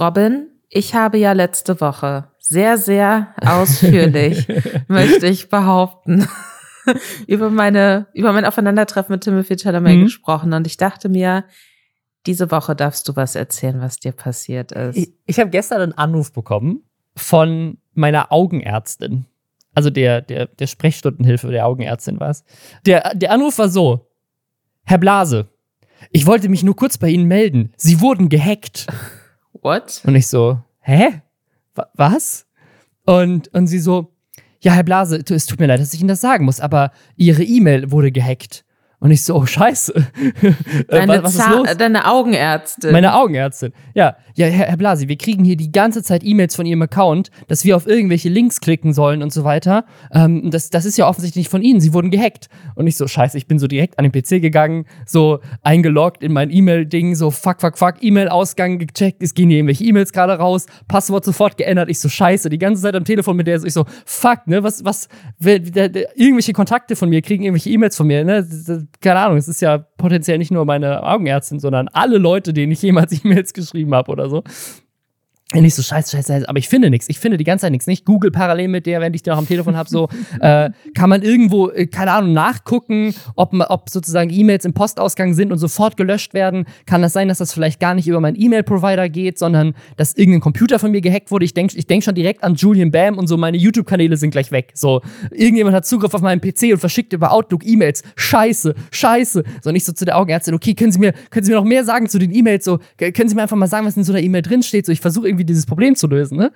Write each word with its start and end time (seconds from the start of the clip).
Robin, 0.00 0.48
ich 0.68 0.94
habe 0.94 1.18
ja 1.18 1.32
letzte 1.32 1.80
Woche 1.80 2.30
sehr, 2.38 2.78
sehr 2.78 3.34
ausführlich, 3.44 4.46
möchte 4.88 5.26
ich 5.26 5.48
behaupten, 5.48 6.28
über 7.26 7.50
meine, 7.50 8.06
über 8.14 8.32
mein 8.32 8.44
Aufeinandertreffen 8.44 9.12
mit 9.12 9.24
Timothy 9.24 9.56
Chalamet 9.56 9.96
mhm. 9.96 10.04
gesprochen. 10.04 10.52
Und 10.52 10.66
ich 10.66 10.76
dachte 10.76 11.08
mir, 11.08 11.44
diese 12.26 12.50
Woche 12.50 12.74
darfst 12.74 13.08
du 13.08 13.16
was 13.16 13.34
erzählen, 13.34 13.80
was 13.80 13.98
dir 13.98 14.12
passiert 14.12 14.72
ist. 14.72 14.96
Ich, 14.96 15.12
ich 15.26 15.40
habe 15.40 15.50
gestern 15.50 15.80
einen 15.80 15.92
Anruf 15.92 16.32
bekommen 16.32 16.82
von 17.16 17.78
meiner 17.94 18.32
Augenärztin. 18.32 19.26
Also 19.74 19.90
der, 19.90 20.22
der, 20.22 20.46
der 20.46 20.66
Sprechstundenhilfe 20.66 21.50
der 21.50 21.66
Augenärztin 21.66 22.18
war 22.20 22.30
es. 22.30 22.44
Der, 22.86 23.14
der 23.14 23.32
Anruf 23.32 23.58
war 23.58 23.68
so: 23.68 24.10
Herr 24.84 24.98
Blase, 24.98 25.48
ich 26.10 26.26
wollte 26.26 26.48
mich 26.48 26.62
nur 26.62 26.76
kurz 26.76 26.98
bei 26.98 27.08
Ihnen 27.08 27.26
melden. 27.26 27.72
Sie 27.76 28.00
wurden 28.00 28.28
gehackt. 28.28 28.86
What? 29.62 30.02
Und 30.04 30.14
ich 30.14 30.26
so, 30.26 30.60
hä? 30.80 31.22
Was? 31.94 32.46
Und, 33.04 33.48
und 33.54 33.66
sie 33.66 33.78
so, 33.78 34.12
ja, 34.60 34.72
Herr 34.72 34.82
Blase, 34.82 35.22
es 35.28 35.46
tut 35.46 35.60
mir 35.60 35.66
leid, 35.66 35.80
dass 35.80 35.94
ich 35.94 36.00
Ihnen 36.00 36.08
das 36.08 36.20
sagen 36.20 36.44
muss, 36.44 36.60
aber 36.60 36.90
Ihre 37.16 37.44
E-Mail 37.44 37.90
wurde 37.90 38.12
gehackt. 38.12 38.64
Und 39.00 39.12
ich 39.12 39.22
so, 39.22 39.36
oh 39.36 39.46
Scheiße. 39.46 39.94
Äh, 40.88 41.06
deine, 41.06 41.22
was 41.22 41.34
ist 41.34 41.50
los? 41.50 41.76
deine 41.76 42.06
Augenärztin. 42.06 42.92
Meine 42.92 43.14
Augenärztin. 43.14 43.72
Ja, 43.94 44.16
ja, 44.34 44.46
Herr, 44.46 44.66
Herr 44.66 44.76
Blasi, 44.76 45.08
wir 45.08 45.16
kriegen 45.16 45.44
hier 45.44 45.56
die 45.56 45.72
ganze 45.72 46.02
Zeit 46.02 46.22
E-Mails 46.24 46.54
von 46.54 46.64
Ihrem 46.64 46.82
Account, 46.82 47.30
dass 47.48 47.64
wir 47.64 47.76
auf 47.76 47.86
irgendwelche 47.86 48.28
Links 48.28 48.60
klicken 48.60 48.92
sollen 48.92 49.22
und 49.22 49.32
so 49.32 49.44
weiter. 49.44 49.84
Ähm, 50.12 50.50
das, 50.50 50.70
das 50.70 50.84
ist 50.84 50.96
ja 50.96 51.08
offensichtlich 51.08 51.44
nicht 51.44 51.50
von 51.50 51.62
Ihnen. 51.62 51.80
Sie 51.80 51.92
wurden 51.92 52.10
gehackt. 52.10 52.48
Und 52.74 52.86
ich 52.86 52.96
so, 52.96 53.06
scheiße, 53.06 53.36
ich 53.36 53.46
bin 53.46 53.58
so 53.58 53.66
direkt 53.66 53.98
an 53.98 54.08
den 54.08 54.12
PC 54.12 54.40
gegangen, 54.40 54.86
so 55.06 55.40
eingeloggt 55.62 56.22
in 56.22 56.32
mein 56.32 56.50
E-Mail-Ding, 56.50 57.14
so 57.14 57.30
fuck, 57.30 57.60
fuck, 57.60 57.76
fuck, 57.78 57.94
E-Mail-Ausgang 58.00 58.78
gecheckt, 58.78 59.22
es 59.22 59.34
gehen 59.34 59.48
hier 59.48 59.58
irgendwelche 59.58 59.84
E-Mails 59.84 60.12
gerade 60.12 60.34
raus, 60.34 60.66
Passwort 60.86 61.24
sofort 61.24 61.56
geändert. 61.56 61.88
Ich 61.90 61.98
so, 61.98 62.08
scheiße, 62.08 62.48
die 62.48 62.58
ganze 62.58 62.82
Zeit 62.82 62.94
am 62.94 63.04
Telefon 63.04 63.36
mit 63.36 63.46
der, 63.46 63.58
so, 63.58 63.66
ich 63.66 63.72
so, 63.72 63.84
fuck, 64.06 64.46
ne, 64.46 64.62
was, 64.62 64.84
was, 64.84 65.08
wer, 65.38 65.58
der, 65.58 65.88
der, 65.88 66.16
irgendwelche 66.16 66.52
Kontakte 66.52 66.96
von 66.96 67.08
mir 67.08 67.22
kriegen 67.22 67.42
irgendwelche 67.42 67.70
E-Mails 67.70 67.96
von 67.96 68.06
mir, 68.06 68.24
ne? 68.24 68.46
Keine 69.00 69.20
Ahnung, 69.20 69.38
es 69.38 69.48
ist 69.48 69.60
ja 69.60 69.78
potenziell 69.78 70.38
nicht 70.38 70.50
nur 70.50 70.64
meine 70.64 71.02
Augenärztin, 71.02 71.60
sondern 71.60 71.88
alle 71.88 72.18
Leute, 72.18 72.52
denen 72.52 72.72
ich 72.72 72.82
jemals 72.82 73.12
E-Mails 73.24 73.52
geschrieben 73.52 73.94
habe 73.94 74.10
oder 74.10 74.28
so. 74.28 74.42
Und 75.54 75.64
ich 75.64 75.74
so, 75.74 75.82
scheiße, 75.82 76.14
scheiße, 76.14 76.30
scheiße, 76.30 76.48
aber 76.48 76.58
ich 76.58 76.68
finde 76.68 76.90
nichts. 76.90 77.08
Ich 77.08 77.18
finde 77.18 77.38
die 77.38 77.44
ganze 77.44 77.62
Zeit 77.62 77.72
nichts. 77.72 77.86
Nicht 77.86 78.04
Google 78.04 78.30
parallel 78.30 78.68
mit 78.68 78.84
der, 78.84 79.00
wenn 79.00 79.14
ich 79.14 79.22
die 79.22 79.30
noch 79.30 79.38
am 79.38 79.48
Telefon 79.48 79.76
habe, 79.76 79.88
so, 79.88 80.10
äh, 80.40 80.68
kann 80.94 81.08
man 81.08 81.22
irgendwo, 81.22 81.70
äh, 81.70 81.86
keine 81.86 82.12
Ahnung, 82.12 82.34
nachgucken, 82.34 83.14
ob, 83.34 83.54
ob 83.70 83.88
sozusagen 83.88 84.28
E-Mails 84.28 84.66
im 84.66 84.74
Postausgang 84.74 85.32
sind 85.32 85.50
und 85.50 85.56
sofort 85.56 85.96
gelöscht 85.96 86.34
werden. 86.34 86.66
Kann 86.84 87.00
das 87.00 87.14
sein, 87.14 87.28
dass 87.28 87.38
das 87.38 87.54
vielleicht 87.54 87.80
gar 87.80 87.94
nicht 87.94 88.06
über 88.06 88.20
meinen 88.20 88.38
E-Mail-Provider 88.38 89.08
geht, 89.08 89.38
sondern 89.38 89.74
dass 89.96 90.12
irgendein 90.12 90.42
Computer 90.42 90.78
von 90.78 90.90
mir 90.90 91.00
gehackt 91.00 91.30
wurde? 91.30 91.46
Ich 91.46 91.54
denke 91.54 91.78
ich 91.78 91.86
denk 91.86 92.04
schon 92.04 92.14
direkt 92.14 92.44
an 92.44 92.54
Julian 92.54 92.90
Bam 92.90 93.16
und 93.16 93.26
so, 93.26 93.38
meine 93.38 93.56
YouTube-Kanäle 93.56 94.18
sind 94.18 94.32
gleich 94.32 94.52
weg. 94.52 94.72
So, 94.74 95.00
irgendjemand 95.30 95.74
hat 95.74 95.86
Zugriff 95.86 96.12
auf 96.12 96.20
meinen 96.20 96.42
PC 96.42 96.72
und 96.72 96.78
verschickt 96.78 97.14
über 97.14 97.32
Outlook 97.32 97.66
E-Mails. 97.66 98.02
Scheiße, 98.16 98.74
scheiße. 98.90 99.44
So, 99.62 99.70
nicht 99.70 99.86
so 99.86 99.92
zu 99.92 100.04
der 100.04 100.18
Augenärztin, 100.18 100.52
okay, 100.52 100.74
können 100.74 100.92
Sie 100.92 100.98
mir, 100.98 101.14
können 101.30 101.46
Sie 101.46 101.52
mir 101.52 101.56
noch 101.56 101.64
mehr 101.64 101.84
sagen 101.84 102.06
zu 102.06 102.18
den 102.18 102.34
E-Mails? 102.34 102.66
So, 102.66 102.80
können 102.98 103.30
Sie 103.30 103.34
mir 103.34 103.42
einfach 103.42 103.56
mal 103.56 103.66
sagen, 103.66 103.86
was 103.86 103.96
in 103.96 104.04
so 104.04 104.12
einer 104.12 104.20
E-Mail 104.20 104.42
drinsteht? 104.42 104.84
So, 104.84 104.92
ich 104.92 105.00
versuche 105.00 105.26
irgendwie 105.26 105.37
irgendwie 105.38 105.52
dieses 105.52 105.66
Problem 105.66 105.94
zu 105.94 106.06
lösen, 106.06 106.38
ne? 106.38 106.52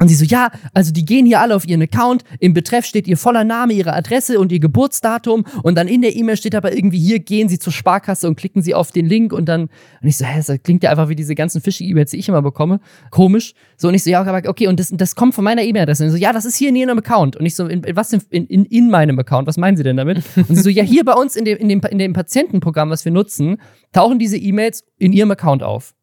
Und 0.00 0.08
sie 0.08 0.16
so, 0.16 0.24
ja, 0.24 0.50
also 0.72 0.92
die 0.92 1.04
gehen 1.04 1.24
hier 1.24 1.40
alle 1.40 1.54
auf 1.54 1.68
ihren 1.68 1.80
Account, 1.80 2.24
im 2.40 2.52
Betreff 2.52 2.84
steht 2.84 3.06
ihr 3.06 3.16
voller 3.16 3.44
Name, 3.44 3.74
ihre 3.74 3.92
Adresse 3.92 4.40
und 4.40 4.50
ihr 4.50 4.58
Geburtsdatum 4.58 5.44
und 5.62 5.78
dann 5.78 5.86
in 5.86 6.02
der 6.02 6.16
E-Mail 6.16 6.36
steht 6.36 6.56
aber 6.56 6.74
irgendwie, 6.74 6.98
hier 6.98 7.20
gehen 7.20 7.48
sie 7.48 7.60
zur 7.60 7.72
Sparkasse 7.72 8.26
und 8.26 8.34
klicken 8.34 8.60
sie 8.60 8.74
auf 8.74 8.90
den 8.90 9.06
Link 9.06 9.32
und 9.32 9.48
dann, 9.48 9.62
und 9.62 10.08
ich 10.08 10.16
so, 10.16 10.24
hä, 10.24 10.42
das 10.44 10.62
klingt 10.64 10.82
ja 10.82 10.90
einfach 10.90 11.08
wie 11.08 11.14
diese 11.14 11.36
ganzen 11.36 11.60
Phishing-E-Mails, 11.60 12.10
die 12.10 12.16
ich 12.16 12.28
immer 12.28 12.42
bekomme, 12.42 12.80
komisch. 13.12 13.54
So, 13.76 13.86
und 13.86 13.94
ich 13.94 14.02
so, 14.02 14.10
ja, 14.10 14.20
aber 14.20 14.48
okay, 14.48 14.66
und 14.66 14.80
das, 14.80 14.90
das 14.90 15.14
kommt 15.14 15.32
von 15.32 15.44
meiner 15.44 15.62
E-Mail-Adresse. 15.62 16.06
Und 16.06 16.10
so, 16.10 16.16
ja, 16.16 16.32
das 16.32 16.44
ist 16.44 16.56
hier 16.56 16.70
in 16.70 16.76
ihrem 16.76 16.98
Account. 16.98 17.36
Und 17.36 17.46
ich 17.46 17.54
so, 17.54 17.68
in, 17.68 17.84
was 17.94 18.12
in, 18.12 18.46
in, 18.46 18.64
in 18.64 18.90
meinem 18.90 19.16
Account, 19.20 19.46
was 19.46 19.58
meinen 19.58 19.76
sie 19.76 19.84
denn 19.84 19.96
damit? 19.96 20.22
Und 20.36 20.56
sie 20.56 20.62
so, 20.62 20.70
ja, 20.70 20.82
hier 20.82 21.04
bei 21.04 21.14
uns 21.14 21.36
in 21.36 21.44
dem, 21.44 21.56
in 21.58 21.68
dem, 21.68 21.80
in 21.88 21.98
dem 21.98 22.14
Patientenprogramm, 22.14 22.90
was 22.90 23.04
wir 23.04 23.12
nutzen, 23.12 23.58
tauchen 23.92 24.18
diese 24.18 24.36
E-Mails 24.36 24.82
in 24.98 25.12
ihrem 25.12 25.30
Account 25.30 25.62
auf. 25.62 25.94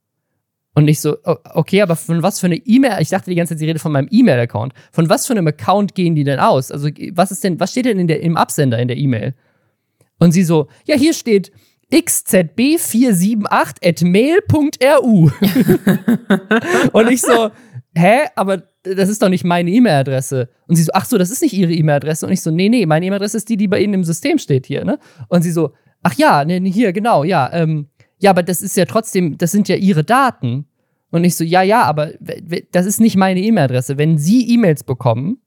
Und 0.74 0.88
ich 0.88 1.02
so, 1.02 1.18
okay, 1.54 1.82
aber 1.82 1.98
von 1.98 2.24
was 2.24 2.40
für 2.40 2.46
eine 2.46 2.56
E-Mail? 2.56 3.02
Ich 3.02 3.10
dachte 3.10 3.30
die 3.30 3.36
ganze 3.36 3.54
Zeit, 3.54 3.60
sie 3.60 3.66
redet 3.66 3.82
von 3.82 3.92
meinem 3.92 4.08
E-Mail-Account. 4.10 4.74
Von 4.92 5.10
was 5.10 5.28
für 5.28 5.34
einem 5.34 5.48
Account 5.48 5.96
gehen 5.96 6.16
die 6.16 6.24
denn 6.24 6.40
aus? 6.40 6.72
Also, 6.72 6.88
was 7.12 7.32
ist 7.32 7.44
denn, 7.44 7.60
was 7.60 7.72
steht 7.72 7.86
denn 7.86 8.00
in 8.00 8.08
der, 8.08 8.22
im 8.22 8.38
Absender 8.38 8.80
in 8.80 8.88
der 8.88 8.96
E-Mail? 8.98 9.36
Und 10.18 10.32
sie 10.32 10.44
so, 10.44 10.68
ja, 10.86 10.96
hier 10.96 11.14
steht 11.14 11.52
xzb478 11.92 13.86
at 13.86 14.02
mail.ru. 14.02 15.30
und 16.94 17.12
ich 17.12 17.22
so, 17.22 17.50
hä? 17.94 18.20
Aber 18.36 18.64
das 18.84 19.10
ist 19.10 19.22
doch 19.22 19.30
nicht 19.30 19.44
meine 19.44 19.70
E-Mail-Adresse. 19.72 20.50
Und 20.68 20.78
sie 20.78 20.84
so, 20.84 20.92
ach 20.94 21.06
so, 21.06 21.18
das 21.18 21.32
ist 21.32 21.42
nicht 21.42 21.54
ihre 21.54 21.74
E-Mail-Adresse. 21.74 22.26
Und 22.26 22.32
ich 22.32 22.42
so, 22.42 22.50
nee, 22.50 22.70
nee, 22.70 22.86
meine 22.86 23.06
E-Mail-Adresse 23.06 23.38
ist 23.38 23.50
die, 23.50 23.58
die 23.58 23.68
bei 23.68 23.82
Ihnen 23.82 23.96
im 23.96 24.04
System 24.06 24.38
steht 24.38 24.68
hier, 24.68 24.86
ne? 24.86 25.00
Und 25.28 25.42
sie 25.42 25.52
so, 25.52 25.74
ach 26.04 26.14
ja, 26.16 26.46
nee, 26.46 26.72
hier, 26.72 26.94
genau, 26.94 27.24
ja, 27.24 27.52
ähm, 27.54 27.88
ja, 28.22 28.30
aber 28.30 28.44
das 28.44 28.62
ist 28.62 28.78
ja 28.78 28.86
trotzdem, 28.86 29.38
das 29.38 29.52
sind 29.52 29.68
ja 29.68 29.76
ihre 29.76 30.04
Daten. 30.04 30.66
Und 31.10 31.24
ich 31.24 31.36
so, 31.36 31.44
ja, 31.44 31.62
ja, 31.62 31.84
aber 31.84 32.12
das 32.72 32.86
ist 32.86 33.02
nicht 33.02 33.18
meine 33.18 33.42
E-Mail-Adresse. 33.42 33.98
Wenn 33.98 34.18
Sie 34.18 34.48
E-Mails 34.54 34.84
bekommen 34.84 35.40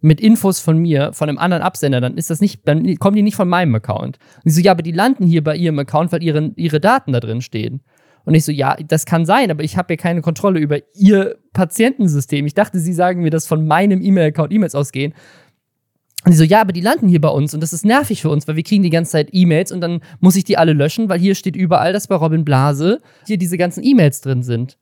mit 0.00 0.20
Infos 0.20 0.58
von 0.58 0.78
mir, 0.78 1.12
von 1.12 1.28
einem 1.28 1.38
anderen 1.38 1.62
Absender, 1.62 2.00
dann 2.00 2.16
ist 2.16 2.30
das 2.30 2.40
nicht, 2.40 2.66
dann 2.66 2.96
kommen 2.96 3.16
die 3.16 3.22
nicht 3.22 3.36
von 3.36 3.48
meinem 3.48 3.74
Account. 3.74 4.18
Und 4.36 4.42
ich 4.46 4.54
so, 4.54 4.60
ja, 4.60 4.72
aber 4.72 4.82
die 4.82 4.92
landen 4.92 5.26
hier 5.26 5.44
bei 5.44 5.56
Ihrem 5.56 5.78
Account, 5.78 6.12
weil 6.12 6.22
ihre, 6.22 6.52
ihre 6.56 6.80
Daten 6.80 7.12
da 7.12 7.20
drin 7.20 7.42
stehen. 7.42 7.82
Und 8.24 8.34
ich 8.34 8.44
so, 8.44 8.52
ja, 8.52 8.76
das 8.76 9.04
kann 9.04 9.26
sein, 9.26 9.50
aber 9.50 9.64
ich 9.64 9.76
habe 9.76 9.92
ja 9.92 9.96
keine 9.96 10.22
Kontrolle 10.22 10.60
über 10.60 10.78
Ihr 10.94 11.38
Patientensystem. 11.52 12.46
Ich 12.46 12.54
dachte, 12.54 12.78
Sie 12.78 12.92
sagen 12.92 13.22
mir, 13.22 13.30
dass 13.30 13.46
von 13.46 13.66
meinem 13.66 14.00
E-Mail-Account 14.00 14.52
E-Mails 14.52 14.74
ausgehen. 14.74 15.12
Und 16.24 16.32
die 16.32 16.36
so, 16.36 16.44
ja, 16.44 16.60
aber 16.60 16.72
die 16.72 16.80
landen 16.80 17.08
hier 17.08 17.20
bei 17.20 17.28
uns 17.28 17.52
und 17.52 17.60
das 17.60 17.72
ist 17.72 17.84
nervig 17.84 18.22
für 18.22 18.30
uns, 18.30 18.46
weil 18.46 18.54
wir 18.54 18.62
kriegen 18.62 18.82
die 18.82 18.90
ganze 18.90 19.12
Zeit 19.12 19.30
E-Mails 19.32 19.72
und 19.72 19.80
dann 19.80 20.00
muss 20.20 20.36
ich 20.36 20.44
die 20.44 20.56
alle 20.56 20.72
löschen, 20.72 21.08
weil 21.08 21.18
hier 21.18 21.34
steht 21.34 21.56
überall, 21.56 21.92
dass 21.92 22.06
bei 22.06 22.14
Robin 22.14 22.44
Blase 22.44 23.00
hier 23.26 23.38
diese 23.38 23.58
ganzen 23.58 23.82
E-Mails 23.82 24.20
drin 24.20 24.42
sind. 24.42 24.78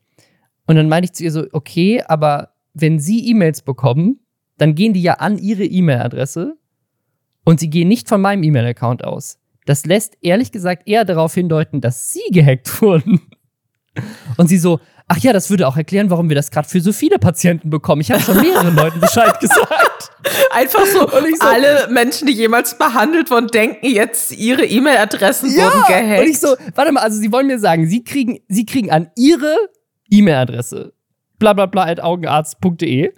Und 0.67 0.77
dann 0.77 0.89
meinte 0.89 1.07
ich 1.07 1.15
zu 1.15 1.25
ihr 1.25 1.33
so, 1.33 1.47
okay, 1.53 2.03
aber 2.07 2.51
wenn 2.75 2.99
Sie 2.99 3.27
E-Mails 3.29 3.63
bekommen, 3.63 4.21
dann 4.59 4.75
gehen 4.75 4.93
die 4.93 5.03
ja 5.03 5.15
an 5.15 5.39
Ihre 5.39 5.65
E-Mail-Adresse 5.65 6.57
und 7.45 7.59
sie 7.59 7.71
gehen 7.71 7.89
nicht 7.89 8.09
von 8.09 8.21
meinem 8.21 8.43
E-Mail-Account 8.43 9.03
aus. 9.03 9.39
Das 9.65 9.87
lässt 9.87 10.19
ehrlich 10.21 10.53
gesagt 10.53 10.87
eher 10.87 11.05
darauf 11.05 11.35
hindeuten, 11.35 11.81
dass 11.81 12.13
Sie 12.13 12.23
gehackt 12.31 12.83
wurden. 12.83 13.21
Und 14.37 14.49
sie 14.49 14.59
so, 14.59 14.79
ach 15.09 15.19
ja, 15.19 15.33
das 15.33 15.51
würde 15.51 15.67
auch 15.67 15.77
erklären, 15.77 16.11
warum 16.11 16.29
wir 16.29 16.37
das 16.37 16.51
gerade 16.51 16.69
für 16.69 16.81
so 16.81 16.93
viele 16.93 17.19
Patienten 17.19 17.71
bekommen. 17.71 18.01
Ich 18.03 18.11
habe 18.11 18.23
schon 18.23 18.41
mehreren 18.41 18.77
Leuten 18.77 19.01
Bescheid 19.01 19.41
gesagt. 19.41 19.90
Einfach 20.51 20.85
so, 20.87 21.09
so, 21.09 21.17
alle 21.41 21.89
Menschen, 21.91 22.27
die 22.27 22.33
jemals 22.33 22.77
behandelt 22.77 23.31
wurden, 23.31 23.49
denken 23.49 23.87
jetzt, 23.87 24.33
ihre 24.33 24.65
E-Mail-Adressen 24.65 25.51
ja, 25.55 25.65
wurden 25.65 25.83
gehackt. 25.87 26.21
Und 26.21 26.29
ich 26.29 26.39
so, 26.39 26.57
warte 26.75 26.93
mal, 26.93 27.01
also 27.01 27.19
Sie 27.19 27.33
wollen 27.33 27.47
mir 27.47 27.59
sagen, 27.59 27.87
Sie 27.89 28.05
kriegen, 28.05 28.41
Sie 28.49 28.67
kriegen 28.67 28.91
an 28.91 29.11
Ihre 29.17 29.57
E-Mail-Adresse, 30.11 30.93
bla 31.39 31.53
bla 31.53 31.67
bla, 31.67 31.85
at 31.85 32.01
augenarzt.de, 32.01 33.13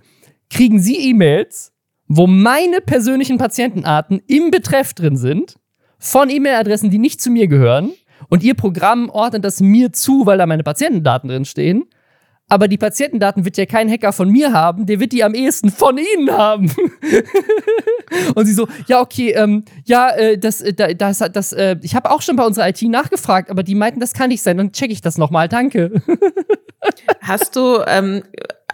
kriegen 0.51 0.81
Sie 0.81 0.97
E-Mails, 1.11 1.73
wo 2.07 2.27
meine 2.27 2.81
persönlichen 2.81 3.39
Patientenarten 3.39 4.23
im 4.27 4.51
Betreff 4.51 4.95
drin 4.95 5.17
sind, 5.17 5.57
von 5.99 6.31
E-Mail-Adressen, 6.31 6.91
die 6.91 6.99
nicht 6.99 7.21
zu 7.21 7.31
mir 7.31 7.47
gehören 7.47 7.93
und 8.29 8.43
ihr 8.43 8.55
Programm 8.55 9.09
ordnet 9.09 9.45
das 9.45 9.61
mir 9.61 9.93
zu, 9.93 10.27
weil 10.27 10.39
da 10.39 10.47
meine 10.47 10.63
Patientendaten 10.63 11.29
drin 11.29 11.45
stehen. 11.45 11.85
Aber 12.49 12.69
die 12.69 12.77
Patientendaten 12.77 13.45
wird 13.45 13.57
ja 13.57 13.67
kein 13.67 13.91
Hacker 13.91 14.13
von 14.13 14.29
mir 14.29 14.53
haben, 14.53 14.85
der 14.85 15.01
wird 15.01 15.13
die 15.13 15.25
am 15.25 15.35
ehesten 15.35 15.71
von 15.71 15.99
Ihnen 15.99 16.31
haben. 16.31 16.71
und 18.35 18.45
sie 18.45 18.53
so, 18.53 18.69
ja, 18.87 19.01
okay, 19.01 19.31
ähm, 19.31 19.65
ja, 19.85 20.11
äh, 20.11 20.37
das, 20.37 20.61
äh, 20.61 20.95
das, 20.95 21.19
das, 21.19 21.53
äh, 21.53 21.77
ich 21.83 21.95
habe 21.95 22.11
auch 22.11 22.21
schon 22.21 22.37
bei 22.37 22.45
unserer 22.45 22.69
IT 22.69 22.83
nachgefragt, 22.83 23.51
aber 23.51 23.63
die 23.63 23.75
meinten, 23.75 24.01
das 24.01 24.13
kann 24.13 24.29
nicht 24.29 24.43
sein. 24.43 24.59
Dann 24.59 24.73
checke 24.73 24.93
ich 24.93 25.01
das 25.01 25.17
nochmal, 25.17 25.49
danke. 25.49 26.03
Hast 27.21 27.57
du, 27.57 27.83
ähm, 27.87 28.23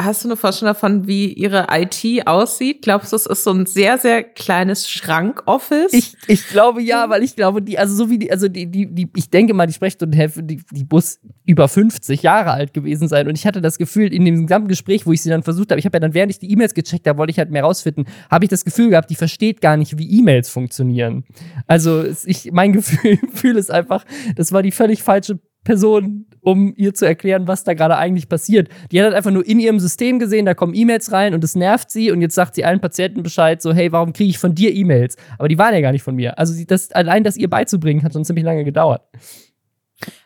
Hast 0.00 0.22
du 0.22 0.28
eine 0.28 0.36
Vorstellung 0.36 0.74
davon, 0.74 1.08
wie 1.08 1.32
ihre 1.32 1.66
IT 1.72 2.28
aussieht? 2.28 2.82
Glaubst 2.82 3.10
du, 3.10 3.16
es 3.16 3.26
ist 3.26 3.42
so 3.42 3.50
ein 3.50 3.66
sehr, 3.66 3.98
sehr 3.98 4.22
kleines 4.22 4.88
Schrankoffice? 4.88 5.92
Ich, 5.92 6.16
ich 6.28 6.46
glaube 6.46 6.80
ja, 6.80 7.10
weil 7.10 7.24
ich 7.24 7.34
glaube, 7.34 7.62
die, 7.62 7.80
also 7.80 7.96
so 7.96 8.08
wie 8.08 8.18
die, 8.18 8.30
also 8.30 8.46
die, 8.46 8.70
die, 8.70 8.86
die 8.86 9.10
ich 9.16 9.28
denke 9.28 9.54
mal, 9.54 9.66
die 9.66 9.72
Sprechstundenhälfte, 9.72 10.44
die, 10.44 10.62
die 10.70 10.84
Bus 10.84 11.18
über 11.44 11.66
50 11.66 12.22
Jahre 12.22 12.52
alt 12.52 12.74
gewesen 12.74 13.08
sein. 13.08 13.26
Und 13.26 13.36
ich 13.36 13.44
hatte 13.44 13.60
das 13.60 13.76
Gefühl, 13.76 14.12
in 14.12 14.24
dem 14.24 14.46
gesamten 14.46 14.68
Gespräch, 14.68 15.04
wo 15.04 15.12
ich 15.12 15.20
sie 15.20 15.30
dann 15.30 15.42
versucht 15.42 15.72
habe, 15.72 15.80
ich 15.80 15.84
habe 15.84 15.96
ja 15.96 16.00
dann, 16.00 16.14
während 16.14 16.30
ich 16.30 16.38
die 16.38 16.52
E-Mails 16.52 16.74
gecheckt 16.74 17.08
habe, 17.08 17.18
wollte 17.18 17.32
ich 17.32 17.38
halt 17.38 17.50
mehr 17.50 17.64
rausfinden, 17.64 18.06
habe 18.30 18.44
ich 18.44 18.50
das 18.50 18.64
Gefühl 18.64 18.90
gehabt, 18.90 19.10
die 19.10 19.16
versteht 19.16 19.60
gar 19.60 19.76
nicht, 19.76 19.98
wie 19.98 20.20
E-Mails 20.20 20.48
funktionieren. 20.48 21.24
Also 21.66 22.04
ich, 22.24 22.52
mein 22.52 22.72
Gefühl, 22.72 23.16
Gefühl 23.16 23.56
ist 23.56 23.72
einfach, 23.72 24.04
das 24.36 24.52
war 24.52 24.62
die 24.62 24.70
völlig 24.70 25.02
falsche 25.02 25.40
Person, 25.64 26.27
um 26.48 26.72
ihr 26.76 26.94
zu 26.94 27.04
erklären, 27.04 27.46
was 27.46 27.64
da 27.64 27.74
gerade 27.74 27.98
eigentlich 27.98 28.28
passiert. 28.28 28.68
Die 28.90 28.98
hat 28.98 29.04
halt 29.04 29.14
einfach 29.14 29.30
nur 29.30 29.46
in 29.46 29.60
ihrem 29.60 29.78
System 29.78 30.18
gesehen, 30.18 30.46
da 30.46 30.54
kommen 30.54 30.74
E-Mails 30.74 31.12
rein 31.12 31.34
und 31.34 31.44
es 31.44 31.54
nervt 31.54 31.90
sie 31.90 32.10
und 32.10 32.22
jetzt 32.22 32.34
sagt 32.34 32.54
sie 32.54 32.64
allen 32.64 32.80
Patienten 32.80 33.22
Bescheid, 33.22 33.60
so, 33.60 33.74
hey, 33.74 33.92
warum 33.92 34.14
kriege 34.14 34.30
ich 34.30 34.38
von 34.38 34.54
dir 34.54 34.74
E-Mails? 34.74 35.16
Aber 35.38 35.48
die 35.48 35.58
waren 35.58 35.74
ja 35.74 35.82
gar 35.82 35.92
nicht 35.92 36.02
von 36.02 36.14
mir. 36.14 36.38
Also 36.38 36.54
das, 36.66 36.90
allein 36.92 37.22
das 37.22 37.36
ihr 37.36 37.50
beizubringen, 37.50 38.02
hat 38.02 38.14
schon 38.14 38.24
ziemlich 38.24 38.46
lange 38.46 38.64
gedauert. 38.64 39.02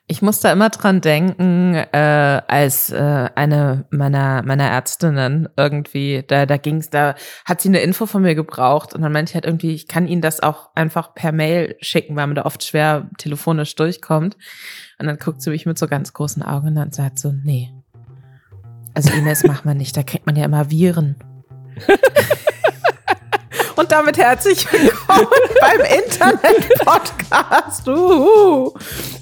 Ich 0.08 0.20
muss 0.20 0.40
da 0.40 0.52
immer 0.52 0.69
dran 0.69 1.00
denken, 1.00 1.75
äh, 1.75 2.43
als 2.46 2.90
äh, 2.90 3.31
eine 3.34 3.87
meiner 3.90 4.43
meiner 4.43 4.69
Ärztinnen 4.69 5.49
irgendwie, 5.56 6.25
da 6.26 6.44
da 6.44 6.56
ging's, 6.56 6.90
da 6.90 7.14
hat 7.44 7.60
sie 7.60 7.69
eine 7.69 7.81
Info 7.81 8.06
von 8.06 8.22
mir 8.22 8.34
gebraucht 8.34 8.94
und 8.94 9.02
dann 9.02 9.12
meinte 9.12 9.31
ich 9.31 9.34
halt 9.34 9.46
irgendwie, 9.46 9.72
ich 9.72 9.88
kann 9.88 10.06
Ihnen 10.06 10.20
das 10.20 10.40
auch 10.40 10.70
einfach 10.75 11.14
per 11.14 11.32
Mail 11.32 11.76
schicken, 11.81 12.16
weil 12.16 12.26
man 12.26 12.37
da 12.37 12.44
oft 12.44 12.62
schwer 12.64 13.08
telefonisch 13.16 13.75
durchkommt. 13.76 14.37
Und 14.99 15.06
dann 15.06 15.19
guckt 15.19 15.40
sie 15.40 15.50
mich 15.50 15.66
mit 15.66 15.78
so 15.78 15.87
ganz 15.87 16.12
großen 16.12 16.43
Augen 16.43 16.76
an 16.76 16.87
und 16.87 16.94
sagt 16.94 17.19
so, 17.19 17.32
nee, 17.32 17.72
also 18.94 19.12
E-Mails 19.14 19.44
macht 19.46 19.64
man 19.64 19.76
nicht, 19.76 19.96
da 19.96 20.02
kriegt 20.02 20.26
man 20.26 20.37
ja 20.37 20.44
immer 20.44 20.70
Viren. 20.70 21.16
Und 23.76 23.90
damit 23.90 24.19
herzlich 24.19 24.70
willkommen 24.70 25.26
beim 25.60 25.80
Internet-Podcast. 26.04 27.88
Uhu. 27.88 28.72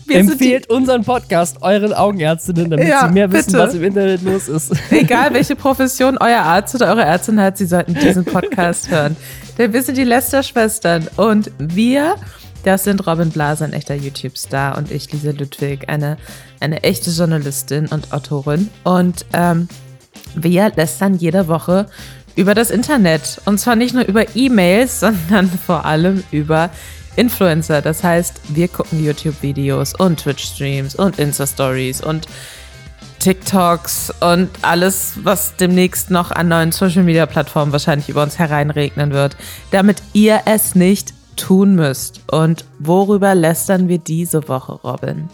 Empfehlt 0.09 0.69
unseren 0.69 1.05
Podcast 1.05 1.59
euren 1.63 1.93
Augenärztinnen, 1.93 2.69
damit 2.69 2.89
ja, 2.89 3.07
sie 3.07 3.15
mehr 3.15 3.31
wissen, 3.31 3.53
bitte. 3.53 3.59
was 3.65 3.75
im 3.75 3.85
Internet 3.85 4.23
los 4.23 4.49
ist. 4.49 4.73
Egal, 4.91 5.33
welche 5.35 5.55
Profession 5.55 6.19
euer 6.19 6.41
Arzt 6.41 6.75
oder 6.75 6.89
eure 6.89 7.05
Ärztin 7.05 7.41
hat, 7.41 7.59
sie 7.59 7.67
sollten 7.67 7.95
diesen 7.95 8.25
Podcast 8.25 8.91
hören. 8.91 9.17
Denn 9.57 9.73
wir 9.73 9.83
sind 9.83 9.97
die 9.97 10.05
Lester-Schwestern 10.05 11.07
und 11.17 11.53
wir, 11.59 12.17
das 12.65 12.83
sind 12.85 13.07
Robin 13.07 13.31
Blaser, 13.31 13.67
ein 13.67 13.73
echter 13.73 13.95
YouTube-Star 13.95 14.77
und 14.77 14.91
ich, 14.91 15.13
Lisa 15.13 15.31
Ludwig, 15.31 15.89
eine, 15.89 16.17
eine 16.59 16.83
echte 16.83 17.11
Journalistin 17.11 17.87
und 17.87 18.13
Autorin. 18.13 18.69
Und 18.83 19.25
ähm, 19.33 19.69
wir 20.35 20.73
lästern 20.75 21.15
jede 21.15 21.49
Woche 21.49 21.87
über 22.37 22.55
das 22.55 22.71
Internet. 22.71 23.41
Und 23.45 23.59
zwar 23.59 23.77
nicht 23.77 23.95
nur 23.95 24.05
über 24.05 24.25
E-Mails, 24.35 25.01
sondern 25.01 25.51
vor 25.51 25.85
allem 25.85 26.23
über 26.31 26.71
Influencer. 27.17 27.83
Das 27.83 28.03
heißt, 28.03 28.41
wir 28.49 28.69
gucken 28.69 29.05
YouTube-Videos 29.05 29.95
und 29.95 30.21
Twitch-Streams 30.21 30.95
und 30.95 31.19
Insta-Stories 31.19 32.03
und 32.03 32.27
TikToks 33.19 34.15
und 34.21 34.49
alles, 34.63 35.13
was 35.23 35.55
demnächst 35.57 36.11
noch 36.11 36.31
an 36.31 36.49
neuen 36.49 36.73
Social-Media-Plattformen 36.73 37.71
wahrscheinlich 37.71 38.09
über 38.09 38.23
uns 38.23 38.39
hereinregnen 38.39 39.13
wird, 39.13 39.37
damit 39.71 40.03
ihr 40.15 40.41
es 40.47 40.75
nicht 40.75 41.13
tun 41.37 41.75
müsst. 41.75 42.21
Und 42.31 42.65
worüber 42.79 43.35
lästern 43.35 43.89
wir 43.89 43.99
diese 43.99 44.49
Woche, 44.49 44.73
Robin? 44.73 45.29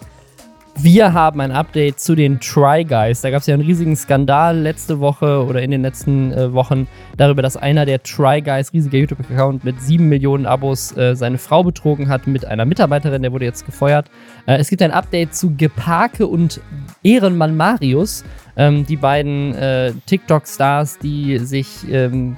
Wir 0.78 1.14
haben 1.14 1.40
ein 1.40 1.52
Update 1.52 2.00
zu 2.00 2.14
den 2.14 2.38
Try 2.38 2.84
Guys. 2.84 3.22
Da 3.22 3.30
gab 3.30 3.40
es 3.40 3.46
ja 3.46 3.54
einen 3.54 3.62
riesigen 3.62 3.96
Skandal 3.96 4.58
letzte 4.58 5.00
Woche 5.00 5.42
oder 5.42 5.62
in 5.62 5.70
den 5.70 5.80
letzten 5.80 6.32
äh, 6.32 6.52
Wochen 6.52 6.86
darüber, 7.16 7.40
dass 7.40 7.56
einer 7.56 7.86
der 7.86 8.02
Try 8.02 8.42
Guys, 8.42 8.74
riesiger 8.74 8.98
YouTube-Account 8.98 9.64
mit 9.64 9.80
sieben 9.80 10.10
Millionen 10.10 10.44
Abos, 10.44 10.94
äh, 10.94 11.16
seine 11.16 11.38
Frau 11.38 11.64
betrogen 11.64 12.10
hat 12.10 12.26
mit 12.26 12.44
einer 12.44 12.66
Mitarbeiterin. 12.66 13.22
Der 13.22 13.32
wurde 13.32 13.46
jetzt 13.46 13.64
gefeuert. 13.64 14.10
Äh, 14.44 14.58
es 14.58 14.68
gibt 14.68 14.82
ein 14.82 14.90
Update 14.90 15.34
zu 15.34 15.56
Geparke 15.56 16.26
und 16.26 16.60
Ehrenmann 17.02 17.56
Marius. 17.56 18.22
Ähm, 18.58 18.84
die 18.84 18.96
beiden 18.96 19.54
äh, 19.54 19.92
TikTok-Stars, 20.04 20.98
die 20.98 21.38
sich 21.38 21.90
ähm, 21.90 22.36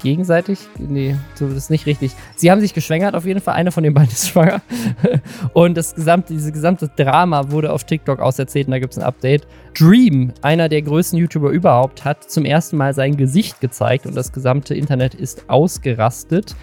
gegenseitig? 0.00 0.60
Nee, 0.78 1.16
so 1.34 1.46
das 1.48 1.56
ist 1.56 1.70
nicht 1.70 1.86
richtig. 1.86 2.12
Sie 2.36 2.50
haben 2.50 2.60
sich 2.60 2.74
geschwängert, 2.74 3.14
auf 3.14 3.24
jeden 3.24 3.40
Fall. 3.40 3.54
Eine 3.54 3.72
von 3.72 3.82
den 3.82 3.94
beiden 3.94 4.10
ist 4.12 4.28
schwanger. 4.28 4.60
Und 5.52 5.76
das 5.76 5.94
gesamte, 5.94 6.32
diese 6.32 6.52
gesamte 6.52 6.90
Drama 6.96 7.50
wurde 7.50 7.72
auf 7.72 7.84
TikTok 7.84 8.20
auserzählt 8.20 8.68
und 8.68 8.72
da 8.72 8.78
gibt 8.78 8.92
es 8.92 8.98
ein 8.98 9.04
Update. 9.04 9.46
Dream, 9.76 10.32
einer 10.42 10.68
der 10.68 10.82
größten 10.82 11.18
YouTuber 11.18 11.50
überhaupt, 11.50 12.04
hat 12.04 12.30
zum 12.30 12.44
ersten 12.44 12.76
Mal 12.76 12.94
sein 12.94 13.16
Gesicht 13.16 13.60
gezeigt 13.60 14.06
und 14.06 14.16
das 14.16 14.32
gesamte 14.32 14.74
Internet 14.74 15.14
ist 15.14 15.48
ausgerastet. 15.48 16.56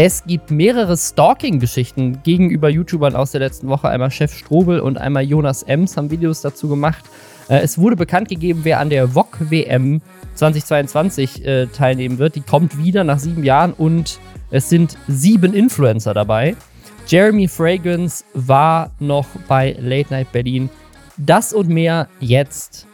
Es 0.00 0.22
gibt 0.24 0.52
mehrere 0.52 0.96
Stalking-Geschichten 0.96 2.22
gegenüber 2.22 2.68
YouTubern 2.68 3.16
aus 3.16 3.32
der 3.32 3.40
letzten 3.40 3.68
Woche. 3.68 3.88
Einmal 3.88 4.12
Chef 4.12 4.32
Strobel 4.32 4.78
und 4.78 4.96
einmal 4.96 5.24
Jonas 5.24 5.64
Ems 5.64 5.96
haben 5.96 6.12
Videos 6.12 6.40
dazu 6.40 6.68
gemacht. 6.68 7.04
Äh, 7.48 7.62
es 7.62 7.78
wurde 7.78 7.96
bekannt 7.96 8.28
gegeben, 8.28 8.60
wer 8.62 8.78
an 8.78 8.90
der 8.90 9.08
VOG 9.08 9.50
WM 9.50 10.00
2022 10.38 11.44
äh, 11.44 11.66
teilnehmen 11.66 12.18
wird. 12.18 12.36
Die 12.36 12.40
kommt 12.40 12.78
wieder 12.78 13.04
nach 13.04 13.18
sieben 13.18 13.44
Jahren 13.44 13.72
und 13.72 14.18
es 14.50 14.68
sind 14.68 14.96
sieben 15.08 15.52
Influencer 15.52 16.14
dabei. 16.14 16.56
Jeremy 17.06 17.48
Fragrance 17.48 18.24
war 18.34 18.92
noch 18.98 19.26
bei 19.48 19.76
Late 19.80 20.12
Night 20.12 20.30
Berlin. 20.32 20.70
Das 21.16 21.52
und 21.52 21.68
mehr 21.68 22.08
jetzt 22.20 22.86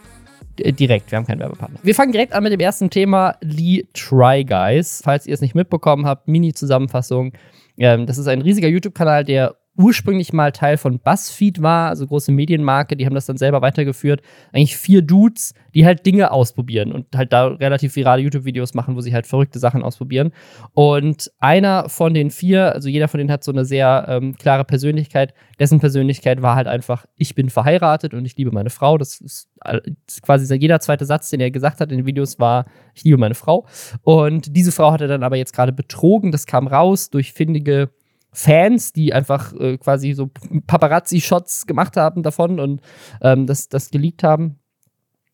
äh, 0.59 0.73
direkt. 0.73 1.11
Wir 1.11 1.19
haben 1.19 1.27
keinen 1.27 1.41
Werbepartner. 1.41 1.81
Wir 1.83 1.95
fangen 1.95 2.13
direkt 2.13 2.33
an 2.33 2.43
mit 2.43 2.53
dem 2.53 2.61
ersten 2.61 2.91
Thema, 2.91 3.37
die 3.43 3.87
Try 3.93 4.45
Guys. 4.45 5.03
Falls 5.05 5.27
ihr 5.27 5.35
es 5.35 5.41
nicht 5.41 5.55
mitbekommen 5.55 6.07
habt, 6.07 6.29
Mini-Zusammenfassung. 6.29 7.33
Ähm, 7.77 8.07
das 8.07 8.19
ist 8.19 8.29
ein 8.29 8.41
riesiger 8.41 8.69
YouTube-Kanal, 8.69 9.25
der 9.25 9.57
ursprünglich 9.77 10.33
mal 10.33 10.53
Teil 10.53 10.77
von 10.77 11.01
BuzzFeed 11.01 11.61
war, 11.61 11.89
also 11.89 12.07
große 12.07 12.31
Medienmarke, 12.31 12.97
die 12.97 13.07
haben 13.07 13.15
das 13.15 13.27
dann 13.27 13.37
selber 13.37 13.61
weitergeführt. 13.61 14.23
Eigentlich 14.53 14.77
vier 14.77 15.03
Dudes, 15.03 15.55
die 15.75 15.85
halt 15.85 16.07
Dinge 16.07 16.31
ausprobieren 16.31 16.93
und 16.93 17.07
halt 17.15 17.33
da 17.33 17.49
relativ 17.49 17.97
virale 17.97 18.23
YouTube-Videos 18.23 18.75
machen, 18.75 18.95
wo 18.95 19.01
sie 19.01 19.13
halt 19.13 19.27
verrückte 19.27 19.59
Sachen 19.59 19.83
ausprobieren. 19.83 20.33
Und 20.75 21.33
einer 21.39 21.89
von 21.89 22.15
den 22.15 22.31
vier, 22.31 22.73
also 22.73 22.89
jeder 22.89 23.09
von 23.09 23.19
denen 23.19 23.33
hat 23.33 23.43
so 23.43 23.51
eine 23.51 23.65
sehr 23.65 24.07
ähm, 24.09 24.37
klare 24.37 24.65
Persönlichkeit. 24.65 25.35
Dessen 25.59 25.81
Persönlichkeit 25.81 26.41
war 26.41 26.55
halt 26.55 26.69
einfach, 26.69 27.07
ich 27.17 27.35
bin 27.35 27.51
verheiratet 27.51 28.15
und 28.15 28.25
ich 28.25 28.37
liebe 28.37 28.53
meine 28.53 28.71
Frau. 28.71 28.97
Das 28.97 29.21
ist, 29.21 29.49
das 29.61 29.81
ist 30.09 30.23
quasi 30.23 30.55
jeder 30.55 30.79
zweite 30.79 31.05
Satz, 31.05 31.31
den 31.31 31.41
er 31.41 31.51
gesagt 31.51 31.81
hat 31.81 31.91
in 31.91 31.99
den 31.99 32.07
Videos, 32.07 32.39
war, 32.39 32.67
ich 32.95 33.03
liebe 33.03 33.19
meine 33.19 33.35
Frau. 33.35 33.67
Und 34.03 34.57
diese 34.57 34.71
Frau 34.71 34.93
hat 34.93 35.01
er 35.01 35.09
dann 35.09 35.25
aber 35.25 35.37
jetzt 35.37 35.53
gerade 35.53 35.73
betrogen. 35.73 36.31
Das 36.31 36.47
kam 36.47 36.69
raus 36.69 37.11
durch 37.11 37.33
findige 37.33 37.91
Fans, 38.35 38.93
die 38.93 39.15
einfach 39.15 39.53
äh, 39.55 39.79
quasi 39.79 40.13
so 40.13 40.29
Paparazzi-Shots 40.67 41.67
gemacht 41.67 41.97
haben 41.97 42.23
davon 42.23 42.59
und 42.59 42.81
ähm, 43.23 43.47
das, 43.47 43.69
das 43.69 43.91
geleakt 43.91 44.25
haben. 44.25 44.59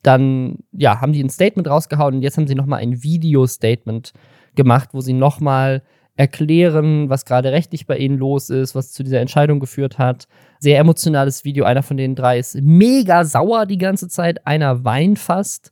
Dann, 0.03 0.59
ja, 0.73 1.01
haben 1.01 1.13
die 1.13 1.23
ein 1.23 1.31
Statement 1.31 1.69
rausgehauen 1.69 2.17
und 2.17 2.23
jetzt 2.23 2.37
haben 2.37 2.47
sie 2.47 2.55
nochmal 2.55 2.81
ein 2.81 3.03
Video-Statement 3.03 4.13
gemacht, 4.55 4.91
wo 4.93 5.01
sie 5.01 5.15
nochmal 5.15 5.83
erklären, 6.17 7.09
was 7.09 7.25
gerade 7.25 7.53
rechtlich 7.53 7.87
bei 7.87 7.97
ihnen 7.97 8.19
los 8.19 8.51
ist, 8.51 8.75
was 8.75 8.93
zu 8.93 9.03
dieser 9.03 9.21
Entscheidung 9.21 9.61
geführt 9.61 9.99
hat. 9.99 10.29
Sehr 10.59 10.79
emotionales 10.79 11.45
Video. 11.45 11.65
Einer 11.65 11.83
von 11.83 11.97
den 11.97 12.15
drei 12.15 12.39
ist 12.39 12.57
mega 12.61 13.25
sauer 13.25 13.65
die 13.65 13.79
ganze 13.79 14.09
Zeit. 14.09 14.47
Einer 14.47 14.85
weint 14.85 15.19
fast. 15.19 15.71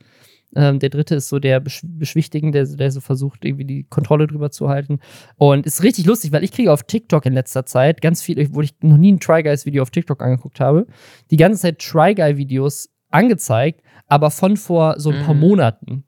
Ähm, 0.56 0.78
der 0.78 0.88
dritte 0.88 1.16
ist 1.16 1.28
so 1.28 1.38
der 1.38 1.60
Besch 1.60 1.82
Beschwichtigende, 1.84 2.64
der, 2.64 2.76
der 2.76 2.90
so 2.90 3.00
versucht, 3.00 3.44
irgendwie 3.44 3.64
die 3.64 3.84
Kontrolle 3.84 4.26
drüber 4.26 4.50
zu 4.50 4.68
halten. 4.68 4.98
Und 5.36 5.66
ist 5.66 5.82
richtig 5.82 6.06
lustig, 6.06 6.32
weil 6.32 6.44
ich 6.44 6.52
kriege 6.52 6.72
auf 6.72 6.84
TikTok 6.84 7.26
in 7.26 7.34
letzter 7.34 7.66
Zeit 7.66 8.00
ganz 8.00 8.22
viel, 8.22 8.54
wo 8.54 8.62
ich 8.62 8.74
noch 8.80 8.96
nie 8.96 9.12
ein 9.12 9.20
Try 9.20 9.42
Guys 9.42 9.66
Video 9.66 9.82
auf 9.82 9.90
TikTok 9.90 10.22
angeguckt 10.22 10.60
habe, 10.60 10.86
die 11.30 11.36
ganze 11.36 11.60
Zeit 11.60 11.78
Try 11.78 12.14
Guy 12.14 12.36
Videos 12.36 12.88
angezeigt, 13.10 13.82
aber 14.06 14.30
von 14.30 14.56
vor 14.56 14.98
so 14.98 15.10
ein 15.10 15.24
paar 15.24 15.34
mhm. 15.34 15.40
Monaten 15.40 16.04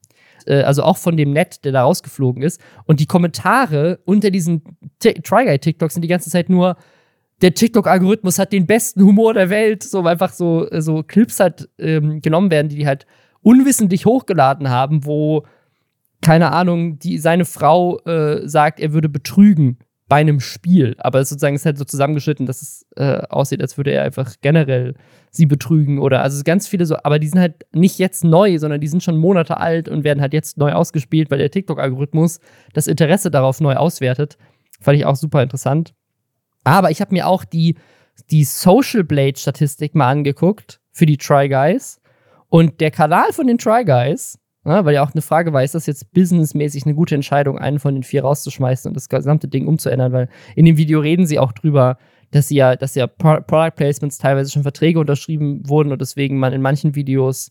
äh, 0.47 0.63
also 0.63 0.83
auch 0.83 0.97
von 0.97 1.17
dem 1.17 1.33
Net, 1.33 1.65
der 1.65 1.73
da 1.73 1.83
rausgeflogen 1.83 2.43
ist. 2.43 2.61
Und 2.87 3.01
die 3.01 3.07
Kommentare 3.07 4.01
unter 4.05 4.31
diesen 4.31 4.63
Try 5.01 5.45
Guy 5.45 5.59
TikToks 5.59 5.95
sind 5.95 6.03
die 6.03 6.09
ganze 6.09 6.31
Zeit 6.31 6.49
nur, 6.49 6.77
der 7.43 7.55
TikTok-Algorithmus 7.55 8.39
hat 8.39 8.53
den 8.53 8.67
besten 8.67 9.03
Humor 9.03 9.35
der 9.35 9.49
Welt, 9.49 9.83
so 9.83 10.05
einfach 10.05 10.33
so, 10.33 10.67
so 10.81 11.03
Clips 11.03 11.41
halt 11.41 11.69
ähm, 11.79 12.21
genommen 12.21 12.51
werden, 12.51 12.69
die 12.69 12.87
halt 12.87 13.07
unwissentlich 13.43 14.07
hochgeladen 14.07 14.69
haben, 14.71 15.05
wo, 15.05 15.45
keine 16.21 16.53
Ahnung, 16.53 16.99
die, 16.99 17.19
seine 17.19 17.45
Frau 17.45 17.99
äh, 18.01 18.47
sagt, 18.49 18.81
er 18.81 18.93
würde 18.93 19.09
betrügen 19.09 19.79
bei 20.11 20.17
einem 20.17 20.41
Spiel. 20.41 20.97
Aber 20.99 21.25
sozusagen 21.25 21.55
ist 21.55 21.65
halt 21.65 21.79
so 21.79 21.85
zusammengeschnitten, 21.85 22.45
dass 22.45 22.61
es 22.61 22.87
äh, 22.97 23.23
aussieht, 23.29 23.63
als 23.63 23.77
würde 23.79 23.93
er 23.93 24.03
einfach 24.03 24.35
generell 24.43 24.95
sie 25.31 25.47
betrügen 25.47 26.01
oder 26.01 26.23
also 26.23 26.43
ganz 26.43 26.67
viele 26.67 26.85
so, 26.85 26.97
aber 27.05 27.21
die 27.21 27.29
sind 27.29 27.39
halt 27.39 27.65
nicht 27.73 27.99
jetzt 27.99 28.25
neu, 28.25 28.59
sondern 28.59 28.81
die 28.81 28.89
sind 28.89 29.05
schon 29.05 29.17
Monate 29.17 29.59
alt 29.59 29.89
und 29.89 30.03
werden 30.03 30.21
halt 30.21 30.33
jetzt 30.33 30.59
neu 30.59 30.73
ausgespielt, 30.73 31.31
weil 31.31 31.39
der 31.39 31.53
TikTok-Algorithmus 31.53 32.41
das 32.75 32.89
Interesse 32.89 33.31
darauf 33.31 33.61
neu 33.61 33.77
auswertet. 33.77 34.37
Fand 34.81 34.99
ich 34.99 35.05
auch 35.07 35.15
super 35.15 35.43
interessant. 35.43 35.95
Aber 36.65 36.91
ich 36.91 37.01
habe 37.01 37.15
mir 37.15 37.29
auch 37.29 37.45
die, 37.45 37.77
die 38.31 38.45
Social 38.45 39.05
Blade-Statistik 39.05 39.95
mal 39.95 40.11
angeguckt 40.11 40.81
für 40.91 41.07
die 41.07 41.17
Try 41.17 41.49
Guys. 41.49 42.00
Und 42.51 42.81
der 42.81 42.91
Kanal 42.91 43.33
von 43.33 43.47
den 43.47 43.59
Try 43.59 43.85
Guys, 43.85 44.39
ja, 44.67 44.85
weil 44.85 44.95
ja 44.95 45.03
auch 45.03 45.13
eine 45.13 45.23
Frage 45.23 45.53
war, 45.53 45.65
ist 45.65 45.75
das 45.75 45.87
jetzt 45.87 46.13
businessmäßig 46.13 46.85
eine 46.85 46.95
gute 46.95 47.15
Entscheidung, 47.15 47.59
einen 47.59 47.79
von 47.79 47.95
den 47.95 48.03
vier 48.03 48.23
rauszuschmeißen 48.23 48.91
und 48.91 48.95
das 48.95 49.09
gesamte 49.09 49.49
Ding 49.49 49.67
umzuändern? 49.67 50.13
Weil 50.13 50.29
in 50.55 50.67
dem 50.67 50.77
Video 50.77 51.01
reden 51.01 51.27
sie 51.27 51.39
auch 51.39 51.53
drüber, 51.53 51.97
dass 52.31 52.49
sie 52.49 52.57
ja, 52.57 52.77
dass 52.77 52.95
ja 52.95 53.07
Product 53.07 53.77
Placements 53.77 54.19
teilweise 54.19 54.51
schon 54.51 54.63
Verträge 54.63 55.01
unterschrieben 55.01 55.63
wurden 55.67 55.93
und 55.93 56.01
deswegen 56.01 56.39
man 56.39 56.53
in 56.53 56.61
manchen 56.61 56.95
Videos 56.95 57.51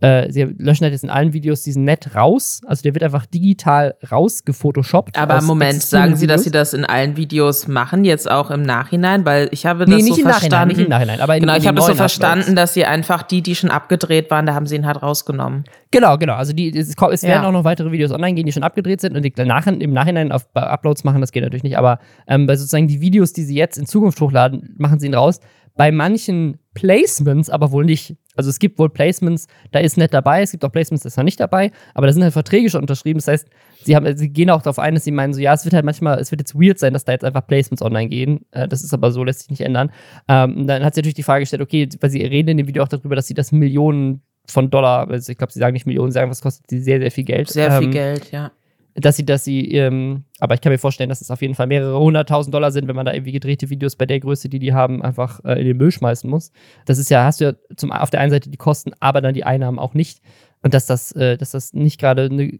äh, 0.00 0.30
sie 0.30 0.44
löschen 0.58 0.84
halt 0.84 0.92
jetzt 0.92 1.02
in 1.02 1.10
allen 1.10 1.32
Videos 1.32 1.62
diesen 1.62 1.84
Net 1.84 2.14
raus. 2.14 2.60
Also 2.66 2.82
der 2.82 2.94
wird 2.94 3.02
einfach 3.02 3.26
digital 3.26 3.96
rausgefotoshoppt. 4.10 5.18
Aber 5.18 5.42
Moment, 5.42 5.82
sagen 5.82 6.14
Sie, 6.14 6.26
dass 6.26 6.44
Sie 6.44 6.52
das 6.52 6.72
in 6.72 6.84
allen 6.84 7.16
Videos 7.16 7.66
machen, 7.66 8.04
jetzt 8.04 8.30
auch 8.30 8.50
im 8.50 8.62
Nachhinein? 8.62 9.24
Weil 9.24 9.48
ich 9.50 9.66
habe 9.66 9.86
das 9.86 9.88
nee, 9.88 10.02
nicht 10.02 10.14
so 10.14 10.20
im 10.22 10.28
verstanden. 10.28 10.50
Nachhinein, 10.52 10.68
nicht 10.68 10.84
im 10.84 10.88
Nachhinein, 10.88 11.20
aber 11.20 11.36
in, 11.36 11.40
genau, 11.40 11.56
ich 11.56 11.66
habe 11.66 11.76
das 11.76 11.86
so 11.86 11.94
verstanden, 11.94 12.54
dass 12.54 12.74
Sie 12.74 12.84
einfach 12.84 13.24
die, 13.24 13.42
die 13.42 13.56
schon 13.56 13.70
abgedreht 13.70 14.30
waren, 14.30 14.46
da 14.46 14.54
haben 14.54 14.66
Sie 14.66 14.76
ihn 14.76 14.86
halt 14.86 15.02
rausgenommen. 15.02 15.64
Genau, 15.90 16.16
genau. 16.16 16.34
Also 16.34 16.52
die, 16.52 16.76
es, 16.76 16.90
es 16.90 17.22
werden 17.22 17.42
ja. 17.42 17.48
auch 17.48 17.52
noch 17.52 17.64
weitere 17.64 17.90
Videos 17.90 18.12
online 18.12 18.34
gehen, 18.34 18.46
die 18.46 18.52
schon 18.52 18.62
abgedreht 18.62 19.00
sind 19.00 19.16
und 19.16 19.22
die 19.22 19.32
nach, 19.44 19.66
im 19.66 19.92
Nachhinein 19.92 20.30
auf 20.30 20.46
Uploads 20.54 21.02
machen, 21.02 21.20
das 21.20 21.32
geht 21.32 21.42
natürlich 21.42 21.64
nicht. 21.64 21.78
Aber 21.78 21.98
ähm, 22.26 22.46
bei 22.46 22.56
sozusagen 22.56 22.86
die 22.86 23.00
Videos, 23.00 23.32
die 23.32 23.42
Sie 23.42 23.56
jetzt 23.56 23.78
in 23.78 23.86
Zukunft 23.86 24.20
hochladen, 24.20 24.74
machen 24.78 25.00
Sie 25.00 25.06
ihn 25.06 25.14
raus. 25.14 25.40
bei 25.76 25.90
manchen 25.90 26.58
Placements 26.74 27.50
aber 27.50 27.72
wohl 27.72 27.84
nicht. 27.84 28.16
Also 28.38 28.50
es 28.50 28.60
gibt 28.60 28.78
wohl 28.78 28.88
Placements, 28.88 29.48
da 29.72 29.80
ist 29.80 29.96
nett 29.96 30.14
dabei, 30.14 30.42
es 30.42 30.52
gibt 30.52 30.64
auch 30.64 30.70
Placements, 30.70 31.02
da 31.02 31.08
ist 31.08 31.16
noch 31.16 31.24
nicht 31.24 31.40
dabei, 31.40 31.72
aber 31.92 32.06
da 32.06 32.12
sind 32.12 32.22
halt 32.22 32.32
Verträge 32.32 32.70
schon 32.70 32.82
unterschrieben. 32.82 33.18
Das 33.18 33.26
heißt, 33.26 33.48
sie, 33.82 33.96
haben, 33.96 34.16
sie 34.16 34.28
gehen 34.28 34.48
auch 34.48 34.62
darauf 34.62 34.78
ein, 34.78 34.94
dass 34.94 35.02
sie 35.02 35.10
meinen, 35.10 35.34
so 35.34 35.40
ja, 35.40 35.52
es 35.52 35.64
wird 35.64 35.74
halt 35.74 35.84
manchmal, 35.84 36.20
es 36.20 36.30
wird 36.30 36.40
jetzt 36.40 36.54
weird 36.54 36.78
sein, 36.78 36.92
dass 36.92 37.04
da 37.04 37.10
jetzt 37.10 37.24
einfach 37.24 37.44
Placements 37.44 37.82
online 37.82 38.08
gehen. 38.08 38.46
Äh, 38.52 38.68
das 38.68 38.84
ist 38.84 38.94
aber 38.94 39.10
so, 39.10 39.24
lässt 39.24 39.40
sich 39.40 39.50
nicht 39.50 39.62
ändern. 39.62 39.90
Ähm, 40.28 40.68
dann 40.68 40.84
hat 40.84 40.94
sie 40.94 41.00
natürlich 41.00 41.14
die 41.14 41.24
Frage 41.24 41.40
gestellt, 41.40 41.62
okay, 41.62 41.88
weil 42.00 42.10
sie 42.10 42.22
reden 42.22 42.50
in 42.50 42.56
dem 42.58 42.68
Video 42.68 42.84
auch 42.84 42.88
darüber, 42.88 43.16
dass 43.16 43.26
sie 43.26 43.34
das 43.34 43.50
Millionen 43.50 44.22
von 44.46 44.70
Dollar, 44.70 45.10
also 45.10 45.32
ich 45.32 45.36
glaube, 45.36 45.52
sie 45.52 45.58
sagen 45.58 45.72
nicht 45.72 45.86
Millionen, 45.86 46.12
sie 46.12 46.14
sagen, 46.14 46.30
was 46.30 46.40
kostet 46.40 46.70
sie 46.70 46.78
sehr, 46.78 47.00
sehr 47.00 47.10
viel 47.10 47.24
Geld. 47.24 47.48
Sehr 47.48 47.72
viel 47.72 47.88
ähm, 47.88 47.90
Geld, 47.90 48.30
ja 48.30 48.52
dass 49.00 49.16
sie, 49.16 49.24
dass 49.24 49.44
sie, 49.44 49.72
ähm, 49.72 50.24
aber 50.40 50.54
ich 50.54 50.60
kann 50.60 50.72
mir 50.72 50.78
vorstellen, 50.78 51.08
dass 51.08 51.20
es 51.20 51.30
auf 51.30 51.42
jeden 51.42 51.54
Fall 51.54 51.66
mehrere 51.66 51.98
hunderttausend 51.98 52.54
Dollar 52.54 52.70
sind, 52.72 52.88
wenn 52.88 52.96
man 52.96 53.06
da 53.06 53.12
irgendwie 53.12 53.32
gedrehte 53.32 53.70
Videos 53.70 53.96
bei 53.96 54.06
der 54.06 54.20
Größe, 54.20 54.48
die 54.48 54.58
die 54.58 54.72
haben, 54.72 55.02
einfach 55.02 55.44
äh, 55.44 55.60
in 55.60 55.66
den 55.66 55.76
Müll 55.76 55.92
schmeißen 55.92 56.28
muss. 56.28 56.52
Das 56.86 56.98
ist 56.98 57.10
ja, 57.10 57.24
hast 57.24 57.40
du 57.40 57.44
ja 57.44 57.52
zum, 57.76 57.92
auf 57.92 58.10
der 58.10 58.20
einen 58.20 58.30
Seite 58.30 58.50
die 58.50 58.56
Kosten, 58.56 58.92
aber 59.00 59.20
dann 59.20 59.34
die 59.34 59.44
Einnahmen 59.44 59.78
auch 59.78 59.94
nicht. 59.94 60.20
Und 60.62 60.74
dass 60.74 60.86
das, 60.86 61.12
äh, 61.12 61.36
dass 61.36 61.52
das 61.52 61.72
nicht 61.72 62.00
gerade 62.00 62.24
eine 62.24 62.58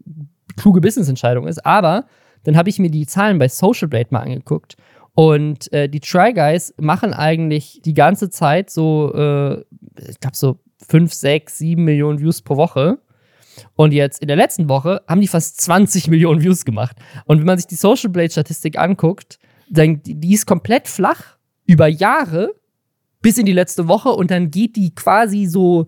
kluge 0.55 0.81
Business-Entscheidung 0.81 1.47
ist. 1.47 1.65
Aber 1.65 2.05
dann 2.43 2.55
habe 2.55 2.69
ich 2.69 2.79
mir 2.79 2.89
die 2.89 3.05
Zahlen 3.05 3.39
bei 3.39 3.47
Social 3.47 3.87
Blade 3.87 4.07
mal 4.11 4.21
angeguckt. 4.21 4.77
Und 5.15 5.71
äh, 5.73 5.89
die 5.89 5.99
Try 5.99 6.33
Guys 6.33 6.73
machen 6.77 7.13
eigentlich 7.13 7.81
die 7.83 7.93
ganze 7.93 8.29
Zeit 8.29 8.69
so, 8.69 9.13
äh, 9.13 9.59
ich 10.07 10.19
glaube, 10.19 10.37
so 10.37 10.59
5, 10.87 11.13
6, 11.13 11.57
7 11.57 11.83
Millionen 11.83 12.19
Views 12.19 12.41
pro 12.41 12.55
Woche. 12.55 12.99
Und 13.75 13.93
jetzt 13.93 14.21
in 14.21 14.27
der 14.27 14.37
letzten 14.37 14.69
Woche 14.69 15.01
haben 15.07 15.21
die 15.21 15.27
fast 15.27 15.61
20 15.61 16.07
Millionen 16.07 16.41
Views 16.41 16.65
gemacht. 16.65 16.97
Und 17.25 17.39
wenn 17.39 17.45
man 17.45 17.57
sich 17.57 17.67
die 17.67 17.75
Social 17.75 18.09
Blade 18.09 18.31
Statistik 18.31 18.77
anguckt, 18.77 19.39
dann 19.69 20.01
die 20.03 20.33
ist 20.33 20.45
komplett 20.45 20.87
flach 20.87 21.37
über 21.65 21.87
Jahre 21.87 22.55
bis 23.21 23.37
in 23.37 23.45
die 23.45 23.53
letzte 23.53 23.87
Woche 23.87 24.09
und 24.09 24.31
dann 24.31 24.49
geht 24.49 24.75
die 24.75 24.95
quasi 24.95 25.45
so 25.45 25.87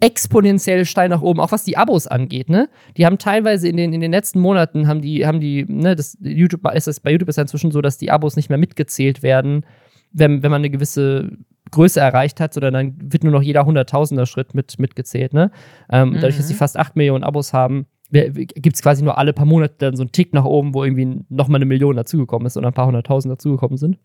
exponentiell 0.00 0.84
steil 0.84 1.08
nach 1.08 1.22
oben, 1.22 1.38
auch 1.38 1.52
was 1.52 1.62
die 1.62 1.76
Abos 1.76 2.08
angeht, 2.08 2.48
ne? 2.48 2.68
Die 2.96 3.06
haben 3.06 3.18
teilweise 3.18 3.68
in 3.68 3.76
den, 3.76 3.92
in 3.92 4.00
den 4.00 4.10
letzten 4.10 4.40
Monaten 4.40 4.88
haben 4.88 5.00
die, 5.00 5.24
haben 5.24 5.38
die, 5.38 5.64
ne, 5.64 5.94
das 5.94 6.18
YouTube 6.20 6.68
ist 6.74 6.88
es, 6.88 6.98
bei 6.98 7.12
YouTube 7.12 7.28
ist 7.28 7.38
es 7.38 7.42
inzwischen 7.42 7.70
so, 7.70 7.80
dass 7.80 7.98
die 7.98 8.10
Abos 8.10 8.34
nicht 8.34 8.48
mehr 8.48 8.58
mitgezählt 8.58 9.22
werden, 9.22 9.64
wenn, 10.10 10.42
wenn 10.42 10.50
man 10.50 10.60
eine 10.60 10.70
gewisse 10.70 11.30
Größe 11.72 12.00
erreicht 12.00 12.40
hat, 12.40 12.54
sondern 12.54 12.74
dann 12.74 13.12
wird 13.12 13.24
nur 13.24 13.32
noch 13.32 13.42
jeder 13.42 13.66
Hunderttausender 13.66 14.26
Schritt 14.26 14.54
mit, 14.54 14.78
mitgezählt. 14.78 15.32
Ne? 15.32 15.50
Ähm, 15.90 16.10
mhm. 16.10 16.14
Dadurch, 16.14 16.36
dass 16.36 16.46
sie 16.46 16.54
mhm. 16.54 16.58
fast 16.58 16.78
8 16.78 16.96
Millionen 16.96 17.24
Abos 17.24 17.52
haben, 17.52 17.86
gibt 18.10 18.76
es 18.76 18.82
quasi 18.82 19.02
nur 19.02 19.18
alle 19.18 19.32
paar 19.32 19.46
Monate 19.46 19.74
dann 19.78 19.96
so 19.96 20.02
einen 20.02 20.12
Tick 20.12 20.34
nach 20.34 20.44
oben, 20.44 20.74
wo 20.74 20.84
irgendwie 20.84 21.24
nochmal 21.30 21.58
eine 21.58 21.64
Million 21.64 21.96
dazugekommen 21.96 22.46
ist 22.46 22.56
oder 22.56 22.68
ein 22.68 22.74
paar 22.74 22.86
hunderttausend 22.86 23.32
dazugekommen 23.32 23.78
sind. 23.78 23.98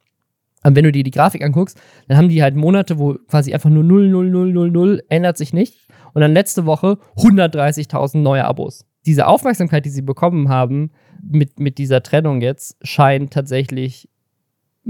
Und 0.63 0.75
wenn 0.75 0.85
du 0.85 0.91
dir 0.91 1.03
die 1.03 1.11
Grafik 1.11 1.43
anguckst, 1.43 1.79
dann 2.07 2.17
haben 2.17 2.29
die 2.29 2.41
halt 2.41 2.55
Monate, 2.55 2.97
wo 2.97 3.15
quasi 3.27 3.53
einfach 3.53 3.69
nur 3.69 3.83
0, 3.83 4.09
0, 4.09 4.29
0, 4.29 4.53
0, 4.53 4.71
0, 4.71 5.03
ändert 5.09 5.37
sich 5.37 5.53
nichts. 5.53 5.87
Und 6.13 6.21
dann 6.21 6.33
letzte 6.33 6.65
Woche 6.65 6.97
130.000 7.17 8.17
neue 8.17 8.45
Abos. 8.45 8.85
Diese 9.05 9.27
Aufmerksamkeit, 9.27 9.85
die 9.85 9.89
sie 9.89 10.01
bekommen 10.01 10.49
haben 10.49 10.91
mit, 11.21 11.59
mit 11.59 11.77
dieser 11.77 12.01
Trennung 12.01 12.41
jetzt, 12.41 12.77
scheint 12.81 13.31
tatsächlich 13.31 14.09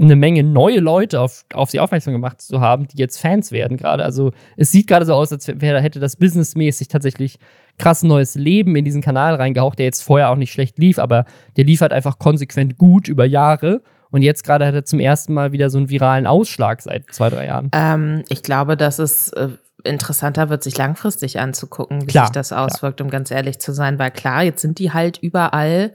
eine 0.00 0.16
Menge 0.16 0.42
neue 0.42 0.80
Leute 0.80 1.20
auf, 1.20 1.44
auf 1.52 1.70
sie 1.70 1.80
aufmerksam 1.80 2.12
gemacht 2.12 2.40
zu 2.40 2.60
haben, 2.60 2.86
die 2.86 2.98
jetzt 2.98 3.20
Fans 3.20 3.50
werden 3.50 3.76
gerade. 3.76 4.04
Also 4.04 4.32
es 4.56 4.70
sieht 4.70 4.86
gerade 4.86 5.04
so 5.04 5.14
aus, 5.14 5.32
als 5.32 5.48
wäre, 5.48 5.80
hätte 5.80 6.00
das 6.00 6.16
businessmäßig 6.16 6.88
tatsächlich 6.88 7.38
krass 7.78 8.02
neues 8.02 8.34
Leben 8.34 8.76
in 8.76 8.84
diesen 8.84 9.02
Kanal 9.02 9.34
reingehaucht, 9.34 9.78
der 9.78 9.86
jetzt 9.86 10.02
vorher 10.02 10.30
auch 10.30 10.36
nicht 10.36 10.52
schlecht 10.52 10.78
lief, 10.78 10.98
aber 10.98 11.24
der 11.56 11.64
lief 11.64 11.80
halt 11.80 11.92
einfach 11.92 12.18
konsequent 12.18 12.78
gut 12.78 13.08
über 13.08 13.24
Jahre. 13.24 13.82
Und 14.10 14.22
jetzt 14.22 14.44
gerade 14.44 14.66
hat 14.66 14.74
er 14.74 14.84
zum 14.84 15.00
ersten 15.00 15.34
Mal 15.34 15.52
wieder 15.52 15.68
so 15.68 15.78
einen 15.78 15.90
viralen 15.90 16.26
Ausschlag 16.26 16.80
seit 16.80 17.12
zwei, 17.12 17.28
drei 17.28 17.46
Jahren. 17.46 17.70
Ähm, 17.72 18.24
ich 18.28 18.42
glaube, 18.42 18.76
dass 18.76 18.98
es 18.98 19.30
äh, 19.32 19.48
interessanter 19.84 20.48
wird, 20.48 20.62
sich 20.62 20.78
langfristig 20.78 21.38
anzugucken, 21.38 22.02
wie 22.02 22.06
klar, 22.06 22.26
sich 22.26 22.32
das 22.32 22.52
auswirkt, 22.52 22.98
klar. 22.98 23.06
um 23.06 23.10
ganz 23.10 23.30
ehrlich 23.30 23.58
zu 23.58 23.72
sein. 23.72 23.98
Weil 23.98 24.10
klar, 24.10 24.42
jetzt 24.42 24.62
sind 24.62 24.78
die 24.78 24.92
halt 24.92 25.18
überall 25.18 25.92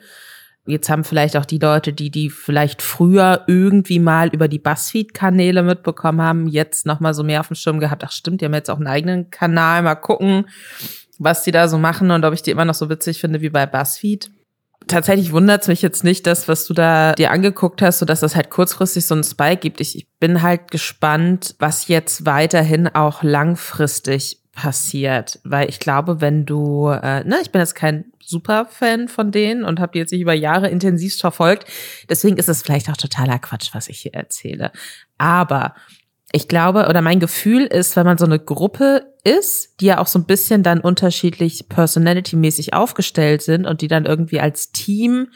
Jetzt 0.66 0.90
haben 0.90 1.04
vielleicht 1.04 1.36
auch 1.36 1.46
die 1.46 1.58
Leute, 1.58 1.92
die 1.92 2.10
die 2.10 2.30
vielleicht 2.30 2.82
früher 2.82 3.44
irgendwie 3.48 4.00
mal 4.00 4.30
über 4.30 4.48
die 4.48 4.60
Buzzfeed-Kanäle 4.60 5.62
mitbekommen 5.62 6.22
haben, 6.22 6.48
jetzt 6.48 6.86
noch 6.86 7.02
mal 7.02 7.14
so 7.14 7.24
mehr 7.24 7.42
auf 7.42 7.48
dem 7.48 7.56
Schirm 7.56 7.80
gehabt. 7.82 8.04
Ach 8.06 8.12
stimmt, 8.12 8.40
die 8.40 8.46
haben 8.46 8.54
jetzt 8.54 8.70
auch 8.70 8.78
einen 8.78 8.88
eigenen 8.88 9.30
Kanal. 9.30 9.82
Mal 9.82 9.96
gucken, 9.96 10.46
was 11.20 11.44
die 11.44 11.52
da 11.52 11.68
so 11.68 11.78
machen 11.78 12.12
und 12.12 12.24
ob 12.24 12.34
ich 12.34 12.44
die 12.44 12.52
immer 12.52 12.64
noch 12.64 12.76
so 12.76 12.90
witzig 12.90 13.20
finde 13.20 13.42
wie 13.42 13.50
bei 13.50 13.66
Buzzfeed. 13.66 14.32
Tatsächlich 14.88 15.32
wundert 15.32 15.64
es 15.64 15.68
mich 15.68 15.82
jetzt 15.82 16.04
nicht, 16.04 16.28
das, 16.28 16.48
was 16.48 16.66
du 16.66 16.74
da 16.74 17.14
dir 17.14 17.32
angeguckt 17.32 17.82
hast, 17.82 18.00
so 18.00 18.06
dass 18.06 18.22
das 18.22 18.36
halt 18.36 18.50
kurzfristig 18.50 19.06
so 19.06 19.16
einen 19.16 19.24
Spike 19.24 19.58
gibt. 19.58 19.82
Ich, 19.82 19.98
ich 19.98 20.08
bin 20.20 20.42
halt 20.42 20.72
gespannt, 20.72 21.56
was 21.60 21.88
jetzt 21.88 22.26
weiterhin 22.26 22.88
auch 22.88 23.24
langfristig 23.24 24.43
passiert, 24.54 25.40
weil 25.44 25.68
ich 25.68 25.80
glaube, 25.80 26.22
wenn 26.22 26.46
du, 26.46 26.88
äh, 26.88 27.24
ne, 27.24 27.38
ich 27.42 27.52
bin 27.52 27.60
jetzt 27.60 27.76
kein 27.76 28.06
Superfan 28.24 29.08
von 29.08 29.32
denen 29.32 29.64
und 29.64 29.80
habe 29.80 29.92
die 29.94 30.00
jetzt 30.00 30.12
nicht 30.12 30.22
über 30.22 30.34
Jahre 30.34 30.70
intensivst 30.70 31.20
verfolgt. 31.20 31.66
Deswegen 32.08 32.38
ist 32.38 32.50
es 32.50 32.62
vielleicht 32.62 32.90
auch 32.90 32.98
totaler 32.98 33.40
Quatsch, 33.40 33.72
was 33.74 33.90
ich 33.90 34.00
hier 34.00 34.14
erzähle. 34.14 34.72
Aber 35.18 35.76
ich 36.32 36.48
glaube, 36.48 36.88
oder 36.88 37.02
mein 37.02 37.20
Gefühl 37.20 37.66
ist, 37.66 37.96
wenn 37.96 38.06
man 38.06 38.18
so 38.18 38.26
eine 38.26 38.40
Gruppe 38.40 39.14
ist, 39.24 39.80
die 39.80 39.86
ja 39.86 40.00
auch 40.00 40.08
so 40.08 40.20
ein 40.20 40.26
bisschen 40.26 40.64
dann 40.64 40.80
unterschiedlich 40.80 41.68
personality-mäßig 41.68 42.74
aufgestellt 42.74 43.42
sind 43.42 43.66
und 43.66 43.82
die 43.82 43.88
dann 43.88 44.06
irgendwie 44.06 44.40
als 44.40 44.72
Team 44.72 45.30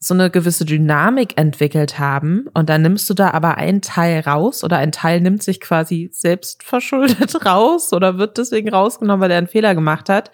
so 0.00 0.14
eine 0.14 0.30
gewisse 0.30 0.64
Dynamik 0.64 1.36
entwickelt 1.36 1.98
haben 1.98 2.46
und 2.54 2.68
dann 2.68 2.82
nimmst 2.82 3.10
du 3.10 3.14
da 3.14 3.32
aber 3.32 3.56
einen 3.56 3.82
Teil 3.82 4.20
raus 4.20 4.62
oder 4.62 4.78
ein 4.78 4.92
Teil 4.92 5.20
nimmt 5.20 5.42
sich 5.42 5.60
quasi 5.60 6.08
selbst 6.12 6.62
verschuldet 6.62 7.44
raus 7.46 7.92
oder 7.92 8.16
wird 8.18 8.38
deswegen 8.38 8.68
rausgenommen, 8.68 9.20
weil 9.20 9.30
er 9.30 9.38
einen 9.38 9.48
Fehler 9.48 9.74
gemacht 9.74 10.08
hat 10.08 10.30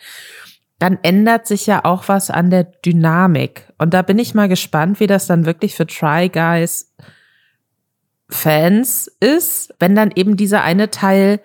dann 0.79 0.99
ändert 1.03 1.47
sich 1.47 1.67
ja 1.67 1.85
auch 1.85 2.09
was 2.09 2.31
an 2.31 2.51
der 2.51 2.65
Dynamik. 2.65 3.73
Und 3.79 3.95
da 3.95 4.03
bin 4.03 4.19
ich 4.19 4.35
mal 4.35 4.49
gespannt, 4.49 5.01
wie 5.01 5.07
das 5.07 5.27
dann 5.27 5.47
wirklich 5.47 5.75
für 5.77 5.87
Try 5.87 6.29
Guys 6.29 6.93
Fans 8.29 9.11
ist, 9.21 9.75
wenn 9.79 9.95
dann 9.95 10.11
eben 10.15 10.37
dieser 10.37 10.63
eine 10.63 10.91
Teil 10.91 11.41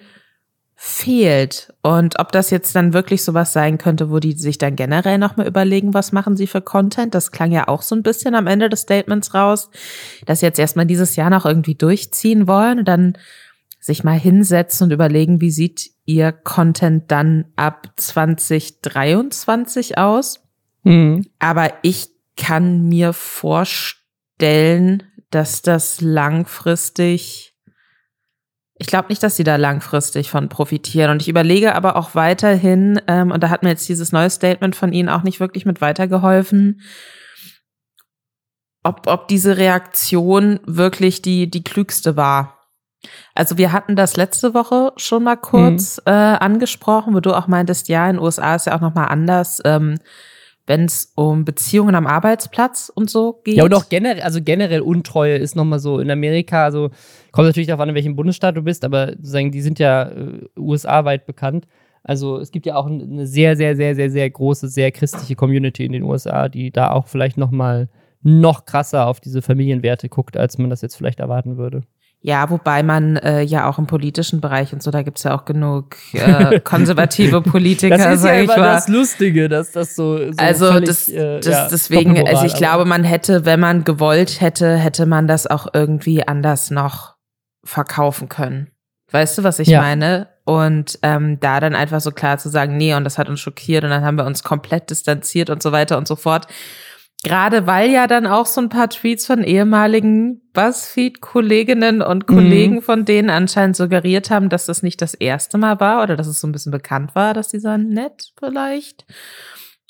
fehlt. 0.82 1.74
Und 1.82 2.20
ob 2.20 2.32
das 2.32 2.52
jetzt 2.52 2.74
dann 2.74 2.94
wirklich 2.94 3.22
sowas 3.22 3.52
sein 3.52 3.78
könnte, 3.78 4.12
wo 4.12 4.20
die 4.20 4.32
sich 4.32 4.58
dann 4.58 4.78
generell 4.78 5.18
nochmal 5.18 5.46
überlegen, 5.46 5.94
was 5.94 6.14
machen 6.14 6.38
sie 6.38 6.48
für 6.48 6.62
Content. 6.62 7.14
Das 7.14 7.34
klang 7.34 7.52
ja 7.52 7.68
auch 7.68 7.82
so 7.82 7.96
ein 7.96 8.02
bisschen 8.02 8.34
am 8.34 8.48
Ende 8.48 8.70
des 8.70 8.84
Statements 8.84 9.34
raus, 9.34 9.70
dass 10.26 10.40
sie 10.40 10.46
jetzt 10.46 10.58
erstmal 10.58 10.86
dieses 10.86 11.18
Jahr 11.18 11.30
noch 11.30 11.46
irgendwie 11.46 11.76
durchziehen 11.76 12.48
wollen 12.48 12.80
und 12.80 12.88
dann 12.88 13.18
sich 13.82 14.06
mal 14.06 14.18
hinsetzen 14.18 14.86
und 14.86 14.92
überlegen, 14.92 15.42
wie 15.42 15.52
sieht 15.52 15.92
ihr 16.06 16.32
Content 16.32 17.12
dann 17.12 17.48
ab 17.58 17.90
2023 17.98 19.98
aus. 19.98 20.46
Mhm. 20.84 21.26
Aber 21.40 21.74
ich 21.82 22.08
kann 22.38 22.88
mir 22.88 23.12
vorstellen, 23.12 25.04
dass 25.30 25.62
das 25.62 26.00
langfristig, 26.00 27.54
ich 28.80 28.88
glaube 28.88 29.10
nicht, 29.10 29.22
dass 29.22 29.36
sie 29.36 29.44
da 29.44 29.58
langfristig 29.58 30.32
von 30.32 30.48
profitieren. 30.48 31.12
Und 31.12 31.22
ich 31.22 31.28
überlege 31.28 31.76
aber 31.76 31.98
auch 31.98 32.16
weiterhin, 32.16 33.00
ähm, 33.08 33.30
und 33.30 33.44
da 33.44 33.50
hat 33.50 33.62
mir 33.62 33.70
jetzt 33.70 33.88
dieses 33.90 34.14
neue 34.14 34.30
Statement 34.30 34.74
von 34.74 34.94
Ihnen 34.94 35.10
auch 35.10 35.22
nicht 35.22 35.42
wirklich 35.42 35.66
mit 35.66 35.82
weitergeholfen, 35.82 36.82
ob, 38.82 39.06
ob 39.08 39.28
diese 39.28 39.58
Reaktion 39.58 40.62
wirklich 40.66 41.22
die, 41.22 41.52
die 41.52 41.64
klügste 41.64 42.16
war. 42.16 42.58
Also 43.36 43.58
wir 43.58 43.74
hatten 43.74 43.98
das 43.98 44.16
letzte 44.16 44.54
Woche 44.54 44.94
schon 44.96 45.24
mal 45.24 45.36
kurz 45.36 45.98
mhm. 45.98 46.14
äh, 46.14 46.38
angesprochen, 46.38 47.14
wo 47.14 47.20
du 47.20 47.34
auch 47.34 47.48
meintest, 47.48 47.90
ja, 47.90 48.10
in 48.10 48.16
den 48.16 48.24
USA 48.24 48.56
ist 48.56 48.66
ja 48.66 48.78
auch 48.78 48.82
noch 48.82 48.96
mal 48.96 49.08
anders, 49.08 49.62
ähm, 49.66 50.00
wenn 50.70 50.86
es 50.86 51.12
um 51.16 51.46
Beziehungen 51.46 51.96
am 51.96 52.06
Arbeitsplatz 52.06 52.92
und 52.94 53.10
so 53.10 53.42
geht. 53.44 53.58
Ja, 53.58 53.64
und 53.64 53.74
auch 53.74 53.90
generell, 53.90 54.22
also 54.22 54.40
generell 54.40 54.82
Untreue 54.82 55.36
ist 55.36 55.56
noch 55.56 55.66
mal 55.66 55.80
so 55.80 55.98
in 55.98 56.12
Amerika, 56.12 56.64
also 56.64 56.92
kommt 57.32 57.48
natürlich 57.48 57.66
darauf 57.66 57.82
an, 57.82 57.90
in 57.90 57.96
welchem 57.96 58.16
Bundesstaat 58.16 58.56
du 58.56 58.62
bist, 58.62 58.86
aber 58.86 59.14
sozusagen, 59.14 59.52
die 59.52 59.62
sind 59.62 59.80
ja 59.80 60.10
äh, 60.10 60.48
USA-weit 60.56 61.26
bekannt. 61.26 61.66
Also 62.04 62.38
es 62.38 62.52
gibt 62.52 62.68
ja 62.68 62.76
auch 62.76 62.86
eine 62.86 63.26
sehr, 63.26 63.58
sehr, 63.58 63.76
sehr, 63.76 63.96
sehr, 63.96 64.12
sehr 64.12 64.30
große, 64.30 64.68
sehr 64.68 64.92
christliche 64.92 65.36
Community 65.36 65.86
in 65.86 65.92
den 65.92 66.04
USA, 66.04 66.50
die 66.50 66.70
da 66.70 66.92
auch 66.92 67.08
vielleicht 67.08 67.38
noch 67.38 67.50
mal 67.50 67.90
noch 68.22 68.66
krasser 68.66 69.08
auf 69.08 69.20
diese 69.20 69.42
Familienwerte 69.42 70.08
guckt, 70.08 70.38
als 70.38 70.60
man 70.60 70.70
das 70.70 70.82
jetzt 70.82 70.96
vielleicht 70.96 71.20
erwarten 71.20 71.58
würde. 71.58 71.82
Ja, 72.22 72.50
wobei 72.50 72.84
man 72.84 73.16
äh, 73.16 73.42
ja 73.44 73.70
auch 73.70 73.78
im 73.78 73.88
politischen 73.88 74.42
Bereich 74.42 74.74
und 74.74 74.84
so, 74.84 74.92
da 74.92 75.04
gibt's 75.04 75.24
ja 75.24 75.34
auch 75.34 75.46
genug 75.46 75.96
äh, 76.12 76.60
konservative 76.64 77.42
Politiker. 77.42 77.98
das 77.98 78.20
ist 78.20 78.26
ja 78.26 78.34
immer 78.34 78.58
das 78.58 78.90
Lustige, 78.90 79.48
dass 79.48 79.72
das 79.72 79.96
so. 79.96 80.18
so 80.18 80.34
also 80.36 80.72
völlig, 80.74 80.90
das, 80.90 81.08
äh, 81.08 81.40
das 81.40 81.46
ja, 81.46 81.68
deswegen, 81.72 82.28
also 82.28 82.46
ich 82.46 82.56
glaube, 82.56 82.84
man 82.84 83.06
hätte, 83.06 83.46
wenn 83.46 83.62
man 83.62 83.86
gewollt 83.86 84.42
hätte, 84.42 84.76
hätte 84.76 85.06
man 85.06 85.28
das 85.28 85.48
auch 85.48 85.68
irgendwie 85.74 86.28
anders 86.28 86.72
noch 86.72 87.16
verkaufen 87.64 88.28
können. 88.28 88.68
Weißt 89.12 89.38
du, 89.38 89.44
was 89.44 89.60
ich 89.60 89.70
ja. 89.70 89.82
meine? 89.82 90.28
Und 90.44 91.00
ähm, 91.04 91.40
da 91.40 91.60
dann 91.60 91.74
einfach 91.74 92.02
so 92.02 92.12
klar 92.12 92.38
zu 92.38 92.50
sagen, 92.50 92.76
nee, 92.76 92.94
und 92.96 93.06
das 93.06 93.18
hat 93.18 93.30
uns 93.30 93.40
schockiert 93.40 93.84
und 93.84 93.92
dann 93.92 94.04
haben 94.04 94.18
wir 94.18 94.26
uns 94.26 94.44
komplett 94.44 94.90
distanziert 94.90 95.50
und 95.50 95.64
so 95.64 95.72
weiter 95.72 95.98
und 95.98 96.08
so 96.08 96.16
fort. 96.16 96.48
Gerade 97.24 97.68
weil 97.68 97.92
ja 97.92 98.08
dann 98.08 98.26
auch 98.26 98.46
so 98.46 98.62
ein 98.62 98.70
paar 98.70 98.90
Tweets 98.90 99.26
von 99.26 99.44
ehemaligen 99.44 100.42
BuzzFeed-Kolleginnen 100.54 102.02
und 102.02 102.28
Kollegen 102.28 102.76
mhm. 102.76 102.82
von 102.82 103.04
denen 103.04 103.30
anscheinend 103.30 103.76
suggeriert 103.76 104.30
haben, 104.30 104.48
dass 104.48 104.66
das 104.66 104.84
nicht 104.84 105.02
das 105.02 105.16
erste 105.16 105.58
Mal 105.58 105.82
war 105.82 106.02
oder 106.02 106.16
dass 106.16 106.28
es 106.28 106.40
so 106.40 106.48
ein 106.48 106.54
bisschen 106.54 106.72
bekannt 106.72 107.16
war, 107.16 107.34
dass 107.34 107.50
dieser 107.50 107.78
nett 107.78 108.32
vielleicht 108.40 109.06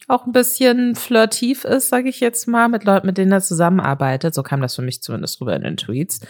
auch 0.07 0.25
ein 0.25 0.31
bisschen 0.31 0.95
flirtiv 0.95 1.65
ist, 1.65 1.89
sage 1.89 2.09
ich 2.09 2.19
jetzt 2.19 2.47
mal, 2.47 2.67
mit 2.67 2.83
Leuten, 2.83 3.05
mit 3.05 3.19
denen 3.19 3.31
er 3.31 3.41
zusammenarbeitet. 3.41 4.33
So 4.33 4.41
kam 4.41 4.61
das 4.61 4.75
für 4.75 4.81
mich 4.81 5.03
zumindest 5.03 5.39
rüber 5.39 5.55
in 5.55 5.61
den 5.61 5.77
Tweets. 5.77 6.21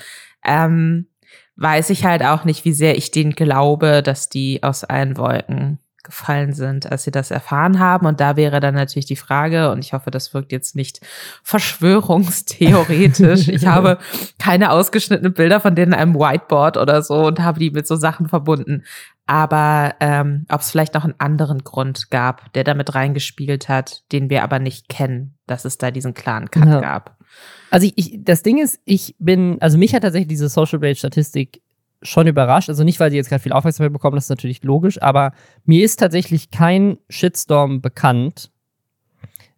Ähm, 0.43 1.07
weiß 1.55 1.91
ich 1.91 2.03
halt 2.03 2.23
auch 2.23 2.43
nicht, 2.43 2.65
wie 2.65 2.73
sehr 2.73 2.97
ich 2.97 3.11
denen 3.11 3.31
glaube, 3.31 4.03
dass 4.03 4.27
die 4.27 4.63
aus 4.63 4.83
allen 4.83 5.15
Wolken 5.15 5.79
gefallen 6.09 6.53
sind, 6.53 6.91
als 6.91 7.03
sie 7.03 7.11
das 7.11 7.31
erfahren 7.31 7.79
haben. 7.79 8.07
Und 8.07 8.19
da 8.19 8.35
wäre 8.35 8.59
dann 8.59 8.73
natürlich 8.73 9.05
die 9.05 9.15
Frage, 9.15 9.71
und 9.71 9.85
ich 9.85 9.93
hoffe, 9.93 10.11
das 10.11 10.33
wirkt 10.33 10.51
jetzt 10.51 10.75
nicht 10.75 10.99
verschwörungstheoretisch. 11.43 13.47
ich 13.47 13.65
habe 13.65 13.99
keine 14.39 14.71
ausgeschnittenen 14.71 15.33
Bilder 15.33 15.59
von 15.59 15.75
denen 15.75 15.93
in 15.93 15.99
einem 15.99 16.15
Whiteboard 16.15 16.77
oder 16.77 17.01
so 17.01 17.27
und 17.27 17.39
habe 17.39 17.59
die 17.59 17.71
mit 17.71 17.87
so 17.87 17.95
Sachen 17.95 18.27
verbunden. 18.27 18.83
Aber 19.27 19.95
ähm, 19.99 20.45
ob 20.49 20.61
es 20.61 20.71
vielleicht 20.71 20.95
noch 20.95 21.03
einen 21.03 21.19
anderen 21.19 21.63
Grund 21.63 22.09
gab, 22.09 22.51
der 22.53 22.63
damit 22.63 22.95
reingespielt 22.95 23.69
hat, 23.69 24.03
den 24.11 24.29
wir 24.29 24.43
aber 24.43 24.57
nicht 24.57 24.89
kennen, 24.89 25.37
dass 25.45 25.65
es 25.65 25.77
da 25.77 25.91
diesen 25.91 26.15
klaren 26.15 26.49
Cut 26.49 26.65
ja. 26.65 26.81
gab. 26.81 27.15
Also 27.69 27.85
ich, 27.85 27.93
ich, 27.95 28.19
das 28.23 28.41
Ding 28.41 28.57
ist, 28.57 28.79
ich 28.85 29.15
bin, 29.19 29.57
also 29.61 29.77
mich 29.77 29.93
hat 29.93 30.01
tatsächlich 30.01 30.29
diese 30.29 30.49
Social 30.49 30.79
Blade 30.79 30.95
Statistik 30.95 31.61
schon 32.01 32.27
überrascht. 32.27 32.69
Also 32.69 32.83
nicht, 32.83 32.99
weil 32.99 33.11
sie 33.11 33.17
jetzt 33.17 33.29
gerade 33.29 33.43
viel 33.43 33.53
Aufmerksamkeit 33.53 33.93
bekommen, 33.93 34.15
das 34.15 34.25
ist 34.25 34.29
natürlich 34.29 34.63
logisch, 34.63 35.01
aber 35.01 35.31
mir 35.65 35.83
ist 35.83 35.97
tatsächlich 35.97 36.51
kein 36.51 36.97
Shitstorm 37.09 37.81
bekannt, 37.81 38.51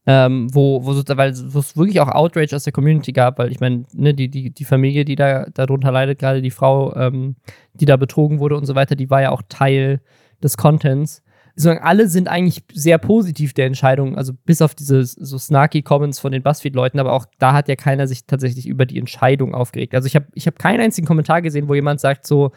ähm, 0.08 0.54
wo, 0.54 0.84
wo, 0.84 0.96
weil 1.16 1.30
es 1.30 1.78
wirklich 1.78 2.00
auch 2.00 2.08
Outrage 2.08 2.56
aus 2.56 2.64
der 2.64 2.74
Community 2.74 3.12
gab, 3.12 3.38
weil 3.38 3.52
ich 3.52 3.60
meine, 3.60 3.86
ne, 3.94 4.14
die, 4.14 4.30
die, 4.30 4.50
die 4.50 4.66
Familie, 4.66 5.06
die 5.06 5.16
da 5.16 5.46
darunter 5.54 5.92
leidet, 5.92 6.18
gerade 6.18 6.42
die 6.42 6.52
Frau, 6.52 6.96
ähm, 6.96 7.36
die 7.74 7.86
da 7.86 7.98
betrogen 7.98 8.40
wurde 8.40 8.58
und 8.58 8.66
so 8.66 8.74
weiter, 8.74 8.96
die 8.96 9.12
war 9.12 9.22
ja 9.22 9.32
auch 9.32 9.44
Teil 9.48 10.02
des 10.42 10.58
Contents 10.58 11.22
sagen, 11.56 11.82
alle 11.84 12.08
sind 12.08 12.28
eigentlich 12.28 12.64
sehr 12.74 12.98
positiv 12.98 13.54
der 13.54 13.66
Entscheidung, 13.66 14.18
also 14.18 14.34
bis 14.46 14.62
auf 14.62 14.76
diese 14.76 15.04
so 15.04 15.38
snarky 15.38 15.82
Comments 15.82 16.20
von 16.20 16.32
den 16.32 16.44
Buzzfeed-Leuten, 16.44 17.00
aber 17.00 17.14
auch 17.14 17.26
da 17.40 17.54
hat 17.54 17.68
ja 17.68 17.76
keiner 17.76 18.08
sich 18.08 18.26
tatsächlich 18.26 18.68
über 18.68 18.86
die 18.86 18.98
Entscheidung 18.98 19.54
aufgeregt. 19.54 19.94
Also 19.94 20.08
ich 20.08 20.16
habe 20.16 20.28
ich 20.34 20.48
hab 20.48 20.58
keinen 20.58 20.82
einzigen 20.82 21.08
Kommentar 21.08 21.42
gesehen, 21.42 21.68
wo 21.68 21.76
jemand 21.76 22.00
sagt 22.00 22.26
so, 22.26 22.52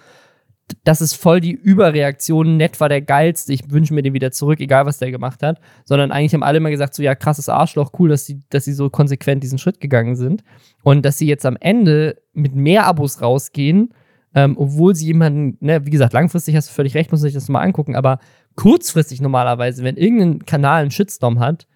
das 0.83 1.01
ist 1.01 1.15
voll 1.15 1.41
die 1.41 1.53
Überreaktion, 1.53 2.57
nett 2.57 2.81
war 2.81 2.89
der 2.89 3.03
geilste, 3.03 3.53
ich 3.53 3.71
wünsche 3.71 3.93
mir 3.93 4.03
den 4.03 4.15
wieder 4.15 4.33
zurück, 4.33 4.61
egal 4.61 4.87
was 4.87 4.99
der 4.99 5.11
gemacht 5.11 5.43
hat, 5.43 5.61
sondern 5.85 6.11
eigentlich 6.11 6.33
haben 6.33 6.43
alle 6.43 6.59
immer 6.59 6.71
gesagt 6.71 6.95
so, 6.95 7.03
ja 7.03 7.15
krasses 7.15 7.49
Arschloch, 7.49 7.93
cool, 7.99 8.09
dass 8.09 8.25
sie, 8.25 8.41
dass 8.49 8.65
so 8.65 8.89
konsequent 8.89 9.43
diesen 9.43 9.59
Schritt 9.59 9.81
gegangen 9.81 10.17
sind 10.17 10.43
und 10.83 11.05
dass 11.05 11.19
sie 11.19 11.27
jetzt 11.27 11.45
am 11.45 11.59
Ende 11.61 12.17
mit 12.33 12.55
mehr 12.55 12.87
Abos 12.87 13.21
rausgehen, 13.21 13.93
ähm, 14.35 14.57
obwohl 14.59 14.95
sie 14.95 15.07
jemanden, 15.07 15.59
ne, 15.61 15.85
wie 15.85 15.91
gesagt, 15.91 16.13
langfristig 16.13 16.57
hast 16.57 16.71
du 16.71 16.73
völlig 16.73 16.95
recht, 16.95 17.13
muss 17.13 17.21
man 17.21 17.29
sich 17.29 17.35
das 17.35 17.49
mal 17.49 17.61
angucken, 17.61 17.95
aber 17.95 18.19
kurzfristig 18.57 19.21
normalerweise, 19.21 19.83
wenn 19.85 19.97
irgendein 19.97 20.47
Kanal 20.47 20.83
einen 20.83 20.91
Shitstorm 20.91 21.41
hat, 21.41 21.67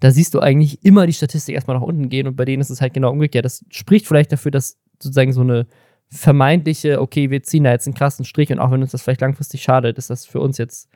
da 0.00 0.10
siehst 0.10 0.34
du 0.34 0.40
eigentlich 0.40 0.84
immer 0.84 1.06
die 1.06 1.12
Statistik 1.12 1.54
erstmal 1.54 1.76
nach 1.76 1.84
unten 1.84 2.08
gehen 2.08 2.26
und 2.26 2.36
bei 2.36 2.44
denen 2.44 2.60
ist 2.60 2.70
es 2.70 2.80
halt 2.80 2.94
genau 2.94 3.10
umgekehrt. 3.10 3.44
Das 3.44 3.64
spricht 3.70 4.06
vielleicht 4.06 4.32
dafür, 4.32 4.50
dass 4.50 4.78
sozusagen 5.02 5.32
so 5.32 5.42
eine 5.42 5.66
vermeintliche, 6.08 7.00
okay, 7.00 7.30
wir 7.30 7.42
ziehen 7.42 7.64
da 7.64 7.70
jetzt 7.70 7.86
einen 7.86 7.94
krassen 7.94 8.24
Strich 8.24 8.50
und 8.50 8.58
auch 8.58 8.70
wenn 8.70 8.82
uns 8.82 8.92
das 8.92 9.02
vielleicht 9.02 9.20
langfristig 9.20 9.62
schadet, 9.62 9.98
ist 9.98 10.10
das 10.10 10.26
für 10.26 10.40
uns 10.40 10.58
jetzt 10.58 10.88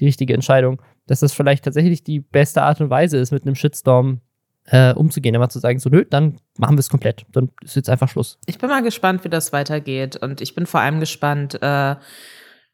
die 0.00 0.06
richtige 0.06 0.32
Entscheidung, 0.32 0.80
dass 1.06 1.20
das 1.20 1.32
vielleicht 1.32 1.64
tatsächlich 1.64 2.04
die 2.04 2.20
beste 2.20 2.62
Art 2.62 2.80
und 2.80 2.88
Weise 2.88 3.18
ist, 3.18 3.32
mit 3.32 3.44
einem 3.44 3.54
Shitstorm 3.54 4.20
äh, 4.66 4.94
umzugehen, 4.94 5.34
immer 5.34 5.48
zu 5.48 5.58
sagen, 5.58 5.78
so 5.78 5.90
nö, 5.90 6.04
dann 6.08 6.38
machen 6.56 6.76
wir 6.76 6.80
es 6.80 6.88
komplett. 6.88 7.26
Dann 7.32 7.50
ist 7.62 7.76
jetzt 7.76 7.90
einfach 7.90 8.08
Schluss. 8.08 8.38
Ich 8.46 8.58
bin 8.58 8.68
mal 8.68 8.82
gespannt, 8.82 9.24
wie 9.24 9.28
das 9.28 9.52
weitergeht. 9.52 10.16
Und 10.16 10.40
ich 10.40 10.54
bin 10.54 10.66
vor 10.66 10.80
allem 10.80 11.00
gespannt, 11.00 11.58
äh, 11.60 11.96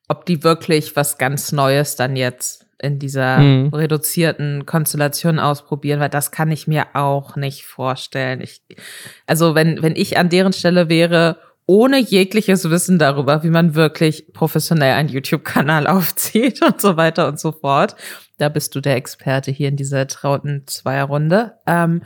ob 0.08 0.26
die 0.26 0.42
wirklich 0.42 0.96
was 0.96 1.18
ganz 1.18 1.52
Neues 1.52 1.96
dann 1.96 2.16
jetzt 2.16 2.66
in 2.80 2.98
dieser 2.98 3.38
mhm. 3.38 3.74
reduzierten 3.74 4.64
Konstellation 4.64 5.38
ausprobieren, 5.38 6.00
weil 6.00 6.08
das 6.08 6.30
kann 6.30 6.50
ich 6.50 6.66
mir 6.66 6.86
auch 6.94 7.36
nicht 7.36 7.64
vorstellen. 7.64 8.40
Ich, 8.40 8.62
also 9.26 9.54
wenn, 9.54 9.82
wenn 9.82 9.96
ich 9.96 10.16
an 10.16 10.28
deren 10.28 10.52
Stelle 10.52 10.88
wäre, 10.88 11.38
ohne 11.66 11.98
jegliches 11.98 12.70
Wissen 12.70 12.98
darüber, 12.98 13.42
wie 13.42 13.50
man 13.50 13.74
wirklich 13.74 14.32
professionell 14.32 14.94
einen 14.94 15.10
YouTube-Kanal 15.10 15.86
aufzieht 15.88 16.62
und 16.62 16.80
so 16.80 16.96
weiter 16.96 17.28
und 17.28 17.38
so 17.38 17.52
fort. 17.52 17.94
Da 18.38 18.48
bist 18.48 18.74
du 18.74 18.80
der 18.80 18.96
Experte 18.96 19.50
hier 19.50 19.68
in 19.68 19.76
dieser 19.76 20.06
trauten 20.06 20.66
Zweierrunde. 20.66 21.54
Ähm, 21.66 22.02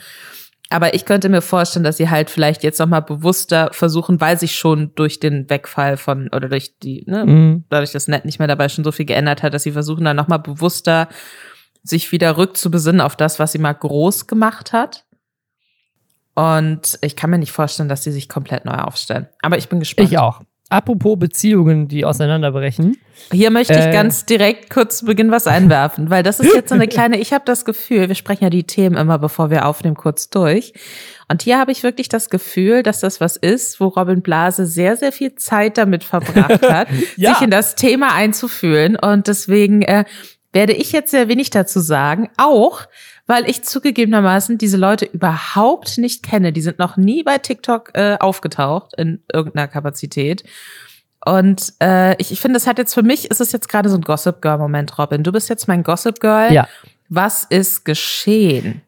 aber 0.72 0.94
ich 0.94 1.04
könnte 1.04 1.28
mir 1.28 1.42
vorstellen, 1.42 1.84
dass 1.84 1.96
sie 1.96 2.10
halt 2.10 2.30
vielleicht 2.30 2.62
jetzt 2.62 2.78
nochmal 2.78 3.02
bewusster 3.02 3.70
versuchen, 3.72 4.20
weil 4.20 4.38
sich 4.38 4.56
schon 4.56 4.94
durch 4.94 5.20
den 5.20 5.48
Wegfall 5.48 5.96
von, 5.96 6.28
oder 6.28 6.48
durch 6.48 6.78
die, 6.78 7.04
ne, 7.06 7.24
mhm. 7.24 7.64
dadurch, 7.68 7.92
dass 7.92 8.08
Net 8.08 8.24
nicht 8.24 8.38
mehr 8.38 8.48
dabei 8.48 8.68
schon 8.68 8.84
so 8.84 8.92
viel 8.92 9.06
geändert 9.06 9.42
hat, 9.42 9.54
dass 9.54 9.62
sie 9.62 9.72
versuchen 9.72 10.04
dann 10.04 10.16
nochmal 10.16 10.40
bewusster 10.40 11.08
sich 11.82 12.12
wieder 12.12 12.36
rückzubesinnen 12.36 13.00
auf 13.00 13.16
das, 13.16 13.38
was 13.38 13.52
sie 13.52 13.58
mal 13.58 13.72
groß 13.72 14.26
gemacht 14.26 14.72
hat. 14.72 15.04
Und 16.34 16.98
ich 17.02 17.16
kann 17.16 17.30
mir 17.30 17.38
nicht 17.38 17.52
vorstellen, 17.52 17.88
dass 17.88 18.04
sie 18.04 18.12
sich 18.12 18.28
komplett 18.28 18.64
neu 18.64 18.74
aufstellen. 18.74 19.28
Aber 19.42 19.58
ich 19.58 19.68
bin 19.68 19.80
gespannt. 19.80 20.10
Ich 20.10 20.18
auch. 20.18 20.40
Apropos 20.72 21.18
Beziehungen, 21.18 21.86
die 21.86 22.04
auseinanderbrechen. 22.04 22.96
Hier 23.30 23.50
möchte 23.50 23.74
ich 23.74 23.86
äh, 23.86 23.92
ganz 23.92 24.24
direkt 24.24 24.70
kurz 24.70 24.98
zu 24.98 25.04
Beginn 25.04 25.30
was 25.30 25.46
einwerfen, 25.46 26.08
weil 26.08 26.22
das 26.22 26.40
ist 26.40 26.54
jetzt 26.54 26.70
so 26.70 26.74
eine 26.74 26.88
kleine, 26.88 27.18
ich 27.18 27.32
habe 27.32 27.44
das 27.44 27.64
Gefühl, 27.64 28.08
wir 28.08 28.14
sprechen 28.14 28.44
ja 28.44 28.50
die 28.50 28.64
Themen 28.64 28.96
immer, 28.96 29.18
bevor 29.18 29.50
wir 29.50 29.66
aufnehmen, 29.66 29.96
kurz 29.96 30.30
durch. 30.30 30.72
Und 31.28 31.42
hier 31.42 31.58
habe 31.58 31.72
ich 31.72 31.82
wirklich 31.82 32.08
das 32.08 32.30
Gefühl, 32.30 32.82
dass 32.82 33.00
das 33.00 33.20
was 33.20 33.36
ist, 33.36 33.80
wo 33.80 33.88
Robin 33.88 34.22
Blase 34.22 34.66
sehr, 34.66 34.96
sehr 34.96 35.12
viel 35.12 35.34
Zeit 35.34 35.76
damit 35.76 36.04
verbracht 36.04 36.62
hat, 36.62 36.88
ja. 37.16 37.34
sich 37.34 37.42
in 37.42 37.50
das 37.50 37.74
Thema 37.74 38.14
einzufühlen. 38.14 38.96
Und 38.96 39.28
deswegen 39.28 39.82
äh, 39.82 40.04
werde 40.52 40.72
ich 40.72 40.92
jetzt 40.92 41.10
sehr 41.10 41.28
wenig 41.28 41.50
dazu 41.50 41.80
sagen. 41.80 42.30
Auch, 42.36 42.86
weil 43.32 43.48
ich 43.48 43.62
zugegebenermaßen 43.62 44.58
diese 44.58 44.76
Leute 44.76 45.06
überhaupt 45.06 45.96
nicht 45.96 46.22
kenne. 46.22 46.52
Die 46.52 46.60
sind 46.60 46.78
noch 46.78 46.98
nie 46.98 47.22
bei 47.22 47.38
TikTok 47.38 47.92
äh, 47.94 48.18
aufgetaucht 48.20 48.92
in 48.98 49.22
irgendeiner 49.32 49.68
Kapazität. 49.68 50.44
Und 51.24 51.72
äh, 51.80 52.14
ich, 52.20 52.30
ich 52.30 52.42
finde, 52.42 52.58
es 52.58 52.66
hat 52.66 52.76
jetzt 52.76 52.92
für 52.92 53.02
mich, 53.02 53.30
ist 53.30 53.40
es 53.40 53.50
jetzt 53.52 53.70
gerade 53.70 53.88
so 53.88 53.96
ein 53.96 54.02
Gossip 54.02 54.42
Girl-Moment, 54.42 54.98
Robin. 54.98 55.22
Du 55.22 55.32
bist 55.32 55.48
jetzt 55.48 55.66
mein 55.66 55.82
Gossip 55.82 56.20
Girl. 56.20 56.52
Ja. 56.52 56.68
Was 57.08 57.44
ist 57.44 57.86
geschehen? 57.86 58.82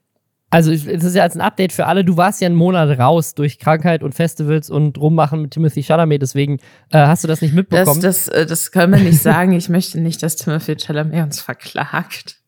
Also, 0.50 0.72
es 0.72 0.84
ist 0.84 1.16
ja 1.16 1.22
als 1.22 1.36
ein 1.36 1.40
Update 1.40 1.72
für 1.72 1.86
alle. 1.86 2.04
Du 2.04 2.18
warst 2.18 2.42
ja 2.42 2.46
einen 2.46 2.54
Monat 2.54 2.98
raus 2.98 3.34
durch 3.34 3.58
Krankheit 3.58 4.02
und 4.02 4.14
Festivals 4.14 4.68
und 4.68 4.98
Rummachen 4.98 5.40
mit 5.40 5.52
Timothy 5.52 5.82
Chalamet. 5.82 6.20
Deswegen 6.20 6.58
äh, 6.90 6.98
hast 6.98 7.24
du 7.24 7.28
das 7.28 7.40
nicht 7.40 7.54
mitbekommen. 7.54 8.02
Das, 8.02 8.26
das, 8.26 8.28
äh, 8.28 8.44
das 8.44 8.72
können 8.72 8.92
wir 8.92 9.00
nicht 9.00 9.22
sagen. 9.22 9.52
Ich 9.52 9.70
möchte 9.70 9.98
nicht, 10.00 10.22
dass 10.22 10.36
Timothy 10.36 10.76
Chalamet 10.76 11.24
uns 11.24 11.40
verklagt. 11.40 12.43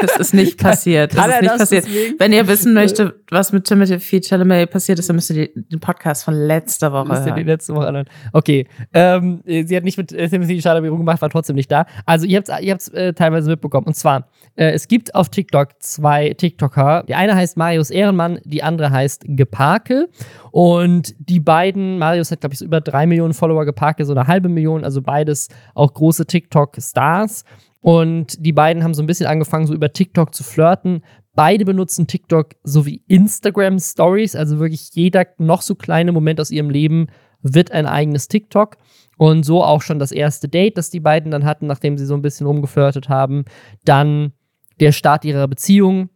Das 0.00 0.16
ist 0.18 0.34
nicht 0.34 0.58
passiert. 0.58 1.16
Das 1.16 1.26
ist 1.26 1.42
nicht 1.42 1.58
passiert. 1.58 1.84
Deswegen? 1.86 2.18
Wenn 2.18 2.32
ihr 2.32 2.46
wissen 2.48 2.74
möchtet, 2.74 3.14
was 3.30 3.52
mit 3.52 3.64
Timothy 3.64 4.20
Chalamet 4.20 4.70
passiert 4.70 4.98
ist, 4.98 5.08
dann 5.08 5.16
müsst 5.16 5.30
ihr 5.30 5.48
den 5.54 5.80
Podcast 5.80 6.24
von 6.24 6.34
letzter 6.34 6.92
Woche 6.92 7.08
müsst 7.08 7.26
ihr 7.26 7.32
die 7.34 7.42
letzte 7.42 7.74
Woche 7.74 7.86
anhören. 7.86 8.08
Okay. 8.32 8.66
Ähm, 8.92 9.40
sie 9.44 9.76
hat 9.76 9.84
nicht 9.84 9.98
mit 9.98 10.12
äh, 10.12 10.28
Timothy 10.28 10.60
Chalamet 10.60 10.90
rumgemacht, 10.90 11.22
war 11.22 11.30
trotzdem 11.30 11.56
nicht 11.56 11.70
da. 11.70 11.86
Also 12.06 12.26
ihr 12.26 12.38
habt 12.38 12.48
es 12.48 12.60
ihr 12.60 12.72
habt's, 12.72 12.88
äh, 12.88 13.12
teilweise 13.12 13.50
mitbekommen. 13.50 13.86
Und 13.86 13.94
zwar, 13.94 14.28
äh, 14.56 14.70
es 14.72 14.88
gibt 14.88 15.14
auf 15.14 15.28
TikTok 15.28 15.80
zwei 15.80 16.34
TikToker. 16.34 17.04
Der 17.08 17.18
eine 17.18 17.34
heißt 17.34 17.56
Marius 17.56 17.90
Ehrenmann, 17.90 18.40
die 18.44 18.62
andere 18.62 18.90
heißt 18.90 19.24
Geparke. 19.26 20.08
Und 20.50 21.14
die 21.18 21.40
beiden, 21.40 21.98
Marius 21.98 22.30
hat, 22.30 22.40
glaube 22.40 22.54
ich, 22.54 22.58
so 22.58 22.64
über 22.64 22.80
drei 22.80 23.06
Millionen 23.06 23.34
Follower, 23.34 23.64
Geparke 23.64 24.04
so 24.04 24.12
eine 24.12 24.26
halbe 24.26 24.48
Million, 24.48 24.84
also 24.84 25.02
beides 25.02 25.48
auch 25.74 25.92
große 25.94 26.26
TikTok-Stars. 26.26 27.44
Und 27.80 28.44
die 28.44 28.52
beiden 28.52 28.84
haben 28.84 28.94
so 28.94 29.02
ein 29.02 29.06
bisschen 29.06 29.26
angefangen, 29.26 29.66
so 29.66 29.74
über 29.74 29.92
TikTok 29.92 30.34
zu 30.34 30.44
flirten. 30.44 31.02
Beide 31.34 31.64
benutzen 31.64 32.06
TikTok 32.06 32.54
sowie 32.62 33.02
Instagram 33.06 33.78
Stories, 33.78 34.36
also 34.36 34.58
wirklich 34.58 34.90
jeder 34.92 35.26
noch 35.38 35.62
so 35.62 35.74
kleine 35.74 36.12
Moment 36.12 36.40
aus 36.40 36.50
ihrem 36.50 36.70
Leben 36.70 37.06
wird 37.42 37.72
ein 37.72 37.86
eigenes 37.86 38.28
TikTok. 38.28 38.76
Und 39.16 39.44
so 39.44 39.62
auch 39.62 39.82
schon 39.82 39.98
das 39.98 40.12
erste 40.12 40.48
Date, 40.48 40.76
das 40.76 40.90
die 40.90 41.00
beiden 41.00 41.30
dann 41.30 41.44
hatten, 41.44 41.66
nachdem 41.66 41.96
sie 41.96 42.06
so 42.06 42.14
ein 42.14 42.22
bisschen 42.22 42.46
rumgeflirtet 42.46 43.08
haben. 43.08 43.44
Dann 43.84 44.32
der 44.80 44.92
Start 44.92 45.24
ihrer 45.24 45.46
Beziehung, 45.46 46.10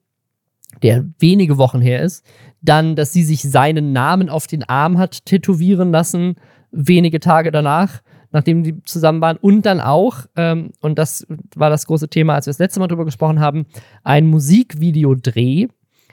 der 0.82 1.06
wenige 1.18 1.58
Wochen 1.58 1.80
her 1.80 2.02
ist. 2.02 2.24
Dann, 2.60 2.96
dass 2.96 3.12
sie 3.12 3.22
sich 3.22 3.42
seinen 3.42 3.92
Namen 3.92 4.28
auf 4.28 4.46
den 4.46 4.64
Arm 4.64 4.98
hat 4.98 5.26
tätowieren 5.26 5.92
lassen, 5.92 6.36
wenige 6.70 7.20
Tage 7.20 7.52
danach 7.52 8.00
nachdem 8.34 8.64
die 8.64 8.82
zusammen 8.82 9.20
waren. 9.20 9.38
Und 9.38 9.64
dann 9.64 9.80
auch, 9.80 10.26
ähm, 10.36 10.72
und 10.80 10.98
das 10.98 11.26
war 11.54 11.70
das 11.70 11.86
große 11.86 12.08
Thema, 12.08 12.34
als 12.34 12.46
wir 12.46 12.50
das 12.50 12.58
letzte 12.58 12.80
Mal 12.80 12.88
drüber 12.88 13.04
gesprochen 13.04 13.40
haben, 13.40 13.66
ein 14.02 14.26
Musikvideodreh, 14.26 15.68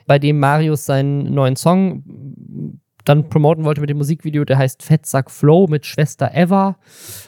bei 0.06 0.18
dem 0.18 0.38
Marius 0.38 0.86
seinen 0.86 1.34
neuen 1.34 1.56
Song 1.56 2.04
dann 3.04 3.28
promoten 3.28 3.64
wollte 3.64 3.80
mit 3.80 3.90
dem 3.90 3.98
Musikvideo, 3.98 4.44
der 4.44 4.58
heißt 4.58 4.82
Fettsack 4.82 5.30
Flow 5.30 5.66
mit 5.68 5.86
Schwester 5.86 6.30
Eva. 6.32 6.76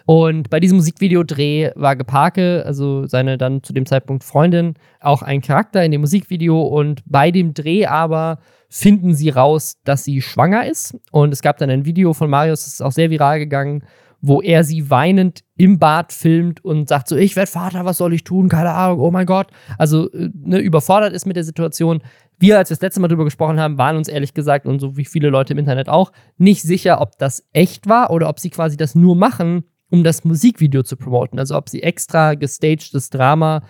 Und 0.06 0.48
bei 0.48 0.60
diesem 0.60 0.76
Musikvideodreh 0.76 1.72
war 1.74 1.96
Geparke, 1.96 2.62
also 2.64 3.06
seine 3.06 3.38
dann 3.38 3.64
zu 3.64 3.72
dem 3.72 3.84
Zeitpunkt 3.84 4.22
Freundin, 4.22 4.74
auch 5.00 5.22
ein 5.22 5.40
Charakter 5.40 5.84
in 5.84 5.90
dem 5.90 6.02
Musikvideo. 6.02 6.62
Und 6.62 7.02
bei 7.06 7.32
dem 7.32 7.54
Dreh 7.54 7.86
aber 7.86 8.38
finden 8.68 9.14
sie 9.14 9.30
raus, 9.30 9.78
dass 9.84 10.04
sie 10.04 10.22
schwanger 10.22 10.66
ist. 10.68 10.96
Und 11.10 11.32
es 11.32 11.42
gab 11.42 11.58
dann 11.58 11.70
ein 11.70 11.84
Video 11.84 12.12
von 12.12 12.30
Marius, 12.30 12.64
das 12.64 12.74
ist 12.74 12.82
auch 12.82 12.92
sehr 12.92 13.10
viral 13.10 13.40
gegangen, 13.40 13.82
wo 14.26 14.40
er 14.40 14.64
sie 14.64 14.88
weinend 14.88 15.44
im 15.54 15.78
Bad 15.78 16.10
filmt 16.10 16.64
und 16.64 16.88
sagt 16.88 17.08
so, 17.08 17.16
ich 17.16 17.36
werde 17.36 17.50
Vater, 17.50 17.84
was 17.84 17.98
soll 17.98 18.14
ich 18.14 18.24
tun? 18.24 18.48
Keine 18.48 18.72
Ahnung, 18.72 19.00
oh 19.00 19.10
mein 19.10 19.26
Gott. 19.26 19.48
Also 19.76 20.10
äh, 20.12 20.30
ne, 20.32 20.60
überfordert 20.60 21.12
ist 21.12 21.26
mit 21.26 21.36
der 21.36 21.44
Situation. 21.44 22.02
Wir, 22.38 22.56
als 22.56 22.70
wir 22.70 22.76
das 22.76 22.80
letzte 22.80 23.00
Mal 23.00 23.08
drüber 23.08 23.24
gesprochen 23.24 23.60
haben, 23.60 23.76
waren 23.76 23.98
uns 23.98 24.08
ehrlich 24.08 24.32
gesagt 24.32 24.64
und 24.64 24.80
so 24.80 24.96
wie 24.96 25.04
viele 25.04 25.28
Leute 25.28 25.52
im 25.52 25.58
Internet 25.58 25.90
auch, 25.90 26.10
nicht 26.38 26.62
sicher, 26.62 27.02
ob 27.02 27.18
das 27.18 27.46
echt 27.52 27.86
war 27.86 28.10
oder 28.10 28.30
ob 28.30 28.40
sie 28.40 28.48
quasi 28.48 28.78
das 28.78 28.94
nur 28.94 29.14
machen, 29.14 29.64
um 29.90 30.02
das 30.02 30.24
Musikvideo 30.24 30.84
zu 30.84 30.96
promoten. 30.96 31.38
Also 31.38 31.54
ob 31.54 31.68
sie 31.68 31.82
extra 31.82 32.32
gestagedes 32.32 33.10
Drama 33.10 33.62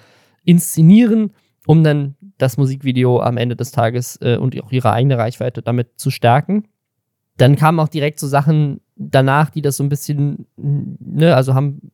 inszenieren, 0.44 1.32
um 1.66 1.82
dann 1.82 2.14
das 2.38 2.58
Musikvideo 2.58 3.20
am 3.20 3.38
Ende 3.38 3.56
des 3.56 3.72
Tages 3.72 4.20
äh, 4.22 4.36
und 4.36 4.56
auch 4.62 4.70
ihre 4.70 4.92
eigene 4.92 5.18
Reichweite 5.18 5.62
damit 5.62 5.98
zu 5.98 6.10
stärken. 6.10 6.68
Dann 7.38 7.56
kamen 7.56 7.80
auch 7.80 7.88
direkt 7.88 8.20
so 8.20 8.28
Sachen 8.28 8.80
danach, 8.96 9.50
die 9.50 9.62
das 9.62 9.76
so 9.76 9.84
ein 9.84 9.88
bisschen, 9.88 10.46
ne, 10.56 11.34
also 11.34 11.54
haben 11.54 11.90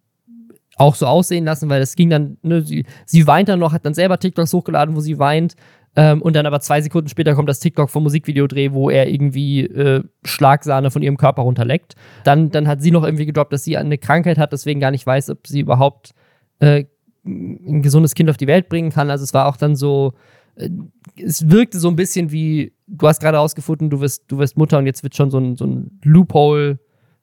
auch 0.77 0.95
so 0.95 1.07
aussehen 1.07 1.45
lassen, 1.45 1.69
weil 1.69 1.83
es 1.83 1.95
ging 1.95 2.11
dann, 2.11 2.39
ne, 2.43 2.63
sie, 2.63 2.87
sie 3.05 3.27
weint 3.27 3.49
dann 3.49 3.59
noch, 3.59 3.73
hat 3.73 3.85
dann 3.85 3.95
selber 3.95 4.19
TikToks 4.19 4.53
hochgeladen, 4.53 4.97
wo 4.97 5.01
sie 5.01 5.19
weint. 5.19 5.55
Ähm, 5.97 6.23
und 6.23 6.37
dann 6.37 6.47
aber 6.47 6.61
zwei 6.61 6.81
Sekunden 6.81 7.09
später 7.09 7.35
kommt 7.35 7.49
das 7.49 7.61
TikTok 7.61 7.91
vom 7.91 8.05
Musikvideodreh, 8.05 8.73
wo 8.73 8.91
er 8.91 9.09
irgendwie 9.09 9.63
äh, 9.63 10.05
Schlagsahne 10.25 10.91
von 10.91 11.03
ihrem 11.03 11.17
Körper 11.17 11.43
runterleckt. 11.43 11.97
Dann, 12.25 12.51
dann 12.51 12.69
hat 12.69 12.81
sie 12.81 12.93
noch 12.93 13.05
irgendwie 13.05 13.27
gedroppt, 13.27 13.53
dass 13.53 13.65
sie 13.65 13.77
eine 13.77 13.99
Krankheit 13.99 14.39
hat, 14.39 14.53
deswegen 14.53 14.81
gar 14.81 14.93
nicht 14.93 15.07
weiß, 15.07 15.31
ob 15.31 15.47
sie 15.47 15.61
überhaupt 15.61 16.13
äh, 16.61 16.85
ein 17.25 17.83
gesundes 17.83 18.15
Kind 18.15 18.31
auf 18.31 18.37
die 18.37 18.47
Welt 18.47 18.69
bringen 18.69 18.91
kann. 18.91 19.11
Also 19.11 19.25
es 19.25 19.35
war 19.35 19.47
auch 19.47 19.57
dann 19.57 19.75
so, 19.75 20.15
äh, 20.55 20.71
es 21.17 21.51
wirkte 21.51 21.79
so 21.79 21.89
ein 21.89 21.97
bisschen 21.97 22.31
wie, 22.31 22.73
du 22.87 23.09
hast 23.09 23.21
gerade 23.21 23.41
ausgefunden, 23.41 23.91
du 23.91 24.01
wirst, 24.01 24.25
du 24.29 24.39
wirst 24.39 24.57
Mutter 24.57 24.79
und 24.79 24.87
jetzt 24.87 25.03
wird 25.03 25.17
schon 25.17 25.31
so 25.31 25.39
ein, 25.39 25.57
so 25.57 25.67
ein 25.67 25.99
Loophole 26.05 26.79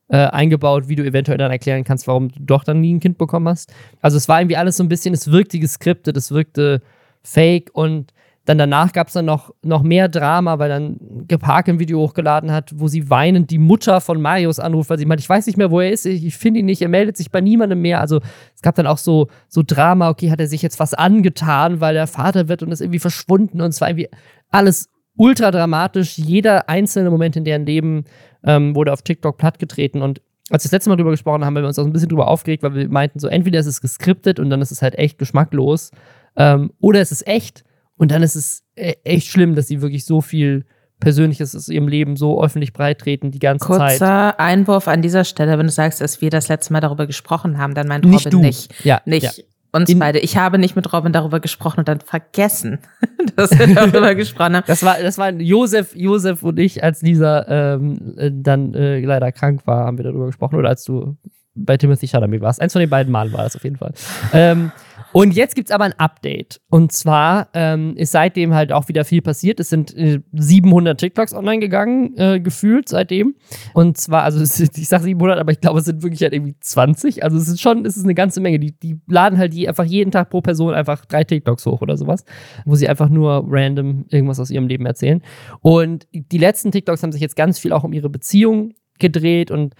äh, 0.09 0.17
eingebaut, 0.17 0.87
wie 0.87 0.95
du 0.95 1.03
eventuell 1.03 1.37
dann 1.37 1.51
erklären 1.51 1.83
kannst, 1.83 2.07
warum 2.07 2.29
du 2.29 2.39
doch 2.39 2.63
dann 2.63 2.81
nie 2.81 2.93
ein 2.93 2.99
Kind 2.99 3.17
bekommen 3.17 3.47
hast. 3.47 3.73
Also 4.01 4.17
es 4.17 4.29
war 4.29 4.39
irgendwie 4.39 4.57
alles 4.57 4.77
so 4.77 4.83
ein 4.83 4.89
bisschen, 4.89 5.13
es 5.13 5.31
wirkte 5.31 5.59
geskriptet, 5.59 6.15
es 6.15 6.31
wirkte 6.31 6.81
fake 7.23 7.69
und 7.73 8.13
dann 8.47 8.57
danach 8.57 8.93
gab 8.93 9.07
es 9.07 9.13
dann 9.13 9.25
noch, 9.25 9.53
noch 9.61 9.83
mehr 9.83 10.07
Drama, 10.07 10.57
weil 10.57 10.69
dann 10.69 11.25
Gepark 11.27 11.67
ein 11.67 11.79
Video 11.79 11.99
hochgeladen 11.99 12.49
hat, 12.49 12.71
wo 12.75 12.87
sie 12.87 13.09
weinend 13.09 13.51
die 13.51 13.57
Mutter 13.57 13.99
von 13.99 14.21
Marius 14.21 14.59
anruft, 14.59 14.89
weil 14.89 14.97
sie 14.97 15.05
meint, 15.05 15.19
ich 15.19 15.27
weiß 15.27 15.47
nicht 15.47 15.57
mehr, 15.57 15.69
wo 15.69 15.81
er 15.81 15.91
ist, 15.91 16.05
ich, 16.05 16.25
ich 16.25 16.37
finde 16.37 16.61
ihn 16.61 16.65
nicht, 16.65 16.81
er 16.81 16.87
meldet 16.87 17.17
sich 17.17 17.29
bei 17.29 17.41
niemandem 17.41 17.81
mehr. 17.81 17.99
Also 17.99 18.21
es 18.55 18.61
gab 18.61 18.75
dann 18.75 18.87
auch 18.87 18.99
so, 18.99 19.27
so 19.49 19.63
Drama, 19.67 20.07
okay, 20.09 20.31
hat 20.31 20.39
er 20.39 20.47
sich 20.47 20.61
jetzt 20.61 20.79
was 20.79 20.93
angetan, 20.93 21.81
weil 21.81 21.97
er 21.97 22.07
Vater 22.07 22.47
wird 22.47 22.63
und 22.63 22.71
ist 22.71 22.79
irgendwie 22.79 22.99
verschwunden 22.99 23.59
und 23.59 23.71
es 23.71 23.81
war 23.81 23.89
irgendwie 23.89 24.07
alles 24.49 24.87
ultra 25.17 25.51
dramatisch. 25.51 26.17
Jeder 26.17 26.69
einzelne 26.69 27.09
Moment 27.09 27.35
in 27.35 27.43
deren 27.43 27.65
Leben 27.65 28.05
ähm, 28.47 28.75
wurde 28.75 28.91
auf 28.91 29.03
TikTok 29.03 29.37
plattgetreten 29.37 30.01
und 30.01 30.21
als 30.49 30.63
wir 30.63 30.69
das 30.69 30.71
letzte 30.71 30.89
Mal 30.89 30.95
drüber 30.95 31.11
gesprochen 31.11 31.43
haben, 31.43 31.57
haben 31.57 31.63
wir 31.63 31.67
uns 31.67 31.77
auch 31.77 31.85
ein 31.85 31.91
bisschen 31.91 32.07
drüber 32.07 32.29
aufgeregt, 32.29 32.63
weil 32.63 32.73
wir 32.73 32.87
meinten, 32.87 33.19
so 33.19 33.27
entweder 33.27 33.59
ist 33.59 33.65
es 33.65 33.81
geskriptet 33.81 34.39
und 34.39 34.49
dann 34.49 34.61
ist 34.61 34.71
es 34.71 34.81
halt 34.81 34.95
echt 34.95 35.17
geschmacklos, 35.17 35.91
ähm, 36.37 36.71
oder 36.79 37.01
es 37.01 37.11
ist 37.11 37.27
echt 37.27 37.65
und 37.97 38.11
dann 38.11 38.23
ist 38.23 38.35
es 38.35 38.63
e-, 38.75 38.95
echt 39.03 39.27
schlimm, 39.27 39.55
dass 39.55 39.67
sie 39.67 39.81
wirklich 39.81 40.05
so 40.05 40.21
viel 40.21 40.65
Persönliches 40.99 41.55
aus 41.55 41.67
ihrem 41.69 41.87
Leben 41.87 42.15
so 42.15 42.41
öffentlich 42.41 42.73
breitreten 42.73 43.29
die 43.31 43.39
ganze 43.39 43.65
Kurzer 43.65 43.87
Zeit. 43.87 43.99
Kurzer 43.99 44.39
Einwurf 44.39 44.87
an 44.87 45.01
dieser 45.01 45.25
Stelle, 45.25 45.57
wenn 45.57 45.67
du 45.67 45.71
sagst, 45.71 46.01
dass 46.01 46.21
wir 46.21 46.29
das 46.29 46.47
letzte 46.47 46.73
Mal 46.73 46.79
darüber 46.79 47.05
gesprochen 47.05 47.57
haben, 47.57 47.75
dann 47.75 47.87
meint 47.87 48.05
nicht 48.05 48.25
Robin 48.25 48.39
du. 48.39 48.45
nicht. 48.45 48.85
Ja, 48.85 49.01
nicht 49.05 49.37
ja. 49.37 49.43
Uns 49.71 49.89
In- 49.89 49.99
beide. 49.99 50.19
Ich 50.19 50.37
habe 50.37 50.57
nicht 50.57 50.75
mit 50.75 50.91
Robin 50.93 51.11
darüber 51.13 51.39
gesprochen 51.39 51.79
und 51.79 51.87
dann 51.87 51.99
vergessen, 51.99 52.79
dass 53.35 53.57
wir 53.57 53.67
darüber 53.73 54.15
gesprochen 54.15 54.55
haben. 54.55 54.63
Das 54.67 54.83
war, 54.83 54.97
das 55.01 55.17
waren 55.17 55.39
Josef, 55.39 55.95
Josef 55.95 56.43
und 56.43 56.57
ich, 56.59 56.83
als 56.83 57.01
Lisa 57.01 57.45
ähm, 57.47 58.15
äh, 58.17 58.31
dann 58.33 58.73
äh, 58.73 58.99
leider 59.01 59.31
krank 59.31 59.61
war, 59.65 59.85
haben 59.85 59.97
wir 59.97 60.03
darüber 60.05 60.27
gesprochen. 60.27 60.55
Oder 60.55 60.69
als 60.69 60.83
du 60.83 61.17
bei 61.55 61.75
Timothy 61.77 62.07
Chalamet 62.07 62.41
warst. 62.41 62.61
Eins 62.61 62.73
von 62.73 62.79
den 62.81 62.89
beiden 62.89 63.11
Malen 63.11 63.33
war 63.33 63.43
das 63.43 63.55
auf 63.55 63.63
jeden 63.63 63.77
Fall. 63.77 63.93
ähm, 64.33 64.71
und 65.17 65.33
jetzt 65.33 65.55
gibt's 65.55 65.71
aber 65.71 65.85
ein 65.85 65.93
Update. 65.93 66.61
Und 66.69 66.91
zwar 66.91 67.49
ähm, 67.55 67.97
ist 67.97 68.11
seitdem 68.11 68.53
halt 68.53 68.71
auch 68.71 68.87
wieder 68.87 69.03
viel 69.03 69.23
passiert. 69.23 69.59
Es 69.59 69.67
sind 69.67 69.97
äh, 69.97 70.19
700 70.33 70.99
TikToks 70.99 71.33
online 71.33 71.57
gegangen, 71.57 72.15
äh, 72.17 72.39
gefühlt 72.39 72.87
seitdem. 72.87 73.33
Und 73.73 73.97
zwar, 73.97 74.21
also 74.21 74.39
es 74.43 74.59
ich 74.59 74.87
sage 74.87 75.05
700, 75.05 75.39
aber 75.39 75.51
ich 75.51 75.59
glaube, 75.59 75.79
es 75.79 75.85
sind 75.85 76.03
wirklich 76.03 76.21
halt 76.21 76.33
irgendwie 76.33 76.55
20. 76.59 77.23
Also 77.23 77.35
es 77.35 77.47
ist 77.47 77.59
schon, 77.59 77.83
es 77.83 77.97
ist 77.97 78.03
eine 78.03 78.13
ganze 78.13 78.41
Menge. 78.41 78.59
Die, 78.59 78.77
die 78.77 79.01
laden 79.07 79.39
halt 79.39 79.53
die 79.53 79.67
einfach 79.67 79.85
jeden 79.85 80.11
Tag 80.11 80.29
pro 80.29 80.41
Person 80.41 80.75
einfach 80.75 81.03
drei 81.05 81.23
TikToks 81.23 81.65
hoch 81.65 81.81
oder 81.81 81.97
sowas, 81.97 82.23
wo 82.65 82.75
sie 82.75 82.87
einfach 82.87 83.09
nur 83.09 83.43
random 83.47 84.05
irgendwas 84.11 84.39
aus 84.39 84.51
ihrem 84.51 84.67
Leben 84.67 84.85
erzählen. 84.85 85.23
Und 85.61 86.07
die 86.13 86.37
letzten 86.37 86.71
TikToks 86.71 87.01
haben 87.01 87.11
sich 87.11 87.21
jetzt 87.21 87.35
ganz 87.35 87.57
viel 87.57 87.73
auch 87.73 87.83
um 87.83 87.91
ihre 87.91 88.11
Beziehung 88.11 88.75
gedreht 88.99 89.49
und 89.49 89.73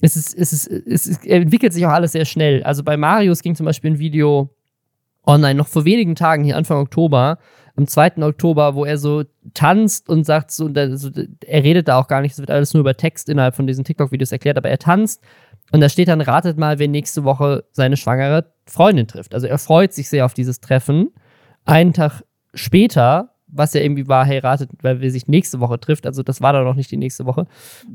es, 0.00 0.14
ist, 0.14 0.38
es, 0.38 0.52
ist, 0.52 0.68
es 0.68 1.18
entwickelt 1.24 1.72
sich 1.72 1.84
auch 1.84 1.90
alles 1.90 2.12
sehr 2.12 2.26
schnell. 2.26 2.62
Also 2.62 2.84
bei 2.84 2.96
Marius 2.96 3.42
ging 3.42 3.56
zum 3.56 3.66
Beispiel 3.66 3.92
ein 3.92 3.98
Video 3.98 4.54
online 5.26 5.54
noch 5.54 5.68
vor 5.68 5.84
wenigen 5.84 6.14
Tagen, 6.14 6.44
hier 6.44 6.56
Anfang 6.56 6.78
Oktober, 6.78 7.38
am 7.76 7.86
2. 7.86 8.18
Oktober, 8.22 8.74
wo 8.74 8.84
er 8.84 8.98
so 8.98 9.24
tanzt 9.52 10.08
und 10.08 10.24
sagt 10.24 10.50
so, 10.52 10.68
da- 10.68 10.96
so, 10.96 11.10
er 11.44 11.64
redet 11.64 11.88
da 11.88 11.98
auch 11.98 12.06
gar 12.06 12.20
nicht, 12.20 12.32
es 12.32 12.38
wird 12.38 12.50
alles 12.50 12.72
nur 12.72 12.80
über 12.82 12.96
Text 12.96 13.28
innerhalb 13.28 13.56
von 13.56 13.66
diesen 13.66 13.84
TikTok-Videos 13.84 14.30
erklärt, 14.32 14.56
aber 14.56 14.68
er 14.70 14.78
tanzt 14.78 15.20
und 15.72 15.80
da 15.80 15.88
steht 15.88 16.08
dann, 16.08 16.20
ratet 16.20 16.56
mal, 16.58 16.78
wer 16.78 16.88
nächste 16.88 17.24
Woche 17.24 17.64
seine 17.72 17.96
schwangere 17.96 18.52
Freundin 18.66 19.08
trifft. 19.08 19.34
Also 19.34 19.46
er 19.46 19.58
freut 19.58 19.92
sich 19.92 20.08
sehr 20.08 20.24
auf 20.24 20.34
dieses 20.34 20.60
Treffen. 20.60 21.10
Einen 21.64 21.92
Tag 21.94 22.22
später, 22.52 23.30
was 23.48 23.74
ja 23.74 23.80
irgendwie 23.80 24.06
war, 24.06 24.24
hey, 24.24 24.38
ratet, 24.38 24.70
weil 24.82 25.00
wir 25.00 25.10
sich 25.10 25.26
nächste 25.26 25.60
Woche 25.60 25.80
trifft, 25.80 26.06
also 26.06 26.22
das 26.22 26.40
war 26.40 26.52
dann 26.52 26.64
noch 26.64 26.74
nicht 26.74 26.90
die 26.90 26.96
nächste 26.96 27.24
Woche. 27.24 27.46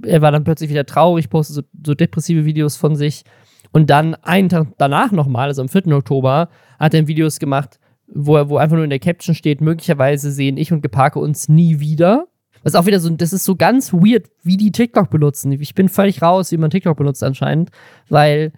Er 0.05 0.21
war 0.21 0.31
dann 0.31 0.43
plötzlich 0.43 0.69
wieder 0.69 0.85
traurig, 0.85 1.29
postet 1.29 1.55
so, 1.55 1.61
so 1.85 1.93
depressive 1.93 2.45
Videos 2.45 2.75
von 2.75 2.95
sich. 2.95 3.23
Und 3.71 3.89
dann 3.89 4.15
einen 4.15 4.49
Tag 4.49 4.67
danach 4.77 5.11
nochmal, 5.11 5.47
also 5.47 5.61
am 5.61 5.69
4. 5.69 5.87
Oktober, 5.87 6.49
hat 6.79 6.93
er 6.93 7.07
Videos 7.07 7.39
gemacht, 7.39 7.79
wo, 8.07 8.33
wo 8.49 8.57
einfach 8.57 8.75
nur 8.75 8.83
in 8.83 8.89
der 8.89 8.99
Caption 8.99 9.35
steht, 9.35 9.61
möglicherweise 9.61 10.31
sehen 10.31 10.57
ich 10.57 10.71
und 10.71 10.81
Geparke 10.81 11.19
uns 11.19 11.49
nie 11.49 11.79
wieder. 11.79 12.27
Was 12.63 12.75
auch 12.75 12.85
wieder 12.85 12.99
so, 12.99 13.09
das 13.09 13.31
ist 13.31 13.45
so 13.45 13.55
ganz 13.55 13.93
weird, 13.93 14.29
wie 14.43 14.57
die 14.57 14.71
TikTok 14.71 15.09
benutzen. 15.09 15.51
Ich 15.51 15.75
bin 15.75 15.87
völlig 15.87 16.21
raus, 16.21 16.51
wie 16.51 16.57
man 16.57 16.69
TikTok 16.69 16.97
benutzt 16.97 17.23
anscheinend, 17.23 17.69
weil 18.09 18.51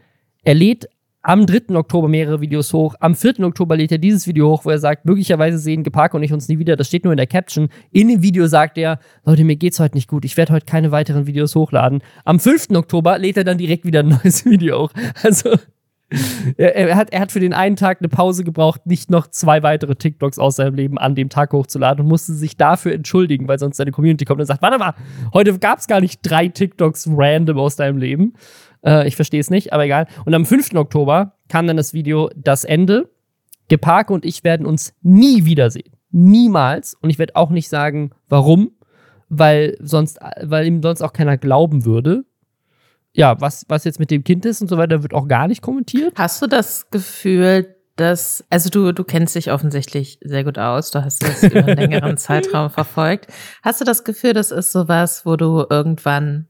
er 0.44 0.56
lädt 0.56 0.88
am 1.24 1.46
3. 1.46 1.76
Oktober 1.76 2.08
mehrere 2.08 2.42
Videos 2.42 2.74
hoch. 2.74 2.96
Am 3.00 3.16
4. 3.16 3.42
Oktober 3.42 3.78
lädt 3.78 3.92
er 3.92 3.98
dieses 3.98 4.26
Video 4.26 4.50
hoch, 4.50 4.66
wo 4.66 4.70
er 4.70 4.80
sagt, 4.80 5.06
möglicherweise 5.06 5.58
sehen 5.58 5.84
Geparke 5.84 6.18
und 6.18 6.24
ich 6.24 6.34
uns 6.34 6.48
nie 6.48 6.60
wieder. 6.60 6.76
Das 6.76 6.88
steht 6.88 7.04
nur 7.04 7.14
in 7.14 7.18
der 7.18 7.28
Caption. 7.28 7.70
In 7.92 8.08
dem 8.08 8.22
Video 8.22 8.48
sagt 8.48 8.78
er, 8.78 9.00
Leute, 9.26 9.44
mir 9.44 9.56
geht's 9.56 9.80
heute 9.80 9.96
nicht 9.96 10.10
gut. 10.10 10.26
Ich 10.26 10.38
werde 10.38 10.54
heute 10.54 10.66
keine 10.66 10.92
weiteren 10.92 11.28
Videos 11.28 11.56
hochladen. 11.56 12.02
Am 12.26 12.40
5. 12.40 12.70
Oktober 12.72 13.18
lädt 13.20 13.38
er 13.38 13.44
dann 13.44 13.58
direkt 13.58 13.86
wieder 13.86 14.00
ein 14.00 14.10
neues 14.24 14.46
Video 14.46 14.84
hoch. 14.84 14.92
Also, 15.24 15.52
er, 16.58 16.96
hat, 16.98 17.14
er 17.14 17.22
hat 17.22 17.32
für 17.32 17.40
den 17.40 17.54
einen 17.54 17.78
Tag 17.78 18.00
eine 18.02 18.10
Pause 18.10 18.44
gebraucht, 18.44 18.86
nicht 18.86 19.10
noch 19.10 19.28
zwei 19.28 19.64
weitere 19.64 19.96
TikToks 19.96 20.40
aus 20.40 20.58
seinem 20.58 20.76
Leben 20.76 20.98
an 20.98 21.16
dem 21.16 21.30
Tag 21.30 21.54
hochzuladen 21.54 22.04
und 22.04 22.10
musste 22.10 22.34
sich 22.34 22.58
dafür 22.58 22.94
entschuldigen, 22.94 23.48
weil 23.48 23.60
sonst 23.60 23.78
seine 23.78 23.92
Community 23.92 24.26
kommt 24.26 24.42
und 24.42 24.46
sagt, 24.46 24.62
warte 24.62 24.78
mal, 24.78 24.94
heute 25.34 25.58
gab 25.60 25.80
es 25.80 25.88
gar 25.88 26.02
nicht 26.02 26.20
drei 26.24 26.50
TikToks 26.50 27.10
random 27.12 27.58
aus 27.60 27.78
deinem 27.78 27.98
Leben. 27.98 28.34
Äh, 28.86 29.08
ich 29.08 29.16
verstehe 29.16 29.40
es 29.40 29.50
nicht, 29.50 29.74
aber 29.74 29.86
egal. 29.86 30.08
Und 30.26 30.34
am 30.34 30.46
5. 30.46 30.74
Oktober 30.76 31.38
kam 31.50 31.68
dann 31.68 31.78
das 31.78 31.94
Video 31.94 32.30
Das 32.36 32.64
Ende. 32.64 33.10
Geparke 33.68 34.14
und 34.14 34.26
ich 34.26 34.44
werden 34.44 34.66
uns 34.66 34.94
nie 35.02 35.46
wiedersehen. 35.46 35.94
Niemals. 36.12 36.94
Und 36.96 37.10
ich 37.10 37.20
werde 37.20 37.38
auch 37.38 37.52
nicht 37.52 37.70
sagen, 37.70 38.12
warum, 38.28 38.72
weil 39.30 39.78
sonst, 39.80 40.20
weil 40.42 40.68
ihm 40.68 40.82
sonst 40.82 41.02
auch 41.02 41.14
keiner 41.14 41.38
glauben 41.38 41.86
würde. 41.86 42.26
Ja, 43.14 43.40
was, 43.40 43.66
was 43.70 43.86
jetzt 43.86 44.00
mit 44.00 44.12
dem 44.12 44.24
Kind 44.24 44.46
ist 44.46 44.62
und 44.62 44.68
so 44.68 44.78
weiter, 44.78 45.04
wird 45.04 45.14
auch 45.14 45.28
gar 45.28 45.48
nicht 45.48 45.62
kommentiert. 45.62 46.14
Hast 46.18 46.42
du 46.42 46.48
das 46.48 46.90
Gefühl, 46.92 47.76
dass, 47.96 48.44
also 48.50 48.70
du, 48.70 48.94
du 48.94 49.04
kennst 49.04 49.36
dich 49.36 49.52
offensichtlich 49.52 50.20
sehr 50.24 50.44
gut 50.44 50.58
aus, 50.58 50.92
du 50.92 51.04
hast 51.04 51.22
das 51.24 51.44
über 51.44 51.66
einen 51.66 51.78
längeren 51.78 52.18
Zeitraum 52.18 52.70
verfolgt. 52.70 53.28
Hast 53.64 53.80
du 53.82 53.86
das 53.86 54.04
Gefühl, 54.04 54.34
das 54.34 54.52
ist 54.52 54.72
sowas, 54.72 55.26
wo 55.26 55.36
du 55.36 55.66
irgendwann, 55.70 56.48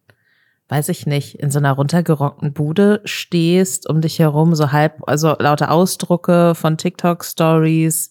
weiß 0.72 0.88
ich 0.88 1.06
nicht, 1.06 1.36
in 1.36 1.52
so 1.52 1.60
einer 1.60 1.74
runtergerockten 1.74 2.54
Bude 2.54 3.02
stehst, 3.04 3.90
um 3.90 4.00
dich 4.00 4.20
herum 4.20 4.56
so 4.56 4.72
halb, 4.72 5.02
also 5.06 5.36
lauter 5.38 5.70
Ausdrucke 5.70 6.56
von 6.56 6.78
TikTok-Stories, 6.78 8.10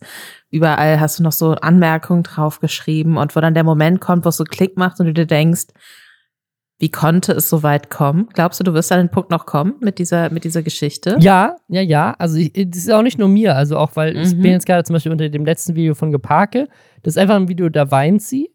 überall 0.50 1.00
hast 1.00 1.18
du 1.18 1.22
noch 1.22 1.32
so 1.32 1.52
Anmerkungen 1.52 2.22
draufgeschrieben 2.22 3.16
und 3.16 3.34
wo 3.34 3.40
dann 3.40 3.54
der 3.54 3.64
Moment 3.64 4.00
kommt, 4.02 4.26
wo 4.26 4.28
es 4.28 4.36
so 4.36 4.44
Klick 4.44 4.76
macht 4.76 5.00
und 5.00 5.06
du 5.06 5.14
dir 5.14 5.26
denkst, 5.26 5.68
wie 6.78 6.90
konnte 6.90 7.32
es 7.32 7.48
so 7.50 7.62
weit 7.62 7.90
kommen? 7.90 8.28
Glaubst 8.32 8.60
du, 8.60 8.64
du 8.64 8.72
wirst 8.74 8.90
an 8.92 8.98
den 9.00 9.10
Punkt 9.10 9.30
noch 9.30 9.44
kommen 9.46 9.74
mit 9.80 9.98
dieser, 9.98 10.30
mit 10.30 10.44
dieser 10.44 10.62
Geschichte? 10.62 11.16
Ja, 11.20 11.56
ja, 11.68 11.82
ja. 11.82 12.14
Also 12.18 12.36
ich, 12.38 12.52
das 12.54 12.78
ist 12.78 12.90
auch 12.92 13.02
nicht 13.02 13.18
nur 13.18 13.28
mir, 13.28 13.54
also 13.56 13.76
auch, 13.76 13.96
weil 13.96 14.16
ich 14.16 14.34
Mhm. 14.34 14.42
bin 14.42 14.52
jetzt 14.52 14.66
gerade 14.66 14.84
zum 14.84 14.94
Beispiel 14.94 15.12
unter 15.12 15.28
dem 15.28 15.44
letzten 15.44 15.74
Video 15.74 15.94
von 15.94 16.10
Geparke. 16.10 16.68
Das 17.02 17.14
ist 17.14 17.18
einfach 17.18 17.36
ein 17.36 17.48
Video, 17.48 17.68
da 17.68 17.90
weint 17.90 18.22
sie. 18.22 18.50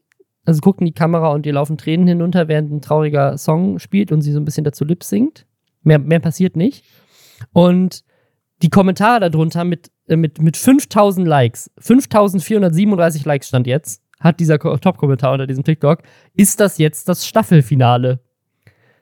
Also 0.45 0.62
guckt 0.62 0.79
in 0.79 0.86
die 0.86 0.93
Kamera 0.93 1.29
und 1.29 1.45
ihr 1.45 1.53
laufen 1.53 1.77
Tränen 1.77 2.08
hinunter, 2.08 2.47
während 2.47 2.71
ein 2.71 2.81
trauriger 2.81 3.38
Song 3.38 3.79
spielt 3.79 4.12
und 4.12 4.21
sie 4.21 4.31
so 4.31 4.39
ein 4.39 4.45
bisschen 4.45 4.63
dazu 4.63 4.86
lip 4.86 5.03
singt. 5.03 5.45
Mehr, 5.84 5.99
mehr 5.99 6.19
passiert 6.19 6.55
nicht. 6.55 6.86
Und 7.51 8.03
die 8.62 8.69
Kommentare 8.69 9.29
darunter 9.29 9.63
mit, 9.63 9.91
äh, 10.08 10.15
mit, 10.15 10.41
mit 10.41 10.55
5000 10.58 11.27
Likes, 11.27 11.71
5437 11.79 13.25
Likes 13.25 13.47
stand 13.47 13.67
jetzt, 13.67 14.01
hat 14.19 14.39
dieser 14.39 14.60
Top-Kommentar 14.60 15.34
unter 15.34 15.47
diesem 15.47 15.63
TikTok, 15.63 16.03
ist 16.34 16.60
das 16.60 16.77
jetzt 16.77 17.10
das 17.10 17.27
Staffelfinale? 17.27 18.19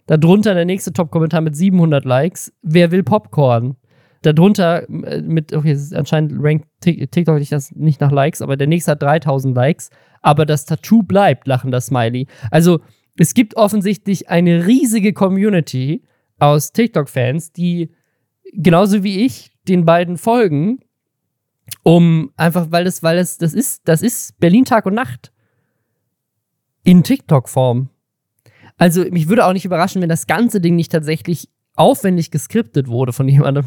Darunter 0.08 0.53
der 0.53 0.65
nächste 0.65 0.91
Top-Kommentar 0.91 1.41
mit 1.41 1.56
700 1.56 2.03
Likes, 2.03 2.51
wer 2.62 2.91
will 2.91 3.03
Popcorn? 3.03 3.77
Darunter 4.25 4.89
äh, 4.89 5.21
mit, 5.21 5.53
okay, 5.53 5.77
anscheinend 5.93 6.33
rankt 6.36 6.67
TikTok 6.81 7.39
nicht, 7.39 7.51
das, 7.51 7.71
nicht 7.71 8.01
nach 8.01 8.12
Likes, 8.12 8.41
aber 8.41 8.57
der 8.57 8.67
nächste 8.67 8.91
hat 8.91 9.01
3000 9.01 9.55
Likes, 9.55 9.89
aber 10.21 10.45
das 10.45 10.65
Tattoo 10.65 11.03
bleibt, 11.03 11.47
lachender 11.47 11.81
Smiley. 11.81 12.27
Also 12.51 12.79
es 13.17 13.33
gibt 13.33 13.55
offensichtlich 13.55 14.29
eine 14.29 14.65
riesige 14.65 15.13
Community 15.13 16.03
aus 16.39 16.71
TikTok-Fans, 16.71 17.51
die 17.51 17.91
genauso 18.53 19.03
wie 19.03 19.25
ich 19.25 19.51
den 19.67 19.86
beiden 19.86 20.17
folgen, 20.17 20.79
um 21.83 22.31
einfach, 22.36 22.67
weil 22.69 22.88
es, 22.88 23.03
weil 23.03 23.17
es, 23.17 23.38
das 23.38 23.53
ist, 23.53 23.88
das 23.88 24.01
ist 24.01 24.39
Berlin 24.39 24.65
Tag 24.65 24.86
und 24.86 24.93
Nacht. 24.93 25.31
In 26.83 27.03
TikTok-Form. 27.03 27.89
Also, 28.77 29.05
mich 29.05 29.29
würde 29.29 29.45
auch 29.45 29.53
nicht 29.53 29.65
überraschen, 29.65 30.01
wenn 30.01 30.09
das 30.09 30.27
ganze 30.27 30.59
Ding 30.59 30.75
nicht 30.75 30.91
tatsächlich 30.91 31.47
aufwendig 31.75 32.31
geskriptet 32.31 32.88
wurde 32.88 33.13
von 33.13 33.27
jemandem. 33.29 33.65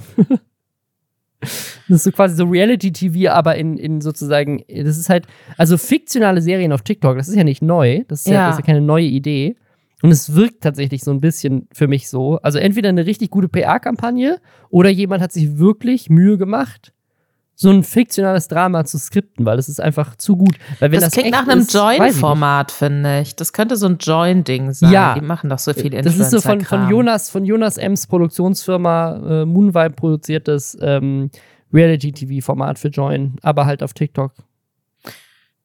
das 1.41 1.75
ist 1.89 2.05
so 2.05 2.13
quasi 2.13 2.37
so 2.37 2.45
Reality-TV, 2.45 3.31
aber 3.31 3.57
in, 3.57 3.77
in 3.77 4.01
sozusagen, 4.01 4.65
das 4.69 4.99
ist 4.99 5.09
halt, 5.09 5.27
also 5.57 5.77
fiktionale 5.77 6.41
Serien 6.41 6.73
auf 6.73 6.83
TikTok, 6.83 7.17
das 7.17 7.29
ist 7.29 7.37
ja 7.37 7.45
nicht 7.45 7.63
neu, 7.63 8.05
das 8.09 8.21
ist 8.21 8.29
ja, 8.29 8.35
ja, 8.35 8.47
das 8.49 8.57
ist 8.57 8.61
ja 8.61 8.67
keine 8.67 8.81
neue 8.81 9.07
Idee. 9.07 9.57
Und 10.03 10.11
es 10.11 10.35
wirkt 10.35 10.63
tatsächlich 10.63 11.03
so 11.03 11.11
ein 11.11 11.21
bisschen 11.21 11.69
für 11.73 11.89
mich 11.89 12.11
so. 12.11 12.37
Also 12.43 12.59
entweder 12.59 12.91
eine 12.91 13.07
richtig 13.07 13.31
gute 13.31 13.49
PR-Kampagne 13.49 14.41
oder 14.69 14.91
jemand 14.91 15.23
hat 15.23 15.33
sich 15.33 15.57
wirklich 15.57 16.11
Mühe 16.11 16.37
gemacht, 16.37 16.93
so 17.59 17.71
ein 17.71 17.83
fiktionales 17.83 18.49
Drama 18.49 18.85
zu 18.85 18.99
skripten, 18.99 19.47
weil 19.47 19.59
es 19.59 19.71
ist 19.71 19.81
einfach 19.81 20.15
zu 20.17 20.37
gut. 20.37 20.57
Weil 20.79 20.93
wenn 20.93 21.01
das, 21.01 21.11
das 21.11 21.15
klingt 21.15 21.31
nach 21.31 21.49
einem 21.49 21.67
Join-Format, 21.67 22.71
finde 22.71 23.21
ich. 23.23 23.35
Das 23.35 23.55
könnte 23.55 23.77
so 23.77 23.87
ein 23.87 23.97
Join-Ding 23.97 24.75
sein. 24.75 24.93
Ja. 24.93 25.15
Die 25.15 25.23
machen 25.23 25.49
doch 25.49 25.59
so 25.59 25.73
viel 25.73 25.95
Influencer 25.95 26.11
Das 26.11 26.19
ist 26.19 26.31
so 26.31 26.41
von, 26.43 26.61
von 26.61 26.91
Jonas, 26.91 27.31
von 27.31 27.47
Jonas 27.47 27.79
Ems 27.79 28.07
Produktionsfirma 28.09 29.43
äh, 29.43 29.45
Moonvibe 29.47 29.95
produziertes 29.97 30.77
ähm, 30.83 31.31
Reality-TV-Format 31.73 32.79
für 32.79 32.89
Join, 32.89 33.37
aber 33.41 33.65
halt 33.65 33.83
auf 33.83 33.95
TikTok. 33.95 34.33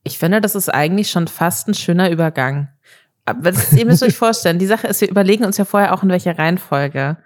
Ich 0.03 0.17
finde, 0.17 0.39
das 0.39 0.55
ist 0.55 0.69
eigentlich 0.69 1.09
schon 1.09 1.27
fast 1.27 1.67
ein 1.67 1.73
schöner 1.73 2.09
Übergang. 2.09 2.69
Aber 3.25 3.51
das, 3.51 3.73
ihr 3.77 3.85
müsst 3.85 4.01
euch 4.01 4.15
vorstellen, 4.15 4.59
die 4.59 4.65
Sache 4.65 4.87
ist, 4.87 5.01
wir 5.01 5.09
überlegen 5.09 5.43
uns 5.43 5.57
ja 5.57 5.65
vorher 5.65 5.93
auch, 5.93 6.03
in 6.03 6.09
welcher 6.09 6.37
Reihenfolge 6.37 7.17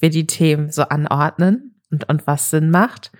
wir 0.00 0.08
die 0.08 0.26
Themen 0.26 0.70
so 0.70 0.84
anordnen 0.84 1.74
und, 1.90 2.08
und 2.08 2.26
was 2.26 2.48
Sinn 2.48 2.70
macht. 2.70 3.12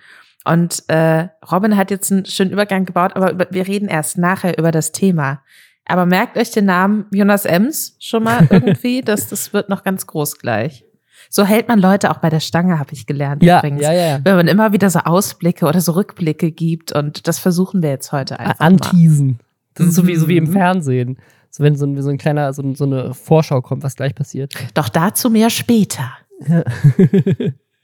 Und 0.45 0.83
äh, 0.89 1.29
Robin 1.51 1.77
hat 1.77 1.91
jetzt 1.91 2.11
einen 2.11 2.25
schönen 2.25 2.51
Übergang 2.51 2.85
gebaut, 2.85 3.15
aber 3.15 3.47
wir 3.49 3.67
reden 3.67 3.87
erst 3.87 4.17
nachher 4.17 4.57
über 4.57 4.71
das 4.71 4.91
Thema. 4.91 5.41
Aber 5.85 6.05
merkt 6.05 6.37
euch 6.37 6.51
den 6.51 6.65
Namen 6.65 7.05
Jonas 7.11 7.45
Ems 7.45 7.95
schon 7.99 8.23
mal 8.23 8.47
irgendwie, 8.49 9.01
dass 9.01 9.27
das 9.29 9.53
wird 9.53 9.69
noch 9.69 9.83
ganz 9.83 10.07
groß 10.07 10.37
gleich. 10.37 10.85
So 11.29 11.45
hält 11.45 11.67
man 11.67 11.79
Leute 11.79 12.11
auch 12.11 12.17
bei 12.17 12.29
der 12.29 12.41
Stange, 12.41 12.77
habe 12.79 12.93
ich 12.93 13.05
gelernt 13.05 13.41
ja, 13.41 13.59
übrigens. 13.59 13.81
Ja, 13.81 13.91
ja, 13.91 14.07
ja. 14.07 14.19
Wenn 14.23 14.35
man 14.35 14.47
immer 14.47 14.73
wieder 14.73 14.89
so 14.89 14.99
Ausblicke 14.99 15.65
oder 15.65 15.81
so 15.81 15.93
Rückblicke 15.93 16.51
gibt 16.51 16.91
und 16.91 17.27
das 17.27 17.39
versuchen 17.39 17.81
wir 17.81 17.89
jetzt 17.89 18.11
heute 18.11 18.39
einfach. 18.39 18.59
Anteasen. 18.59 19.27
Mal. 19.27 19.37
Das 19.75 19.87
ist 19.87 19.95
so 19.95 20.05
wie, 20.05 20.15
so 20.15 20.27
wie 20.27 20.37
im 20.37 20.45
mhm. 20.45 20.53
Fernsehen. 20.53 21.17
So 21.49 21.63
wenn 21.63 21.75
so 21.75 21.85
ein, 21.85 22.01
so 22.01 22.09
ein 22.09 22.17
kleiner, 22.17 22.51
so, 22.53 22.73
so 22.75 22.83
eine 22.83 23.13
Vorschau 23.13 23.61
kommt, 23.61 23.83
was 23.83 23.95
gleich 23.95 24.13
passiert. 24.15 24.53
Doch 24.73 24.89
dazu 24.89 25.29
mehr 25.29 25.49
später. 25.49 26.11
Ja. 26.47 26.63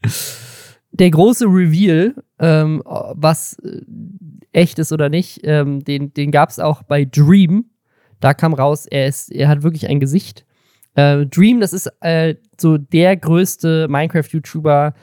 Der 0.99 1.09
große 1.11 1.45
Reveal, 1.45 2.13
ähm, 2.39 2.83
was 2.85 3.57
äh, 3.59 3.81
echt 4.51 4.79
ist 4.79 4.91
oder 4.91 5.07
nicht, 5.07 5.39
ähm, 5.43 5.83
den, 5.83 6.13
den 6.13 6.31
gab 6.31 6.49
es 6.49 6.59
auch 6.59 6.83
bei 6.83 7.05
Dream. 7.05 7.65
Da 8.19 8.33
kam 8.33 8.53
raus, 8.53 8.85
er, 8.85 9.07
ist, 9.07 9.31
er 9.31 9.47
hat 9.47 9.63
wirklich 9.63 9.87
ein 9.87 10.01
Gesicht. 10.01 10.45
Äh, 10.95 11.25
Dream, 11.25 11.61
das 11.61 11.71
ist 11.71 11.89
äh, 12.01 12.35
so 12.59 12.77
der 12.77 13.15
größte 13.15 13.87
Minecraft-YouTuber 13.87 14.93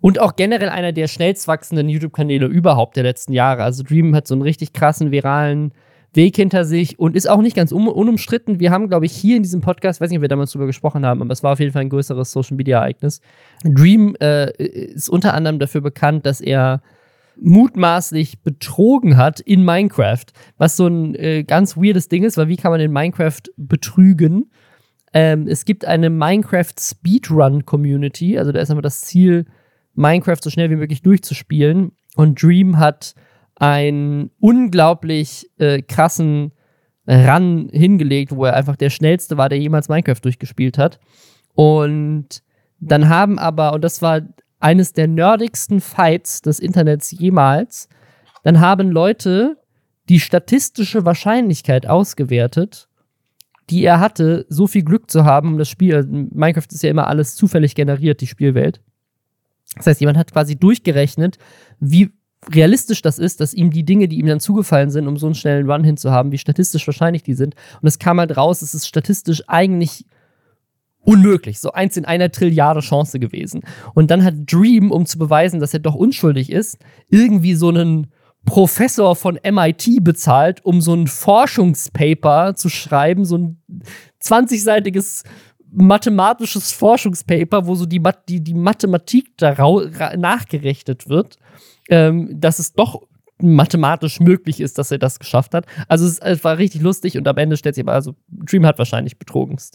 und 0.00 0.18
auch 0.18 0.36
generell 0.36 0.70
einer 0.70 0.92
der 0.92 1.06
schnellst 1.06 1.46
wachsenden 1.48 1.90
YouTube-Kanäle 1.90 2.46
überhaupt 2.46 2.96
der 2.96 3.04
letzten 3.04 3.34
Jahre. 3.34 3.62
Also 3.62 3.82
Dream 3.82 4.14
hat 4.16 4.26
so 4.26 4.34
einen 4.34 4.42
richtig 4.42 4.72
krassen 4.72 5.10
viralen 5.10 5.74
Weg 6.14 6.36
hinter 6.36 6.64
sich 6.64 6.98
und 6.98 7.16
ist 7.16 7.28
auch 7.28 7.40
nicht 7.40 7.56
ganz 7.56 7.72
un 7.72 7.88
unumstritten. 7.88 8.60
Wir 8.60 8.70
haben, 8.70 8.88
glaube 8.88 9.06
ich, 9.06 9.12
hier 9.12 9.36
in 9.36 9.42
diesem 9.42 9.60
Podcast, 9.60 10.00
weiß 10.00 10.10
nicht, 10.10 10.18
ob 10.18 10.22
wir 10.22 10.28
damals 10.28 10.52
drüber 10.52 10.66
gesprochen 10.66 11.06
haben, 11.06 11.22
aber 11.22 11.32
es 11.32 11.42
war 11.42 11.52
auf 11.52 11.60
jeden 11.60 11.72
Fall 11.72 11.82
ein 11.82 11.88
größeres 11.88 12.32
Social 12.32 12.56
Media 12.56 12.78
Ereignis. 12.78 13.20
Dream 13.64 14.14
äh, 14.20 14.52
ist 14.62 15.08
unter 15.08 15.34
anderem 15.34 15.58
dafür 15.58 15.80
bekannt, 15.80 16.26
dass 16.26 16.40
er 16.40 16.82
mutmaßlich 17.40 18.42
betrogen 18.42 19.16
hat 19.16 19.40
in 19.40 19.64
Minecraft, 19.64 20.26
was 20.58 20.76
so 20.76 20.86
ein 20.86 21.14
äh, 21.14 21.44
ganz 21.44 21.76
weirdes 21.76 22.08
Ding 22.08 22.24
ist, 22.24 22.36
weil 22.36 22.48
wie 22.48 22.56
kann 22.56 22.70
man 22.70 22.80
in 22.80 22.92
Minecraft 22.92 23.40
betrügen? 23.56 24.50
Ähm, 25.14 25.46
es 25.46 25.64
gibt 25.64 25.84
eine 25.84 26.10
Minecraft 26.10 26.74
Speedrun 26.78 27.64
Community, 27.64 28.38
also 28.38 28.52
da 28.52 28.60
ist 28.60 28.70
einfach 28.70 28.82
das 28.82 29.00
Ziel, 29.00 29.46
Minecraft 29.94 30.38
so 30.42 30.50
schnell 30.50 30.70
wie 30.70 30.76
möglich 30.76 31.02
durchzuspielen. 31.02 31.92
Und 32.16 32.42
Dream 32.42 32.78
hat 32.78 33.14
einen 33.62 34.32
unglaublich 34.40 35.48
äh, 35.58 35.82
krassen 35.82 36.50
Run 37.06 37.68
hingelegt, 37.72 38.34
wo 38.34 38.44
er 38.44 38.54
einfach 38.54 38.74
der 38.74 38.90
schnellste 38.90 39.36
war, 39.36 39.48
der 39.48 39.60
jemals 39.60 39.88
Minecraft 39.88 40.18
durchgespielt 40.20 40.78
hat. 40.78 40.98
Und 41.54 42.42
dann 42.80 43.08
haben 43.08 43.38
aber, 43.38 43.72
und 43.72 43.84
das 43.84 44.02
war 44.02 44.22
eines 44.58 44.94
der 44.94 45.06
nerdigsten 45.06 45.80
Fights 45.80 46.42
des 46.42 46.58
Internets 46.58 47.12
jemals, 47.12 47.88
dann 48.42 48.58
haben 48.58 48.90
Leute 48.90 49.58
die 50.08 50.18
statistische 50.18 51.04
Wahrscheinlichkeit 51.04 51.86
ausgewertet, 51.86 52.88
die 53.70 53.84
er 53.84 54.00
hatte, 54.00 54.44
so 54.48 54.66
viel 54.66 54.82
Glück 54.82 55.08
zu 55.08 55.24
haben, 55.24 55.52
um 55.52 55.58
das 55.58 55.68
Spiel, 55.68 55.94
also 55.94 56.08
Minecraft 56.10 56.66
ist 56.68 56.82
ja 56.82 56.90
immer 56.90 57.06
alles 57.06 57.36
zufällig 57.36 57.76
generiert, 57.76 58.22
die 58.22 58.26
Spielwelt. 58.26 58.80
Das 59.76 59.86
heißt, 59.86 60.00
jemand 60.00 60.18
hat 60.18 60.32
quasi 60.32 60.56
durchgerechnet, 60.56 61.38
wie 61.78 62.10
realistisch 62.52 63.02
das 63.02 63.18
ist, 63.18 63.40
dass 63.40 63.54
ihm 63.54 63.70
die 63.70 63.84
Dinge, 63.84 64.08
die 64.08 64.18
ihm 64.18 64.26
dann 64.26 64.40
zugefallen 64.40 64.90
sind, 64.90 65.06
um 65.06 65.16
so 65.16 65.26
einen 65.26 65.34
schnellen 65.34 65.70
Run 65.70 65.84
hinzuhaben, 65.84 66.32
wie 66.32 66.38
statistisch 66.38 66.86
wahrscheinlich 66.86 67.22
die 67.22 67.34
sind. 67.34 67.54
Und 67.80 67.88
es 67.88 67.98
kam 67.98 68.18
halt 68.18 68.36
raus, 68.36 68.62
es 68.62 68.74
ist 68.74 68.86
statistisch 68.86 69.42
eigentlich 69.46 70.06
unmöglich. 71.00 71.60
So 71.60 71.72
eins 71.72 71.96
in 71.96 72.04
einer 72.04 72.30
Trilliarde 72.30 72.80
Chance 72.80 73.18
gewesen. 73.18 73.62
Und 73.94 74.10
dann 74.10 74.24
hat 74.24 74.34
Dream, 74.46 74.90
um 74.90 75.06
zu 75.06 75.18
beweisen, 75.18 75.60
dass 75.60 75.74
er 75.74 75.80
doch 75.80 75.94
unschuldig 75.94 76.50
ist, 76.50 76.78
irgendwie 77.08 77.54
so 77.54 77.68
einen 77.68 78.08
Professor 78.44 79.14
von 79.14 79.38
MIT 79.44 80.02
bezahlt, 80.02 80.64
um 80.64 80.80
so 80.80 80.94
ein 80.94 81.06
Forschungspaper 81.06 82.54
zu 82.56 82.68
schreiben, 82.68 83.24
so 83.24 83.38
ein 83.38 83.62
20-seitiges 84.20 85.22
mathematisches 85.72 86.72
Forschungspaper, 86.72 87.66
wo 87.66 87.74
so 87.74 87.86
die, 87.86 88.02
die, 88.28 88.40
die 88.40 88.54
Mathematik 88.54 89.36
da 89.38 89.54
nachgerechnet 90.16 91.08
wird 91.08 91.38
ähm, 91.88 92.28
dass 92.32 92.58
es 92.58 92.72
doch 92.72 93.02
mathematisch 93.38 94.20
möglich 94.20 94.60
ist, 94.60 94.78
dass 94.78 94.90
er 94.90 94.98
das 94.98 95.18
geschafft 95.18 95.54
hat. 95.54 95.66
Also 95.88 96.06
es, 96.06 96.18
es 96.20 96.44
war 96.44 96.58
richtig 96.58 96.80
lustig 96.80 97.18
und 97.18 97.26
am 97.26 97.36
Ende 97.36 97.56
stellt 97.56 97.74
sich 97.74 97.84
aber, 97.84 97.92
also 97.92 98.14
Dream 98.28 98.64
hat 98.66 98.78
wahrscheinlich 98.78 99.18
betrogen, 99.18 99.56
ist 99.56 99.74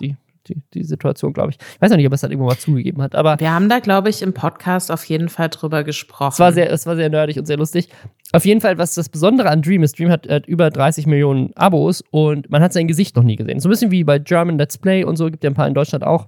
die, 0.49 0.61
die, 0.73 0.83
Situation, 0.83 1.33
glaube 1.33 1.51
ich. 1.51 1.57
Ich 1.57 1.81
weiß 1.81 1.91
auch 1.91 1.97
nicht, 1.97 2.05
ob 2.05 2.13
er 2.13 2.15
es 2.15 2.21
dann 2.21 2.31
irgendwo 2.31 2.47
mal 2.47 2.57
zugegeben 2.57 3.01
hat, 3.01 3.15
aber. 3.15 3.39
Wir 3.39 3.53
haben 3.53 3.69
da, 3.69 3.79
glaube 3.79 4.09
ich, 4.09 4.21
im 4.21 4.33
Podcast 4.33 4.91
auf 4.91 5.03
jeden 5.05 5.29
Fall 5.29 5.49
drüber 5.49 5.83
gesprochen. 5.83 6.33
Es 6.33 6.39
war 6.39 6.51
sehr, 6.51 6.71
es 6.71 6.85
war 6.85 6.95
sehr 6.95 7.09
nerdig 7.09 7.37
und 7.37 7.45
sehr 7.45 7.57
lustig. 7.57 7.89
Auf 8.33 8.45
jeden 8.45 8.61
Fall, 8.61 8.77
was 8.77 8.95
das 8.95 9.09
Besondere 9.09 9.49
an 9.49 9.61
Dream 9.61 9.83
ist, 9.83 9.97
Dream 9.97 10.09
hat, 10.09 10.27
hat 10.27 10.47
über 10.47 10.69
30 10.69 11.07
Millionen 11.07 11.53
Abos 11.55 12.03
und 12.11 12.49
man 12.49 12.61
hat 12.61 12.73
sein 12.73 12.87
Gesicht 12.87 13.15
noch 13.15 13.23
nie 13.23 13.35
gesehen. 13.35 13.59
So 13.59 13.69
ein 13.69 13.71
bisschen 13.71 13.91
wie 13.91 14.03
bei 14.03 14.19
German 14.19 14.57
Let's 14.57 14.77
Play 14.77 15.03
und 15.03 15.15
so, 15.15 15.25
gibt 15.29 15.43
ja 15.43 15.49
ein 15.49 15.55
paar 15.55 15.67
in 15.67 15.73
Deutschland 15.73 16.03
auch, 16.03 16.27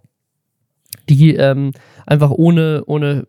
die 1.09 1.35
ähm, 1.35 1.71
einfach 2.05 2.31
ohne, 2.31 2.83
ohne 2.85 3.27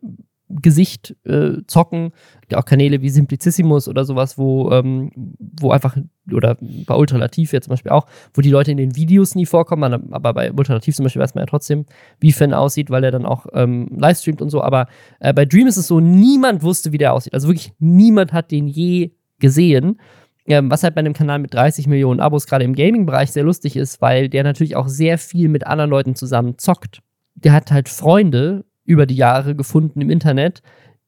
Gesicht 0.61 1.15
äh, 1.23 1.63
zocken. 1.67 2.11
Auch 2.53 2.65
Kanäle 2.65 3.01
wie 3.01 3.09
Simplicissimus 3.09 3.87
oder 3.87 4.03
sowas, 4.05 4.37
wo, 4.37 4.71
ähm, 4.71 5.11
wo 5.59 5.71
einfach, 5.71 5.95
oder 6.31 6.57
bei 6.59 6.95
Ultralativ 6.95 7.53
jetzt 7.53 7.65
zum 7.65 7.71
Beispiel 7.71 7.91
auch, 7.91 8.07
wo 8.33 8.41
die 8.41 8.49
Leute 8.49 8.71
in 8.71 8.77
den 8.77 8.95
Videos 8.95 9.35
nie 9.35 9.45
vorkommen, 9.45 10.11
aber 10.11 10.33
bei 10.33 10.51
Ultralativ 10.51 10.95
zum 10.95 11.03
Beispiel 11.03 11.21
weiß 11.21 11.35
man 11.35 11.43
ja 11.43 11.45
trotzdem, 11.45 11.85
wie 12.19 12.31
Fan 12.31 12.53
aussieht, 12.53 12.89
weil 12.89 13.03
er 13.03 13.11
dann 13.11 13.25
auch 13.25 13.45
ähm, 13.53 13.89
livestreamt 13.97 14.41
und 14.41 14.49
so. 14.49 14.61
Aber 14.61 14.87
äh, 15.19 15.33
bei 15.33 15.45
Dream 15.45 15.67
ist 15.67 15.77
es 15.77 15.87
so, 15.87 15.99
niemand 15.99 16.63
wusste, 16.63 16.91
wie 16.91 16.97
der 16.97 17.13
aussieht. 17.13 17.33
Also 17.33 17.47
wirklich 17.47 17.73
niemand 17.79 18.33
hat 18.33 18.51
den 18.51 18.67
je 18.67 19.11
gesehen. 19.39 19.99
Ähm, 20.47 20.71
was 20.71 20.83
halt 20.83 20.95
bei 20.95 20.99
einem 20.99 21.13
Kanal 21.13 21.39
mit 21.39 21.53
30 21.53 21.87
Millionen 21.87 22.19
Abos 22.19 22.47
gerade 22.47 22.65
im 22.65 22.73
Gaming-Bereich 22.73 23.31
sehr 23.31 23.43
lustig 23.43 23.75
ist, 23.75 24.01
weil 24.01 24.27
der 24.27 24.43
natürlich 24.43 24.75
auch 24.75 24.87
sehr 24.87 25.17
viel 25.17 25.49
mit 25.49 25.67
anderen 25.67 25.91
Leuten 25.91 26.15
zusammen 26.15 26.57
zockt. 26.57 27.01
Der 27.35 27.53
hat 27.53 27.71
halt 27.71 27.89
Freunde, 27.89 28.65
über 28.91 29.05
die 29.05 29.15
Jahre 29.15 29.55
gefunden 29.55 30.01
im 30.01 30.09
Internet, 30.09 30.61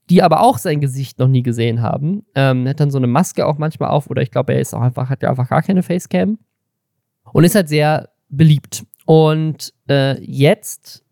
die 0.10 0.22
aber 0.22 0.42
auch 0.42 0.58
sein 0.58 0.82
Gesicht 0.82 1.20
noch 1.20 1.28
nie 1.28 1.44
gesehen 1.44 1.82
haben. 1.82 2.26
Ähm, 2.36 2.68
hat 2.68 2.80
dann 2.80 2.92
so 2.92 2.98
eine 2.98 3.08
Maske 3.08 3.46
auch 3.46 3.58
manchmal 3.58 3.90
auf 3.90 4.10
oder 4.10 4.22
ich 4.22 4.32
glaube, 4.32 4.54
er 4.54 4.62
ist 4.62 4.74
auch 4.74 4.82
einfach, 4.82 5.10
hat 5.10 5.24
ja 5.24 5.30
einfach 5.30 5.50
gar 5.50 5.62
keine 5.62 5.84
Facecam. 5.84 6.38
und 7.32 7.44
ist 7.44 7.56
halt 7.56 7.70
sehr 7.70 8.10
beliebt. 8.30 8.86
Und 9.06 9.74
äh, 9.90 10.20
jetzt 10.22 11.04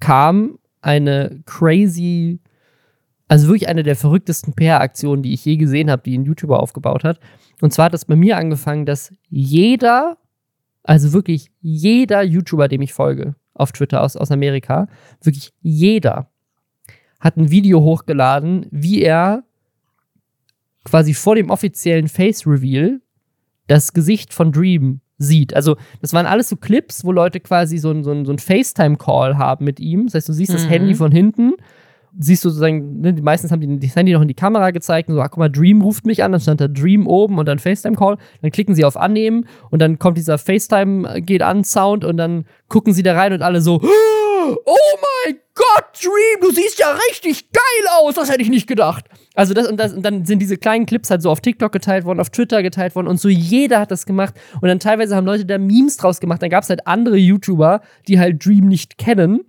kam 0.00 0.58
eine 0.80 1.42
crazy, 1.46 2.40
also 3.28 3.48
wirklich 3.48 3.68
eine 3.68 3.82
der 3.82 3.96
verrücktesten 3.96 4.54
PR-Aktionen, 4.54 5.22
die 5.22 5.34
ich 5.34 5.44
je 5.44 5.56
gesehen 5.56 5.90
habe, 5.90 6.02
die 6.02 6.16
ein 6.16 6.24
YouTuber 6.24 6.60
aufgebaut 6.60 7.04
hat. 7.04 7.20
Und 7.60 7.72
zwar 7.72 7.86
hat 7.86 7.94
das 7.94 8.04
bei 8.04 8.16
mir 8.16 8.36
angefangen, 8.36 8.86
dass 8.86 9.12
jeder, 9.28 10.18
also 10.82 11.12
wirklich 11.12 11.50
jeder 11.60 12.22
YouTuber, 12.22 12.68
dem 12.68 12.82
ich 12.82 12.92
folge, 12.92 13.34
auf 13.58 13.72
Twitter 13.72 14.02
aus, 14.02 14.16
aus 14.16 14.30
Amerika, 14.30 14.88
wirklich 15.22 15.52
jeder 15.60 16.30
hat 17.20 17.36
ein 17.36 17.50
Video 17.50 17.80
hochgeladen, 17.80 18.66
wie 18.70 19.02
er 19.02 19.44
quasi 20.84 21.14
vor 21.14 21.34
dem 21.34 21.50
offiziellen 21.50 22.08
Face 22.08 22.46
Reveal 22.46 23.00
das 23.66 23.92
Gesicht 23.92 24.32
von 24.32 24.52
Dream 24.52 25.00
sieht. 25.18 25.54
Also, 25.54 25.76
das 26.00 26.12
waren 26.12 26.26
alles 26.26 26.48
so 26.48 26.56
Clips, 26.56 27.04
wo 27.04 27.12
Leute 27.12 27.40
quasi 27.40 27.78
so, 27.78 27.92
so, 28.02 28.24
so 28.24 28.30
einen 28.30 28.38
FaceTime-Call 28.38 29.36
haben 29.36 29.64
mit 29.64 29.80
ihm. 29.80 30.06
Das 30.06 30.14
heißt, 30.14 30.28
du 30.28 30.32
siehst 30.32 30.52
mhm. 30.52 30.56
das 30.56 30.68
Handy 30.68 30.94
von 30.94 31.12
hinten, 31.12 31.54
siehst 32.18 32.44
du 32.44 32.50
sozusagen, 32.50 33.00
ne, 33.00 33.14
die 33.14 33.22
meisten 33.22 33.50
haben 33.50 33.60
die, 33.60 33.86
das 33.86 33.96
Handy 33.96 34.12
noch 34.12 34.22
in 34.22 34.28
die 34.28 34.34
Kamera 34.34 34.70
gezeigt 34.72 35.08
und 35.08 35.14
so, 35.14 35.20
ach 35.20 35.30
guck 35.30 35.38
mal, 35.38 35.48
Dream 35.48 35.82
ruft 35.82 36.04
mich 36.04 36.22
an, 36.24 36.32
dann 36.32 36.40
stand 36.40 36.60
da 36.60 36.68
Dream 36.68 37.06
oben 37.06 37.38
und 37.38 37.46
dann 37.46 37.58
FaceTime-Call. 37.58 38.18
Dann 38.42 38.50
klicken 38.50 38.74
sie 38.74 38.84
auf 38.84 38.96
Annehmen 38.96 39.46
und 39.70 39.80
dann 39.80 39.98
kommt 39.98 40.18
dieser 40.18 40.38
FaceTime 40.38 41.08
äh, 41.08 41.20
geht 41.20 41.42
an 41.42 41.64
Sound 41.64 42.04
und 42.04 42.16
dann 42.16 42.44
gucken 42.68 42.92
sie 42.92 43.02
da 43.02 43.14
rein 43.14 43.32
und 43.32 43.42
alle 43.42 43.60
so, 43.60 43.80
oh 43.82 44.76
mein 45.26 45.38
Gott, 45.54 45.84
Dream, 46.02 46.40
du 46.40 46.52
siehst 46.52 46.78
ja 46.78 46.96
richtig 47.10 47.50
geil 47.52 47.62
aus, 48.00 48.14
das 48.14 48.30
hätte 48.30 48.42
ich 48.42 48.50
nicht 48.50 48.66
gedacht. 48.66 49.06
Also 49.34 49.54
das 49.54 49.68
und, 49.68 49.78
das 49.78 49.92
und 49.92 50.02
dann 50.02 50.24
sind 50.24 50.40
diese 50.40 50.56
kleinen 50.56 50.86
Clips 50.86 51.10
halt 51.10 51.22
so 51.22 51.30
auf 51.30 51.40
TikTok 51.40 51.72
geteilt 51.72 52.04
worden, 52.04 52.20
auf 52.20 52.30
Twitter 52.30 52.62
geteilt 52.62 52.94
worden 52.94 53.08
und 53.08 53.20
so 53.20 53.28
jeder 53.28 53.80
hat 53.80 53.90
das 53.90 54.06
gemacht 54.06 54.34
und 54.60 54.68
dann 54.68 54.78
teilweise 54.78 55.16
haben 55.16 55.26
Leute 55.26 55.46
da 55.46 55.58
Memes 55.58 55.96
draus 55.96 56.20
gemacht. 56.20 56.42
Dann 56.42 56.50
gab 56.50 56.62
es 56.62 56.70
halt 56.70 56.86
andere 56.86 57.16
YouTuber, 57.16 57.80
die 58.06 58.18
halt 58.18 58.44
Dream 58.44 58.66
nicht 58.66 58.98
kennen 58.98 59.44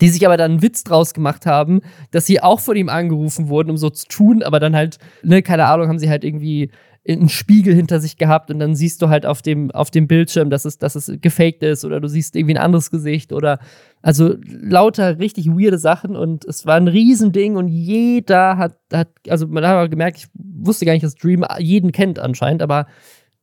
die 0.00 0.08
sich 0.08 0.24
aber 0.26 0.36
dann 0.36 0.52
einen 0.52 0.62
Witz 0.62 0.84
draus 0.84 1.14
gemacht 1.14 1.46
haben, 1.46 1.80
dass 2.10 2.26
sie 2.26 2.42
auch 2.42 2.60
von 2.60 2.76
ihm 2.76 2.88
angerufen 2.88 3.48
wurden, 3.48 3.70
um 3.70 3.76
so 3.76 3.90
zu 3.90 4.06
tun, 4.08 4.42
aber 4.42 4.60
dann 4.60 4.74
halt, 4.74 4.98
ne, 5.22 5.42
keine 5.42 5.66
Ahnung, 5.66 5.88
haben 5.88 5.98
sie 5.98 6.10
halt 6.10 6.24
irgendwie 6.24 6.70
einen 7.08 7.30
Spiegel 7.30 7.74
hinter 7.74 7.98
sich 7.98 8.18
gehabt 8.18 8.50
und 8.50 8.58
dann 8.58 8.74
siehst 8.74 9.00
du 9.00 9.08
halt 9.08 9.24
auf 9.24 9.40
dem, 9.40 9.70
auf 9.70 9.90
dem 9.90 10.06
Bildschirm, 10.06 10.50
dass 10.50 10.66
es, 10.66 10.76
dass 10.78 10.94
es 10.94 11.10
gefaked 11.20 11.62
ist 11.62 11.84
oder 11.84 11.98
du 11.98 12.08
siehst 12.08 12.36
irgendwie 12.36 12.54
ein 12.54 12.62
anderes 12.62 12.90
Gesicht 12.90 13.32
oder 13.32 13.58
also 14.02 14.34
lauter 14.44 15.18
richtig 15.18 15.46
weirde 15.48 15.78
Sachen 15.78 16.14
und 16.14 16.44
es 16.44 16.66
war 16.66 16.76
ein 16.76 16.88
Riesending 16.88 17.56
und 17.56 17.68
jeder 17.68 18.58
hat, 18.58 18.76
hat 18.92 19.08
also 19.28 19.46
man 19.46 19.66
hat 19.66 19.76
auch 19.76 19.90
gemerkt, 19.90 20.18
ich 20.18 20.28
wusste 20.34 20.84
gar 20.84 20.92
nicht, 20.92 21.04
dass 21.04 21.14
Dream 21.14 21.44
jeden 21.58 21.90
kennt 21.90 22.18
anscheinend, 22.18 22.62
aber 22.62 22.86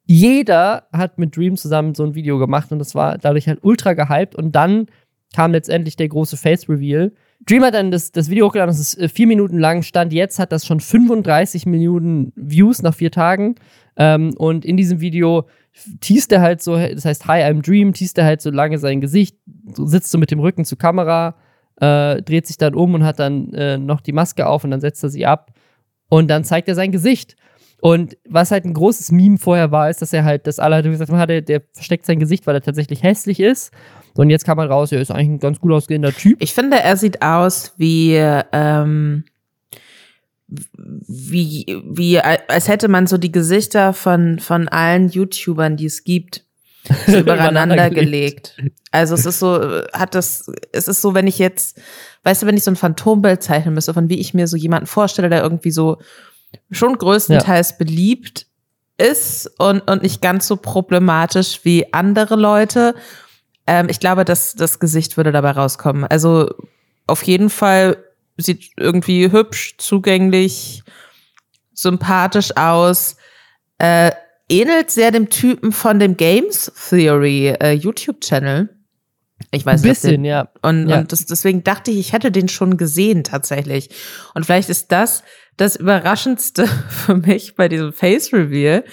jeder 0.05 0.87
hat 0.93 1.17
mit 1.17 1.35
Dream 1.35 1.57
zusammen 1.57 1.95
so 1.95 2.03
ein 2.03 2.15
Video 2.15 2.37
gemacht 2.37 2.71
und 2.71 2.79
das 2.79 2.93
war 2.93 3.17
dadurch 3.17 3.47
halt 3.47 3.59
ultra 3.63 3.93
gehypt 3.93 4.35
und 4.35 4.55
dann 4.55 4.85
kam 5.37 5.51
letztendlich 5.51 5.95
der 5.95 6.07
große 6.07 6.35
Face 6.35 6.67
Reveal. 6.67 7.11
Dream 7.45 7.63
hat 7.63 7.75
dann 7.75 7.91
das, 7.91 8.11
das 8.11 8.27
Video 8.31 8.47
hochgeladen, 8.47 8.71
das 8.71 8.79
ist 8.79 8.97
äh, 8.97 9.07
vier 9.07 9.27
Minuten 9.27 9.59
lang, 9.59 9.83
stand 9.83 10.11
jetzt, 10.11 10.39
hat 10.39 10.51
das 10.51 10.65
schon 10.65 10.79
35 10.79 11.67
Millionen 11.67 12.33
Views 12.35 12.81
nach 12.81 12.95
vier 12.95 13.11
Tagen. 13.11 13.53
Ähm, 13.97 14.33
und 14.35 14.65
in 14.65 14.77
diesem 14.77 14.99
Video 14.99 15.47
teast 16.01 16.31
er 16.31 16.41
halt 16.41 16.63
so, 16.63 16.75
das 16.75 17.05
heißt 17.05 17.27
Hi, 17.27 17.43
I'm 17.43 17.61
Dream, 17.61 17.93
teast 17.93 18.17
er 18.17 18.25
halt 18.25 18.41
so 18.41 18.49
lange 18.49 18.79
sein 18.79 18.99
Gesicht, 18.99 19.37
so 19.75 19.85
sitzt 19.85 20.09
so 20.09 20.17
mit 20.17 20.31
dem 20.31 20.39
Rücken 20.39 20.65
zur 20.65 20.79
Kamera, 20.79 21.35
äh, 21.79 22.19
dreht 22.23 22.47
sich 22.47 22.57
dann 22.57 22.73
um 22.73 22.95
und 22.95 23.03
hat 23.03 23.19
dann 23.19 23.53
äh, 23.53 23.77
noch 23.77 24.01
die 24.01 24.13
Maske 24.13 24.47
auf 24.47 24.63
und 24.63 24.71
dann 24.71 24.81
setzt 24.81 25.03
er 25.03 25.09
sie 25.09 25.27
ab 25.27 25.51
und 26.09 26.29
dann 26.29 26.45
zeigt 26.45 26.67
er 26.67 26.73
sein 26.73 26.91
Gesicht. 26.91 27.35
Und 27.79 28.17
was 28.27 28.49
halt 28.49 28.65
ein 28.65 28.73
großes 28.73 29.11
Meme 29.11 29.37
vorher 29.37 29.71
war, 29.71 29.87
ist, 29.87 30.01
dass 30.01 30.13
er 30.13 30.23
halt, 30.23 30.47
dass 30.47 30.57
alle 30.57 30.81
gesagt 30.81 31.11
haben, 31.11 31.45
der 31.45 31.61
versteckt 31.73 32.07
sein 32.07 32.19
Gesicht, 32.19 32.47
weil 32.47 32.55
er 32.55 32.61
tatsächlich 32.61 33.03
hässlich 33.03 33.39
ist. 33.39 33.71
Und 34.17 34.29
jetzt 34.29 34.45
kam 34.45 34.57
man 34.57 34.67
raus, 34.67 34.91
er 34.91 35.01
ist 35.01 35.11
eigentlich 35.11 35.29
ein 35.29 35.39
ganz 35.39 35.59
gut 35.59 35.71
ausgehender 35.71 36.11
Typ. 36.11 36.41
Ich 36.41 36.53
finde, 36.53 36.77
er 36.77 36.97
sieht 36.97 37.21
aus 37.21 37.73
wie, 37.77 38.15
ähm, 38.51 39.25
wie, 40.47 41.65
wie, 41.85 42.19
als 42.19 42.67
hätte 42.67 42.87
man 42.87 43.07
so 43.07 43.17
die 43.17 43.31
Gesichter 43.31 43.93
von, 43.93 44.39
von 44.39 44.67
allen 44.67 45.09
YouTubern, 45.09 45.77
die 45.77 45.85
es 45.85 46.03
gibt, 46.03 46.45
so 47.05 47.17
übereinander 47.19 47.89
gelegt. 47.89 48.57
Also 48.91 49.13
es 49.13 49.25
ist 49.25 49.39
so, 49.39 49.83
hat 49.93 50.15
das, 50.15 50.49
es 50.71 50.87
ist 50.87 51.01
so, 51.01 51.13
wenn 51.13 51.27
ich 51.27 51.37
jetzt, 51.37 51.79
weißt 52.23 52.41
du, 52.41 52.47
wenn 52.47 52.57
ich 52.57 52.63
so 52.63 52.71
ein 52.71 52.77
Phantombild 52.77 53.43
zeichnen 53.43 53.73
müsste, 53.73 53.93
von 53.93 54.09
wie 54.09 54.19
ich 54.19 54.33
mir 54.33 54.47
so 54.47 54.57
jemanden 54.57 54.87
vorstelle, 54.87 55.29
der 55.29 55.43
irgendwie 55.43 55.71
so 55.71 55.97
schon 56.71 56.97
größtenteils 56.97 57.71
ja. 57.71 57.75
beliebt 57.77 58.47
ist 58.97 59.51
und, 59.59 59.81
und 59.89 60.01
nicht 60.01 60.21
ganz 60.21 60.47
so 60.47 60.55
problematisch 60.55 61.59
wie 61.63 61.93
andere 61.93 62.35
Leute 62.35 62.95
ähm, 63.67 63.87
ich 63.89 63.99
glaube, 63.99 64.25
dass 64.25 64.55
das 64.55 64.79
Gesicht 64.79 65.17
würde 65.17 65.31
dabei 65.31 65.51
rauskommen. 65.51 66.05
Also 66.05 66.49
auf 67.05 67.21
jeden 67.23 67.49
Fall 67.49 67.97
sieht 68.37 68.71
irgendwie 68.77 69.31
hübsch, 69.31 69.75
zugänglich, 69.77 70.83
sympathisch 71.73 72.55
aus. 72.55 73.17
Äh, 73.77 74.11
ähnelt 74.49 74.89
sehr 74.89 75.11
dem 75.11 75.29
Typen 75.29 75.71
von 75.71 75.99
dem 75.99 76.17
Games 76.17 76.71
Theory 76.89 77.49
äh, 77.59 77.73
YouTube-Channel. 77.73 78.69
Ich 79.51 79.65
weiß 79.65 79.83
Ein 79.83 79.89
bisschen, 79.89 80.21
nicht. 80.21 80.29
ja. 80.29 80.49
Und, 80.61 80.87
ja. 80.87 80.99
und 80.99 81.11
das, 81.11 81.25
deswegen 81.25 81.63
dachte 81.63 81.91
ich, 81.91 81.99
ich 81.99 82.13
hätte 82.13 82.31
den 82.31 82.47
schon 82.47 82.77
gesehen 82.77 83.23
tatsächlich. 83.23 83.89
Und 84.33 84.45
vielleicht 84.45 84.69
ist 84.69 84.91
das 84.91 85.23
das 85.57 85.75
Überraschendste 85.75 86.67
für 86.89 87.15
mich 87.15 87.55
bei 87.55 87.67
diesem 87.67 87.91
Face 87.91 88.31
Reveal, 88.31 88.83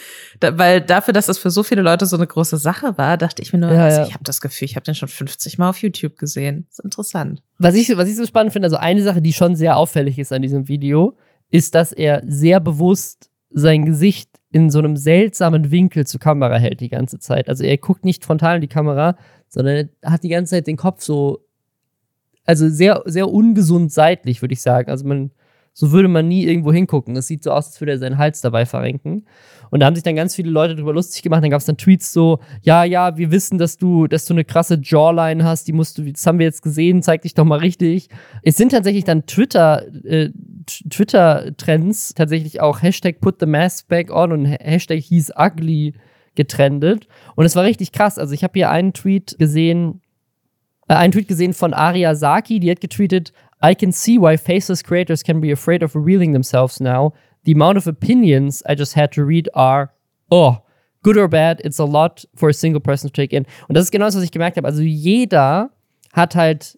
da, 0.41 0.59
weil 0.59 0.81
dafür, 0.81 1.13
dass 1.13 1.27
das 1.27 1.39
für 1.39 1.51
so 1.51 1.63
viele 1.63 1.83
Leute 1.83 2.07
so 2.07 2.17
eine 2.17 2.27
große 2.27 2.57
Sache 2.57 2.99
war, 2.99 3.17
dachte 3.17 3.43
ich 3.43 3.53
mir 3.53 3.61
nur, 3.61 3.73
ja, 3.73 3.85
also 3.85 4.01
ja. 4.01 4.07
ich 4.07 4.15
habe 4.15 4.25
das 4.25 4.41
Gefühl, 4.41 4.67
ich 4.67 4.77
habe 4.77 4.85
den 4.85 4.95
schon 4.95 5.09
50 5.09 5.59
Mal 5.59 5.69
auf 5.69 5.79
YouTube 5.79 6.19
gesehen. 6.19 6.67
Das 6.69 6.79
ist 6.79 6.85
interessant. 6.85 7.43
Was 7.59 7.75
ich, 7.75 7.95
was 7.97 8.09
ich 8.09 8.17
so 8.17 8.27
spannend 8.27 8.53
finde, 8.53 8.67
also 8.67 8.77
eine 8.77 9.03
Sache, 9.03 9.23
die 9.23 9.33
schon 9.33 9.55
sehr 9.55 9.77
auffällig 9.77 10.19
ist 10.19 10.33
an 10.33 10.43
diesem 10.43 10.67
Video, 10.67 11.17
ist, 11.51 11.75
dass 11.75 11.93
er 11.93 12.23
sehr 12.27 12.61
bewusst 12.61 13.31
sein 13.51 13.85
Gesicht 13.85 14.29
in 14.51 14.71
so 14.71 14.79
einem 14.79 14.97
seltsamen 14.97 15.71
Winkel 15.71 16.07
zur 16.07 16.21
Kamera 16.21 16.57
hält 16.57 16.81
die 16.81 16.89
ganze 16.89 17.19
Zeit. 17.19 17.49
Also 17.49 17.65
er 17.65 17.77
guckt 17.77 18.05
nicht 18.05 18.25
frontal 18.25 18.57
in 18.57 18.61
die 18.61 18.69
Kamera, 18.69 19.17
sondern 19.49 19.91
er 20.01 20.11
hat 20.11 20.23
die 20.23 20.29
ganze 20.29 20.51
Zeit 20.51 20.67
den 20.67 20.77
Kopf 20.77 21.03
so, 21.03 21.45
also 22.45 22.69
sehr, 22.69 23.03
sehr 23.05 23.29
ungesund 23.29 23.93
seitlich, 23.93 24.43
würde 24.43 24.55
ich 24.55 24.63
sagen. 24.63 24.91
Also 24.91 25.07
man, 25.07 25.31
so 25.75 25.91
würde 25.91 26.09
man 26.09 26.29
nie 26.29 26.45
irgendwo 26.45 26.73
hingucken. 26.73 27.17
Es 27.17 27.27
sieht 27.27 27.43
so 27.43 27.51
aus, 27.51 27.67
als 27.67 27.81
würde 27.81 27.93
er 27.93 27.99
seinen 27.99 28.17
Hals 28.17 28.41
dabei 28.41 28.65
verrenken. 28.65 29.27
Und 29.71 29.81
da 29.81 29.87
haben 29.87 29.97
sich 29.97 30.05
dann 30.05 30.15
ganz 30.15 30.37
viele 30.37 30.51
Leute 30.51 30.77
darüber 30.77 30.93
lustig 30.93 31.23
gemacht. 31.23 31.43
Dann 31.43 31.51
gab 31.51 31.59
es 31.59 31.67
dann 31.67 31.77
Tweets 31.77 32.13
so, 32.13 32.39
ja, 32.63 32.85
ja, 32.85 33.17
wir 33.17 33.33
wissen, 33.33 33.59
dass 33.59 33.77
du, 33.77 34.07
dass 34.07 34.25
du 34.25 34.33
eine 34.33 34.45
krasse 34.45 34.79
Jawline 34.81 35.43
hast, 35.43 35.67
die 35.67 35.73
musst 35.73 35.99
du, 35.99 36.05
das 36.05 36.25
haben 36.27 36.39
wir 36.39 36.47
jetzt 36.47 36.63
gesehen, 36.63 37.03
zeig 37.03 37.23
dich 37.23 37.35
doch 37.35 37.45
mal 37.45 37.59
richtig. 37.59 38.09
Es 38.43 38.57
sind 38.57 38.71
tatsächlich 38.71 39.03
dann 39.03 39.27
Twitter, 39.27 39.83
äh, 40.05 40.31
Twitter-Trends 40.67 42.15
tatsächlich 42.15 42.61
auch 42.61 42.81
Hashtag 42.81 43.21
put 43.21 43.41
the 43.41 43.47
mask 43.47 43.89
back 43.89 44.13
on 44.13 44.31
und 44.31 44.45
Hashtag 44.45 45.01
he's 45.01 45.33
ugly 45.37 45.95
getrendet. 46.37 47.09
Und 47.35 47.45
es 47.45 47.57
war 47.57 47.65
richtig 47.65 47.91
krass. 47.91 48.17
Also 48.17 48.33
ich 48.33 48.45
habe 48.45 48.53
hier 48.55 48.71
einen 48.71 48.93
Tweet 48.93 49.37
gesehen, 49.39 50.01
äh, 50.89 50.95
einen 50.95 51.13
Tweet 51.13 51.29
gesehen 51.29 51.53
von 51.53 51.75
Aria 51.75 52.15
Saki, 52.15 52.61
die 52.61 52.71
hat 52.71 52.81
getweetet, 52.81 53.33
I 53.65 53.75
can 53.75 53.93
see 53.93 54.19
why 54.19 54.37
faceless 54.37 54.83
creators 54.83 55.23
can 55.23 55.41
be 55.41 55.51
afraid 55.51 55.83
of 55.83 55.97
revealing 55.97 56.33
themselves 56.33 56.81
now. 56.81 57.15
The 57.45 57.53
amount 57.53 57.79
of 57.79 57.87
opinions 57.87 58.63
I 58.69 58.75
just 58.75 58.93
had 58.93 59.11
to 59.13 59.25
read 59.25 59.49
are, 59.55 59.91
oh, 60.31 60.59
good 61.03 61.17
or 61.17 61.29
bad, 61.29 61.63
it's 61.65 61.79
a 61.79 61.87
lot 61.87 62.27
for 62.37 62.51
a 62.51 62.53
single 62.53 62.81
person 62.81 63.09
to 63.09 63.13
take 63.13 63.33
in. 63.33 63.47
Und 63.67 63.75
das 63.75 63.85
ist 63.85 63.91
genau 63.91 64.05
das, 64.05 64.17
was 64.17 64.23
ich 64.23 64.33
gemerkt 64.33 64.59
habe. 64.59 64.69
Also 64.69 64.83
jeder 64.83 65.71
hat 66.13 66.35
halt 66.35 66.77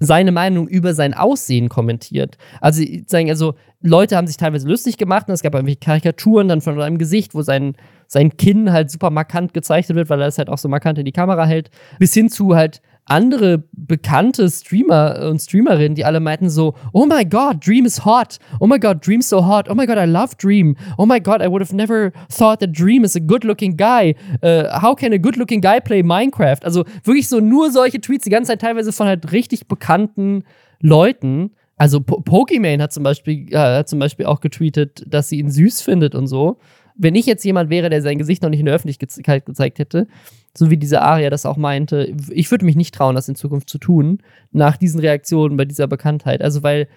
seine 0.00 0.32
Meinung 0.32 0.66
über 0.66 0.94
sein 0.94 1.14
Aussehen 1.14 1.68
kommentiert. 1.68 2.36
Also, 2.60 2.82
also 3.12 3.54
Leute 3.82 4.16
haben 4.16 4.26
sich 4.26 4.38
teilweise 4.38 4.68
lustig 4.68 4.98
gemacht 4.98 5.28
und 5.28 5.34
es 5.34 5.42
gab 5.42 5.54
irgendwelche 5.54 5.78
Karikaturen 5.78 6.48
dann 6.48 6.60
von 6.60 6.76
seinem 6.76 6.98
Gesicht, 6.98 7.36
wo 7.36 7.42
sein, 7.42 7.76
sein 8.08 8.36
Kinn 8.36 8.72
halt 8.72 8.90
super 8.90 9.10
markant 9.10 9.54
gezeichnet 9.54 9.94
wird, 9.94 10.10
weil 10.10 10.20
er 10.20 10.26
es 10.26 10.38
halt 10.38 10.48
auch 10.48 10.58
so 10.58 10.68
markant 10.68 10.98
in 10.98 11.04
die 11.04 11.12
Kamera 11.12 11.46
hält, 11.46 11.70
bis 12.00 12.14
hin 12.14 12.28
zu 12.30 12.56
halt 12.56 12.82
andere 13.12 13.64
bekannte 13.72 14.48
Streamer 14.48 15.28
und 15.28 15.38
Streamerinnen, 15.38 15.94
die 15.94 16.04
alle 16.04 16.18
meinten 16.18 16.48
so, 16.48 16.74
oh 16.92 17.04
my 17.04 17.24
god, 17.24 17.64
Dream 17.64 17.84
is 17.84 18.04
hot. 18.04 18.38
Oh 18.58 18.66
my 18.66 18.78
god, 18.78 19.06
Dream's 19.06 19.28
so 19.28 19.44
hot. 19.44 19.68
Oh 19.68 19.74
my 19.74 19.86
god, 19.86 19.98
I 19.98 20.06
love 20.06 20.36
Dream. 20.38 20.76
Oh 20.96 21.04
my 21.04 21.20
god, 21.20 21.42
I 21.42 21.48
would 21.48 21.60
have 21.60 21.74
never 21.74 22.12
thought 22.30 22.60
that 22.60 22.72
Dream 22.72 23.04
is 23.04 23.14
a 23.14 23.20
good-looking 23.20 23.76
guy. 23.76 24.14
Uh, 24.42 24.80
how 24.80 24.94
can 24.94 25.12
a 25.12 25.18
good-looking 25.18 25.60
guy 25.60 25.78
play 25.78 26.02
Minecraft? 26.02 26.64
Also 26.64 26.84
wirklich 27.04 27.28
so 27.28 27.40
nur 27.40 27.70
solche 27.70 28.00
Tweets, 28.00 28.24
die 28.24 28.30
ganze 28.30 28.52
Zeit 28.52 28.62
teilweise 28.62 28.92
von 28.92 29.06
halt 29.06 29.30
richtig 29.32 29.68
bekannten 29.68 30.44
Leuten. 30.80 31.50
Also 31.76 32.00
po 32.00 32.20
Pokimane 32.20 32.82
hat 32.82 32.92
zum 32.92 33.02
Beispiel, 33.02 33.52
äh, 33.52 33.58
hat 33.58 33.88
zum 33.88 33.98
Beispiel 33.98 34.26
auch 34.26 34.40
getweetet, 34.40 35.04
dass 35.06 35.28
sie 35.28 35.38
ihn 35.38 35.50
süß 35.50 35.82
findet 35.82 36.14
und 36.14 36.28
so. 36.28 36.58
Wenn 36.94 37.14
ich 37.14 37.26
jetzt 37.26 37.44
jemand 37.44 37.70
wäre, 37.70 37.90
der 37.90 38.02
sein 38.02 38.18
Gesicht 38.18 38.42
noch 38.42 38.50
nicht 38.50 38.60
in 38.60 38.66
der 38.66 38.74
Öffentlichkeit 38.74 39.46
gezeigt 39.46 39.78
hätte, 39.78 40.06
so 40.56 40.70
wie 40.70 40.76
diese 40.76 41.02
Aria 41.02 41.30
das 41.30 41.46
auch 41.46 41.56
meinte, 41.56 42.14
ich 42.30 42.50
würde 42.50 42.64
mich 42.64 42.76
nicht 42.76 42.94
trauen, 42.94 43.14
das 43.14 43.28
in 43.28 43.34
Zukunft 43.36 43.70
zu 43.70 43.78
tun, 43.78 44.18
nach 44.50 44.76
diesen 44.76 45.00
Reaktionen 45.00 45.56
bei 45.56 45.64
dieser 45.64 45.86
Bekanntheit. 45.86 46.42
Also, 46.42 46.62
weil 46.62 46.88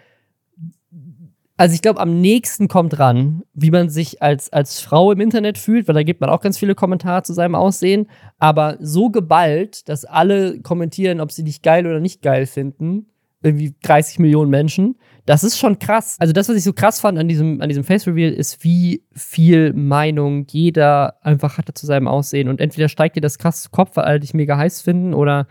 Also 1.58 1.74
ich 1.74 1.82
glaube, 1.82 2.02
am 2.02 2.20
nächsten 2.20 2.68
kommt 2.68 3.00
ran, 3.00 3.44
wie 3.54 3.72
man 3.72 3.90
sich 3.90 4.22
als, 4.22 4.52
als 4.52 4.82
Frau 4.82 5.14
im 5.14 5.22
Internet 5.22 5.58
fühlt, 5.58 5.88
weil 5.88 5.96
da 5.96 6.04
gibt 6.04 6.20
man 6.20 6.30
auch 6.30 6.42
ganz 6.42 6.58
viele 6.58 6.76
Kommentare 6.76 7.24
zu 7.24 7.32
seinem 7.34 7.56
Aussehen. 7.56 8.08
Aber 8.40 8.78
so 8.82 9.10
geballt, 9.10 9.88
dass 9.88 10.04
alle 10.04 10.60
kommentieren, 10.62 11.22
ob 11.22 11.32
sie 11.32 11.46
dich 11.46 11.62
geil 11.62 11.88
oder 11.88 12.02
nicht 12.02 12.22
geil 12.22 12.46
finden, 12.46 13.06
irgendwie 13.42 13.76
30 13.84 14.20
Millionen 14.20 14.50
Menschen, 14.50 14.96
das 15.26 15.44
ist 15.44 15.58
schon 15.58 15.80
krass. 15.80 16.18
Also 16.20 16.34
das, 16.34 16.50
was 16.50 16.56
ich 16.56 16.64
so 16.64 16.74
krass 16.74 17.00
fand 17.00 17.18
an 17.18 17.28
diesem, 17.28 17.62
an 17.62 17.70
diesem 17.70 17.84
Face 17.84 18.08
Reveal, 18.08 18.32
ist, 18.32 18.64
wie 18.64 19.04
viel 19.12 19.74
Meinung 19.74 20.46
jeder 20.50 21.24
einfach 21.24 21.58
hatte 21.58 21.74
zu 21.74 21.86
seinem 21.86 22.08
Aussehen. 22.08 22.48
Und 22.48 22.62
entweder 22.62 22.90
steigt 22.90 23.16
dir 23.16 23.22
das 23.22 23.38
krass 23.38 23.64
zu 23.64 23.70
Kopf, 23.70 23.96
weil 23.96 24.06
alle 24.06 24.20
dich 24.20 24.34
mega 24.34 24.58
heiß 24.58 24.82
finden, 24.82 25.14
oder 25.14 25.48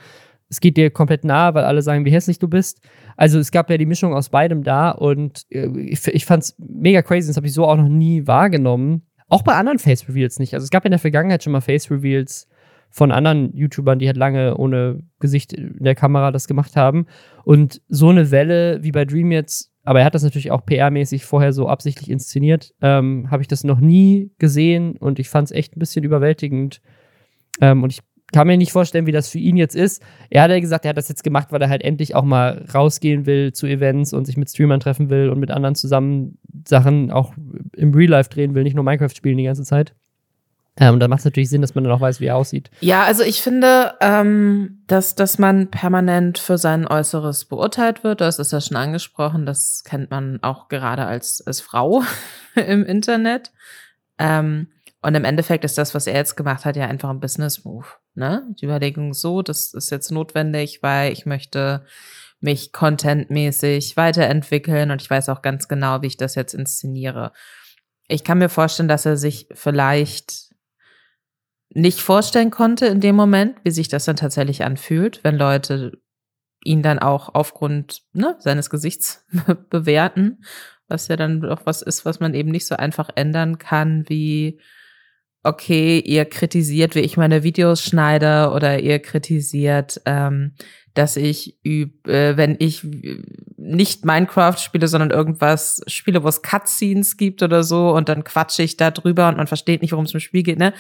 es 0.49 0.61
geht 0.61 0.77
dir 0.77 0.91
komplett 0.91 1.25
nahe, 1.25 1.55
weil 1.55 1.65
alle 1.65 1.83
sagen, 1.83 2.05
wie 2.05 2.13
hässlich 2.13 2.39
du 2.39 2.49
bist. 2.49 2.81
Also 3.17 3.39
es 3.39 3.51
gab 3.51 3.71
ja 3.71 3.77
die 3.77 3.87
Mischung 3.87 4.15
aus 4.15 4.29
beidem 4.29 4.63
da 4.63 4.91
und 4.91 5.45
äh, 5.51 5.69
ich, 5.79 6.07
ich 6.07 6.25
fand 6.27 6.45
es 6.45 6.55
mega 6.59 7.03
crazy, 7.03 7.29
das 7.29 7.37
habe 7.37 7.47
ich 7.47 7.53
so 7.53 7.65
auch 7.67 7.77
noch 7.77 7.89
nie 7.89 8.27
wahrgenommen. 8.27 9.03
Auch 9.29 9.43
bei 9.43 9.55
anderen 9.55 9.79
Face 9.79 10.09
Reveals 10.09 10.39
nicht. 10.39 10.55
Also 10.55 10.65
es 10.65 10.71
gab 10.71 10.85
in 10.85 10.91
der 10.91 11.01
Vergangenheit 11.01 11.43
schon 11.43 11.53
mal 11.53 11.61
Face 11.61 11.91
Reveals 11.91 12.47
von 12.95 13.11
anderen 13.11 13.53
YouTubern, 13.57 13.99
die 13.99 14.07
halt 14.07 14.17
lange 14.17 14.57
ohne 14.57 15.01
Gesicht 15.19 15.53
in 15.53 15.83
der 15.83 15.97
Kamera 15.97 16.31
das 16.31 16.47
gemacht 16.47 16.77
haben. 16.77 17.07
Und 17.43 17.83
so 17.89 18.09
eine 18.09 18.31
Welle 18.31 18.85
wie 18.85 18.93
bei 18.93 19.05
Dream 19.05 19.33
jetzt, 19.33 19.73
aber 19.83 19.99
er 19.99 20.05
hat 20.05 20.15
das 20.15 20.23
natürlich 20.23 20.53
auch 20.53 20.65
PR-mäßig 20.65 21.25
vorher 21.25 21.53
so 21.53 21.69
absichtlich 21.69 22.09
inszeniert, 22.09 22.73
ähm, 22.81 23.33
habe 23.33 23.43
ich 23.43 23.49
das 23.49 23.65
noch 23.65 23.81
nie 23.81 24.31
gesehen 24.39 24.97
und 24.97 25.19
ich 25.19 25.29
fand 25.29 25.47
es 25.47 25.57
echt 25.57 25.77
ein 25.77 25.81
bisschen 25.81 26.05
überwältigend. 26.05 26.81
Ähm, 27.61 27.83
und 27.83 27.93
ich 27.93 27.99
kann 28.33 28.47
mir 28.47 28.57
nicht 28.57 28.71
vorstellen, 28.71 29.07
wie 29.07 29.13
das 29.13 29.29
für 29.29 29.41
ihn 29.41 29.57
jetzt 29.57 29.75
ist. 29.75 30.01
Er 30.31 30.43
hat 30.43 30.53
ja 30.53 30.61
gesagt, 30.61 30.85
er 30.85 30.91
hat 30.91 30.97
das 30.97 31.09
jetzt 31.09 31.25
gemacht, 31.25 31.49
weil 31.51 31.63
er 31.63 31.71
halt 31.71 31.83
endlich 31.83 32.15
auch 32.15 32.25
mal 32.25 32.65
rausgehen 32.73 33.27
will 33.27 33.53
zu 33.53 33.67
Events 33.67 34.13
und 34.13 34.25
sich 34.25 34.37
mit 34.37 34.49
Streamern 34.51 34.79
treffen 34.79 35.11
will 35.11 35.31
und 35.31 35.41
mit 35.41 35.51
anderen 35.51 35.75
zusammen 35.75 36.39
Sachen 36.65 37.11
auch 37.11 37.35
im 37.77 37.93
Real 37.93 38.11
Life 38.11 38.31
drehen 38.31 38.55
will, 38.55 38.63
nicht 38.63 38.77
nur 38.77 38.85
Minecraft 38.85 39.15
spielen 39.17 39.37
die 39.37 39.45
ganze 39.45 39.65
Zeit. 39.65 39.97
Ähm, 40.77 40.99
da 40.99 41.07
macht 41.07 41.21
es 41.21 41.25
natürlich 41.25 41.51
Sinn, 41.51 41.61
dass 41.61 41.77
man 41.77 41.85
dann 41.85 41.93
auch 41.93 42.01
weiß, 42.01 42.21
wie 42.21 42.27
er 42.27 42.37
aussieht. 42.37 42.71
Ja, 42.81 43.05
also 43.05 43.23
ich 43.23 43.43
finde, 43.43 43.95
ähm, 44.01 44.83
dass, 44.89 45.15
dass 45.15 45.39
man 45.39 45.71
permanent 45.71 46.39
für 46.39 46.59
sein 46.59 46.87
Äußeres 46.87 47.45
beurteilt 47.45 48.03
wird. 48.03 48.21
Das 48.21 48.41
ist 48.41 48.53
ja 48.53 48.61
schon 48.61 48.77
angesprochen. 48.77 49.47
Das 49.47 49.85
kennt 49.85 50.11
man 50.11 50.43
auch 50.43 50.69
gerade 50.69 51.07
als, 51.07 51.41
als 51.47 51.61
Frau 51.61 52.03
im 52.57 52.85
Internet. 52.85 53.53
Ähm, 54.19 54.69
und 55.01 55.15
im 55.15 55.25
Endeffekt 55.25 55.65
ist 55.65 55.79
das, 55.79 55.95
was 55.95 56.07
er 56.07 56.15
jetzt 56.15 56.35
gemacht 56.35 56.65
hat, 56.65 56.77
ja 56.77 56.87
einfach 56.87 57.11
ein 57.11 57.21
Business-Move. 57.21 57.87
Ne? 58.15 58.43
Die 58.61 58.65
Überlegung 58.65 59.13
so, 59.13 59.43
das 59.43 59.75
ist 59.75 59.91
jetzt 59.91 60.11
notwendig, 60.11 60.83
weil 60.83 61.13
ich 61.13 61.27
möchte 61.27 61.85
mich 62.41 62.73
contentmäßig 62.73 63.97
weiterentwickeln 63.97 64.91
und 64.91 65.03
ich 65.03 65.11
weiß 65.11 65.29
auch 65.29 65.43
ganz 65.43 65.69
genau, 65.69 66.03
wie 66.03 66.09
ich 66.09 66.17
das 66.17 66.35
jetzt 66.35 66.55
inszeniere. 66.55 67.33
Ich 68.09 68.25
kann 68.25 68.39
mir 68.39 68.49
vorstellen, 68.49 68.89
dass 68.89 69.07
er 69.07 69.17
sich 69.17 69.49
vielleicht 69.53 70.54
nicht 71.75 72.01
vorstellen 72.01 72.51
konnte 72.51 72.87
in 72.87 73.01
dem 73.01 73.17
Moment, 73.17 73.57
wie 73.65 73.71
sich 73.71 73.89
das 73.89 74.05
dann 74.05 74.17
tatsächlich 74.17 74.65
anfühlt, 74.65 75.21
wenn 75.23 75.37
Leute 75.37 75.93
ihn 76.63 76.83
dann 76.83 76.99
auch 76.99 77.35
aufgrund 77.35 78.03
ne, 78.13 78.37
seines 78.39 78.71
Gesichts 78.71 79.27
bewerten, 79.71 80.45
was 80.89 81.09
ja 81.09 81.17
dann 81.17 81.41
doch 81.41 81.67
was 81.67 81.83
ist, 81.83 82.05
was 82.05 82.21
man 82.21 82.35
eben 82.35 82.51
nicht 82.51 82.67
so 82.67 82.77
einfach 82.77 83.11
ändern 83.15 83.59
kann, 83.59 84.05
wie 84.09 84.61
okay, 85.43 85.99
ihr 85.99 86.25
kritisiert, 86.25 86.95
wie 86.95 87.01
ich 87.01 87.19
meine 87.19 87.43
Videos 87.43 87.83
schneide 87.83 88.51
oder 88.55 88.81
ihr 88.81 88.99
kritisiert, 88.99 90.01
ähm, 90.07 90.53
dass 90.95 91.17
ich 91.17 91.59
üb, 91.65 92.09
äh, 92.09 92.37
wenn 92.39 92.57
ich 92.59 92.87
nicht 93.57 94.07
Minecraft 94.07 94.57
spiele, 94.57 94.89
sondern 94.89 95.11
irgendwas 95.11 95.83
spiele, 95.87 96.23
wo 96.23 96.29
es 96.29 96.43
Cutscenes 96.43 97.19
gibt 97.19 97.43
oder 97.43 97.63
so 97.63 97.91
und 97.91 98.09
dann 98.09 98.25
quatsche 98.25 98.63
ich 98.63 98.79
da 98.79 98.91
drüber 98.91 99.29
und 99.29 99.37
man 99.37 99.47
versteht 99.47 99.83
nicht, 99.83 99.93
worum 99.93 100.07
es 100.07 100.15
im 100.15 100.21
Spiel 100.21 100.43
geht, 100.43 100.59
ne? 100.59 100.73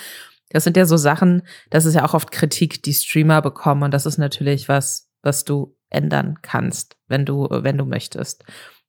Das 0.50 0.64
sind 0.64 0.76
ja 0.76 0.84
so 0.84 0.96
Sachen, 0.96 1.42
das 1.70 1.84
ist 1.84 1.94
ja 1.94 2.04
auch 2.04 2.14
oft 2.14 2.30
Kritik, 2.30 2.82
die 2.82 2.94
Streamer 2.94 3.42
bekommen 3.42 3.82
und 3.82 3.92
das 3.92 4.06
ist 4.06 4.18
natürlich 4.18 4.68
was, 4.68 5.08
was 5.22 5.44
du 5.44 5.76
ändern 5.90 6.38
kannst, 6.42 6.96
wenn 7.08 7.24
du, 7.24 7.48
wenn 7.50 7.78
du 7.78 7.84
möchtest. 7.84 8.44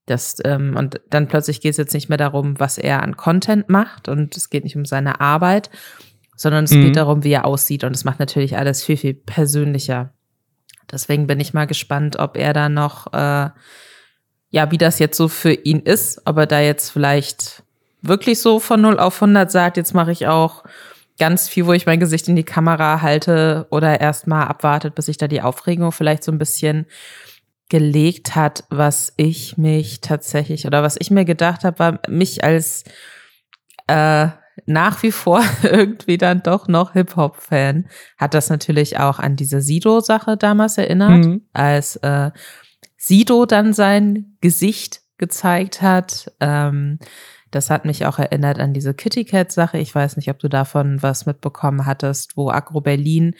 Das, 0.05 0.37
ähm, 0.43 0.75
und 0.77 1.01
dann 1.09 1.27
plötzlich 1.27 1.61
geht 1.61 1.71
es 1.71 1.77
jetzt 1.77 1.93
nicht 1.93 2.09
mehr 2.09 2.17
darum, 2.17 2.59
was 2.59 2.77
er 2.77 3.01
an 3.01 3.17
Content 3.17 3.69
macht 3.69 4.07
und 4.07 4.37
es 4.37 4.49
geht 4.49 4.63
nicht 4.63 4.75
um 4.75 4.85
seine 4.85 5.19
Arbeit, 5.19 5.71
sondern 6.35 6.65
es 6.65 6.71
mhm. 6.71 6.83
geht 6.83 6.95
darum, 6.97 7.23
wie 7.23 7.31
er 7.31 7.45
aussieht 7.45 7.83
und 7.83 7.95
es 7.95 8.03
macht 8.03 8.19
natürlich 8.19 8.57
alles 8.57 8.83
viel, 8.83 8.97
viel 8.97 9.13
persönlicher. 9.13 10.13
Deswegen 10.91 11.25
bin 11.25 11.39
ich 11.39 11.53
mal 11.53 11.65
gespannt, 11.65 12.19
ob 12.19 12.37
er 12.37 12.53
da 12.53 12.69
noch, 12.69 13.11
äh, 13.13 13.49
ja, 14.49 14.71
wie 14.71 14.77
das 14.77 14.99
jetzt 14.99 15.17
so 15.17 15.27
für 15.27 15.53
ihn 15.53 15.79
ist, 15.79 16.21
ob 16.25 16.37
er 16.37 16.45
da 16.45 16.59
jetzt 16.59 16.91
vielleicht 16.91 17.63
wirklich 18.03 18.39
so 18.39 18.59
von 18.59 18.81
0 18.81 18.99
auf 18.99 19.15
100 19.21 19.51
sagt, 19.51 19.77
jetzt 19.77 19.95
mache 19.95 20.11
ich 20.11 20.27
auch 20.27 20.63
ganz 21.17 21.47
viel, 21.47 21.65
wo 21.65 21.73
ich 21.73 21.85
mein 21.85 21.99
Gesicht 21.99 22.27
in 22.27 22.35
die 22.35 22.43
Kamera 22.43 23.01
halte 23.01 23.67
oder 23.71 23.99
erstmal 24.01 24.47
abwartet, 24.47 24.95
bis 24.95 25.05
sich 25.05 25.17
da 25.17 25.27
die 25.27 25.41
Aufregung 25.41 25.91
vielleicht 25.91 26.23
so 26.23 26.31
ein 26.31 26.37
bisschen 26.37 26.85
gelegt 27.69 28.35
hat, 28.35 28.65
was 28.69 29.13
ich 29.17 29.57
mich 29.57 30.01
tatsächlich 30.01 30.67
oder 30.67 30.83
was 30.83 30.97
ich 30.99 31.09
mir 31.11 31.25
gedacht 31.25 31.63
habe, 31.63 31.79
war 31.79 31.99
mich 32.07 32.43
als 32.43 32.83
äh, 33.87 34.27
nach 34.65 35.03
wie 35.03 35.11
vor 35.11 35.43
irgendwie 35.63 36.17
dann 36.17 36.43
doch 36.43 36.67
noch 36.67 36.93
Hip-Hop-Fan, 36.93 37.87
hat 38.17 38.33
das 38.33 38.49
natürlich 38.49 38.99
auch 38.99 39.19
an 39.19 39.35
diese 39.35 39.61
Sido-Sache 39.61 40.37
damals 40.37 40.77
erinnert, 40.77 41.25
mhm. 41.25 41.41
als 41.53 41.95
äh, 41.97 42.31
Sido 42.97 43.45
dann 43.45 43.73
sein 43.73 44.37
Gesicht 44.41 45.01
gezeigt 45.17 45.81
hat. 45.81 46.31
Ähm, 46.39 46.99
das 47.55 47.69
hat 47.69 47.85
mich 47.85 48.05
auch 48.05 48.19
erinnert 48.19 48.59
an 48.59 48.73
diese 48.73 48.93
Kitty 48.93 49.25
Cat-Sache. 49.25 49.77
Ich 49.77 49.93
weiß 49.93 50.17
nicht, 50.17 50.29
ob 50.29 50.39
du 50.39 50.49
davon 50.49 51.01
was 51.01 51.25
mitbekommen 51.25 51.85
hattest, 51.85 52.35
wo 52.35 52.49
Agro 52.49 52.81
Berlin 52.81 53.35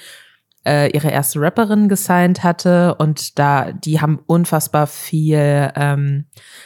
äh, 0.66 0.90
ihre 0.92 1.10
erste 1.10 1.40
Rapperin 1.42 1.90
gesigned 1.90 2.44
hatte 2.44 2.96
und 2.96 3.38
da, 3.38 3.72
die 3.72 4.02
haben 4.02 4.20
unfassbar 4.26 4.88
viel, 4.88 5.72
ähm, 5.76 6.26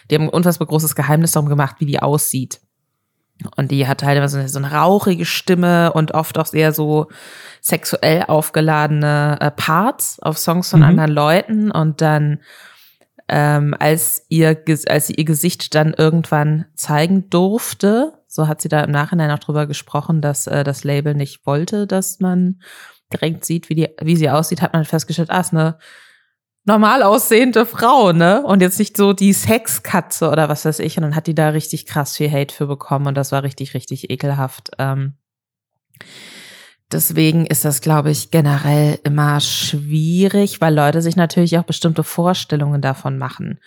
die 0.09 0.15
haben 0.15 0.23
ein 0.25 0.29
unfassbar 0.29 0.67
großes 0.67 0.95
Geheimnis 0.95 1.33
darum 1.33 1.49
gemacht, 1.49 1.77
wie 1.79 1.85
die 1.85 1.99
aussieht. 1.99 2.61
Und 3.55 3.71
die 3.71 3.87
hat 3.87 4.01
teilweise 4.01 4.39
halt 4.39 4.49
so 4.49 4.59
eine 4.59 4.71
rauchige 4.71 5.25
Stimme 5.25 5.93
und 5.93 6.13
oft 6.13 6.37
auch 6.37 6.45
sehr 6.45 6.73
so 6.73 7.07
sexuell 7.61 8.23
aufgeladene 8.27 9.37
äh, 9.39 9.51
Parts 9.51 10.19
auf 10.21 10.37
Songs 10.37 10.69
von 10.69 10.81
mhm. 10.81 10.85
anderen 10.85 11.11
Leuten. 11.11 11.71
Und 11.71 12.01
dann, 12.01 12.39
ähm, 13.29 13.75
als 13.79 14.25
ihr, 14.29 14.63
als 14.87 15.07
sie 15.07 15.13
ihr 15.13 15.25
Gesicht 15.25 15.75
dann 15.75 15.93
irgendwann 15.93 16.65
zeigen 16.75 17.29
durfte, 17.29 18.13
so 18.27 18.47
hat 18.47 18.61
sie 18.61 18.69
da 18.69 18.83
im 18.83 18.91
Nachhinein 18.91 19.31
auch 19.31 19.39
drüber 19.39 19.67
gesprochen, 19.67 20.21
dass 20.21 20.47
äh, 20.47 20.63
das 20.63 20.83
Label 20.83 21.13
nicht 21.13 21.45
wollte, 21.45 21.87
dass 21.87 22.19
man 22.19 22.61
direkt 23.11 23.45
sieht, 23.45 23.69
wie, 23.69 23.75
die, 23.75 23.89
wie 24.01 24.15
sie 24.15 24.29
aussieht, 24.29 24.61
hat 24.61 24.73
man 24.73 24.85
festgestellt, 24.85 25.31
ah, 25.31 25.39
ist 25.39 25.53
eine 25.53 25.77
normal 26.65 27.03
aussehende 27.03 27.65
Frau, 27.65 28.11
ne? 28.11 28.43
Und 28.43 28.61
jetzt 28.61 28.77
nicht 28.77 28.95
so 28.95 29.13
die 29.13 29.33
Sexkatze 29.33 30.29
oder 30.29 30.49
was 30.49 30.65
weiß 30.65 30.79
ich. 30.79 30.97
Und 30.97 31.03
dann 31.03 31.15
hat 31.15 31.27
die 31.27 31.35
da 31.35 31.49
richtig 31.49 31.85
krass 31.85 32.15
viel 32.15 32.31
Hate 32.31 32.53
für 32.53 32.67
bekommen 32.67 33.07
und 33.07 33.15
das 33.15 33.31
war 33.31 33.43
richtig, 33.43 33.73
richtig 33.73 34.09
ekelhaft. 34.11 34.71
Ähm, 34.77 35.13
deswegen 36.91 37.45
ist 37.45 37.65
das, 37.65 37.81
glaube 37.81 38.11
ich, 38.11 38.31
generell 38.31 38.99
immer 39.03 39.39
schwierig, 39.39 40.61
weil 40.61 40.73
Leute 40.73 41.01
sich 41.01 41.15
natürlich 41.15 41.57
auch 41.57 41.63
bestimmte 41.63 42.03
Vorstellungen 42.03 42.81
davon 42.81 43.17
machen. 43.17 43.59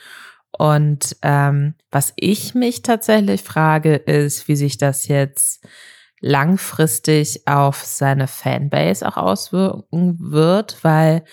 Und 0.51 1.17
ähm, 1.23 1.75
was 1.91 2.13
ich 2.17 2.55
mich 2.55 2.83
tatsächlich 2.83 3.43
frage, 3.43 3.95
ist, 3.95 4.49
wie 4.49 4.57
sich 4.57 4.77
das 4.77 5.09
jetzt 5.09 5.67
langfristig 6.21 7.47
auf 7.47 7.83
seine 7.85 8.29
Fanbase 8.29 9.07
auch 9.07 9.17
auswirken 9.17 10.17
wird, 10.21 10.79
weil 10.83 11.25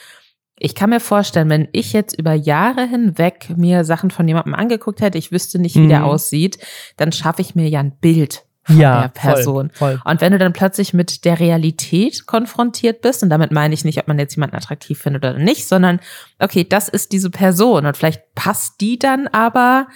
ich 0.58 0.76
kann 0.76 0.90
mir 0.90 1.00
vorstellen, 1.00 1.50
wenn 1.50 1.70
ich 1.72 1.94
jetzt 1.94 2.18
über 2.18 2.34
Jahre 2.34 2.86
hinweg 2.86 3.50
mir 3.56 3.86
Sachen 3.86 4.12
von 4.12 4.28
jemandem 4.28 4.56
angeguckt 4.56 5.00
hätte, 5.00 5.18
ich 5.18 5.32
wüsste 5.32 5.60
nicht, 5.60 5.76
wie 5.76 5.82
mhm. 5.82 5.90
der 5.90 6.06
aussieht, 6.06 6.60
dann 6.98 7.12
schaffe 7.12 7.42
ich 7.42 7.56
mir 7.56 7.70
ja 7.70 7.80
ein 7.80 7.98
Bild 7.98 8.46
von 8.70 8.80
ja, 8.80 9.02
der 9.02 9.08
Person. 9.10 9.72
Voll, 9.74 9.98
voll. 9.98 10.02
Und 10.12 10.22
wenn 10.22 10.32
du 10.32 10.38
dann 10.38 10.54
plötzlich 10.54 10.94
mit 10.94 11.26
der 11.26 11.40
Realität 11.40 12.26
konfrontiert 12.26 13.02
bist, 13.02 13.24
und 13.24 13.30
damit 13.30 13.52
meine 13.52 13.74
ich 13.74 13.86
nicht, 13.86 14.00
ob 14.00 14.08
man 14.08 14.20
jetzt 14.20 14.36
jemanden 14.36 14.56
attraktiv 14.56 15.00
findet 15.00 15.24
oder 15.24 15.38
nicht, 15.38 15.68
sondern 15.68 16.00
okay, 16.40 16.64
das 16.68 16.90
ist 16.90 17.12
diese 17.12 17.30
Person 17.30 17.86
und 17.86 17.98
vielleicht 17.98 18.36
passt 18.36 18.82
die 18.82 19.00
dann 19.00 19.28
aber 19.28 19.88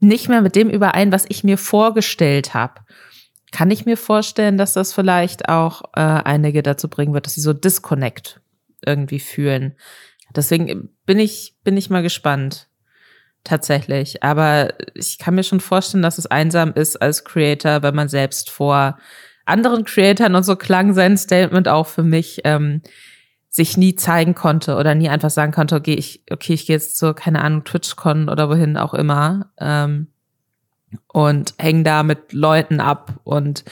nicht 0.00 0.28
mehr 0.28 0.42
mit 0.42 0.56
dem 0.56 0.68
überein, 0.68 1.12
was 1.12 1.24
ich 1.28 1.44
mir 1.44 1.58
vorgestellt 1.58 2.54
habe 2.54 2.80
kann 3.54 3.70
ich 3.70 3.86
mir 3.86 3.96
vorstellen, 3.96 4.58
dass 4.58 4.72
das 4.72 4.92
vielleicht 4.92 5.48
auch 5.48 5.82
äh, 5.94 6.00
einige 6.00 6.64
dazu 6.64 6.88
bringen 6.88 7.14
wird, 7.14 7.26
dass 7.26 7.34
sie 7.34 7.40
so 7.40 7.52
Disconnect 7.52 8.40
irgendwie 8.84 9.20
fühlen. 9.20 9.76
Deswegen 10.34 10.90
bin 11.06 11.20
ich, 11.20 11.54
bin 11.62 11.76
ich 11.76 11.88
mal 11.88 12.02
gespannt. 12.02 12.68
Tatsächlich. 13.44 14.22
Aber 14.22 14.72
ich 14.94 15.18
kann 15.18 15.34
mir 15.34 15.44
schon 15.44 15.60
vorstellen, 15.60 16.02
dass 16.02 16.16
es 16.16 16.26
einsam 16.26 16.72
ist 16.72 17.00
als 17.00 17.24
Creator, 17.24 17.82
wenn 17.82 17.94
man 17.94 18.08
selbst 18.08 18.50
vor 18.50 18.98
anderen 19.44 19.84
Creatoren 19.84 20.34
und 20.34 20.44
so 20.44 20.56
klang 20.56 20.94
sein 20.94 21.18
Statement 21.18 21.68
auch 21.68 21.86
für 21.86 22.02
mich, 22.02 22.40
ähm, 22.44 22.80
sich 23.50 23.76
nie 23.76 23.94
zeigen 23.94 24.34
konnte 24.34 24.76
oder 24.76 24.94
nie 24.94 25.10
einfach 25.10 25.30
sagen 25.30 25.52
konnte, 25.52 25.76
okay, 25.76 25.94
ich, 25.94 26.22
okay, 26.30 26.54
ich 26.54 26.66
gehe 26.66 26.74
jetzt 26.74 26.96
zur, 26.96 27.14
keine 27.14 27.42
Ahnung, 27.42 27.64
TwitchCon 27.64 28.30
oder 28.30 28.48
wohin 28.48 28.76
auch 28.78 28.94
immer. 28.94 29.52
Ähm, 29.58 30.08
und 31.08 31.54
hänge 31.58 31.82
da 31.82 32.02
mit 32.02 32.32
Leuten 32.32 32.80
ab 32.80 33.20
und 33.24 33.64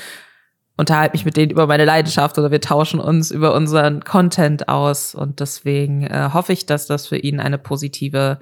unterhalte 0.76 1.14
mich 1.14 1.24
mit 1.24 1.36
denen 1.36 1.50
über 1.50 1.66
meine 1.66 1.84
Leidenschaft 1.84 2.38
oder 2.38 2.50
wir 2.50 2.60
tauschen 2.60 3.00
uns 3.00 3.30
über 3.30 3.54
unseren 3.54 4.04
Content 4.04 4.68
aus. 4.68 5.14
Und 5.14 5.40
deswegen 5.40 6.06
äh, 6.06 6.30
hoffe 6.32 6.52
ich, 6.52 6.66
dass 6.66 6.86
das 6.86 7.06
für 7.06 7.16
ihn 7.16 7.40
eine 7.40 7.58
positive 7.58 8.38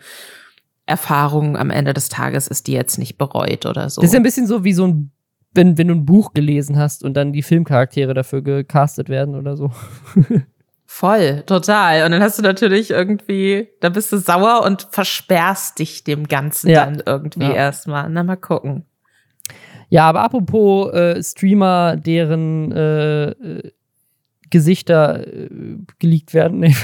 Erfahrung 0.90 1.56
am 1.56 1.70
Ende 1.70 1.94
des 1.94 2.08
Tages 2.08 2.48
ist, 2.48 2.66
die 2.66 2.72
jetzt 2.72 2.98
nicht 2.98 3.16
bereut 3.16 3.64
oder 3.64 3.88
so. 3.88 4.00
Das 4.00 4.10
ist 4.10 4.16
ein 4.16 4.22
bisschen 4.22 4.46
so 4.46 4.64
wie 4.64 4.72
so 4.72 4.86
ein, 4.86 5.12
wenn, 5.52 5.78
wenn 5.78 5.88
du 5.88 5.94
ein 5.94 6.04
Buch 6.04 6.34
gelesen 6.34 6.76
hast 6.76 7.04
und 7.04 7.14
dann 7.14 7.32
die 7.32 7.42
Filmcharaktere 7.42 8.12
dafür 8.12 8.42
gecastet 8.42 9.08
werden 9.08 9.34
oder 9.34 9.56
so. 9.56 9.70
Voll, 10.86 11.44
total. 11.46 12.04
Und 12.04 12.10
dann 12.10 12.20
hast 12.20 12.38
du 12.38 12.42
natürlich 12.42 12.90
irgendwie, 12.90 13.68
da 13.80 13.90
bist 13.90 14.12
du 14.12 14.18
sauer 14.18 14.64
und 14.64 14.88
versperrst 14.90 15.78
dich 15.78 16.02
dem 16.02 16.26
Ganzen 16.26 16.68
ja. 16.68 16.84
dann 16.84 17.02
irgendwie 17.06 17.42
ja. 17.42 17.52
erstmal. 17.52 18.10
Na, 18.10 18.24
mal 18.24 18.36
gucken. 18.36 18.84
Ja, 19.88 20.08
aber 20.08 20.22
apropos 20.22 20.92
äh, 20.92 21.22
Streamer, 21.22 21.96
deren 21.96 22.72
äh, 22.72 23.30
äh 23.30 23.72
Gesichter 24.50 25.26
äh, 25.26 25.48
geleakt 25.98 26.34
werden, 26.34 26.62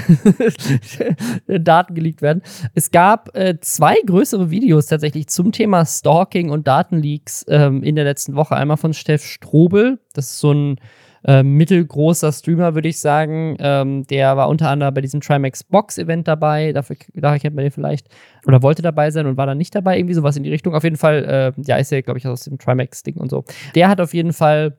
Daten 1.47 1.95
geleakt 1.95 2.23
werden. 2.23 2.43
Es 2.75 2.91
gab 2.91 3.37
äh, 3.37 3.59
zwei 3.61 3.97
größere 4.07 4.51
Videos 4.51 4.87
tatsächlich 4.87 5.29
zum 5.29 5.53
Thema 5.53 5.85
Stalking 5.85 6.51
und 6.51 6.67
Datenleaks 6.67 7.45
ähm, 7.49 7.83
in 7.83 7.97
der 7.97 8.05
letzten 8.05 8.37
Woche. 8.37 8.57
Einmal 8.57 8.77
von 8.77 8.95
Steff 8.95 9.25
Strobel, 9.25 9.99
das 10.15 10.31
ist 10.31 10.39
so 10.39 10.53
ein 10.53 10.81
äh, 11.27 11.43
mittelgroßer 11.43 12.33
Streamer, 12.33 12.75
würde 12.75 12.89
ich 12.89 13.01
sagen. 13.01 13.57
Ähm, 13.59 14.07
der 14.07 14.37
war 14.37 14.49
unter 14.49 14.71
anderem 14.71 14.95
bei 14.95 15.01
diesem 15.01 15.21
Trimax 15.21 15.65
Box 15.65 15.99
Event 15.99 16.29
dabei. 16.29 16.73
Dafür, 16.73 16.97
daher 17.15 17.41
kennt 17.41 17.57
man 17.57 17.65
den 17.65 17.73
vielleicht. 17.73 18.09
Oder 18.47 18.63
wollte 18.63 18.81
dabei 18.81 19.11
sein 19.11 19.27
und 19.27 19.37
war 19.37 19.47
dann 19.47 19.59
nicht 19.59 19.75
dabei. 19.75 19.99
Irgendwie 19.99 20.15
sowas 20.15 20.37
in 20.37 20.45
die 20.45 20.51
Richtung. 20.51 20.75
Auf 20.75 20.85
jeden 20.85 20.97
Fall, 20.97 21.25
äh, 21.59 21.63
ja, 21.63 21.77
ist 21.79 21.91
ja, 21.91 22.01
glaube 22.01 22.19
ich, 22.19 22.27
aus 22.29 22.45
dem 22.45 22.59
Trimax-Ding 22.59 23.17
und 23.17 23.31
so. 23.31 23.45
Der 23.75 23.89
hat 23.89 24.01
auf 24.01 24.15
jeden 24.15 24.33
Fall 24.33 24.79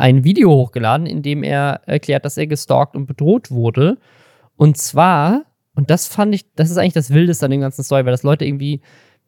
ein 0.00 0.24
Video 0.24 0.50
hochgeladen, 0.50 1.06
in 1.06 1.22
dem 1.22 1.42
er 1.42 1.82
erklärt, 1.86 2.24
dass 2.24 2.36
er 2.36 2.46
gestalkt 2.46 2.96
und 2.96 3.06
bedroht 3.06 3.50
wurde. 3.50 3.98
Und 4.56 4.78
zwar, 4.78 5.42
und 5.74 5.90
das 5.90 6.06
fand 6.06 6.34
ich, 6.34 6.46
das 6.54 6.70
ist 6.70 6.78
eigentlich 6.78 6.94
das 6.94 7.10
Wildeste 7.10 7.44
an 7.44 7.50
dem 7.50 7.60
ganzen 7.60 7.84
Story, 7.84 8.04
weil 8.04 8.12
das 8.12 8.22
Leute 8.22 8.44
irgendwie 8.44 8.80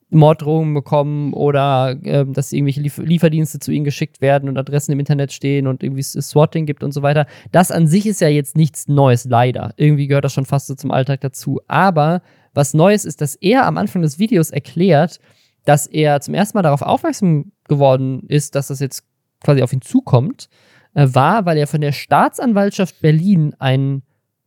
Morddrohungen 0.09 0.75
bekommen 0.75 1.33
oder 1.33 1.97
äh, 2.03 2.27
dass 2.27 2.53
irgendwelche 2.53 2.81
Lief 2.81 2.99
Lieferdienste 2.99 3.59
zu 3.59 3.73
ihnen 3.73 3.85
geschickt 3.85 4.21
werden 4.21 4.49
und 4.49 4.59
Adressen 4.59 4.93
im 4.93 5.01
Internet 5.01 5.33
stehen 5.33 5.67
und 5.67 5.83
irgendwie 5.83 6.03
Swatting 6.03 6.67
gibt 6.67 6.83
und 6.83 6.93
so 6.93 7.03
weiter. 7.03 7.27
Das 7.51 7.71
an 7.71 7.87
sich 7.87 8.07
ist 8.07 8.21
ja 8.21 8.29
jetzt 8.29 8.57
nichts 8.57 8.89
Neues, 8.89 9.25
leider. 9.25 9.73
Irgendwie 9.77 10.07
gehört 10.07 10.25
das 10.25 10.35
schon 10.35 10.45
fast 10.45 10.67
so 10.67 10.75
zum 10.75 10.91
Alltag 10.91 11.21
dazu. 11.23 11.61
Aber 11.67 12.23
was 12.53 12.75
Neues 12.75 13.07
ist, 13.07 13.21
dass 13.23 13.35
er 13.37 13.67
am 13.67 13.79
Anfang 13.79 14.03
des 14.03 14.19
Videos 14.19 14.51
erklärt, 14.51 15.19
dass 15.65 15.87
er 15.87 16.21
zum 16.21 16.35
ersten 16.35 16.59
Mal 16.59 16.63
darauf 16.63 16.83
aufmerksam 16.83 17.53
geworden 17.69 18.25
ist, 18.29 18.55
dass 18.55 18.67
das 18.67 18.81
jetzt 18.81 19.05
quasi 19.43 19.63
auf 19.63 19.73
ihn 19.73 19.83
zukommt, 19.83 20.49
äh, 20.95 21.09
war, 21.11 21.47
weil 21.47 21.59
er 21.59 21.67
von 21.67 21.81
der 21.81 21.93
Staatsanwaltschaft 21.93 23.01
Berlin 23.01 23.55
einen 23.59 24.03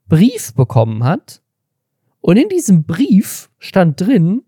Brief 0.08 0.54
bekommen 0.54 1.04
hat. 1.04 1.42
Und 2.22 2.38
in 2.38 2.50
diesem 2.50 2.84
Brief 2.84 3.50
stand 3.60 4.02
drin, 4.02 4.44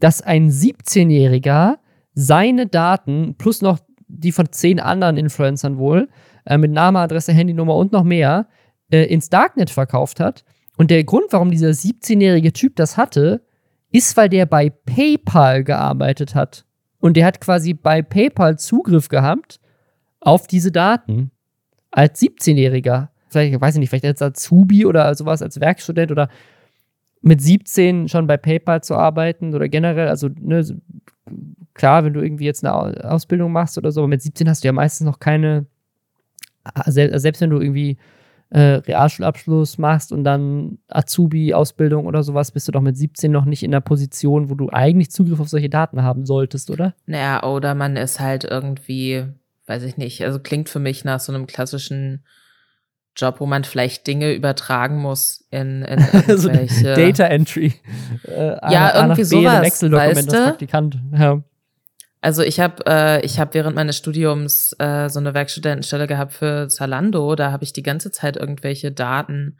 dass 0.00 0.22
ein 0.22 0.50
17-Jähriger 0.50 1.76
seine 2.14 2.66
Daten 2.66 3.34
plus 3.38 3.62
noch 3.62 3.78
die 4.06 4.32
von 4.32 4.50
zehn 4.52 4.80
anderen 4.80 5.16
Influencern 5.16 5.78
wohl 5.78 6.08
äh, 6.44 6.58
mit 6.58 6.70
Name, 6.70 7.00
Adresse, 7.00 7.32
Handynummer 7.32 7.76
und 7.76 7.92
noch 7.92 8.04
mehr 8.04 8.46
äh, 8.90 9.04
ins 9.04 9.28
Darknet 9.28 9.70
verkauft 9.70 10.20
hat. 10.20 10.44
Und 10.76 10.90
der 10.90 11.04
Grund, 11.04 11.26
warum 11.30 11.50
dieser 11.50 11.70
17-jährige 11.70 12.52
Typ 12.52 12.76
das 12.76 12.96
hatte, 12.96 13.44
ist, 13.90 14.16
weil 14.16 14.28
der 14.28 14.46
bei 14.46 14.70
PayPal 14.70 15.64
gearbeitet 15.64 16.34
hat. 16.34 16.64
Und 16.98 17.16
der 17.16 17.26
hat 17.26 17.40
quasi 17.40 17.74
bei 17.74 18.02
PayPal 18.02 18.58
Zugriff 18.58 19.08
gehabt 19.08 19.60
auf 20.24 20.46
diese 20.46 20.72
Daten. 20.72 21.30
Als 21.90 22.20
17-Jähriger. 22.20 23.08
Vielleicht, 23.28 23.60
weiß 23.60 23.74
ich 23.74 23.80
nicht, 23.80 23.90
vielleicht 23.90 24.04
als 24.04 24.22
Azubi 24.22 24.84
oder 24.84 25.14
sowas, 25.14 25.42
als 25.42 25.60
Werkstudent 25.60 26.10
oder 26.10 26.28
mit 27.20 27.40
17 27.40 28.08
schon 28.08 28.26
bei 28.26 28.36
PayPal 28.36 28.82
zu 28.82 28.96
arbeiten 28.96 29.54
oder 29.54 29.68
generell, 29.68 30.08
also 30.08 30.28
ne, 30.40 30.62
klar, 31.72 32.04
wenn 32.04 32.12
du 32.12 32.20
irgendwie 32.20 32.44
jetzt 32.44 32.64
eine 32.64 32.74
Ausbildung 33.10 33.50
machst 33.50 33.78
oder 33.78 33.92
so, 33.92 34.00
aber 34.00 34.08
mit 34.08 34.22
17 34.22 34.48
hast 34.48 34.62
du 34.62 34.68
ja 34.68 34.72
meistens 34.72 35.06
noch 35.06 35.20
keine, 35.20 35.66
selbst 36.86 37.40
wenn 37.40 37.50
du 37.50 37.60
irgendwie 37.60 37.96
äh, 38.50 38.74
Realschulabschluss 38.74 39.78
machst 39.78 40.12
und 40.12 40.22
dann 40.22 40.78
Azubi-Ausbildung 40.88 42.06
oder 42.06 42.22
sowas, 42.22 42.52
bist 42.52 42.68
du 42.68 42.72
doch 42.72 42.82
mit 42.82 42.96
17 42.96 43.32
noch 43.32 43.46
nicht 43.46 43.62
in 43.62 43.70
der 43.70 43.80
Position, 43.80 44.50
wo 44.50 44.54
du 44.54 44.68
eigentlich 44.70 45.10
Zugriff 45.10 45.40
auf 45.40 45.48
solche 45.48 45.70
Daten 45.70 46.02
haben 46.02 46.26
solltest, 46.26 46.70
oder? 46.70 46.94
Naja, 47.06 47.42
oder 47.42 47.74
man 47.74 47.96
ist 47.96 48.20
halt 48.20 48.44
irgendwie, 48.44 49.24
weiß 49.66 49.82
ich 49.84 49.96
nicht, 49.96 50.24
also 50.24 50.38
klingt 50.38 50.68
für 50.68 50.78
mich 50.78 51.04
nach 51.04 51.20
so 51.20 51.32
einem 51.32 51.46
klassischen 51.46 52.24
Job, 53.16 53.36
wo 53.38 53.46
man 53.46 53.64
vielleicht 53.64 54.06
Dinge 54.06 54.32
übertragen 54.32 54.98
muss 54.98 55.46
in, 55.50 55.82
in 55.82 55.98
irgendwelche 56.26 56.94
Data 56.94 57.24
Entry. 57.24 57.74
Äh, 58.26 58.56
ja, 58.72 59.02
irgendwie 59.02 59.24
sowas. 59.24 59.62
Wechseldokument 59.62 60.16
weißt 60.16 60.32
du? 60.32 60.44
Praktikant. 60.44 60.98
Ja. 61.16 61.42
Also 62.20 62.42
ich 62.42 62.58
habe 62.58 62.82
äh, 62.86 63.24
ich 63.24 63.38
habe 63.38 63.54
während 63.54 63.76
meines 63.76 63.98
Studiums 63.98 64.74
äh, 64.78 65.08
so 65.08 65.20
eine 65.20 65.34
Werkstudentenstelle 65.34 66.06
gehabt 66.06 66.32
für 66.32 66.68
Zalando. 66.68 67.34
Da 67.36 67.52
habe 67.52 67.64
ich 67.64 67.72
die 67.72 67.82
ganze 67.82 68.10
Zeit 68.10 68.36
irgendwelche 68.36 68.90
Daten 68.90 69.58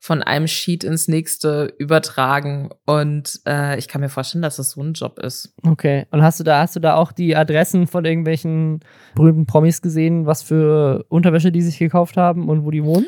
von 0.00 0.22
einem 0.22 0.46
Sheet 0.46 0.84
ins 0.84 1.08
nächste 1.08 1.74
übertragen. 1.78 2.70
Und 2.84 3.40
äh, 3.46 3.78
ich 3.78 3.88
kann 3.88 4.00
mir 4.00 4.08
vorstellen, 4.08 4.42
dass 4.42 4.56
das 4.56 4.72
so 4.72 4.82
ein 4.82 4.92
Job 4.92 5.18
ist. 5.18 5.54
Okay. 5.62 6.06
Und 6.10 6.22
hast 6.22 6.40
du 6.40 6.44
da, 6.44 6.60
hast 6.60 6.76
du 6.76 6.80
da 6.80 6.94
auch 6.96 7.12
die 7.12 7.36
Adressen 7.36 7.86
von 7.86 8.04
irgendwelchen 8.04 8.80
berühmten 9.14 9.46
Promis 9.46 9.82
gesehen, 9.82 10.26
was 10.26 10.42
für 10.42 11.04
Unterwäsche 11.08 11.52
die 11.52 11.62
sich 11.62 11.78
gekauft 11.78 12.16
haben 12.16 12.48
und 12.48 12.64
wo 12.64 12.70
die 12.70 12.84
wohnen? 12.84 13.06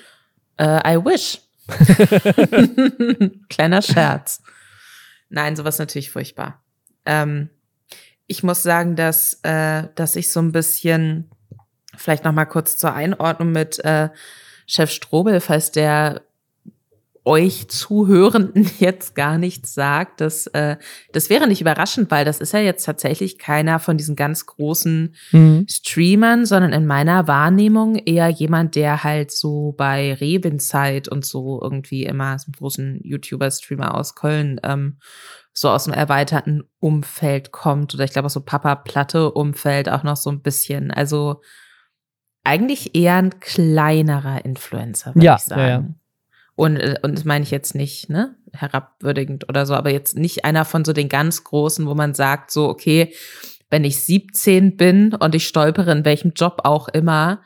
Uh, 0.60 0.80
I 0.84 0.96
wish. 0.96 1.40
Kleiner 3.48 3.82
Scherz. 3.82 4.42
Nein, 5.28 5.56
sowas 5.56 5.78
natürlich 5.78 6.10
furchtbar. 6.10 6.62
Ähm, 7.04 7.50
ich 8.26 8.42
muss 8.42 8.62
sagen, 8.62 8.96
dass, 8.96 9.40
äh, 9.42 9.84
dass 9.94 10.16
ich 10.16 10.30
so 10.30 10.40
ein 10.40 10.52
bisschen, 10.52 11.30
vielleicht 11.96 12.24
noch 12.24 12.32
mal 12.32 12.46
kurz 12.46 12.76
zur 12.76 12.92
Einordnung 12.94 13.52
mit 13.52 13.78
äh, 13.84 14.08
Chef 14.66 14.90
Strobel, 14.90 15.40
falls 15.40 15.72
der 15.72 16.22
euch 17.28 17.68
Zuhörenden 17.68 18.68
jetzt 18.78 19.14
gar 19.14 19.38
nichts 19.38 19.74
sagt. 19.74 20.20
Das, 20.20 20.46
äh, 20.48 20.76
das 21.12 21.30
wäre 21.30 21.46
nicht 21.46 21.60
überraschend, 21.60 22.10
weil 22.10 22.24
das 22.24 22.40
ist 22.40 22.52
ja 22.52 22.60
jetzt 22.60 22.84
tatsächlich 22.84 23.38
keiner 23.38 23.78
von 23.78 23.98
diesen 23.98 24.16
ganz 24.16 24.46
großen 24.46 25.14
mhm. 25.30 25.66
Streamern, 25.68 26.46
sondern 26.46 26.72
in 26.72 26.86
meiner 26.86 27.28
Wahrnehmung 27.28 27.96
eher 27.96 28.28
jemand, 28.28 28.74
der 28.74 29.04
halt 29.04 29.30
so 29.30 29.74
bei 29.76 30.14
Rebenzeit 30.14 31.08
und 31.08 31.24
so 31.24 31.60
irgendwie 31.62 32.04
immer 32.04 32.38
so 32.38 32.46
einen 32.46 32.54
großen 32.54 33.00
YouTuber-Streamer 33.04 33.94
aus 33.94 34.14
Köln 34.14 34.58
ähm, 34.64 34.98
so 35.52 35.68
aus 35.68 35.84
dem 35.84 35.92
erweiterten 35.92 36.62
Umfeld 36.78 37.52
kommt. 37.52 37.94
Oder 37.94 38.04
ich 38.04 38.12
glaube 38.12 38.26
auch 38.26 38.30
so 38.30 38.40
Papa-Platte-Umfeld 38.40 39.88
auch 39.88 40.02
noch 40.02 40.16
so 40.16 40.30
ein 40.30 40.40
bisschen. 40.40 40.90
Also 40.90 41.42
eigentlich 42.44 42.94
eher 42.94 43.16
ein 43.16 43.40
kleinerer 43.40 44.44
Influencer, 44.44 45.14
würde 45.14 45.26
ja, 45.26 45.36
ich 45.36 45.42
sagen. 45.42 45.60
Ja, 45.60 45.68
ja. 45.68 45.84
Und, 46.58 46.76
äh, 46.76 46.96
und 47.02 47.16
das 47.16 47.24
meine 47.24 47.44
ich 47.44 47.52
jetzt 47.52 47.76
nicht, 47.76 48.10
ne, 48.10 48.34
herabwürdigend 48.52 49.48
oder 49.48 49.64
so, 49.64 49.74
aber 49.74 49.90
jetzt 49.90 50.16
nicht 50.16 50.44
einer 50.44 50.64
von 50.64 50.84
so 50.84 50.92
den 50.92 51.08
ganz 51.08 51.44
großen, 51.44 51.86
wo 51.86 51.94
man 51.94 52.14
sagt, 52.14 52.50
so, 52.50 52.68
okay, 52.68 53.14
wenn 53.70 53.84
ich 53.84 54.02
17 54.02 54.76
bin 54.76 55.14
und 55.14 55.36
ich 55.36 55.46
stolpere 55.46 55.92
in 55.92 56.04
welchem 56.04 56.32
Job 56.34 56.62
auch 56.64 56.88
immer 56.88 57.42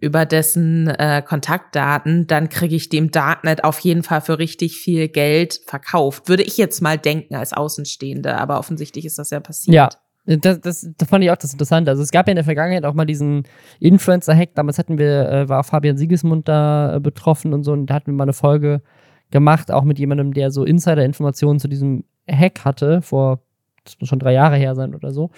über 0.00 0.26
dessen 0.26 0.86
äh, 0.86 1.22
Kontaktdaten, 1.26 2.28
dann 2.28 2.48
kriege 2.50 2.76
ich 2.76 2.88
dem 2.88 3.10
Darknet 3.10 3.64
auf 3.64 3.80
jeden 3.80 4.04
Fall 4.04 4.20
für 4.20 4.38
richtig 4.38 4.76
viel 4.76 5.08
Geld 5.08 5.60
verkauft. 5.66 6.28
Würde 6.28 6.44
ich 6.44 6.56
jetzt 6.56 6.80
mal 6.80 6.98
denken 6.98 7.34
als 7.34 7.52
Außenstehende, 7.52 8.38
aber 8.38 8.60
offensichtlich 8.60 9.04
ist 9.06 9.18
das 9.18 9.30
ja 9.30 9.40
passiert. 9.40 9.74
Ja, 9.74 9.88
das, 10.24 10.60
das, 10.60 10.88
das 10.96 11.08
fand 11.08 11.24
ich 11.24 11.30
auch 11.30 11.36
das 11.36 11.52
Interessante. 11.52 11.90
Also 11.90 12.02
es 12.02 12.12
gab 12.12 12.26
ja 12.28 12.32
in 12.32 12.36
der 12.36 12.44
Vergangenheit 12.44 12.84
auch 12.84 12.94
mal 12.94 13.04
diesen 13.04 13.42
Influencer-Hack. 13.80 14.54
Damals 14.54 14.78
hatten 14.78 14.98
wir, 14.98 15.28
äh, 15.28 15.48
war 15.48 15.64
Fabian 15.64 15.96
Siegesmund 15.96 16.48
da 16.48 16.96
äh, 16.96 17.00
betroffen 17.00 17.52
und 17.52 17.64
so. 17.64 17.72
Und 17.72 17.86
da 17.86 17.94
hatten 17.94 18.06
wir 18.06 18.14
mal 18.14 18.24
eine 18.24 18.32
Folge 18.32 18.82
gemacht, 19.30 19.72
auch 19.72 19.82
mit 19.82 19.98
jemandem, 19.98 20.32
der 20.32 20.50
so 20.50 20.64
Insider-Informationen 20.64 21.58
zu 21.58 21.68
diesem 21.68 22.04
Hack 22.30 22.64
hatte, 22.64 23.02
vor, 23.02 23.40
das 23.84 23.96
muss 23.98 24.08
schon 24.08 24.20
drei 24.20 24.32
Jahre 24.32 24.56
her 24.56 24.74
sein 24.76 24.94
oder 24.94 25.12
so. 25.12 25.30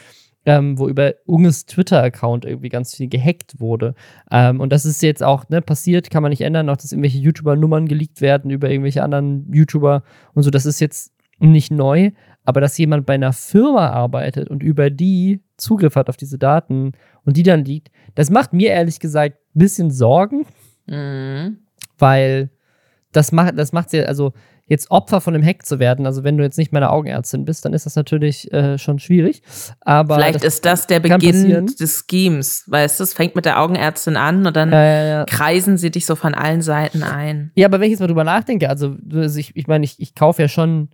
Ähm, 0.46 0.78
wo 0.78 0.88
über 0.88 1.14
Unges 1.24 1.64
Twitter-Account 1.64 2.44
irgendwie 2.44 2.68
ganz 2.68 2.94
viel 2.94 3.08
gehackt 3.08 3.60
wurde. 3.60 3.94
Ähm, 4.30 4.60
und 4.60 4.70
das 4.74 4.84
ist 4.84 5.02
jetzt 5.02 5.22
auch 5.22 5.48
ne, 5.48 5.62
passiert, 5.62 6.10
kann 6.10 6.22
man 6.22 6.28
nicht 6.28 6.42
ändern, 6.42 6.68
auch 6.68 6.76
dass 6.76 6.92
irgendwelche 6.92 7.16
YouTuber-Nummern 7.16 7.88
geleakt 7.88 8.20
werden 8.20 8.50
über 8.50 8.68
irgendwelche 8.68 9.02
anderen 9.02 9.50
YouTuber 9.50 10.02
und 10.34 10.42
so. 10.42 10.50
Das 10.50 10.66
ist 10.66 10.80
jetzt 10.80 11.14
nicht 11.38 11.70
neu, 11.70 12.10
aber 12.44 12.60
dass 12.60 12.78
jemand 12.78 13.06
bei 13.06 13.14
einer 13.14 13.32
Firma 13.32 13.90
arbeitet 13.90 14.48
und 14.48 14.62
über 14.62 14.90
die 14.90 15.42
Zugriff 15.56 15.96
hat 15.96 16.08
auf 16.08 16.16
diese 16.16 16.38
Daten 16.38 16.92
und 17.24 17.36
die 17.36 17.42
dann 17.42 17.64
liegt, 17.64 17.90
das 18.14 18.30
macht 18.30 18.52
mir 18.52 18.70
ehrlich 18.70 19.00
gesagt 19.00 19.36
ein 19.54 19.58
bisschen 19.58 19.90
Sorgen, 19.90 20.46
mhm. 20.86 21.58
weil 21.98 22.50
das 23.12 23.32
macht 23.32 23.58
das 23.58 23.72
macht's 23.72 23.92
ja, 23.92 24.04
also 24.04 24.32
jetzt 24.66 24.90
Opfer 24.90 25.20
von 25.20 25.34
einem 25.34 25.44
Hack 25.44 25.66
zu 25.66 25.78
werden, 25.78 26.06
also 26.06 26.24
wenn 26.24 26.38
du 26.38 26.42
jetzt 26.42 26.56
nicht 26.56 26.72
meine 26.72 26.90
Augenärztin 26.90 27.44
bist, 27.44 27.64
dann 27.64 27.74
ist 27.74 27.84
das 27.84 27.96
natürlich 27.96 28.50
äh, 28.52 28.78
schon 28.78 28.98
schwierig. 28.98 29.42
Aber 29.80 30.16
Vielleicht 30.16 30.36
das 30.36 30.54
ist 30.54 30.64
das 30.64 30.86
der 30.86 31.00
Beginn 31.00 31.66
des 31.66 32.06
Schemes, 32.10 32.64
weißt 32.66 32.98
du, 32.98 33.04
es 33.04 33.12
fängt 33.12 33.36
mit 33.36 33.44
der 33.44 33.60
Augenärztin 33.60 34.16
an 34.16 34.46
und 34.46 34.56
dann 34.56 34.72
ja, 34.72 35.04
ja. 35.04 35.24
kreisen 35.26 35.76
sie 35.76 35.90
dich 35.90 36.06
so 36.06 36.16
von 36.16 36.34
allen 36.34 36.62
Seiten 36.62 37.02
ein. 37.02 37.52
Ja, 37.54 37.66
aber 37.66 37.78
wenn 37.78 37.86
ich 37.86 37.92
jetzt 37.92 38.00
mal 38.00 38.06
drüber 38.06 38.24
nachdenke, 38.24 38.70
also, 38.70 38.96
also 39.12 39.38
ich, 39.38 39.54
ich 39.54 39.66
meine, 39.66 39.84
ich, 39.84 40.00
ich 40.00 40.14
kaufe 40.14 40.40
ja 40.40 40.48
schon 40.48 40.88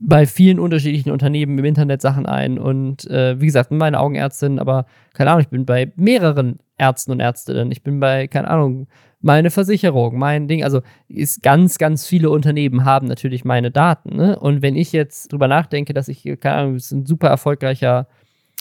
bei 0.00 0.26
vielen 0.26 0.60
unterschiedlichen 0.60 1.10
Unternehmen 1.10 1.58
im 1.58 1.64
Internet 1.64 2.00
Sachen 2.00 2.26
ein 2.26 2.58
und 2.58 3.08
äh, 3.10 3.40
wie 3.40 3.46
gesagt, 3.46 3.72
meine 3.72 3.98
Augenärztin, 3.98 4.58
aber 4.58 4.86
keine 5.12 5.30
Ahnung, 5.30 5.42
ich 5.42 5.48
bin 5.48 5.66
bei 5.66 5.92
mehreren 5.96 6.60
Ärzten 6.76 7.10
und 7.10 7.20
Ärztinnen, 7.20 7.72
ich 7.72 7.82
bin 7.82 7.98
bei, 7.98 8.28
keine 8.28 8.48
Ahnung, 8.48 8.86
meine 9.20 9.50
Versicherung, 9.50 10.16
mein 10.16 10.46
Ding, 10.46 10.62
also 10.62 10.82
ist 11.08 11.42
ganz, 11.42 11.78
ganz 11.78 12.06
viele 12.06 12.30
Unternehmen 12.30 12.84
haben 12.84 13.08
natürlich 13.08 13.44
meine 13.44 13.72
Daten. 13.72 14.16
Ne? 14.16 14.38
Und 14.38 14.62
wenn 14.62 14.76
ich 14.76 14.92
jetzt 14.92 15.32
drüber 15.32 15.48
nachdenke, 15.48 15.92
dass 15.92 16.06
ich, 16.06 16.22
keine 16.40 16.54
Ahnung, 16.54 16.74
ein 16.74 17.04
super 17.04 17.28
erfolgreicher 17.28 18.06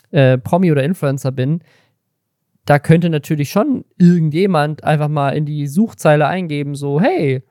äh, 0.10 0.40
Promi 0.40 0.72
oder 0.72 0.84
Influencer 0.84 1.32
bin, 1.32 1.62
da 2.66 2.80
könnte 2.80 3.10
natürlich 3.10 3.52
schon 3.52 3.86
irgendjemand 4.00 4.84
einfach 4.84 5.08
mal 5.08 5.30
in 5.30 5.46
die 5.46 5.68
Suchzeile 5.68 6.28
eingeben, 6.28 6.74
so, 6.74 7.00
hey, 7.00 7.44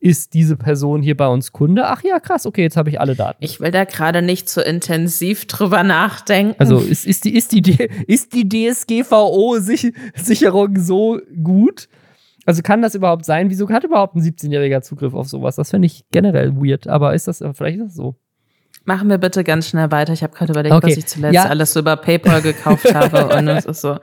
ist 0.00 0.34
diese 0.34 0.56
Person 0.56 1.02
hier 1.02 1.16
bei 1.16 1.26
uns 1.26 1.50
Kunde? 1.52 1.86
Ach 1.88 2.02
ja, 2.04 2.20
krass, 2.20 2.46
okay, 2.46 2.62
jetzt 2.62 2.76
habe 2.76 2.88
ich 2.90 3.00
alle 3.00 3.16
Daten. 3.16 3.42
Ich 3.44 3.58
will 3.60 3.70
da 3.72 3.82
gerade 3.84 4.22
nicht 4.22 4.48
so 4.48 4.60
intensiv 4.60 5.46
drüber 5.46 5.82
nachdenken. 5.82 6.54
Also 6.58 6.78
ist, 6.78 7.04
ist, 7.06 7.24
die, 7.24 7.34
ist, 7.36 7.50
die, 7.52 7.72
ist 8.06 8.32
die 8.32 8.48
DSGVO-Sicherung 8.48 10.78
so 10.78 11.18
gut? 11.42 11.88
Also 12.46 12.62
kann 12.62 12.80
das 12.80 12.94
überhaupt 12.94 13.24
sein? 13.24 13.50
Wieso 13.50 13.68
hat 13.68 13.84
überhaupt 13.84 14.14
ein 14.16 14.22
17-Jähriger 14.22 14.80
Zugriff 14.82 15.14
auf 15.14 15.28
sowas? 15.28 15.56
Das 15.56 15.70
finde 15.70 15.86
ich 15.86 16.04
generell 16.10 16.54
weird, 16.56 16.86
aber 16.88 17.14
ist 17.14 17.28
das, 17.28 17.42
vielleicht 17.54 17.78
ist 17.78 17.84
das 17.88 17.94
so. 17.94 18.16
Machen 18.84 19.10
wir 19.10 19.18
bitte 19.18 19.44
ganz 19.44 19.68
schnell 19.68 19.90
weiter. 19.90 20.14
Ich 20.14 20.22
habe 20.22 20.34
gerade 20.34 20.52
überlegt, 20.52 20.74
Okay. 20.74 20.90
was 20.92 20.96
ich 20.96 21.06
zuletzt 21.06 21.34
Ja. 21.34 21.44
alles 21.44 21.74
so 21.74 21.80
über 21.80 21.96
PayPal 21.96 22.40
gekauft 22.40 22.84
habe. 22.94 23.36
Und 23.36 23.48
es 23.48 23.66
ist 23.66 23.82
so. 23.82 23.98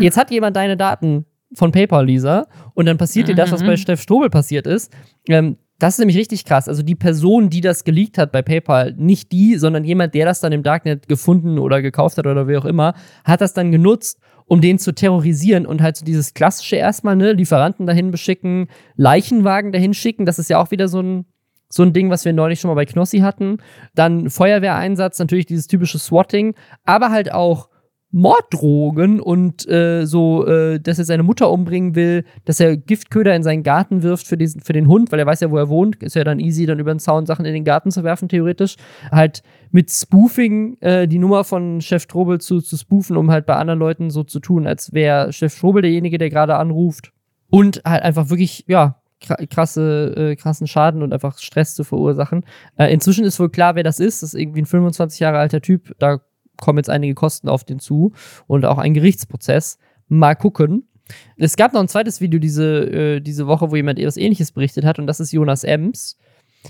Jetzt 0.00 0.16
hat 0.16 0.30
jemand 0.30 0.54
deine 0.54 0.76
Daten 0.76 1.26
von 1.56 1.72
PayPal, 1.72 2.06
Lisa, 2.06 2.46
und 2.74 2.86
dann 2.86 2.98
passiert 2.98 3.28
dir 3.28 3.34
das, 3.34 3.50
was 3.50 3.62
Mhm. 3.62 3.66
bei 3.66 3.76
Steff 3.76 4.00
Strobel 4.00 4.30
passiert 4.30 4.66
ist. 4.66 4.92
Ähm, 5.28 5.56
das 5.78 5.94
ist 5.94 5.98
nämlich 5.98 6.16
richtig 6.16 6.44
krass. 6.44 6.68
Also 6.68 6.82
die 6.82 6.94
Person, 6.94 7.50
die 7.50 7.60
das 7.60 7.84
geleakt 7.84 8.16
hat 8.18 8.32
bei 8.32 8.40
PayPal, 8.42 8.94
nicht 8.96 9.32
die, 9.32 9.56
sondern 9.56 9.84
jemand, 9.84 10.14
der 10.14 10.24
das 10.24 10.40
dann 10.40 10.52
im 10.52 10.62
Darknet 10.62 11.08
gefunden 11.08 11.58
oder 11.58 11.82
gekauft 11.82 12.16
hat 12.18 12.26
oder 12.26 12.46
wie 12.48 12.56
auch 12.56 12.64
immer, 12.64 12.94
hat 13.24 13.40
das 13.40 13.52
dann 13.52 13.72
genutzt, 13.72 14.18
um 14.46 14.60
den 14.60 14.78
zu 14.78 14.94
terrorisieren 14.94 15.66
und 15.66 15.82
halt 15.82 15.96
so 15.96 16.04
dieses 16.04 16.32
klassische 16.32 16.76
erstmal, 16.76 17.16
ne, 17.16 17.32
Lieferanten 17.32 17.86
dahin 17.86 18.10
beschicken, 18.10 18.68
Leichenwagen 18.96 19.72
dahin 19.72 19.92
schicken. 19.92 20.24
Das 20.24 20.38
ist 20.38 20.48
ja 20.48 20.58
auch 20.62 20.70
wieder 20.70 20.88
so 20.88 21.00
ein, 21.00 21.26
so 21.68 21.82
ein 21.82 21.92
Ding, 21.92 22.10
was 22.10 22.24
wir 22.24 22.32
neulich 22.32 22.60
schon 22.60 22.68
mal 22.68 22.74
bei 22.74 22.84
Knossi 22.86 23.18
hatten. 23.18 23.58
Dann 23.94 24.30
Feuerwehreinsatz, 24.30 25.18
natürlich 25.18 25.46
dieses 25.46 25.66
typische 25.66 25.98
Swatting, 25.98 26.54
aber 26.84 27.10
halt 27.10 27.32
auch 27.32 27.68
Morddrogen 28.12 29.20
und 29.20 29.68
äh, 29.68 30.06
so, 30.06 30.46
äh, 30.46 30.80
dass 30.80 30.98
er 30.98 31.04
seine 31.04 31.22
Mutter 31.22 31.50
umbringen 31.50 31.94
will, 31.94 32.24
dass 32.44 32.60
er 32.60 32.76
Giftköder 32.76 33.34
in 33.36 33.42
seinen 33.42 33.62
Garten 33.62 34.02
wirft 34.02 34.26
für, 34.26 34.36
diesen, 34.36 34.60
für 34.62 34.72
den 34.72 34.88
Hund, 34.88 35.12
weil 35.12 35.18
er 35.18 35.26
weiß 35.26 35.40
ja, 35.40 35.50
wo 35.50 35.56
er 35.58 35.68
wohnt. 35.68 36.02
Ist 36.02 36.16
ja 36.16 36.24
dann 36.24 36.40
easy, 36.40 36.66
dann 36.66 36.78
über 36.78 36.94
den 36.94 36.98
Zaun 36.98 37.26
Sachen 37.26 37.44
in 37.44 37.52
den 37.52 37.64
Garten 37.64 37.90
zu 37.90 38.04
werfen, 38.04 38.28
theoretisch. 38.28 38.76
Halt 39.10 39.42
mit 39.70 39.90
Spoofing 39.90 40.78
äh, 40.80 41.06
die 41.06 41.18
Nummer 41.18 41.44
von 41.44 41.80
Chef 41.80 42.02
Strobel 42.02 42.40
zu, 42.40 42.60
zu 42.60 42.76
spoofen, 42.76 43.16
um 43.16 43.30
halt 43.30 43.46
bei 43.46 43.56
anderen 43.56 43.78
Leuten 43.78 44.10
so 44.10 44.24
zu 44.24 44.40
tun, 44.40 44.66
als 44.66 44.92
wäre 44.92 45.32
Chef 45.32 45.54
Strobel 45.54 45.82
derjenige, 45.82 46.18
der 46.18 46.30
gerade 46.30 46.56
anruft. 46.56 47.12
Und 47.50 47.82
halt 47.84 48.02
einfach 48.02 48.30
wirklich, 48.30 48.64
ja, 48.66 49.00
kra- 49.22 49.46
krasse, 49.46 50.14
äh, 50.16 50.36
krassen 50.36 50.66
Schaden 50.66 51.02
und 51.02 51.12
einfach 51.12 51.38
Stress 51.38 51.74
zu 51.74 51.84
verursachen. 51.84 52.44
Äh, 52.76 52.92
inzwischen 52.92 53.24
ist 53.24 53.38
wohl 53.38 53.50
klar, 53.50 53.74
wer 53.74 53.82
das 53.84 54.00
ist. 54.00 54.22
Das 54.22 54.32
ist 54.34 54.40
irgendwie 54.40 54.62
ein 54.62 54.66
25 54.66 55.20
Jahre 55.20 55.38
alter 55.38 55.60
Typ. 55.60 55.94
Da 55.98 56.20
kommen 56.60 56.78
jetzt 56.78 56.90
einige 56.90 57.14
Kosten 57.14 57.48
auf 57.48 57.64
den 57.64 57.78
zu 57.78 58.12
und 58.46 58.64
auch 58.64 58.78
ein 58.78 58.94
Gerichtsprozess. 58.94 59.78
Mal 60.08 60.34
gucken. 60.34 60.88
Es 61.36 61.56
gab 61.56 61.72
noch 61.72 61.80
ein 61.80 61.88
zweites 61.88 62.20
Video 62.20 62.40
diese, 62.40 62.80
äh, 62.84 63.20
diese 63.20 63.46
Woche, 63.46 63.70
wo 63.70 63.76
jemand 63.76 63.98
etwas 63.98 64.16
ähnliches 64.16 64.52
berichtet 64.52 64.84
hat 64.84 64.98
und 64.98 65.06
das 65.06 65.20
ist 65.20 65.32
Jonas 65.32 65.64
Ems. 65.64 66.18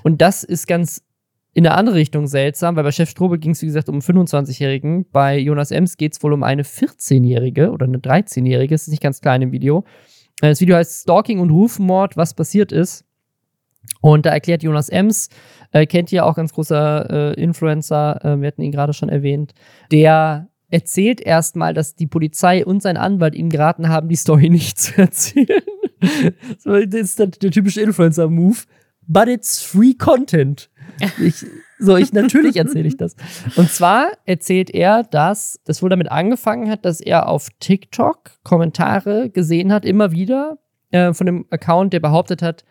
Und 0.02 0.20
das 0.20 0.44
ist 0.44 0.66
ganz 0.66 1.02
in 1.54 1.66
eine 1.66 1.74
andere 1.74 1.96
Richtung 1.96 2.26
seltsam, 2.26 2.76
weil 2.76 2.84
bei 2.84 2.92
Chef 2.92 3.08
Strobel 3.08 3.38
ging 3.38 3.52
es, 3.52 3.62
wie 3.62 3.66
gesagt, 3.66 3.88
um 3.88 3.94
einen 3.94 4.02
25-Jährigen. 4.02 5.06
Bei 5.10 5.38
Jonas 5.38 5.70
Ems 5.70 5.96
geht 5.96 6.12
es 6.12 6.22
wohl 6.22 6.34
um 6.34 6.42
eine 6.42 6.64
14-Jährige 6.64 7.70
oder 7.70 7.86
eine 7.86 7.96
13-Jährige. 7.96 8.74
Das 8.74 8.82
ist 8.82 8.88
nicht 8.88 9.02
ganz 9.02 9.22
klar 9.22 9.36
in 9.36 9.40
dem 9.40 9.52
Video. 9.52 9.84
Äh, 10.42 10.50
Das 10.50 10.60
Video 10.60 10.76
heißt 10.76 11.02
Stalking 11.02 11.40
und 11.40 11.50
Rufmord, 11.50 12.18
was 12.18 12.34
passiert 12.34 12.72
ist. 12.72 13.06
Und 14.00 14.26
da 14.26 14.30
erklärt 14.30 14.62
Jonas 14.62 14.88
Ems, 14.88 15.28
äh, 15.72 15.86
kennt 15.86 16.12
ihr 16.12 16.24
auch 16.24 16.34
ganz 16.34 16.52
großer 16.52 17.34
äh, 17.36 17.42
Influencer, 17.42 18.24
äh, 18.24 18.40
wir 18.40 18.48
hatten 18.48 18.62
ihn 18.62 18.72
gerade 18.72 18.92
schon 18.92 19.08
erwähnt, 19.08 19.52
der 19.90 20.48
erzählt 20.68 21.20
erstmal, 21.20 21.74
dass 21.74 21.94
die 21.94 22.06
Polizei 22.06 22.64
und 22.64 22.82
sein 22.82 22.96
Anwalt 22.96 23.34
ihm 23.34 23.50
geraten 23.50 23.88
haben, 23.88 24.08
die 24.08 24.16
Story 24.16 24.50
nicht 24.50 24.78
zu 24.78 24.98
erzählen. 24.98 25.62
das 26.64 27.00
ist 27.00 27.18
der, 27.18 27.28
der 27.28 27.50
typische 27.50 27.80
Influencer-Move. 27.80 28.58
But 29.08 29.28
it's 29.28 29.62
free 29.62 29.94
content. 29.94 30.68
Ich, 31.22 31.46
so, 31.78 31.96
ich 31.96 32.12
natürlich 32.12 32.56
erzähle 32.56 32.88
ich 32.88 32.96
das. 32.96 33.14
Und 33.54 33.70
zwar 33.70 34.08
erzählt 34.24 34.70
er, 34.70 35.04
dass 35.04 35.60
das 35.64 35.80
wohl 35.82 35.90
damit 35.90 36.10
angefangen 36.10 36.68
hat, 36.68 36.84
dass 36.84 37.00
er 37.00 37.28
auf 37.28 37.48
TikTok 37.60 38.30
Kommentare 38.42 39.30
gesehen 39.30 39.72
hat, 39.72 39.84
immer 39.84 40.10
wieder 40.10 40.58
äh, 40.90 41.12
von 41.12 41.26
dem 41.26 41.46
Account, 41.50 41.92
der 41.92 42.00
behauptet 42.00 42.42
hat, 42.42 42.64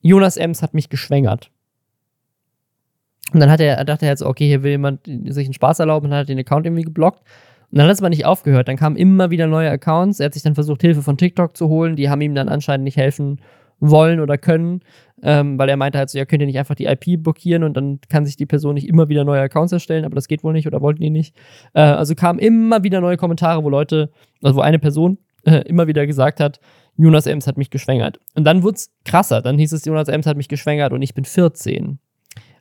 Jonas 0.00 0.36
Ems 0.36 0.62
hat 0.62 0.74
mich 0.74 0.88
geschwängert. 0.88 1.50
Und 3.32 3.40
dann 3.40 3.50
hat 3.50 3.60
er, 3.60 3.84
dachte 3.84 4.06
er 4.06 4.12
jetzt, 4.12 4.22
okay, 4.22 4.46
hier 4.46 4.62
will 4.62 4.70
jemand 4.70 5.04
sich 5.06 5.46
einen 5.46 5.54
Spaß 5.54 5.80
erlauben 5.80 6.06
und 6.06 6.14
hat 6.14 6.28
den 6.28 6.38
Account 6.38 6.66
irgendwie 6.66 6.84
geblockt. 6.84 7.20
Und 7.70 7.78
dann 7.78 7.86
hat 7.86 7.92
es 7.92 8.00
aber 8.00 8.08
nicht 8.08 8.24
aufgehört. 8.24 8.68
Dann 8.68 8.76
kamen 8.76 8.96
immer 8.96 9.30
wieder 9.30 9.46
neue 9.46 9.70
Accounts. 9.70 10.20
Er 10.20 10.26
hat 10.26 10.34
sich 10.34 10.42
dann 10.42 10.54
versucht, 10.54 10.80
Hilfe 10.80 11.02
von 11.02 11.18
TikTok 11.18 11.56
zu 11.56 11.68
holen. 11.68 11.96
Die 11.96 12.08
haben 12.08 12.22
ihm 12.22 12.34
dann 12.34 12.48
anscheinend 12.48 12.84
nicht 12.84 12.96
helfen 12.96 13.40
wollen 13.80 14.20
oder 14.20 14.38
können, 14.38 14.80
ähm, 15.22 15.58
weil 15.58 15.68
er 15.68 15.76
meinte 15.76 15.98
halt 15.98 16.10
so, 16.10 16.18
ja, 16.18 16.24
könnt 16.24 16.42
ihr 16.42 16.46
nicht 16.46 16.58
einfach 16.58 16.74
die 16.74 16.86
IP 16.86 17.22
blockieren 17.22 17.62
und 17.62 17.76
dann 17.76 18.00
kann 18.08 18.26
sich 18.26 18.36
die 18.36 18.46
Person 18.46 18.74
nicht 18.74 18.88
immer 18.88 19.08
wieder 19.08 19.24
neue 19.24 19.40
Accounts 19.40 19.72
erstellen, 19.72 20.04
aber 20.04 20.14
das 20.14 20.28
geht 20.28 20.42
wohl 20.44 20.52
nicht 20.52 20.66
oder 20.66 20.80
wollten 20.80 21.00
die 21.00 21.10
nicht. 21.10 21.36
Äh, 21.74 21.82
also 21.82 22.14
kamen 22.14 22.38
immer 22.38 22.82
wieder 22.82 23.00
neue 23.00 23.16
Kommentare, 23.16 23.62
wo 23.62 23.70
Leute, 23.70 24.10
also 24.42 24.56
wo 24.56 24.60
eine 24.60 24.78
Person 24.78 25.18
äh, 25.44 25.62
immer 25.68 25.86
wieder 25.86 26.06
gesagt 26.06 26.40
hat, 26.40 26.60
Jonas 26.98 27.26
Ems 27.26 27.46
hat 27.46 27.56
mich 27.56 27.70
geschwängert. 27.70 28.18
Und 28.34 28.44
dann 28.44 28.62
wurde 28.62 28.76
es 28.76 28.90
krasser. 29.04 29.40
Dann 29.40 29.56
hieß 29.56 29.72
es, 29.72 29.84
Jonas 29.84 30.08
Ems 30.08 30.26
hat 30.26 30.36
mich 30.36 30.48
geschwängert 30.48 30.92
und 30.92 31.00
ich 31.00 31.14
bin 31.14 31.24
14. 31.24 31.98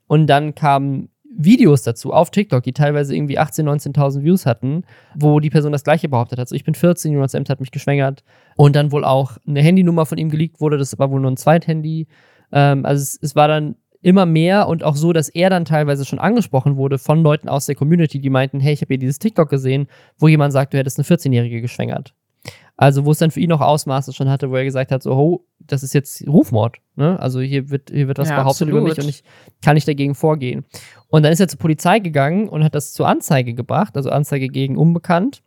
Und 0.06 0.28
dann 0.28 0.56
kamen 0.56 1.10
Videos 1.36 1.82
dazu 1.84 2.14
auf 2.14 2.32
TikTok, 2.32 2.64
die 2.64 2.74
teilweise 2.74 3.16
irgendwie 3.16 3.40
18.000, 3.40 3.94
19.000 3.94 4.24
Views 4.24 4.46
hatten, 4.46 4.84
wo 5.16 5.40
die 5.40 5.50
Person 5.50 5.72
das 5.72 5.84
gleiche 5.84 6.08
behauptet 6.08 6.40
hat. 6.40 6.48
So, 6.48 6.56
ich 6.56 6.64
bin 6.64 6.76
14, 6.76 7.12
Jonas 7.14 7.34
Ems 7.34 7.50
hat 7.50 7.60
mich 7.60 7.72
geschwängert. 7.72 8.24
Und 8.56 8.76
dann 8.76 8.92
wohl 8.92 9.04
auch 9.04 9.38
eine 9.48 9.62
Handynummer 9.62 10.06
von 10.06 10.18
ihm 10.18 10.30
geleakt 10.30 10.62
wurde. 10.62 10.78
Das 10.78 10.98
war 10.98 11.12
wohl 11.12 11.20
nur 11.20 11.32
ein 11.32 11.38
Zweithandy. 11.38 12.08
Ähm, 12.52 12.86
also 12.86 13.02
es, 13.02 13.20
es 13.22 13.36
war 13.36 13.48
dann 13.48 13.76
immer 14.02 14.26
mehr 14.26 14.68
und 14.68 14.84
auch 14.84 14.96
so, 14.96 15.14
dass 15.14 15.30
er 15.30 15.50
dann 15.50 15.66
teilweise 15.66 16.06
schon 16.06 16.20
angesprochen 16.20 16.78
wurde 16.78 16.98
von 16.98 17.24
Leuten 17.24 17.50
aus 17.50 17.66
der 17.66 17.76
Community, 17.76 18.20
die 18.20 18.30
meinten, 18.30 18.60
hey, 18.60 18.74
ich 18.74 18.82
habe 18.82 18.94
hier 18.94 19.00
dieses 19.00 19.20
TikTok 19.20 19.50
gesehen, 19.50 19.88
wo 20.18 20.28
jemand 20.28 20.54
sagt, 20.54 20.74
du 20.74 20.78
hättest 20.78 21.00
eine 21.00 21.06
14-Jährige 21.06 21.62
geschwängert. 21.62 22.14
Also, 22.80 23.06
wo 23.06 23.12
es 23.12 23.18
dann 23.18 23.32
für 23.32 23.40
ihn 23.40 23.52
auch 23.52 23.60
Ausmaße 23.60 24.14
schon 24.14 24.30
hatte, 24.30 24.52
wo 24.52 24.56
er 24.56 24.64
gesagt 24.64 24.92
hat, 24.92 25.02
so, 25.02 25.12
oh, 25.14 25.46
das 25.60 25.82
ist 25.82 25.94
jetzt 25.96 26.26
Rufmord. 26.28 26.78
Ne? 26.96 27.20
Also 27.20 27.42
hier 27.42 27.72
wird, 27.72 27.90
hier 27.90 28.08
wird 28.08 28.20
was 28.20 28.30
Ja, 28.30 28.38
behauptet 28.38 28.70
über 28.70 28.82
mich 28.82 28.92
absolut. 28.92 29.06
und 29.06 29.16
ich 29.16 29.24
kann 29.64 29.74
nicht 29.74 29.88
dagegen 29.88 30.14
vorgehen. 30.14 30.64
Und 31.10 31.24
dann 31.24 31.32
ist 31.34 31.40
er 31.40 31.48
zur 31.48 31.60
Polizei 31.60 31.98
gegangen 32.00 32.48
und 32.48 32.64
hat 32.64 32.76
das 32.76 32.94
zur 32.94 33.08
Anzeige 33.08 33.56
gebracht, 33.56 33.98
also 33.98 34.12
Anzeige 34.12 34.48
gegen 34.48 34.78
Unbekannt. 34.78 35.42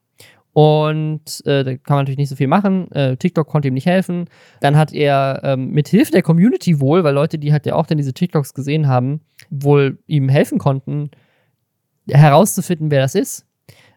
Und 0.52 1.46
äh, 1.46 1.62
da 1.62 1.76
kann 1.76 1.94
man 1.94 1.98
natürlich 1.98 2.18
nicht 2.18 2.28
so 2.28 2.34
viel 2.34 2.48
machen. 2.48 2.90
Äh, 2.90 3.16
TikTok 3.16 3.46
konnte 3.46 3.68
ihm 3.68 3.74
nicht 3.74 3.86
helfen. 3.86 4.24
Dann 4.60 4.76
hat 4.76 4.92
er 4.92 5.40
ähm, 5.44 5.70
mit 5.70 5.86
Hilfe 5.86 6.10
der 6.10 6.22
Community 6.22 6.80
wohl, 6.80 7.04
weil 7.04 7.14
Leute, 7.14 7.38
die 7.38 7.52
halt 7.52 7.66
ja 7.66 7.76
auch 7.76 7.86
dann 7.86 7.98
diese 7.98 8.12
TikToks 8.12 8.54
gesehen 8.54 8.88
haben, 8.88 9.20
wohl 9.50 9.98
ihm 10.08 10.28
helfen 10.28 10.58
konnten, 10.58 11.10
herauszufinden, 12.08 12.90
wer 12.90 13.00
das 13.00 13.14
ist, 13.14 13.46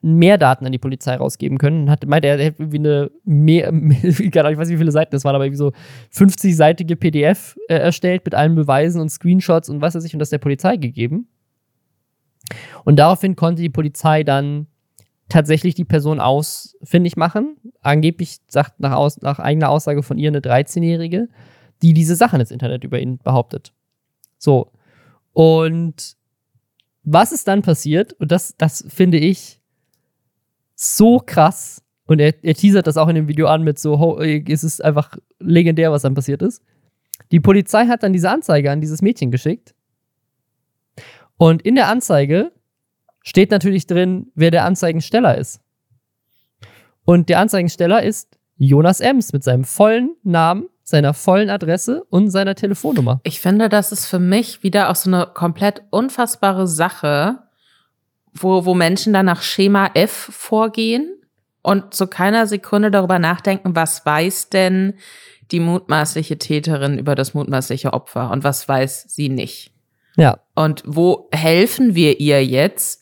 mehr 0.03 0.37
Daten 0.37 0.65
an 0.65 0.71
die 0.73 0.77
Polizei 0.79 1.15
rausgeben 1.15 1.57
können. 1.57 1.89
Hat, 1.89 2.05
meinte 2.05 2.27
er, 2.27 2.37
er 2.37 2.45
hätte 2.45 2.63
irgendwie 2.63 2.79
eine 2.79 3.11
mehr, 3.23 3.71
ich 4.03 4.35
weiß 4.35 4.67
nicht, 4.67 4.75
wie 4.75 4.77
viele 4.77 4.91
Seiten 4.91 5.11
das 5.11 5.23
waren, 5.23 5.33
aber 5.33 5.45
irgendwie 5.45 5.57
so 5.57 5.71
50-seitige 6.13 6.97
PDF 6.97 7.57
äh, 7.69 7.75
erstellt 7.75 8.25
mit 8.25 8.35
allen 8.35 8.53
Beweisen 8.53 9.01
und 9.01 9.09
Screenshots 9.09 9.69
und 9.69 9.81
was 9.81 9.95
weiß 9.95 10.03
ich 10.03 10.13
und 10.13 10.19
das 10.19 10.29
der 10.29 10.39
Polizei 10.39 10.75
gegeben. 10.75 11.29
Und 12.83 12.97
daraufhin 12.97 13.37
konnte 13.37 13.61
die 13.61 13.69
Polizei 13.69 14.23
dann 14.23 14.67
tatsächlich 15.29 15.73
die 15.73 15.85
Person 15.85 16.19
ausfindig 16.19 17.15
machen. 17.15 17.55
Angeblich 17.81 18.39
sagt 18.47 18.81
nach, 18.81 18.91
aus, 18.91 19.21
nach 19.21 19.39
eigener 19.39 19.69
Aussage 19.69 20.03
von 20.03 20.17
ihr 20.17 20.27
eine 20.27 20.41
13-Jährige, 20.41 21.29
die 21.81 21.93
diese 21.93 22.17
Sachen 22.17 22.41
ins 22.41 22.51
Internet 22.51 22.83
über 22.83 22.99
ihn 22.99 23.19
behauptet. 23.19 23.71
So. 24.37 24.71
Und 25.31 26.17
was 27.03 27.31
ist 27.31 27.47
dann 27.47 27.61
passiert? 27.61 28.13
Und 28.13 28.31
das, 28.33 28.55
das 28.57 28.85
finde 28.89 29.17
ich 29.17 29.62
so 30.83 31.19
krass. 31.19 31.81
Und 32.05 32.19
er, 32.19 32.33
er 32.43 32.53
teasert 32.53 32.85
das 32.87 32.97
auch 32.97 33.07
in 33.07 33.15
dem 33.15 33.27
Video 33.27 33.47
an 33.47 33.63
mit 33.63 33.79
so, 33.79 34.19
es 34.19 34.63
ist 34.63 34.83
einfach 34.83 35.15
legendär, 35.39 35.91
was 35.91 36.01
dann 36.01 36.15
passiert 36.15 36.41
ist. 36.41 36.61
Die 37.31 37.39
Polizei 37.39 37.87
hat 37.87 38.03
dann 38.03 38.13
diese 38.13 38.29
Anzeige 38.29 38.71
an 38.71 38.81
dieses 38.81 39.01
Mädchen 39.01 39.31
geschickt. 39.31 39.73
Und 41.37 41.61
in 41.61 41.75
der 41.75 41.87
Anzeige 41.87 42.51
steht 43.21 43.51
natürlich 43.51 43.87
drin, 43.87 44.31
wer 44.35 44.51
der 44.51 44.65
Anzeigensteller 44.65 45.37
ist. 45.37 45.61
Und 47.05 47.29
der 47.29 47.39
Anzeigensteller 47.39 48.03
ist 48.03 48.37
Jonas 48.57 48.99
Ems 48.99 49.33
mit 49.33 49.43
seinem 49.43 49.63
vollen 49.63 50.15
Namen, 50.23 50.67
seiner 50.83 51.13
vollen 51.13 51.49
Adresse 51.49 52.03
und 52.09 52.29
seiner 52.29 52.55
Telefonnummer. 52.55 53.21
Ich 53.23 53.39
finde, 53.39 53.69
das 53.69 53.91
ist 53.91 54.05
für 54.05 54.19
mich 54.19 54.63
wieder 54.63 54.89
auch 54.89 54.95
so 54.95 55.09
eine 55.09 55.27
komplett 55.33 55.83
unfassbare 55.89 56.67
Sache, 56.67 57.39
wo, 58.33 58.65
wo 58.65 58.73
Menschen 58.73 59.13
dann 59.13 59.25
nach 59.25 59.41
Schema 59.41 59.91
F 59.93 60.11
vorgehen 60.11 61.15
und 61.61 61.93
zu 61.93 62.07
keiner 62.07 62.47
Sekunde 62.47 62.91
darüber 62.91 63.19
nachdenken, 63.19 63.75
was 63.75 64.05
weiß 64.05 64.49
denn 64.49 64.95
die 65.51 65.59
mutmaßliche 65.59 66.37
Täterin 66.37 66.97
über 66.97 67.15
das 67.15 67.33
mutmaßliche 67.33 67.93
Opfer 67.93 68.31
und 68.31 68.43
was 68.43 68.67
weiß 68.67 69.05
sie 69.07 69.29
nicht. 69.29 69.71
Ja. 70.15 70.39
Und 70.55 70.83
wo 70.85 71.29
helfen 71.31 71.95
wir 71.95 72.19
ihr 72.19 72.45
jetzt 72.45 73.01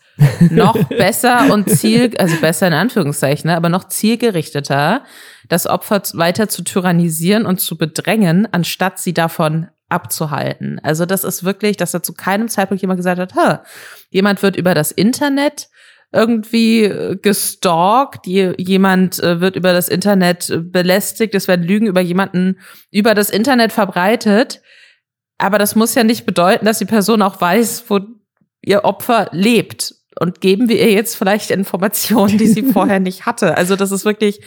noch 0.50 0.76
besser 0.90 1.52
und 1.52 1.70
ziel, 1.70 2.12
also 2.18 2.36
besser 2.38 2.68
in 2.68 2.74
Anführungszeichen, 2.74 3.50
ne, 3.50 3.58
aber 3.58 3.70
noch 3.70 3.86
zielgerichteter, 3.86 5.04
das 5.50 5.68
Opfer 5.68 6.02
weiter 6.14 6.48
zu 6.48 6.64
tyrannisieren 6.64 7.46
und 7.46 7.60
zu 7.60 7.78
bedrängen, 7.78 8.48
anstatt 8.52 9.00
sie 9.00 9.14
davon 9.14 9.68
abzuhalten. 9.92 10.80
Also 10.84 11.06
das 11.06 11.24
ist 11.24 11.44
wirklich, 11.44 11.78
dass 11.78 11.92
da 11.92 12.02
zu 12.02 12.14
keinem 12.14 12.48
Zeitpunkt 12.48 12.82
jemand 12.82 12.98
gesagt 12.98 13.20
hat, 13.20 13.36
ha, 13.36 13.64
jemand 14.10 14.42
wird 14.42 14.56
über 14.56 14.74
das 14.74 14.92
Internet 14.92 15.70
irgendwie 16.12 16.84
äh, 16.84 17.16
gestalkt, 17.16 18.28
jemand 18.28 19.20
äh, 19.20 19.40
wird 19.40 19.56
über 19.56 19.74
das 19.74 19.88
Internet 19.88 20.50
äh, 20.50 20.58
belästigt, 20.58 21.34
es 21.36 21.48
werden 21.48 21.66
Lügen 21.66 21.88
über 21.88 22.02
jemanden 22.02 22.60
über 22.92 23.14
das 23.14 23.30
Internet 23.30 23.72
verbreitet. 23.72 24.62
Aber 25.38 25.58
das 25.58 25.76
muss 25.76 25.96
ja 25.96 26.04
nicht 26.04 26.26
bedeuten, 26.26 26.66
dass 26.66 26.80
die 26.80 26.86
Person 26.86 27.22
auch 27.22 27.40
weiß, 27.40 27.86
wo 27.88 28.00
ihr 28.62 28.84
Opfer 28.84 29.30
lebt. 29.32 29.96
Und 30.20 30.42
geben 30.42 30.70
wir 30.70 30.78
ihr 30.78 30.92
jetzt 30.92 31.16
vielleicht 31.16 31.50
Informationen, 31.50 32.38
die 32.38 32.48
sie 32.48 32.64
vorher 32.74 33.00
nicht 33.00 33.26
hatte. 33.26 33.58
Also 33.58 33.76
das 33.76 33.92
ist 33.92 34.06
wirklich, 34.06 34.42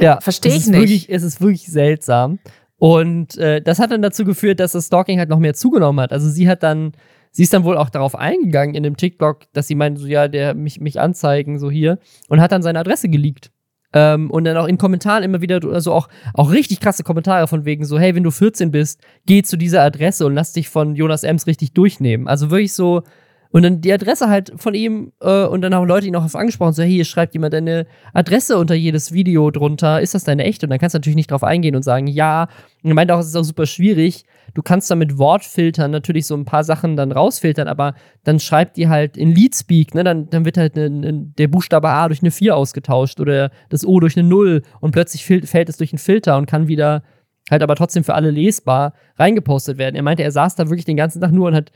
ja, 0.00 0.20
verstehe 0.20 0.56
ich 0.56 0.66
nicht. 0.66 0.80
Wirklich, 0.80 1.10
es 1.10 1.22
ist 1.22 1.40
wirklich 1.40 1.66
seltsam. 1.66 2.40
Und 2.82 3.38
äh, 3.38 3.62
das 3.62 3.78
hat 3.78 3.92
dann 3.92 4.02
dazu 4.02 4.24
geführt, 4.24 4.58
dass 4.58 4.72
das 4.72 4.86
Stalking 4.86 5.20
halt 5.20 5.28
noch 5.28 5.38
mehr 5.38 5.54
zugenommen 5.54 6.02
hat. 6.02 6.12
Also 6.12 6.28
sie 6.28 6.48
hat 6.48 6.64
dann, 6.64 6.90
sie 7.30 7.44
ist 7.44 7.52
dann 7.52 7.62
wohl 7.62 7.76
auch 7.76 7.90
darauf 7.90 8.16
eingegangen 8.16 8.74
in 8.74 8.82
dem 8.82 8.96
TikTok, 8.96 9.42
dass 9.52 9.68
sie 9.68 9.76
meinte, 9.76 10.00
so 10.00 10.08
ja, 10.08 10.26
der 10.26 10.54
mich, 10.54 10.80
mich 10.80 10.98
anzeigen, 10.98 11.60
so 11.60 11.70
hier, 11.70 12.00
und 12.28 12.40
hat 12.40 12.50
dann 12.50 12.64
seine 12.64 12.80
Adresse 12.80 13.08
geleakt. 13.08 13.52
Ähm, 13.92 14.32
und 14.32 14.42
dann 14.42 14.56
auch 14.56 14.66
in 14.66 14.78
Kommentaren 14.78 15.22
immer 15.22 15.40
wieder, 15.40 15.60
also 15.72 15.92
auch, 15.92 16.08
auch 16.34 16.50
richtig 16.50 16.80
krasse 16.80 17.04
Kommentare 17.04 17.46
von 17.46 17.64
wegen 17.64 17.84
so, 17.84 18.00
hey, 18.00 18.16
wenn 18.16 18.24
du 18.24 18.32
14 18.32 18.72
bist, 18.72 19.00
geh 19.26 19.44
zu 19.44 19.56
dieser 19.56 19.82
Adresse 19.82 20.26
und 20.26 20.34
lass 20.34 20.52
dich 20.52 20.68
von 20.68 20.96
Jonas 20.96 21.22
Ems 21.22 21.46
richtig 21.46 21.74
durchnehmen. 21.74 22.26
Also 22.26 22.50
wirklich 22.50 22.72
so, 22.72 23.04
und 23.52 23.62
dann 23.62 23.82
die 23.82 23.92
Adresse 23.92 24.28
halt 24.28 24.52
von 24.56 24.74
ihm 24.74 25.12
äh, 25.20 25.44
und 25.44 25.60
dann 25.60 25.74
haben 25.74 25.86
Leute 25.86 26.06
ihn 26.06 26.16
auch 26.16 26.24
auf 26.24 26.34
angesprochen, 26.34 26.72
so, 26.72 26.82
hey, 26.82 26.90
hier 26.90 27.04
schreibt 27.04 27.34
jemand 27.34 27.52
deine 27.52 27.86
Adresse 28.14 28.56
unter 28.56 28.74
jedes 28.74 29.12
Video 29.12 29.50
drunter, 29.50 30.00
ist 30.00 30.14
das 30.14 30.24
deine 30.24 30.44
echte? 30.44 30.66
Und 30.66 30.70
dann 30.70 30.78
kannst 30.78 30.94
du 30.94 30.98
natürlich 30.98 31.16
nicht 31.16 31.30
drauf 31.30 31.44
eingehen 31.44 31.76
und 31.76 31.82
sagen, 31.82 32.06
ja. 32.06 32.48
Und 32.82 32.90
er 32.90 32.94
meinte 32.94 33.14
auch, 33.14 33.20
es 33.20 33.26
ist 33.26 33.36
auch 33.36 33.44
super 33.44 33.66
schwierig. 33.66 34.24
Du 34.54 34.62
kannst 34.62 34.90
da 34.90 34.94
mit 34.94 35.18
Wortfiltern 35.18 35.90
natürlich 35.90 36.26
so 36.26 36.34
ein 36.34 36.46
paar 36.46 36.64
Sachen 36.64 36.96
dann 36.96 37.12
rausfiltern, 37.12 37.68
aber 37.68 37.94
dann 38.24 38.40
schreibt 38.40 38.78
die 38.78 38.88
halt 38.88 39.18
in 39.18 39.34
Leadspeak, 39.34 39.94
ne, 39.94 40.02
dann, 40.02 40.30
dann 40.30 40.46
wird 40.46 40.56
halt 40.56 40.74
ne, 40.74 40.88
ne, 40.88 41.12
der 41.12 41.48
Buchstabe 41.48 41.90
A 41.90 42.08
durch 42.08 42.22
eine 42.22 42.30
4 42.30 42.56
ausgetauscht 42.56 43.20
oder 43.20 43.50
das 43.68 43.84
O 43.84 44.00
durch 44.00 44.16
eine 44.16 44.26
0 44.26 44.62
und 44.80 44.92
plötzlich 44.92 45.24
fällt 45.24 45.68
es 45.68 45.76
durch 45.76 45.92
einen 45.92 45.98
Filter 45.98 46.38
und 46.38 46.46
kann 46.46 46.68
wieder 46.68 47.02
halt 47.50 47.62
aber 47.62 47.76
trotzdem 47.76 48.04
für 48.04 48.14
alle 48.14 48.30
lesbar 48.30 48.94
reingepostet 49.18 49.76
werden. 49.76 49.96
Er 49.96 50.02
meinte, 50.02 50.22
er 50.22 50.30
saß 50.30 50.54
da 50.54 50.68
wirklich 50.68 50.84
den 50.84 50.96
ganzen 50.96 51.20
Tag 51.20 51.32
nur 51.32 51.48
und 51.48 51.54
hat 51.54 51.72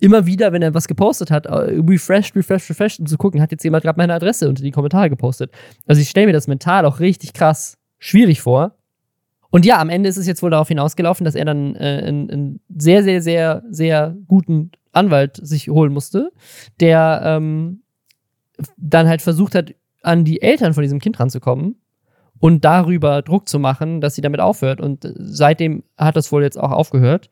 immer 0.00 0.26
wieder, 0.26 0.52
wenn 0.52 0.62
er 0.62 0.74
was 0.74 0.88
gepostet 0.88 1.30
hat, 1.30 1.46
äh, 1.46 1.52
refreshed, 1.52 2.34
refreshed, 2.34 2.70
refreshed, 2.70 3.00
um 3.00 3.06
zu 3.06 3.18
gucken, 3.18 3.40
hat 3.40 3.52
jetzt 3.52 3.62
jemand 3.62 3.84
gerade 3.84 3.98
meine 3.98 4.14
Adresse 4.14 4.48
unter 4.48 4.62
die 4.62 4.70
Kommentare 4.70 5.10
gepostet. 5.10 5.52
Also 5.86 6.00
ich 6.00 6.08
stelle 6.08 6.26
mir 6.26 6.32
das 6.32 6.48
mental 6.48 6.84
auch 6.86 7.00
richtig 7.00 7.32
krass 7.32 7.78
schwierig 7.98 8.40
vor. 8.40 8.76
Und 9.50 9.66
ja, 9.66 9.80
am 9.80 9.90
Ende 9.90 10.08
ist 10.08 10.16
es 10.16 10.26
jetzt 10.26 10.42
wohl 10.42 10.50
darauf 10.50 10.68
hinausgelaufen, 10.68 11.24
dass 11.24 11.34
er 11.34 11.44
dann 11.44 11.74
äh, 11.76 12.02
einen, 12.04 12.30
einen, 12.30 12.60
sehr, 12.68 13.02
sehr, 13.02 13.20
sehr, 13.20 13.62
sehr 13.68 14.16
guten 14.26 14.70
Anwalt 14.92 15.38
sich 15.42 15.68
holen 15.68 15.92
musste, 15.92 16.32
der 16.80 17.22
ähm, 17.24 17.82
dann 18.76 19.08
halt 19.08 19.22
versucht 19.22 19.54
hat, 19.54 19.74
an 20.02 20.24
die 20.24 20.40
Eltern 20.40 20.72
von 20.72 20.82
diesem 20.82 20.98
Kind 20.98 21.20
ranzukommen 21.20 21.76
und 22.38 22.64
darüber 22.64 23.20
Druck 23.22 23.48
zu 23.48 23.58
machen, 23.58 24.00
dass 24.00 24.14
sie 24.14 24.22
damit 24.22 24.40
aufhört. 24.40 24.80
Und 24.80 25.06
seitdem 25.16 25.82
hat 25.98 26.16
das 26.16 26.32
wohl 26.32 26.42
jetzt 26.42 26.58
auch 26.58 26.70
aufgehört 26.70 27.28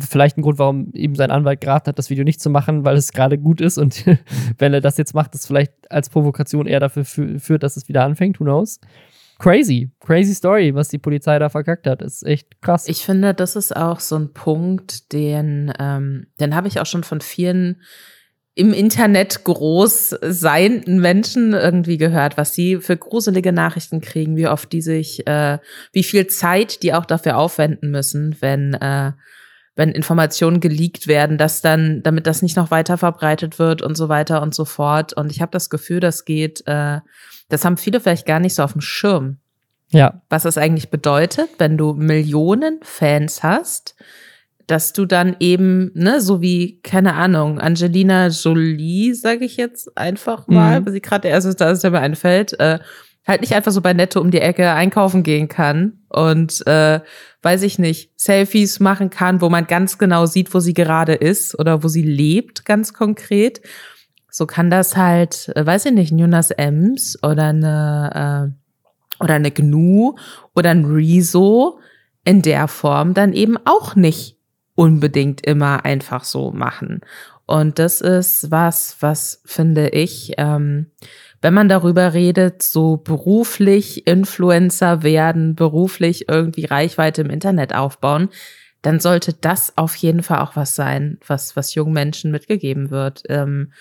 vielleicht 0.00 0.36
ein 0.36 0.42
Grund, 0.42 0.58
warum 0.58 0.92
eben 0.92 1.14
sein 1.14 1.30
Anwalt 1.30 1.60
geraten 1.60 1.88
hat, 1.88 1.98
das 1.98 2.10
Video 2.10 2.24
nicht 2.24 2.40
zu 2.40 2.50
machen, 2.50 2.84
weil 2.84 2.96
es 2.96 3.12
gerade 3.12 3.38
gut 3.38 3.60
ist 3.60 3.78
und 3.78 4.04
wenn 4.58 4.74
er 4.74 4.80
das 4.80 4.96
jetzt 4.96 5.14
macht, 5.14 5.34
das 5.34 5.46
vielleicht 5.46 5.72
als 5.90 6.08
Provokation 6.08 6.66
eher 6.66 6.80
dafür 6.80 7.04
führt, 7.04 7.62
dass 7.62 7.76
es 7.76 7.88
wieder 7.88 8.04
anfängt, 8.04 8.40
who 8.40 8.44
knows. 8.44 8.80
Crazy, 9.38 9.90
crazy 10.00 10.32
Story, 10.32 10.74
was 10.74 10.88
die 10.88 10.98
Polizei 10.98 11.38
da 11.38 11.48
verkackt 11.48 11.86
hat, 11.86 12.02
ist 12.02 12.24
echt 12.24 12.60
krass. 12.60 12.88
Ich 12.88 13.04
finde, 13.04 13.34
das 13.34 13.56
ist 13.56 13.74
auch 13.74 13.98
so 13.98 14.16
ein 14.16 14.32
Punkt, 14.32 15.12
den, 15.12 15.72
ähm, 15.78 16.28
den 16.38 16.54
habe 16.54 16.68
ich 16.68 16.80
auch 16.80 16.86
schon 16.86 17.02
von 17.02 17.20
vielen 17.20 17.80
im 18.56 18.72
Internet 18.72 19.42
groß 19.42 20.16
seienden 20.22 21.00
Menschen 21.00 21.52
irgendwie 21.52 21.98
gehört, 21.98 22.36
was 22.36 22.54
sie 22.54 22.76
für 22.76 22.96
gruselige 22.96 23.52
Nachrichten 23.52 24.00
kriegen, 24.00 24.36
wie 24.36 24.46
oft 24.46 24.72
die 24.72 24.80
sich, 24.80 25.26
äh, 25.26 25.58
wie 25.92 26.04
viel 26.04 26.28
Zeit 26.28 26.82
die 26.84 26.94
auch 26.94 27.04
dafür 27.04 27.36
aufwenden 27.36 27.90
müssen, 27.90 28.36
wenn 28.40 28.74
äh, 28.74 29.12
wenn 29.76 29.90
Informationen 29.90 30.60
geleakt 30.60 31.06
werden, 31.08 31.36
dass 31.36 31.60
dann, 31.60 32.02
damit 32.02 32.26
das 32.26 32.42
nicht 32.42 32.56
noch 32.56 32.70
weiter 32.70 32.96
verbreitet 32.96 33.58
wird 33.58 33.82
und 33.82 33.96
so 33.96 34.08
weiter 34.08 34.40
und 34.42 34.54
so 34.54 34.64
fort. 34.64 35.12
Und 35.12 35.32
ich 35.32 35.40
habe 35.40 35.50
das 35.50 35.68
Gefühl, 35.70 36.00
das 36.00 36.24
geht, 36.24 36.62
äh, 36.66 37.00
das 37.48 37.64
haben 37.64 37.76
viele 37.76 38.00
vielleicht 38.00 38.26
gar 38.26 38.40
nicht 38.40 38.54
so 38.54 38.62
auf 38.62 38.72
dem 38.72 38.80
Schirm. 38.80 39.38
Ja. 39.88 40.22
Was 40.28 40.44
das 40.44 40.58
eigentlich 40.58 40.90
bedeutet, 40.90 41.48
wenn 41.58 41.76
du 41.76 41.92
Millionen 41.94 42.80
Fans 42.82 43.42
hast, 43.42 43.96
dass 44.66 44.92
du 44.92 45.04
dann 45.04 45.36
eben, 45.40 45.90
ne, 45.94 46.20
so 46.20 46.40
wie, 46.40 46.80
keine 46.82 47.14
Ahnung, 47.14 47.58
Angelina 47.60 48.28
Jolie, 48.28 49.14
sage 49.14 49.44
ich 49.44 49.56
jetzt 49.56 49.96
einfach 49.96 50.48
mal, 50.48 50.80
mhm. 50.80 50.86
weil 50.86 50.92
sie 50.92 51.00
gerade 51.00 51.22
der 51.22 51.32
erste 51.32 51.54
da 51.54 51.70
ist, 51.70 51.84
der 51.84 51.90
mir 51.90 52.00
einfällt, 52.00 52.58
äh, 52.60 52.78
halt 53.26 53.40
nicht 53.40 53.54
einfach 53.54 53.72
so 53.72 53.80
bei 53.80 53.92
Netto 53.92 54.20
um 54.20 54.30
die 54.30 54.40
Ecke 54.40 54.72
einkaufen 54.72 55.22
gehen 55.22 55.48
kann 55.48 56.00
und 56.08 56.66
äh, 56.66 57.00
weiß 57.42 57.62
ich 57.62 57.78
nicht, 57.78 58.10
Selfies 58.16 58.80
machen 58.80 59.10
kann, 59.10 59.40
wo 59.40 59.48
man 59.48 59.66
ganz 59.66 59.98
genau 59.98 60.26
sieht, 60.26 60.52
wo 60.54 60.60
sie 60.60 60.74
gerade 60.74 61.14
ist 61.14 61.58
oder 61.58 61.82
wo 61.82 61.88
sie 61.88 62.02
lebt, 62.02 62.64
ganz 62.64 62.92
konkret. 62.92 63.60
So 64.30 64.46
kann 64.46 64.68
das 64.70 64.96
halt, 64.96 65.50
äh, 65.54 65.64
weiß 65.64 65.86
ich 65.86 65.92
nicht, 65.92 66.12
Jonas 66.12 66.50
Ems 66.50 67.18
oder 67.22 67.48
eine 67.48 68.52
äh, 68.52 69.22
oder 69.22 69.34
eine 69.34 69.50
GNU 69.50 70.16
oder 70.54 70.70
ein 70.70 70.84
Rezo 70.84 71.78
in 72.24 72.42
der 72.42 72.68
Form 72.68 73.14
dann 73.14 73.32
eben 73.32 73.56
auch 73.64 73.94
nicht 73.94 74.36
unbedingt 74.74 75.46
immer 75.46 75.84
einfach 75.84 76.24
so 76.24 76.50
machen. 76.50 77.00
Und 77.46 77.78
das 77.78 78.00
ist 78.00 78.50
was, 78.50 78.96
was 79.00 79.42
finde 79.44 79.90
ich, 79.90 80.32
ähm, 80.38 80.90
wenn 81.44 81.52
man 81.52 81.68
darüber 81.68 82.14
redet, 82.14 82.62
so 82.62 82.96
beruflich 82.96 84.06
Influencer 84.06 85.02
werden, 85.02 85.54
beruflich 85.54 86.26
irgendwie 86.26 86.64
Reichweite 86.64 87.20
im 87.20 87.28
Internet 87.28 87.74
aufbauen, 87.74 88.30
dann 88.80 88.98
sollte 88.98 89.34
das 89.34 89.76
auf 89.76 89.94
jeden 89.96 90.22
Fall 90.22 90.38
auch 90.38 90.56
was 90.56 90.74
sein, 90.74 91.18
was, 91.26 91.54
was 91.54 91.74
jungen 91.74 91.92
Menschen 91.92 92.30
mitgegeben 92.30 92.88
wird. 92.90 93.24
Ähm, 93.28 93.74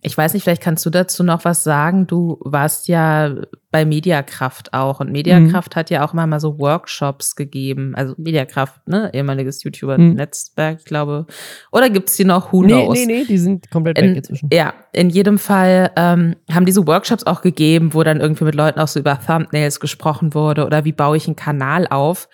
ich 0.00 0.16
weiß 0.16 0.32
nicht, 0.32 0.44
vielleicht 0.44 0.62
kannst 0.62 0.86
du 0.86 0.90
dazu 0.90 1.24
noch 1.24 1.44
was 1.44 1.64
sagen. 1.64 2.06
Du 2.06 2.38
warst 2.44 2.86
ja 2.86 3.34
bei 3.72 3.84
Mediakraft 3.84 4.72
auch 4.72 5.00
und 5.00 5.10
Mediakraft 5.10 5.74
mhm. 5.74 5.78
hat 5.78 5.90
ja 5.90 6.06
auch 6.06 6.12
immer 6.12 6.26
mal 6.28 6.38
so 6.38 6.60
Workshops 6.60 7.34
gegeben. 7.34 7.94
Also 7.96 8.14
Mediakraft, 8.16 8.86
ne, 8.86 9.10
ehemaliges 9.12 9.64
YouTuber-Netzwerk, 9.64 10.74
mhm. 10.74 10.78
ich 10.78 10.84
glaube. 10.84 11.26
Oder 11.72 11.90
gibt's 11.90 12.16
die 12.16 12.24
noch? 12.24 12.52
Who 12.52 12.62
nee, 12.62 12.68
knows? 12.68 12.98
Nee, 12.98 13.06
nee, 13.06 13.24
die 13.24 13.38
sind 13.38 13.70
komplett 13.72 13.98
in, 13.98 14.10
weg 14.10 14.16
inzwischen. 14.18 14.48
Ja, 14.52 14.72
in 14.92 15.10
jedem 15.10 15.36
Fall 15.36 15.90
ähm, 15.96 16.36
haben 16.48 16.64
diese 16.64 16.86
Workshops 16.86 17.26
auch 17.26 17.42
gegeben, 17.42 17.92
wo 17.92 18.04
dann 18.04 18.20
irgendwie 18.20 18.44
mit 18.44 18.54
Leuten 18.54 18.78
auch 18.78 18.88
so 18.88 19.00
über 19.00 19.18
Thumbnails 19.18 19.80
gesprochen 19.80 20.32
wurde 20.32 20.64
oder 20.64 20.84
wie 20.84 20.92
baue 20.92 21.16
ich 21.16 21.26
einen 21.26 21.36
Kanal 21.36 21.88
auf. 21.88 22.28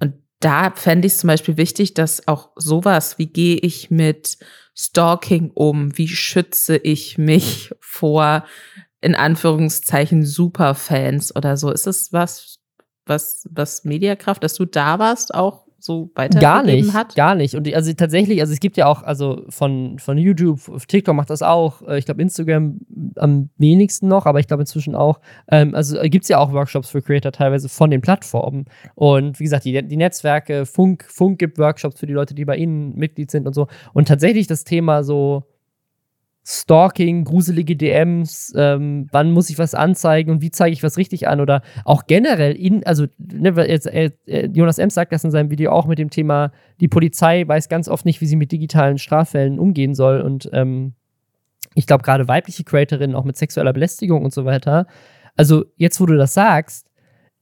Und 0.00 0.14
da 0.40 0.70
fände 0.74 1.06
ich 1.06 1.12
es 1.12 1.18
zum 1.18 1.28
Beispiel 1.28 1.58
wichtig, 1.58 1.92
dass 1.92 2.26
auch 2.26 2.52
sowas, 2.56 3.18
wie 3.18 3.26
gehe 3.26 3.56
ich 3.56 3.90
mit 3.90 4.38
Stalking 4.74 5.50
um? 5.54 5.96
Wie 5.96 6.08
schütze 6.08 6.76
ich 6.76 7.18
mich 7.18 7.72
vor, 7.80 8.44
in 9.00 9.14
Anführungszeichen, 9.14 10.24
Superfans 10.24 11.34
oder 11.34 11.56
so? 11.56 11.70
Ist 11.70 11.86
es 11.86 12.12
was, 12.12 12.58
was, 13.06 13.48
was 13.50 13.84
Mediakraft, 13.84 14.42
dass 14.42 14.54
du 14.54 14.64
da 14.64 14.98
warst, 14.98 15.34
auch 15.34 15.63
so 15.84 16.10
weiter 16.14 16.40
gar 16.40 16.62
nicht, 16.62 16.94
hat? 16.94 17.14
Gar 17.14 17.34
nicht. 17.34 17.54
Und 17.54 17.72
also 17.74 17.92
tatsächlich, 17.92 18.40
also 18.40 18.52
es 18.52 18.60
gibt 18.60 18.76
ja 18.78 18.86
auch, 18.86 19.02
also 19.02 19.44
von, 19.50 19.98
von 19.98 20.16
YouTube, 20.16 20.60
TikTok 20.88 21.14
macht 21.14 21.28
das 21.28 21.42
auch, 21.42 21.82
äh, 21.82 21.98
ich 21.98 22.06
glaube 22.06 22.22
Instagram 22.22 22.80
am 23.16 23.50
wenigsten 23.58 24.08
noch, 24.08 24.24
aber 24.24 24.40
ich 24.40 24.46
glaube 24.46 24.62
inzwischen 24.62 24.94
auch. 24.94 25.20
Ähm, 25.48 25.74
also 25.74 25.98
äh, 25.98 26.08
gibt 26.08 26.24
es 26.24 26.30
ja 26.30 26.38
auch 26.38 26.52
Workshops 26.52 26.88
für 26.88 27.02
Creator 27.02 27.32
teilweise 27.32 27.68
von 27.68 27.90
den 27.90 28.00
Plattformen. 28.00 28.64
Und 28.94 29.38
wie 29.38 29.44
gesagt, 29.44 29.66
die, 29.66 29.86
die 29.86 29.96
Netzwerke, 29.96 30.64
Funk, 30.64 31.04
Funk 31.06 31.38
gibt 31.38 31.58
Workshops 31.58 32.00
für 32.00 32.06
die 32.06 32.14
Leute, 32.14 32.34
die 32.34 32.46
bei 32.46 32.56
ihnen 32.56 32.94
Mitglied 32.94 33.30
sind 33.30 33.46
und 33.46 33.52
so. 33.52 33.68
Und 33.92 34.08
tatsächlich 34.08 34.46
das 34.46 34.64
Thema 34.64 35.04
so 35.04 35.44
Stalking, 36.46 37.24
gruselige 37.24 37.74
DMs, 37.74 38.52
ähm, 38.54 39.08
wann 39.10 39.30
muss 39.30 39.48
ich 39.48 39.58
was 39.58 39.74
anzeigen 39.74 40.30
und 40.30 40.42
wie 40.42 40.50
zeige 40.50 40.74
ich 40.74 40.82
was 40.82 40.98
richtig 40.98 41.26
an 41.26 41.40
oder 41.40 41.62
auch 41.86 42.06
generell 42.06 42.52
in, 42.52 42.84
also 42.84 43.06
ne, 43.16 43.54
jetzt, 43.66 43.86
äh, 43.86 44.10
Jonas 44.52 44.78
M. 44.78 44.90
sagt 44.90 45.12
das 45.12 45.24
in 45.24 45.30
seinem 45.30 45.50
Video 45.50 45.72
auch 45.72 45.86
mit 45.86 45.98
dem 45.98 46.10
Thema, 46.10 46.52
die 46.80 46.88
Polizei 46.88 47.48
weiß 47.48 47.70
ganz 47.70 47.88
oft 47.88 48.04
nicht, 48.04 48.20
wie 48.20 48.26
sie 48.26 48.36
mit 48.36 48.52
digitalen 48.52 48.98
Straffällen 48.98 49.58
umgehen 49.58 49.94
soll 49.94 50.20
und 50.20 50.50
ähm, 50.52 50.92
ich 51.74 51.86
glaube 51.86 52.04
gerade 52.04 52.28
weibliche 52.28 52.64
Creatorinnen 52.64 53.16
auch 53.16 53.24
mit 53.24 53.38
sexueller 53.38 53.72
Belästigung 53.72 54.22
und 54.22 54.34
so 54.34 54.44
weiter. 54.44 54.86
Also 55.36 55.64
jetzt, 55.76 55.98
wo 55.98 56.04
du 56.04 56.16
das 56.16 56.34
sagst, 56.34 56.86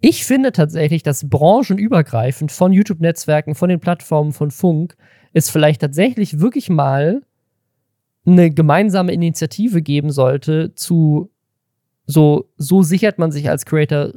ich 0.01 0.25
finde 0.25 0.53
tatsächlich, 0.53 1.03
dass 1.03 1.29
branchenübergreifend 1.29 2.53
von 2.53 2.73
YouTube-Netzwerken, 2.73 3.55
von 3.55 3.69
den 3.69 3.81
Plattformen 3.81 4.33
von 4.33 4.51
Funk, 4.51 4.97
es 5.33 5.51
vielleicht 5.51 5.81
tatsächlich 5.81 6.41
wirklich 6.41 6.71
mal 6.71 7.23
eine 8.25 8.51
gemeinsame 8.51 9.13
Initiative 9.13 9.83
geben 9.83 10.11
sollte 10.11 10.75
zu 10.75 11.31
so, 12.07 12.51
so 12.57 12.83
sichert 12.83 13.19
man 13.19 13.33
sich 13.33 13.49
als 13.49 13.65
Creator 13.65 14.13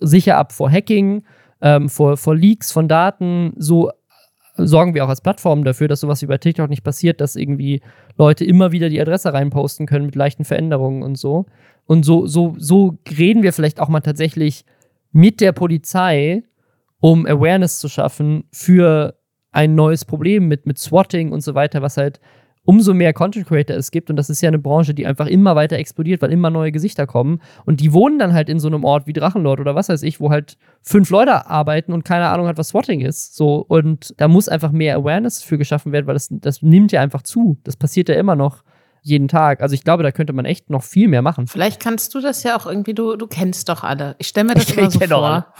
sicher 0.00 0.36
ab 0.36 0.52
vor 0.52 0.70
Hacking, 0.70 1.24
ähm, 1.60 1.88
vor, 1.88 2.16
vor 2.16 2.36
Leaks 2.36 2.72
von 2.72 2.88
Daten, 2.88 3.52
so 3.56 3.90
sorgen 4.56 4.94
wir 4.94 5.04
auch 5.04 5.08
als 5.08 5.20
Plattform 5.20 5.64
dafür, 5.64 5.88
dass 5.88 6.00
sowas 6.00 6.22
wie 6.22 6.26
bei 6.26 6.38
TikTok 6.38 6.70
nicht 6.70 6.84
passiert, 6.84 7.20
dass 7.20 7.36
irgendwie 7.36 7.82
Leute 8.16 8.44
immer 8.44 8.72
wieder 8.72 8.88
die 8.88 9.00
Adresse 9.00 9.32
reinposten 9.32 9.86
können 9.86 10.06
mit 10.06 10.14
leichten 10.14 10.44
Veränderungen 10.44 11.02
und 11.02 11.16
so. 11.16 11.46
Und 11.84 12.04
so, 12.04 12.26
so, 12.26 12.54
so 12.58 12.98
reden 13.18 13.42
wir 13.42 13.52
vielleicht 13.52 13.80
auch 13.80 13.88
mal 13.88 14.00
tatsächlich 14.00 14.64
mit 15.12 15.40
der 15.40 15.52
Polizei, 15.52 16.42
um 17.00 17.26
Awareness 17.26 17.78
zu 17.78 17.88
schaffen 17.88 18.44
für 18.50 19.18
ein 19.52 19.74
neues 19.74 20.04
Problem 20.04 20.48
mit, 20.48 20.66
mit 20.66 20.78
Swatting 20.78 21.32
und 21.32 21.42
so 21.42 21.54
weiter, 21.54 21.82
was 21.82 21.96
halt 21.96 22.20
umso 22.66 22.92
mehr 22.92 23.12
Content 23.14 23.46
Creator 23.46 23.76
es 23.76 23.90
gibt, 23.90 24.10
und 24.10 24.16
das 24.16 24.28
ist 24.28 24.42
ja 24.42 24.48
eine 24.48 24.58
Branche, 24.58 24.92
die 24.92 25.06
einfach 25.06 25.26
immer 25.26 25.56
weiter 25.56 25.76
explodiert, 25.76 26.20
weil 26.20 26.32
immer 26.32 26.50
neue 26.50 26.72
Gesichter 26.72 27.06
kommen. 27.06 27.40
Und 27.64 27.80
die 27.80 27.92
wohnen 27.92 28.18
dann 28.18 28.34
halt 28.34 28.48
in 28.48 28.60
so 28.60 28.68
einem 28.68 28.84
Ort 28.84 29.06
wie 29.06 29.12
Drachenlord 29.14 29.60
oder 29.60 29.74
was 29.74 29.88
weiß 29.88 30.02
ich, 30.02 30.20
wo 30.20 30.30
halt 30.30 30.58
fünf 30.82 31.08
Leute 31.10 31.46
arbeiten 31.48 31.92
und 31.92 32.04
keine 32.04 32.28
Ahnung 32.28 32.46
hat, 32.46 32.58
was 32.58 32.68
Swatting 32.68 33.00
ist. 33.00 33.36
So, 33.36 33.64
und 33.66 34.12
da 34.18 34.28
muss 34.28 34.48
einfach 34.48 34.72
mehr 34.72 34.96
Awareness 34.96 35.42
für 35.42 35.56
geschaffen 35.56 35.92
werden, 35.92 36.06
weil 36.06 36.14
das, 36.14 36.28
das 36.30 36.60
nimmt 36.60 36.92
ja 36.92 37.00
einfach 37.00 37.22
zu. 37.22 37.58
Das 37.64 37.76
passiert 37.76 38.08
ja 38.08 38.16
immer 38.16 38.36
noch 38.36 38.62
jeden 39.06 39.28
Tag. 39.28 39.62
Also 39.62 39.74
ich 39.74 39.84
glaube, 39.84 40.02
da 40.02 40.10
könnte 40.10 40.32
man 40.32 40.44
echt 40.44 40.68
noch 40.68 40.82
viel 40.82 41.06
mehr 41.06 41.22
machen. 41.22 41.46
Vielleicht 41.46 41.80
kannst 41.80 42.12
du 42.14 42.20
das 42.20 42.42
ja 42.42 42.58
auch 42.58 42.66
irgendwie, 42.66 42.92
du, 42.92 43.14
du 43.14 43.28
kennst 43.28 43.68
doch 43.68 43.84
alle. 43.84 44.16
Ich 44.18 44.26
stelle 44.26 44.48
mir 44.48 44.54
das 44.56 44.68
ich 44.68 44.76
immer 44.76 44.90
so 44.90 44.98
vor. 44.98 45.54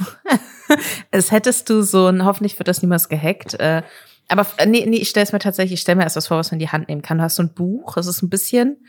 es 1.13 1.31
hättest 1.31 1.71
du 1.71 1.83
so 1.83 2.09
ein, 2.09 2.25
hoffentlich 2.25 2.59
wird 2.59 2.67
das 2.67 2.83
niemals 2.83 3.09
gehackt, 3.09 3.55
äh, 3.61 3.83
aber 4.29 4.47
äh, 4.57 4.67
nee, 4.67 4.85
nee, 4.87 4.97
ich 4.97 5.09
stelle 5.09 5.25
es 5.25 5.33
mir 5.33 5.39
tatsächlich, 5.39 5.75
ich 5.75 5.81
stelle 5.81 5.97
mir 5.97 6.03
erst 6.03 6.17
was 6.17 6.27
vor, 6.27 6.39
was 6.39 6.51
man 6.51 6.57
in 6.57 6.67
die 6.67 6.73
Hand 6.73 6.89
nehmen 6.89 7.03
kann. 7.03 7.19
Du 7.19 7.25
hast 7.25 7.37
so 7.37 7.43
ein 7.43 7.55
Buch, 7.55 7.97
es 7.97 8.07
ist 8.07 8.23
ein 8.23 8.31
bisschen 8.31 8.85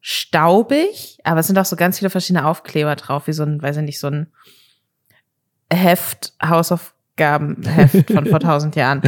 staubig, 0.00 1.18
aber 1.24 1.40
es 1.40 1.46
sind 1.46 1.58
auch 1.58 1.64
so 1.64 1.76
ganz 1.76 1.98
viele 1.98 2.10
verschiedene 2.10 2.46
Aufkleber 2.46 2.94
drauf, 2.94 3.26
wie 3.26 3.32
so 3.32 3.42
ein, 3.42 3.62
weiß 3.62 3.78
ich 3.78 3.82
nicht, 3.82 3.98
so 3.98 4.08
ein 4.08 4.26
Heft, 5.72 6.34
Hausaufgabenheft 6.44 8.12
von 8.12 8.26
vor 8.26 8.40
tausend 8.40 8.76
Jahren. 8.76 9.02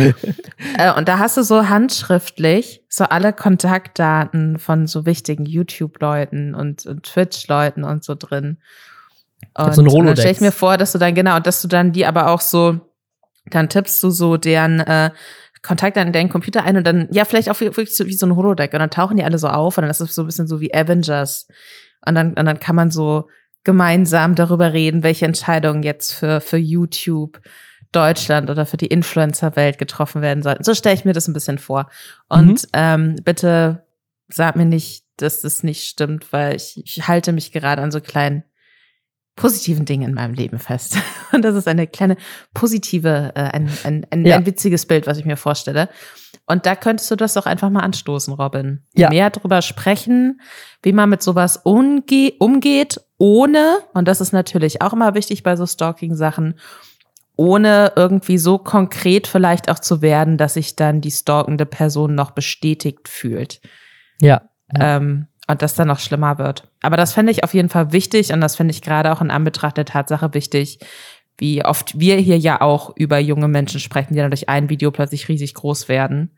Äh, 0.78 0.92
und 0.94 1.06
da 1.06 1.18
hast 1.18 1.36
du 1.36 1.42
so 1.42 1.68
handschriftlich 1.68 2.82
so 2.88 3.04
alle 3.04 3.32
Kontaktdaten 3.34 4.58
von 4.58 4.86
so 4.86 5.04
wichtigen 5.04 5.44
YouTube-Leuten 5.44 6.54
und, 6.54 6.86
und 6.86 7.02
Twitch-Leuten 7.02 7.84
und 7.84 8.02
so 8.02 8.14
drin. 8.14 8.58
Und, 9.54 9.74
so 9.74 9.82
ein 9.82 9.88
und 9.88 10.06
dann 10.06 10.16
stelle 10.16 10.32
ich 10.32 10.40
mir 10.40 10.52
vor, 10.52 10.78
dass 10.78 10.92
du 10.92 10.98
dann, 10.98 11.14
genau, 11.14 11.40
dass 11.40 11.60
du 11.60 11.68
dann 11.68 11.92
die 11.92 12.06
aber 12.06 12.30
auch 12.30 12.40
so 12.40 12.80
dann 13.50 13.68
tippst 13.68 14.02
du 14.02 14.10
so 14.10 14.36
deren 14.36 14.80
äh, 14.80 15.10
Kontakt 15.62 15.98
an 15.98 16.12
deinen 16.12 16.28
Computer 16.28 16.64
ein 16.64 16.76
und 16.76 16.86
dann, 16.86 17.08
ja, 17.10 17.24
vielleicht 17.24 17.50
auch 17.50 17.60
wirklich 17.60 17.96
so, 17.96 18.06
wie 18.06 18.12
so 18.12 18.26
ein 18.26 18.36
Holodeck 18.36 18.72
und 18.72 18.78
dann 18.78 18.90
tauchen 18.90 19.16
die 19.16 19.24
alle 19.24 19.38
so 19.38 19.48
auf 19.48 19.76
und 19.76 19.82
dann 19.82 19.90
ist 19.90 20.00
es 20.00 20.14
so 20.14 20.22
ein 20.22 20.26
bisschen 20.26 20.46
so 20.46 20.60
wie 20.60 20.72
Avengers. 20.72 21.48
Und 22.06 22.14
dann, 22.14 22.34
und 22.34 22.46
dann 22.46 22.60
kann 22.60 22.76
man 22.76 22.90
so 22.90 23.28
gemeinsam 23.64 24.36
darüber 24.36 24.72
reden, 24.72 25.02
welche 25.02 25.26
Entscheidungen 25.26 25.82
jetzt 25.82 26.12
für, 26.12 26.40
für 26.40 26.56
YouTube 26.56 27.40
Deutschland 27.90 28.50
oder 28.50 28.66
für 28.66 28.76
die 28.76 28.86
Influencer-Welt 28.86 29.78
getroffen 29.78 30.22
werden 30.22 30.42
sollten. 30.42 30.62
So 30.62 30.74
stelle 30.74 30.94
ich 30.94 31.04
mir 31.04 31.14
das 31.14 31.28
ein 31.28 31.32
bisschen 31.34 31.58
vor. 31.58 31.90
Und 32.28 32.62
mhm. 32.62 32.68
ähm, 32.72 33.16
bitte 33.24 33.84
sag 34.28 34.54
mir 34.54 34.66
nicht, 34.66 35.04
dass 35.16 35.40
das 35.40 35.62
nicht 35.62 35.88
stimmt, 35.88 36.32
weil 36.32 36.56
ich, 36.56 36.80
ich 36.84 37.08
halte 37.08 37.32
mich 37.32 37.52
gerade 37.52 37.82
an 37.82 37.90
so 37.90 38.00
kleinen 38.00 38.44
positiven 39.36 39.84
Dingen 39.84 40.08
in 40.08 40.14
meinem 40.14 40.34
Leben 40.34 40.58
fest. 40.58 40.96
Und 41.32 41.44
das 41.44 41.54
ist 41.54 41.68
eine 41.68 41.86
kleine 41.86 42.16
positive, 42.54 43.32
äh, 43.34 43.40
ein, 43.40 43.70
ein, 43.84 44.06
ein, 44.10 44.26
ja. 44.26 44.36
ein 44.36 44.46
witziges 44.46 44.86
Bild, 44.86 45.06
was 45.06 45.18
ich 45.18 45.26
mir 45.26 45.36
vorstelle. 45.36 45.88
Und 46.46 46.64
da 46.64 46.74
könntest 46.74 47.10
du 47.10 47.16
das 47.16 47.34
doch 47.34 47.46
einfach 47.46 47.70
mal 47.70 47.80
anstoßen, 47.80 48.32
Robin. 48.32 48.84
Ja. 48.94 49.10
Mehr 49.10 49.30
drüber 49.30 49.62
sprechen, 49.62 50.40
wie 50.82 50.92
man 50.92 51.10
mit 51.10 51.22
sowas 51.22 51.60
umge 51.64 52.32
umgeht, 52.38 53.00
ohne, 53.18 53.78
und 53.94 54.06
das 54.08 54.20
ist 54.20 54.32
natürlich 54.32 54.82
auch 54.82 54.92
immer 54.92 55.14
wichtig 55.14 55.42
bei 55.42 55.56
so 55.56 55.66
Stalking-Sachen, 55.66 56.58
ohne 57.36 57.92
irgendwie 57.96 58.38
so 58.38 58.58
konkret 58.58 59.26
vielleicht 59.26 59.70
auch 59.70 59.78
zu 59.78 60.02
werden, 60.02 60.38
dass 60.38 60.54
sich 60.54 60.76
dann 60.76 61.00
die 61.00 61.10
stalkende 61.10 61.66
Person 61.66 62.14
noch 62.14 62.30
bestätigt 62.30 63.08
fühlt. 63.08 63.60
Ja. 64.20 64.42
ja. 64.74 64.96
Ähm, 64.96 65.26
und 65.46 65.62
das 65.62 65.74
dann 65.74 65.88
noch 65.88 66.00
schlimmer 66.00 66.38
wird. 66.38 66.68
Aber 66.82 66.96
das 66.96 67.12
fände 67.12 67.32
ich 67.32 67.44
auf 67.44 67.54
jeden 67.54 67.68
Fall 67.68 67.92
wichtig 67.92 68.32
und 68.32 68.40
das 68.40 68.56
finde 68.56 68.72
ich 68.72 68.82
gerade 68.82 69.12
auch 69.12 69.20
in 69.20 69.30
Anbetracht 69.30 69.76
der 69.76 69.84
Tatsache 69.84 70.34
wichtig, 70.34 70.80
wie 71.38 71.64
oft 71.64 71.98
wir 71.98 72.16
hier 72.16 72.38
ja 72.38 72.60
auch 72.60 72.96
über 72.96 73.18
junge 73.18 73.48
Menschen 73.48 73.80
sprechen, 73.80 74.14
die 74.14 74.20
dann 74.20 74.30
durch 74.30 74.48
ein 74.48 74.68
Video 74.68 74.90
plötzlich 74.90 75.28
riesig 75.28 75.54
groß 75.54 75.88
werden 75.88 76.30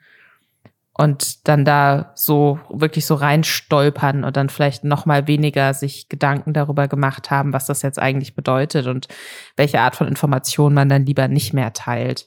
und 0.99 1.47
dann 1.47 1.65
da 1.65 2.11
so 2.17 2.59
wirklich 2.69 3.07
so 3.07 3.15
reinstolpern 3.15 4.25
und 4.25 4.37
dann 4.37 4.49
vielleicht 4.49 4.83
noch 4.83 5.07
mal 5.07 5.29
weniger 5.29 5.73
sich 5.73 6.09
Gedanken 6.09 6.53
darüber 6.53 6.89
gemacht 6.89 7.31
haben, 7.31 7.53
was 7.53 7.67
das 7.67 7.83
jetzt 7.83 8.01
eigentlich 8.01 8.35
bedeutet 8.35 8.89
und 8.89 9.07
welche 9.57 9.81
Art 9.81 9.95
von 9.95 10.09
Information 10.09 10.75
man 10.75 10.89
dann 10.89 11.07
lieber 11.07 11.29
nicht 11.29 11.55
mehr 11.55 11.73
teilt. 11.73 12.27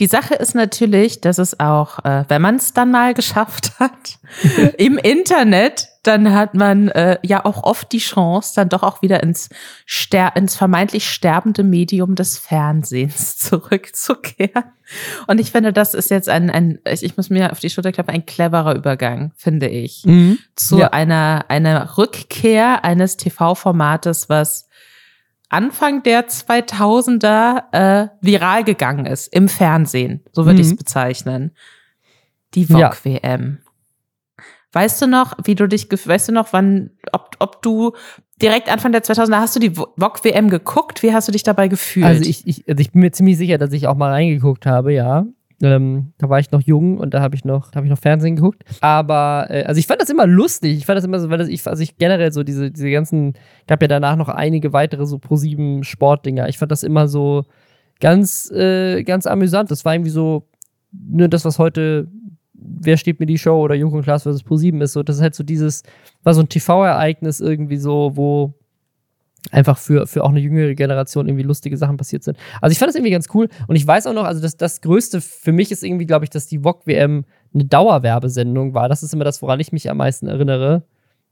Die 0.00 0.06
Sache 0.06 0.34
ist 0.34 0.54
natürlich, 0.54 1.20
dass 1.20 1.38
es 1.38 1.60
auch, 1.60 2.04
äh, 2.04 2.24
wenn 2.28 2.42
man 2.42 2.56
es 2.56 2.72
dann 2.72 2.90
mal 2.90 3.14
geschafft 3.14 3.78
hat, 3.78 4.18
im 4.78 4.98
Internet, 4.98 5.88
dann 6.02 6.32
hat 6.32 6.54
man 6.54 6.88
äh, 6.88 7.18
ja 7.22 7.44
auch 7.44 7.64
oft 7.64 7.90
die 7.92 7.98
Chance, 7.98 8.52
dann 8.54 8.68
doch 8.68 8.82
auch 8.82 9.02
wieder 9.02 9.22
ins, 9.22 9.48
Ster 9.88 10.36
ins 10.36 10.54
vermeintlich 10.54 11.10
sterbende 11.10 11.64
Medium 11.64 12.14
des 12.14 12.38
Fernsehens 12.38 13.36
zurückzukehren. 13.38 14.64
Und 15.26 15.40
ich 15.40 15.50
finde, 15.50 15.72
das 15.72 15.94
ist 15.94 16.10
jetzt 16.10 16.28
ein, 16.28 16.48
ein 16.50 16.78
ich 16.84 17.16
muss 17.16 17.28
mir 17.28 17.50
auf 17.50 17.58
die 17.58 17.70
Schulter 17.70 17.90
klappen, 17.90 18.14
ein 18.14 18.26
cleverer 18.26 18.76
Übergang, 18.76 19.32
finde 19.36 19.68
ich, 19.68 20.04
mhm. 20.04 20.38
zu 20.54 20.78
ja. 20.78 20.88
einer, 20.88 21.46
einer 21.48 21.98
Rückkehr 21.98 22.84
eines 22.84 23.16
TV-Formates, 23.16 24.28
was 24.28 24.65
Anfang 25.48 26.02
der 26.02 26.28
2000er 26.28 27.72
äh, 27.72 28.08
viral 28.20 28.64
gegangen 28.64 29.06
ist 29.06 29.32
im 29.32 29.48
Fernsehen, 29.48 30.24
so 30.32 30.44
würde 30.44 30.54
mhm. 30.54 30.60
ich 30.60 30.66
es 30.68 30.76
bezeichnen. 30.76 31.52
Die 32.54 32.66
VOG 32.66 33.04
WM. 33.04 33.58
Ja. 33.60 34.44
Weißt 34.72 35.00
du 35.00 35.06
noch, 35.06 35.34
wie 35.44 35.54
du 35.54 35.68
dich, 35.68 35.88
weißt 35.90 36.28
du 36.28 36.32
noch, 36.32 36.52
wann, 36.52 36.90
ob, 37.12 37.36
ob 37.38 37.62
du 37.62 37.92
direkt 38.42 38.68
Anfang 38.68 38.92
der 38.92 39.02
2000er 39.02 39.36
hast 39.36 39.56
du 39.56 39.60
die 39.60 39.74
VOG 39.76 40.24
WM 40.24 40.50
geguckt? 40.50 41.02
Wie 41.02 41.14
hast 41.14 41.28
du 41.28 41.32
dich 41.32 41.44
dabei 41.44 41.68
gefühlt? 41.68 42.06
Also 42.06 42.28
ich, 42.28 42.46
ich, 42.46 42.68
also 42.68 42.80
ich 42.80 42.92
bin 42.92 43.00
mir 43.00 43.12
ziemlich 43.12 43.38
sicher, 43.38 43.58
dass 43.58 43.72
ich 43.72 43.86
auch 43.86 43.96
mal 43.96 44.10
reingeguckt 44.10 44.66
habe, 44.66 44.92
ja. 44.92 45.26
Ähm, 45.62 46.12
da 46.18 46.28
war 46.28 46.38
ich 46.38 46.50
noch 46.50 46.60
jung 46.60 46.98
und 46.98 47.14
da 47.14 47.20
habe 47.20 47.34
ich 47.34 47.44
noch, 47.44 47.72
habe 47.74 47.86
ich 47.86 47.90
noch 47.90 47.98
Fernsehen 47.98 48.36
geguckt. 48.36 48.62
Aber 48.80 49.46
äh, 49.48 49.64
also 49.64 49.78
ich 49.78 49.86
fand 49.86 50.02
das 50.02 50.10
immer 50.10 50.26
lustig. 50.26 50.76
Ich 50.76 50.86
fand 50.86 50.98
das 50.98 51.04
immer 51.04 51.18
so, 51.18 51.30
weil 51.30 51.38
das, 51.38 51.48
ich, 51.48 51.66
also 51.66 51.82
ich 51.82 51.96
generell 51.96 52.32
so 52.32 52.42
diese, 52.42 52.70
diese 52.70 52.90
ganzen, 52.90 53.34
gab 53.66 53.80
ja 53.80 53.88
danach 53.88 54.16
noch 54.16 54.28
einige 54.28 54.72
weitere 54.72 55.06
so 55.06 55.18
Pro 55.18 55.36
7 55.36 55.82
Sportdinger. 55.82 56.48
Ich 56.48 56.58
fand 56.58 56.72
das 56.72 56.82
immer 56.82 57.08
so 57.08 57.44
ganz, 58.00 58.50
äh, 58.50 59.02
ganz 59.02 59.26
amüsant. 59.26 59.70
Das 59.70 59.84
war 59.84 59.94
irgendwie 59.94 60.10
so, 60.10 60.46
nur 60.92 61.28
das, 61.28 61.44
was 61.44 61.58
heute 61.58 62.08
Wer 62.58 62.96
steht 62.96 63.20
mir 63.20 63.26
die 63.26 63.38
Show 63.38 63.60
oder 63.60 63.74
Jung 63.74 63.92
und 63.92 64.02
Klaas 64.02 64.22
vs. 64.22 64.42
Pro 64.42 64.56
7 64.56 64.80
ist 64.80 64.94
so, 64.94 65.02
das 65.02 65.16
ist 65.16 65.22
halt 65.22 65.34
so 65.34 65.44
dieses, 65.44 65.82
war 66.22 66.34
so 66.34 66.40
ein 66.40 66.48
TV-Ereignis 66.48 67.40
irgendwie 67.40 67.76
so, 67.76 68.12
wo 68.14 68.54
einfach 69.50 69.78
für, 69.78 70.06
für 70.06 70.24
auch 70.24 70.30
eine 70.30 70.40
jüngere 70.40 70.74
Generation 70.74 71.28
irgendwie 71.28 71.44
lustige 71.44 71.76
Sachen 71.76 71.96
passiert 71.96 72.24
sind. 72.24 72.36
Also 72.60 72.72
ich 72.72 72.78
fand 72.78 72.88
das 72.88 72.96
irgendwie 72.96 73.12
ganz 73.12 73.28
cool 73.34 73.48
und 73.66 73.76
ich 73.76 73.86
weiß 73.86 74.06
auch 74.06 74.12
noch, 74.12 74.24
also 74.24 74.40
das, 74.40 74.56
das 74.56 74.80
Größte 74.80 75.20
für 75.20 75.52
mich 75.52 75.70
ist 75.70 75.82
irgendwie, 75.82 76.06
glaube 76.06 76.24
ich, 76.24 76.30
dass 76.30 76.46
die 76.46 76.60
VOG 76.64 76.86
WM 76.86 77.24
eine 77.54 77.64
Dauerwerbesendung 77.64 78.74
war. 78.74 78.88
Das 78.88 79.02
ist 79.02 79.14
immer 79.14 79.24
das, 79.24 79.42
woran 79.42 79.60
ich 79.60 79.72
mich 79.72 79.90
am 79.90 79.98
meisten 79.98 80.26
erinnere. 80.26 80.84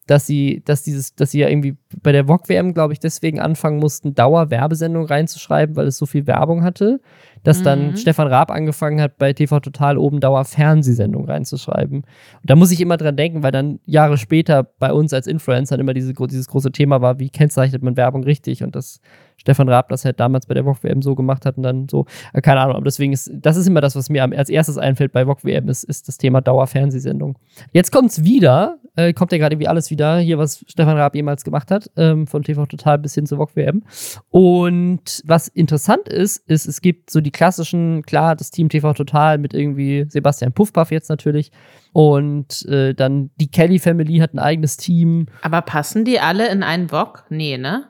Dass 0.07 0.27
sie, 0.27 0.63
dass 0.67 0.83
dieses, 0.83 1.15
dass 1.15 1.31
sie 1.31 1.39
ja 1.39 1.49
irgendwie 1.49 1.79
bei 2.03 2.13
der 2.13 2.29
VOG 2.29 2.51
WM, 2.51 2.75
glaube 2.75 2.93
ich, 2.93 3.01
deswegen 3.01 3.41
anfangen 3.41 3.79
mussten, 3.79 4.15
Dauerwerbesendung 4.15 5.07
reinzuschreiben, 5.07 5.77
weil 5.77 5.87
es 5.87 5.97
so 5.97 6.05
viel 6.05 6.27
Werbung 6.27 6.63
hatte. 6.63 7.01
Dass 7.45 7.63
dann 7.63 7.91
mhm. 7.91 7.97
Stefan 7.97 8.27
Raab 8.27 8.51
angefangen 8.51 9.01
hat, 9.01 9.19
bei 9.19 9.33
TV 9.33 9.61
Total 9.61 9.97
oben 9.97 10.21
Dauer 10.21 10.45
Fernsehsendung 10.45 11.27
reinzuschreiben. 11.27 11.99
Und 11.99 12.07
da 12.51 12.57
muss 12.57 12.73
ich 12.73 12.81
immer 12.81 12.97
dran 12.97 13.17
denken, 13.17 13.43
weil 13.43 13.53
dann 13.53 13.79
Jahre 13.87 14.19
später 14.19 14.65
bei 14.65 14.93
uns 14.93 15.13
als 15.13 15.27
Influencer 15.27 15.79
immer 15.79 15.95
diese, 15.95 16.13
dieses 16.13 16.49
große 16.49 16.73
Thema 16.73 17.01
war, 17.01 17.21
wie 17.21 17.31
kennzeichnet 17.31 17.83
man 17.83 17.97
Werbung 17.97 18.25
richtig 18.25 18.63
und 18.63 18.75
das 18.75 19.01
Stefan 19.37 19.69
Raab 19.69 19.89
das 19.89 20.05
halt 20.05 20.21
damals 20.21 20.47
bei 20.47 20.55
der 20.55 20.65
VOG 20.65 20.83
WM 20.83 21.03
so 21.03 21.15
gemacht 21.15 21.45
hat 21.47 21.57
und 21.57 21.63
dann 21.63 21.89
so, 21.89 22.07
äh, 22.33 22.41
keine 22.41 22.61
Ahnung, 22.61 22.77
aber 22.77 22.85
deswegen 22.85 23.13
ist, 23.13 23.31
das 23.35 23.57
ist 23.57 23.67
immer 23.67 23.81
das, 23.81 23.97
was 23.97 24.09
mir 24.11 24.23
als 24.23 24.49
erstes 24.49 24.79
einfällt 24.79 25.13
bei 25.13 25.27
VOG 25.27 25.45
WM, 25.45 25.69
ist, 25.69 25.85
ist 25.85 26.09
das 26.09 26.19
Thema 26.19 26.41
Dauerfernsehsendung. 26.41 27.39
Jetzt 27.73 27.93
kommt 27.93 28.11
es 28.11 28.25
wieder, 28.25 28.79
äh, 28.97 29.13
kommt 29.13 29.33
ja 29.33 29.39
gerade 29.39 29.59
wie 29.59 29.69
alles 29.69 29.91
wieder, 29.91 30.19
hier, 30.19 30.39
was 30.39 30.65
Stefan 30.69 30.97
Raab 30.97 31.15
jemals 31.15 31.45
gemacht 31.45 31.71
hat, 31.71 31.91
ähm, 31.97 32.27
von 32.27 32.43
TV 32.43 32.67
Total 32.67 32.99
bis 32.99 33.15
hin 33.15 33.27
zur 33.27 33.39
VOG 33.39 33.57
WM. 33.57 33.83
Und 34.31 35.23
was 35.27 35.49
interessant 35.49 36.09
ist, 36.09 36.49
ist, 36.49 36.67
es 36.67 36.81
gibt 36.81 37.11
so 37.11 37.21
die 37.21 37.33
klassischen, 37.35 38.03
klar, 38.03 38.35
das 38.35 38.51
Team 38.51 38.71
TV 38.71 38.95
Total 38.95 39.37
mit 39.37 39.53
irgendwie 39.53 40.07
Sebastian 40.09 40.53
Puffpaff 40.53 40.91
jetzt 40.91 41.11
natürlich. 41.11 41.51
Und 41.93 42.65
äh, 42.67 42.95
dann 42.95 43.31
die 43.37 43.51
Kelly 43.51 43.79
Family 43.79 44.19
hat 44.19 44.33
ein 44.33 44.39
eigenes 44.39 44.79
Team. 44.79 45.27
Aber 45.43 45.61
passen 45.61 46.07
die 46.07 46.19
alle 46.19 46.49
in 46.51 46.63
einen 46.63 46.89
VOG? 46.89 47.25
Nee, 47.29 47.59
ne? 47.59 47.85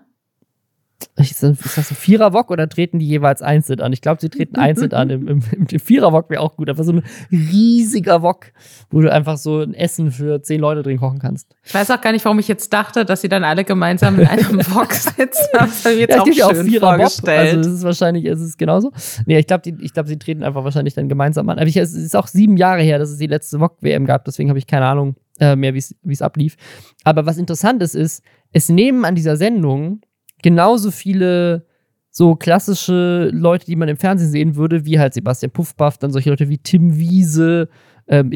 Ist 1.16 1.42
das 1.42 1.90
ein 1.90 1.96
Vierer-Wok 1.96 2.50
oder 2.50 2.68
treten 2.68 2.98
die 2.98 3.06
jeweils 3.06 3.42
einzeln 3.42 3.80
an? 3.80 3.92
Ich 3.92 4.00
glaube, 4.00 4.20
sie 4.20 4.28
treten 4.28 4.56
einzeln 4.56 4.92
an. 4.92 5.10
Im, 5.10 5.28
im, 5.28 5.42
im 5.52 5.66
Vierer-Wok 5.66 6.30
wäre 6.30 6.40
auch 6.40 6.56
gut. 6.56 6.68
Einfach 6.68 6.84
so 6.84 6.92
ein 6.92 7.02
riesiger 7.30 8.22
Wok, 8.22 8.46
wo 8.90 9.00
du 9.00 9.12
einfach 9.12 9.36
so 9.36 9.60
ein 9.60 9.74
Essen 9.74 10.10
für 10.10 10.42
zehn 10.42 10.60
Leute 10.60 10.82
drin 10.82 10.98
kochen 10.98 11.18
kannst. 11.18 11.54
Ich 11.62 11.74
weiß 11.74 11.90
auch 11.90 12.00
gar 12.00 12.12
nicht, 12.12 12.24
warum 12.24 12.38
ich 12.38 12.48
jetzt 12.48 12.72
dachte, 12.72 13.04
dass 13.04 13.20
sie 13.20 13.28
dann 13.28 13.44
alle 13.44 13.64
gemeinsam 13.64 14.18
in 14.18 14.26
einem 14.26 14.58
Wok 14.74 14.92
sitzen. 14.92 15.46
Das 15.52 15.84
habe 15.84 15.94
ich 15.94 16.00
jetzt 16.00 16.14
ja, 16.14 16.22
auch 16.22 16.26
schön 16.26 16.60
auch 16.60 16.64
Vierer 16.64 16.96
vorgestellt. 16.96 17.56
Also 17.56 17.70
es 17.70 17.76
ist 17.78 17.84
wahrscheinlich, 17.84 18.24
ist 18.24 18.40
es 18.40 18.56
genauso. 18.56 18.92
Nee, 19.26 19.38
ich 19.38 19.46
glaube, 19.46 19.72
glaub, 19.72 20.06
sie 20.06 20.18
treten 20.18 20.42
einfach 20.42 20.64
wahrscheinlich 20.64 20.94
dann 20.94 21.08
gemeinsam 21.08 21.48
an. 21.48 21.58
Aber 21.58 21.66
ich, 21.66 21.76
es 21.76 21.94
ist 21.94 22.16
auch 22.16 22.26
sieben 22.26 22.56
Jahre 22.56 22.82
her, 22.82 22.98
dass 22.98 23.10
es 23.10 23.18
die 23.18 23.26
letzte 23.26 23.60
Wok-WM 23.60 24.06
gab. 24.06 24.24
Deswegen 24.24 24.48
habe 24.48 24.58
ich 24.58 24.66
keine 24.66 24.86
Ahnung 24.86 25.16
äh, 25.40 25.56
mehr, 25.56 25.74
wie 25.74 26.12
es 26.12 26.22
ablief. 26.22 26.56
Aber 27.04 27.26
was 27.26 27.38
interessant 27.38 27.82
ist, 27.82 27.94
ist, 27.94 28.22
es 28.52 28.68
nehmen 28.68 29.04
an 29.04 29.14
dieser 29.14 29.36
Sendung 29.36 30.00
genauso 30.44 30.90
viele 30.90 31.64
so 32.10 32.36
klassische 32.36 33.30
Leute, 33.32 33.64
die 33.64 33.76
man 33.76 33.88
im 33.88 33.96
Fernsehen 33.96 34.30
sehen 34.30 34.56
würde, 34.56 34.84
wie 34.84 34.98
halt 34.98 35.14
Sebastian 35.14 35.50
Puffbaff, 35.50 35.96
dann 35.96 36.12
solche 36.12 36.28
Leute 36.28 36.50
wie 36.50 36.58
Tim 36.58 36.98
Wiese, 36.98 37.70
ähm, 38.06 38.30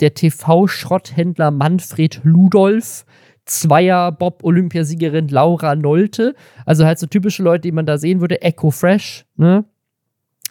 der 0.00 0.14
TV-Schrotthändler 0.14 1.52
Manfred 1.52 2.20
Ludolf, 2.24 3.06
Zweier 3.46 4.10
Bob-Olympiasiegerin 4.10 5.28
Laura 5.28 5.76
Nolte. 5.76 6.34
Also 6.66 6.84
halt 6.84 6.98
so 6.98 7.06
typische 7.06 7.44
Leute, 7.44 7.62
die 7.62 7.72
man 7.72 7.86
da 7.86 7.98
sehen 7.98 8.20
würde. 8.20 8.42
Echo 8.42 8.72
Fresh, 8.72 9.24
ne? 9.36 9.64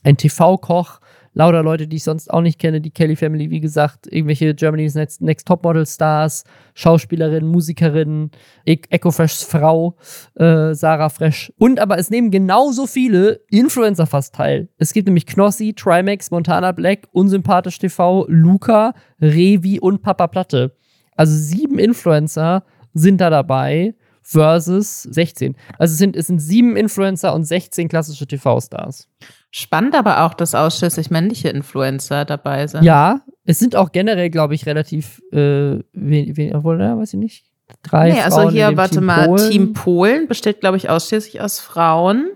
Ein 0.03 0.15
TV-Koch, 0.15 0.99
lauter 1.33 1.63
Leute, 1.63 1.87
die 1.87 1.97
ich 1.97 2.03
sonst 2.03 2.31
auch 2.31 2.41
nicht 2.41 2.59
kenne, 2.59 2.81
die 2.81 2.91
Kelly 2.91 3.15
Family, 3.15 3.49
wie 3.49 3.59
gesagt, 3.59 4.07
irgendwelche 4.07 4.53
Germany's 4.53 4.95
Next, 4.95 5.21
Next 5.21 5.47
Topmodel 5.47 5.85
Stars, 5.85 6.43
Schauspielerinnen, 6.73 7.49
Musikerinnen, 7.49 8.31
e 8.65 8.77
Echo 8.89 9.11
Freshs 9.11 9.43
Frau, 9.43 9.95
äh, 10.35 10.73
Sarah 10.73 11.09
Fresh. 11.09 11.51
Und 11.57 11.79
aber 11.79 11.97
es 11.97 12.09
nehmen 12.09 12.31
genauso 12.31 12.87
viele 12.87 13.41
Influencer 13.49 14.05
fast 14.05 14.35
teil. 14.35 14.69
Es 14.77 14.93
gibt 14.93 15.07
nämlich 15.07 15.25
Knossi, 15.25 15.73
Trimax, 15.73 16.31
Montana 16.31 16.71
Black, 16.71 17.07
Unsympathisch 17.11 17.79
TV, 17.79 18.25
Luca, 18.29 18.93
Revi 19.21 19.79
und 19.79 20.01
Papa 20.01 20.27
Platte. 20.27 20.75
Also 21.15 21.35
sieben 21.35 21.79
Influencer 21.79 22.63
sind 22.93 23.21
da 23.21 23.29
dabei 23.29 23.95
versus 24.23 25.03
16. 25.03 25.55
Also 25.77 25.91
es 25.91 25.97
sind, 25.97 26.15
es 26.15 26.27
sind 26.27 26.39
sieben 26.39 26.75
Influencer 26.75 27.33
und 27.33 27.43
16 27.43 27.89
klassische 27.89 28.25
TV-Stars. 28.25 29.07
Spannend 29.51 29.93
aber 29.95 30.23
auch, 30.23 30.33
dass 30.33 30.55
ausschließlich 30.55 31.11
männliche 31.11 31.49
Influencer 31.49 32.25
dabei 32.25 32.65
sind. 32.65 32.83
Ja, 32.83 33.21
es 33.45 33.59
sind 33.59 33.75
auch 33.75 33.91
generell, 33.91 34.29
glaube 34.29 34.55
ich, 34.55 34.65
relativ 34.65 35.21
äh, 35.31 35.79
wenig, 35.93 36.37
wen, 36.37 36.55
obwohl, 36.55 36.77
ne, 36.77 36.97
weiß 36.97 37.13
ich 37.13 37.19
nicht. 37.19 37.45
Drei 37.83 38.11
nee, 38.11 38.21
also 38.21 38.41
Frauen 38.41 38.51
hier, 38.51 38.75
warte 38.77 38.95
Team 38.95 39.05
mal, 39.05 39.27
Polen. 39.27 39.51
Team 39.51 39.73
Polen 39.73 40.27
besteht, 40.27 40.61
glaube 40.61 40.77
ich, 40.77 40.89
ausschließlich 40.89 41.41
aus 41.41 41.59
Frauen. 41.59 42.29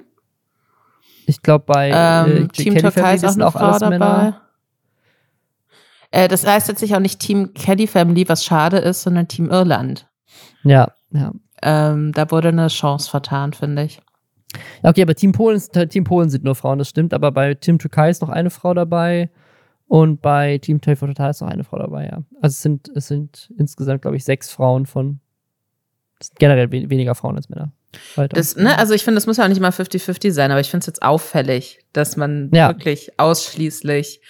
Ich 1.25 1.41
glaube, 1.41 1.65
bei 1.65 1.89
ähm, 1.93 2.45
äh, 2.45 2.47
Team 2.49 2.73
Kelly 2.75 2.81
Türkei 2.81 3.15
ist 3.15 3.25
auch 3.25 3.35
eine 3.35 3.51
Frau 3.51 3.79
dabei. 3.79 4.33
Äh, 6.11 6.27
das 6.27 6.45
heißt 6.45 6.69
jetzt 6.69 6.93
auch 6.93 6.99
nicht 6.99 7.19
Team 7.19 7.53
Kelly 7.53 7.87
Family, 7.87 8.27
was 8.29 8.45
schade 8.45 8.77
ist, 8.77 9.01
sondern 9.01 9.27
Team 9.27 9.49
Irland. 9.49 10.07
Ja, 10.63 10.93
ja. 11.11 11.31
Ähm, 11.61 12.11
da 12.13 12.29
wurde 12.31 12.49
eine 12.49 12.67
Chance 12.67 13.09
vertan, 13.09 13.53
finde 13.53 13.83
ich. 13.83 13.99
Okay, 14.83 15.01
aber 15.01 15.15
Team 15.15 15.31
Polen, 15.31 15.61
Team 15.89 16.03
Polen 16.03 16.29
sind 16.29 16.43
nur 16.43 16.55
Frauen, 16.55 16.79
das 16.79 16.89
stimmt. 16.89 17.13
Aber 17.13 17.31
bei 17.31 17.53
Team 17.53 17.79
Türkei 17.79 18.09
ist 18.09 18.21
noch 18.21 18.29
eine 18.29 18.49
Frau 18.49 18.73
dabei. 18.73 19.29
Und 19.87 20.21
bei 20.21 20.57
Team 20.57 20.81
TV 20.81 21.07
Total 21.07 21.29
ist 21.29 21.41
noch 21.41 21.47
eine 21.47 21.63
Frau 21.63 21.77
dabei, 21.79 22.05
ja. 22.05 22.23
Also 22.41 22.53
es 22.53 22.61
sind, 22.61 22.89
es 22.93 23.07
sind 23.07 23.53
insgesamt, 23.57 24.01
glaube 24.01 24.17
ich, 24.17 24.25
sechs 24.25 24.51
Frauen 24.51 24.85
von 24.85 25.21
generell 26.39 26.71
we 26.71 26.89
weniger 26.89 27.15
Frauen 27.15 27.37
als 27.37 27.47
Männer. 27.47 27.71
Das, 28.29 28.57
ne, 28.57 28.77
also 28.77 28.93
ich 28.93 29.03
finde, 29.03 29.15
das 29.15 29.27
muss 29.27 29.37
ja 29.37 29.45
auch 29.45 29.49
nicht 29.49 29.61
mal 29.61 29.71
50-50 29.71 30.31
sein, 30.31 30.51
aber 30.51 30.59
ich 30.59 30.69
finde 30.69 30.81
es 30.81 30.87
jetzt 30.87 31.03
auffällig, 31.03 31.79
dass 31.93 32.17
man 32.17 32.49
ja. 32.53 32.67
wirklich 32.67 33.17
ausschließlich 33.17 34.21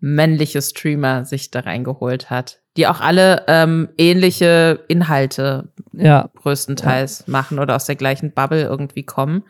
männliche 0.00 0.62
Streamer 0.62 1.24
sich 1.26 1.50
da 1.50 1.60
reingeholt 1.60 2.30
hat 2.30 2.61
die 2.76 2.86
auch 2.86 3.00
alle 3.00 3.44
ähm, 3.48 3.88
ähnliche 3.98 4.80
Inhalte 4.88 5.68
ja. 5.92 6.30
größtenteils 6.36 7.24
ja. 7.26 7.32
machen 7.32 7.58
oder 7.58 7.76
aus 7.76 7.86
der 7.86 7.96
gleichen 7.96 8.32
Bubble 8.32 8.62
irgendwie 8.62 9.02
kommen. 9.02 9.44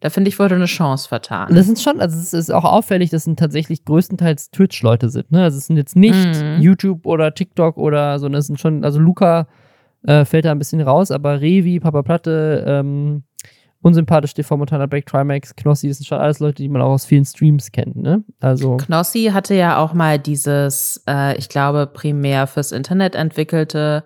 Da 0.00 0.10
finde 0.10 0.28
ich, 0.28 0.38
wurde 0.38 0.56
eine 0.56 0.66
Chance 0.66 1.08
vertan. 1.08 1.54
Das 1.54 1.66
sind 1.66 1.78
schon, 1.80 2.00
also 2.00 2.18
es 2.18 2.34
ist 2.34 2.50
auch 2.50 2.64
auffällig, 2.64 3.10
dass 3.10 3.26
es 3.26 3.36
tatsächlich 3.36 3.84
größtenteils 3.84 4.50
Twitch-Leute 4.50 5.08
sind. 5.08 5.32
Ne? 5.32 5.42
Also 5.42 5.56
es 5.56 5.66
sind 5.66 5.76
jetzt 5.76 5.96
nicht 5.96 6.42
mhm. 6.42 6.60
YouTube 6.60 7.06
oder 7.06 7.32
TikTok 7.32 7.78
oder 7.78 8.18
so, 8.18 8.28
das 8.28 8.46
sind 8.46 8.60
schon, 8.60 8.84
also 8.84 8.98
Luca 8.98 9.46
äh, 10.06 10.24
fällt 10.24 10.44
da 10.44 10.52
ein 10.52 10.58
bisschen 10.58 10.80
raus, 10.80 11.10
aber 11.10 11.40
Revi, 11.40 11.80
Papa 11.80 12.02
Platte, 12.02 12.64
ähm, 12.66 13.24
unsympathisch 13.86 14.34
TV 14.34 14.56
Montana 14.56 14.86
Break, 14.86 15.06
Trimax, 15.06 15.54
Knossi, 15.54 15.88
das 15.88 15.98
sind 15.98 16.06
schon 16.06 16.18
alles 16.18 16.40
Leute, 16.40 16.56
die 16.56 16.68
man 16.68 16.82
auch 16.82 16.90
aus 16.90 17.06
vielen 17.06 17.24
Streams 17.24 17.70
kennt, 17.70 17.96
ne? 17.96 18.24
Also. 18.40 18.76
Knossi 18.78 19.30
hatte 19.32 19.54
ja 19.54 19.78
auch 19.78 19.92
mal 19.94 20.18
dieses, 20.18 21.02
äh, 21.08 21.36
ich 21.38 21.48
glaube, 21.48 21.86
primär 21.86 22.48
fürs 22.48 22.72
Internet 22.72 23.14
entwickelte 23.14 24.02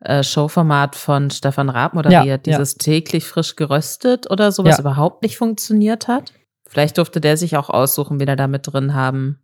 äh, 0.00 0.22
Showformat 0.22 0.96
von 0.96 1.30
Stefan 1.30 1.68
Raab 1.68 1.92
moderiert, 1.92 2.46
ja, 2.46 2.56
dieses 2.56 2.72
ja. 2.72 2.78
täglich 2.78 3.26
frisch 3.26 3.54
geröstet 3.54 4.30
oder 4.30 4.50
so, 4.50 4.64
was 4.64 4.78
ja. 4.78 4.80
überhaupt 4.80 5.22
nicht 5.22 5.36
funktioniert 5.36 6.08
hat. 6.08 6.32
Vielleicht 6.66 6.96
durfte 6.96 7.20
der 7.20 7.36
sich 7.36 7.56
auch 7.56 7.68
aussuchen, 7.68 8.20
wen 8.20 8.28
er 8.28 8.36
da 8.36 8.46
mit 8.46 8.66
drin 8.66 8.94
haben 8.94 9.40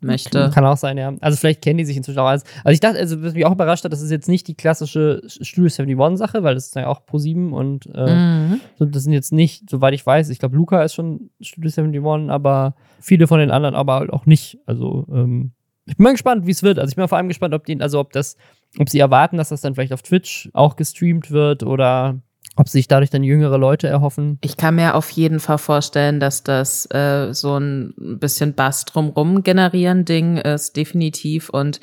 möchte. 0.00 0.50
Kann 0.54 0.64
auch 0.64 0.76
sein, 0.76 0.98
ja. 0.98 1.12
Also 1.20 1.36
vielleicht 1.36 1.62
kennen 1.62 1.78
die 1.78 1.84
sich 1.84 1.96
inzwischen 1.96 2.18
auch 2.18 2.26
alles. 2.26 2.44
Also 2.64 2.74
ich 2.74 2.80
dachte, 2.80 2.98
also 2.98 3.22
was 3.22 3.34
mich 3.34 3.44
auch 3.46 3.52
überrascht 3.52 3.84
hat, 3.84 3.92
das 3.92 4.02
ist 4.02 4.10
jetzt 4.10 4.28
nicht 4.28 4.46
die 4.48 4.54
klassische 4.54 5.22
Studio 5.26 5.68
71-Sache, 5.68 6.42
weil 6.42 6.54
das 6.54 6.66
ist 6.66 6.76
ja 6.76 6.86
auch 6.86 7.02
Pro7 7.06 7.50
und 7.50 7.86
äh, 7.94 8.14
mhm. 8.14 8.60
so, 8.78 8.84
das 8.84 9.04
sind 9.04 9.12
jetzt 9.12 9.32
nicht, 9.32 9.68
soweit 9.70 9.94
ich 9.94 10.04
weiß, 10.04 10.28
ich 10.30 10.38
glaube, 10.38 10.56
Luca 10.56 10.82
ist 10.82 10.94
schon 10.94 11.30
Studio 11.40 11.70
71, 11.70 12.30
aber 12.30 12.74
viele 13.00 13.26
von 13.26 13.38
den 13.38 13.50
anderen 13.50 13.74
aber 13.74 13.94
halt 13.94 14.12
auch 14.12 14.26
nicht. 14.26 14.58
Also 14.66 15.06
ähm, 15.10 15.52
ich 15.86 15.96
bin 15.96 16.04
mal 16.04 16.12
gespannt, 16.12 16.46
wie 16.46 16.50
es 16.50 16.62
wird. 16.62 16.78
Also 16.78 16.90
ich 16.90 16.96
bin 16.96 17.08
vor 17.08 17.16
allem 17.16 17.28
gespannt, 17.28 17.54
ob 17.54 17.64
die, 17.64 17.80
also 17.80 17.98
ob 17.98 18.12
das, 18.12 18.36
ob 18.78 18.88
sie 18.88 18.98
erwarten, 18.98 19.38
dass 19.38 19.48
das 19.48 19.62
dann 19.62 19.74
vielleicht 19.74 19.92
auf 19.92 20.02
Twitch 20.02 20.50
auch 20.52 20.76
gestreamt 20.76 21.30
wird 21.30 21.62
oder 21.62 22.20
ob 22.58 22.68
sich 22.68 22.88
dadurch 22.88 23.10
dann 23.10 23.22
jüngere 23.22 23.58
Leute 23.58 23.88
erhoffen? 23.88 24.38
Ich 24.42 24.56
kann 24.56 24.74
mir 24.74 24.94
auf 24.94 25.10
jeden 25.10 25.40
Fall 25.40 25.58
vorstellen, 25.58 26.20
dass 26.20 26.42
das 26.42 26.86
äh, 26.92 27.32
so 27.32 27.58
ein 27.58 27.94
bisschen 27.96 28.54
Bass 28.54 28.84
drumrum 28.84 29.42
generieren 29.42 30.04
Ding 30.04 30.36
ist, 30.36 30.76
definitiv. 30.76 31.48
Und 31.48 31.80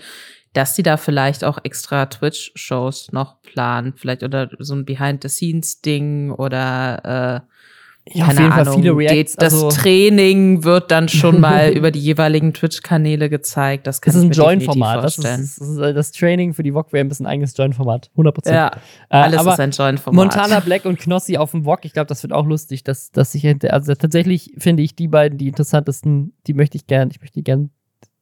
dass 0.53 0.75
sie 0.75 0.83
da 0.83 0.97
vielleicht 0.97 1.43
auch 1.43 1.59
extra 1.63 2.05
Twitch-Shows 2.05 3.11
noch 3.11 3.41
planen, 3.41 3.93
vielleicht 3.97 4.23
oder 4.23 4.49
so 4.59 4.73
ein 4.73 4.85
Behind-the-Scenes-Ding 4.85 6.31
oder 6.31 7.43
äh, 7.45 7.54
ja, 8.07 8.27
Keine 8.27 8.37
auf 8.37 8.39
jeden 8.39 8.51
Ahnung, 8.51 8.65
Fall 8.65 8.75
viele 8.75 8.97
Reacts. 8.97 9.35
Das 9.35 9.53
also 9.53 9.69
Training 9.69 10.63
wird 10.63 10.91
dann 10.91 11.09
schon 11.09 11.39
mal 11.39 11.71
über 11.75 11.89
die 11.89 11.99
jeweiligen 11.99 12.53
Twitch-Kanäle 12.53 13.31
gezeigt. 13.31 13.87
Das, 13.87 13.99
kann 13.99 14.13
das 14.13 14.21
ist 14.21 14.29
ein 14.29 14.31
Join-Format. 14.31 15.03
Das, 15.03 15.15
das, 15.15 15.57
ist, 15.57 15.79
das 15.79 16.11
Training 16.11 16.53
für 16.53 16.61
die 16.61 16.75
WM 16.75 17.09
ist 17.09 17.19
ein 17.19 17.25
eigenes 17.25 17.57
Join-Format. 17.57 18.11
100%. 18.15 18.53
Ja, 18.53 18.67
äh, 19.09 19.17
alles 19.17 19.43
äh, 19.43 19.49
ist 19.49 19.59
ein 19.59 19.71
Join-Format. 19.71 20.23
Montana 20.23 20.59
Black 20.59 20.85
und 20.85 20.99
Knossi 20.99 21.37
auf 21.37 21.51
dem 21.51 21.63
VOG, 21.65 21.85
ich 21.85 21.93
glaube, 21.93 22.05
das 22.05 22.21
wird 22.21 22.31
auch 22.31 22.45
lustig. 22.45 22.83
Dass, 22.83 23.11
dass 23.11 23.33
ich, 23.33 23.43
also 23.71 23.95
tatsächlich 23.95 24.53
finde 24.59 24.83
ich 24.83 24.95
die 24.95 25.07
beiden 25.07 25.39
die 25.39 25.47
interessantesten, 25.47 26.33
die 26.45 26.53
möchte 26.53 26.77
ich 26.77 26.85
gern, 26.85 27.09
ich 27.09 27.21
möchte 27.21 27.39
die 27.39 27.43
gern 27.43 27.71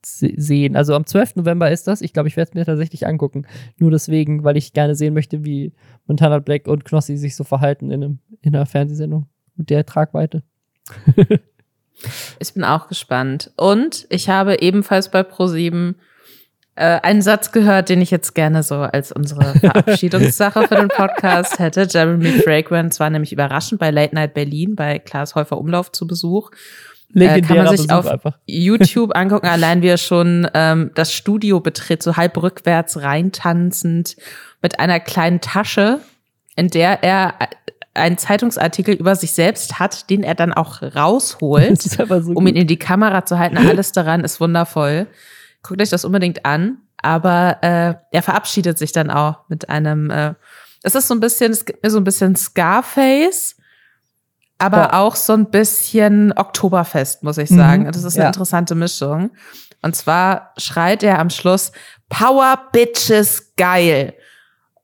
sehen. 0.06 0.78
Also 0.78 0.96
am 0.96 1.06
12. 1.06 1.36
November 1.38 1.70
ist 1.72 1.88
das. 1.88 2.02
Ich 2.02 2.14
glaube, 2.14 2.30
ich 2.30 2.38
werde 2.38 2.52
es 2.52 2.56
mir 2.56 2.66
tatsächlich 2.66 3.06
angucken. 3.06 3.48
Nur 3.80 3.92
deswegen, 3.92 4.46
weil 4.46 4.56
ich 4.56 4.72
gerne 4.72 4.96
sehen 4.96 5.14
möchte, 5.14 5.44
wie 5.44 5.74
Montana 6.08 6.40
Black 6.40 6.68
und 6.68 6.86
Knossi 6.86 7.18
sich 7.18 7.36
so 7.36 7.44
verhalten 7.44 7.92
in, 7.92 8.04
einem, 8.04 8.20
in 8.42 8.56
einer 8.56 8.66
Fernsehsendung 8.66 9.28
mit 9.56 9.70
der 9.70 9.86
Tragweite. 9.86 10.44
ich 12.40 12.54
bin 12.54 12.64
auch 12.64 12.88
gespannt. 12.88 13.52
Und 13.58 14.06
ich 14.10 14.30
habe 14.30 14.62
ebenfalls 14.62 15.10
bei 15.10 15.22
Pro7 15.22 15.96
äh, 16.76 17.00
einen 17.02 17.22
Satz 17.22 17.52
gehört, 17.52 17.90
den 17.90 18.02
ich 18.02 18.12
jetzt 18.12 18.34
gerne 18.34 18.64
so 18.64 18.76
als 18.76 19.12
unsere 19.12 19.54
Verabschiedungssache 19.60 20.68
für 20.68 20.76
den 20.76 20.88
Podcast 20.90 21.60
hätte. 21.60 21.88
Jeremy 21.90 22.32
Fragrance 22.42 23.00
war 23.00 23.10
nämlich 23.10 23.32
überraschend 23.32 23.80
bei 23.80 23.92
Late 23.92 24.16
Night 24.16 24.34
Berlin 24.34 24.76
bei 24.76 25.00
Klaas 25.00 25.36
Häufer 25.36 25.58
Umlauf 25.58 25.92
zu 25.92 26.08
Besuch 26.08 26.52
äh, 27.16 27.42
kann 27.42 27.58
man 27.58 27.68
sich 27.68 27.88
Besuch 27.88 28.00
auf 28.00 28.08
einfach. 28.08 28.38
YouTube 28.46 29.12
angucken, 29.16 29.48
allein 29.48 29.82
wie 29.82 29.88
er 29.88 29.98
schon 29.98 30.48
ähm, 30.54 30.92
das 30.96 31.14
Studio 31.14 31.60
betritt, 31.60 32.04
so 32.04 32.18
halb 32.18 32.42
rückwärts 32.42 33.02
reintanzend 33.02 34.16
mit 34.62 34.80
einer 34.80 35.00
kleinen 35.00 35.42
Tasche, 35.42 36.00
in 36.56 36.70
der 36.70 37.04
er 37.04 37.36
einen 37.94 38.18
Zeitungsartikel 38.18 38.96
über 38.96 39.16
sich 39.16 39.34
selbst 39.34 39.80
hat, 39.80 40.10
den 40.10 40.24
er 40.24 40.36
dann 40.36 40.54
auch 40.54 40.82
rausholt, 40.82 41.82
so 41.82 42.04
um 42.34 42.48
ihn 42.48 42.56
in 42.56 42.68
die 42.68 42.80
Kamera 42.80 43.26
zu 43.26 43.38
halten. 43.38 43.58
Alles 43.70 43.92
daran 43.92 44.24
ist 44.24 44.40
wundervoll. 44.40 45.08
Guckt 45.62 45.82
euch 45.82 45.90
das 45.90 46.06
unbedingt 46.06 46.46
an. 46.46 46.78
Aber 47.02 47.58
äh, 47.62 47.96
er 48.12 48.24
verabschiedet 48.24 48.78
sich 48.78 48.94
dann 48.94 49.12
auch 49.12 49.40
mit 49.50 49.70
einem. 49.70 50.10
Äh, 50.10 50.36
es 50.84 50.96
ist 50.96 51.08
so 51.08 51.14
ein 51.14 51.20
bisschen, 51.20 51.52
es 51.52 51.66
gibt 51.66 51.84
mir 51.84 51.90
so 51.90 51.98
ein 51.98 52.04
bisschen 52.04 52.36
Scarface, 52.36 53.56
aber 54.58 54.78
ja. 54.78 54.94
auch 54.94 55.16
so 55.16 55.34
ein 55.34 55.50
bisschen 55.50 56.34
Oktoberfest, 56.34 57.24
muss 57.24 57.38
ich 57.38 57.50
sagen. 57.50 57.84
Mhm. 57.84 57.92
Das 57.92 58.04
ist 58.04 58.16
eine 58.16 58.24
ja. 58.24 58.28
interessante 58.30 58.76
Mischung. 58.76 59.32
Und 59.82 59.96
zwar 59.96 60.54
schreit 60.58 61.04
er 61.04 61.20
am 61.20 61.30
Schluss 61.30 61.74
Power 62.10 62.58
Bitches 62.72 63.54
geil. 63.58 64.14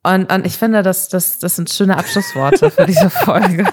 Und, 0.03 0.31
und 0.31 0.45
ich 0.45 0.57
finde, 0.57 0.81
das, 0.81 1.09
das, 1.09 1.39
das 1.39 1.57
sind 1.57 1.69
schöne 1.69 1.97
Abschlussworte 1.97 2.71
für 2.71 2.85
diese 2.85 3.09
Folge. 3.25 3.65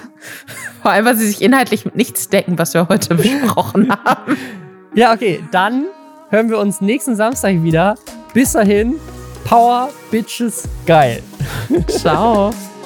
Vor 0.81 0.91
allem, 0.91 1.05
weil 1.05 1.15
sie 1.15 1.27
sich 1.27 1.41
inhaltlich 1.41 1.85
mit 1.85 1.95
nichts 1.95 2.29
decken, 2.29 2.59
was 2.59 2.73
wir 2.73 2.89
heute 2.89 3.15
besprochen 3.15 3.91
haben. 4.05 4.37
Ja, 4.93 5.13
okay, 5.13 5.43
dann 5.51 5.85
hören 6.29 6.49
wir 6.49 6.59
uns 6.59 6.81
nächsten 6.81 7.15
Samstag 7.15 7.63
wieder. 7.63 7.95
Bis 8.33 8.51
dahin, 8.51 8.95
Power 9.45 9.89
Bitches 10.11 10.67
geil. 10.85 11.23
Ciao. 11.87 12.51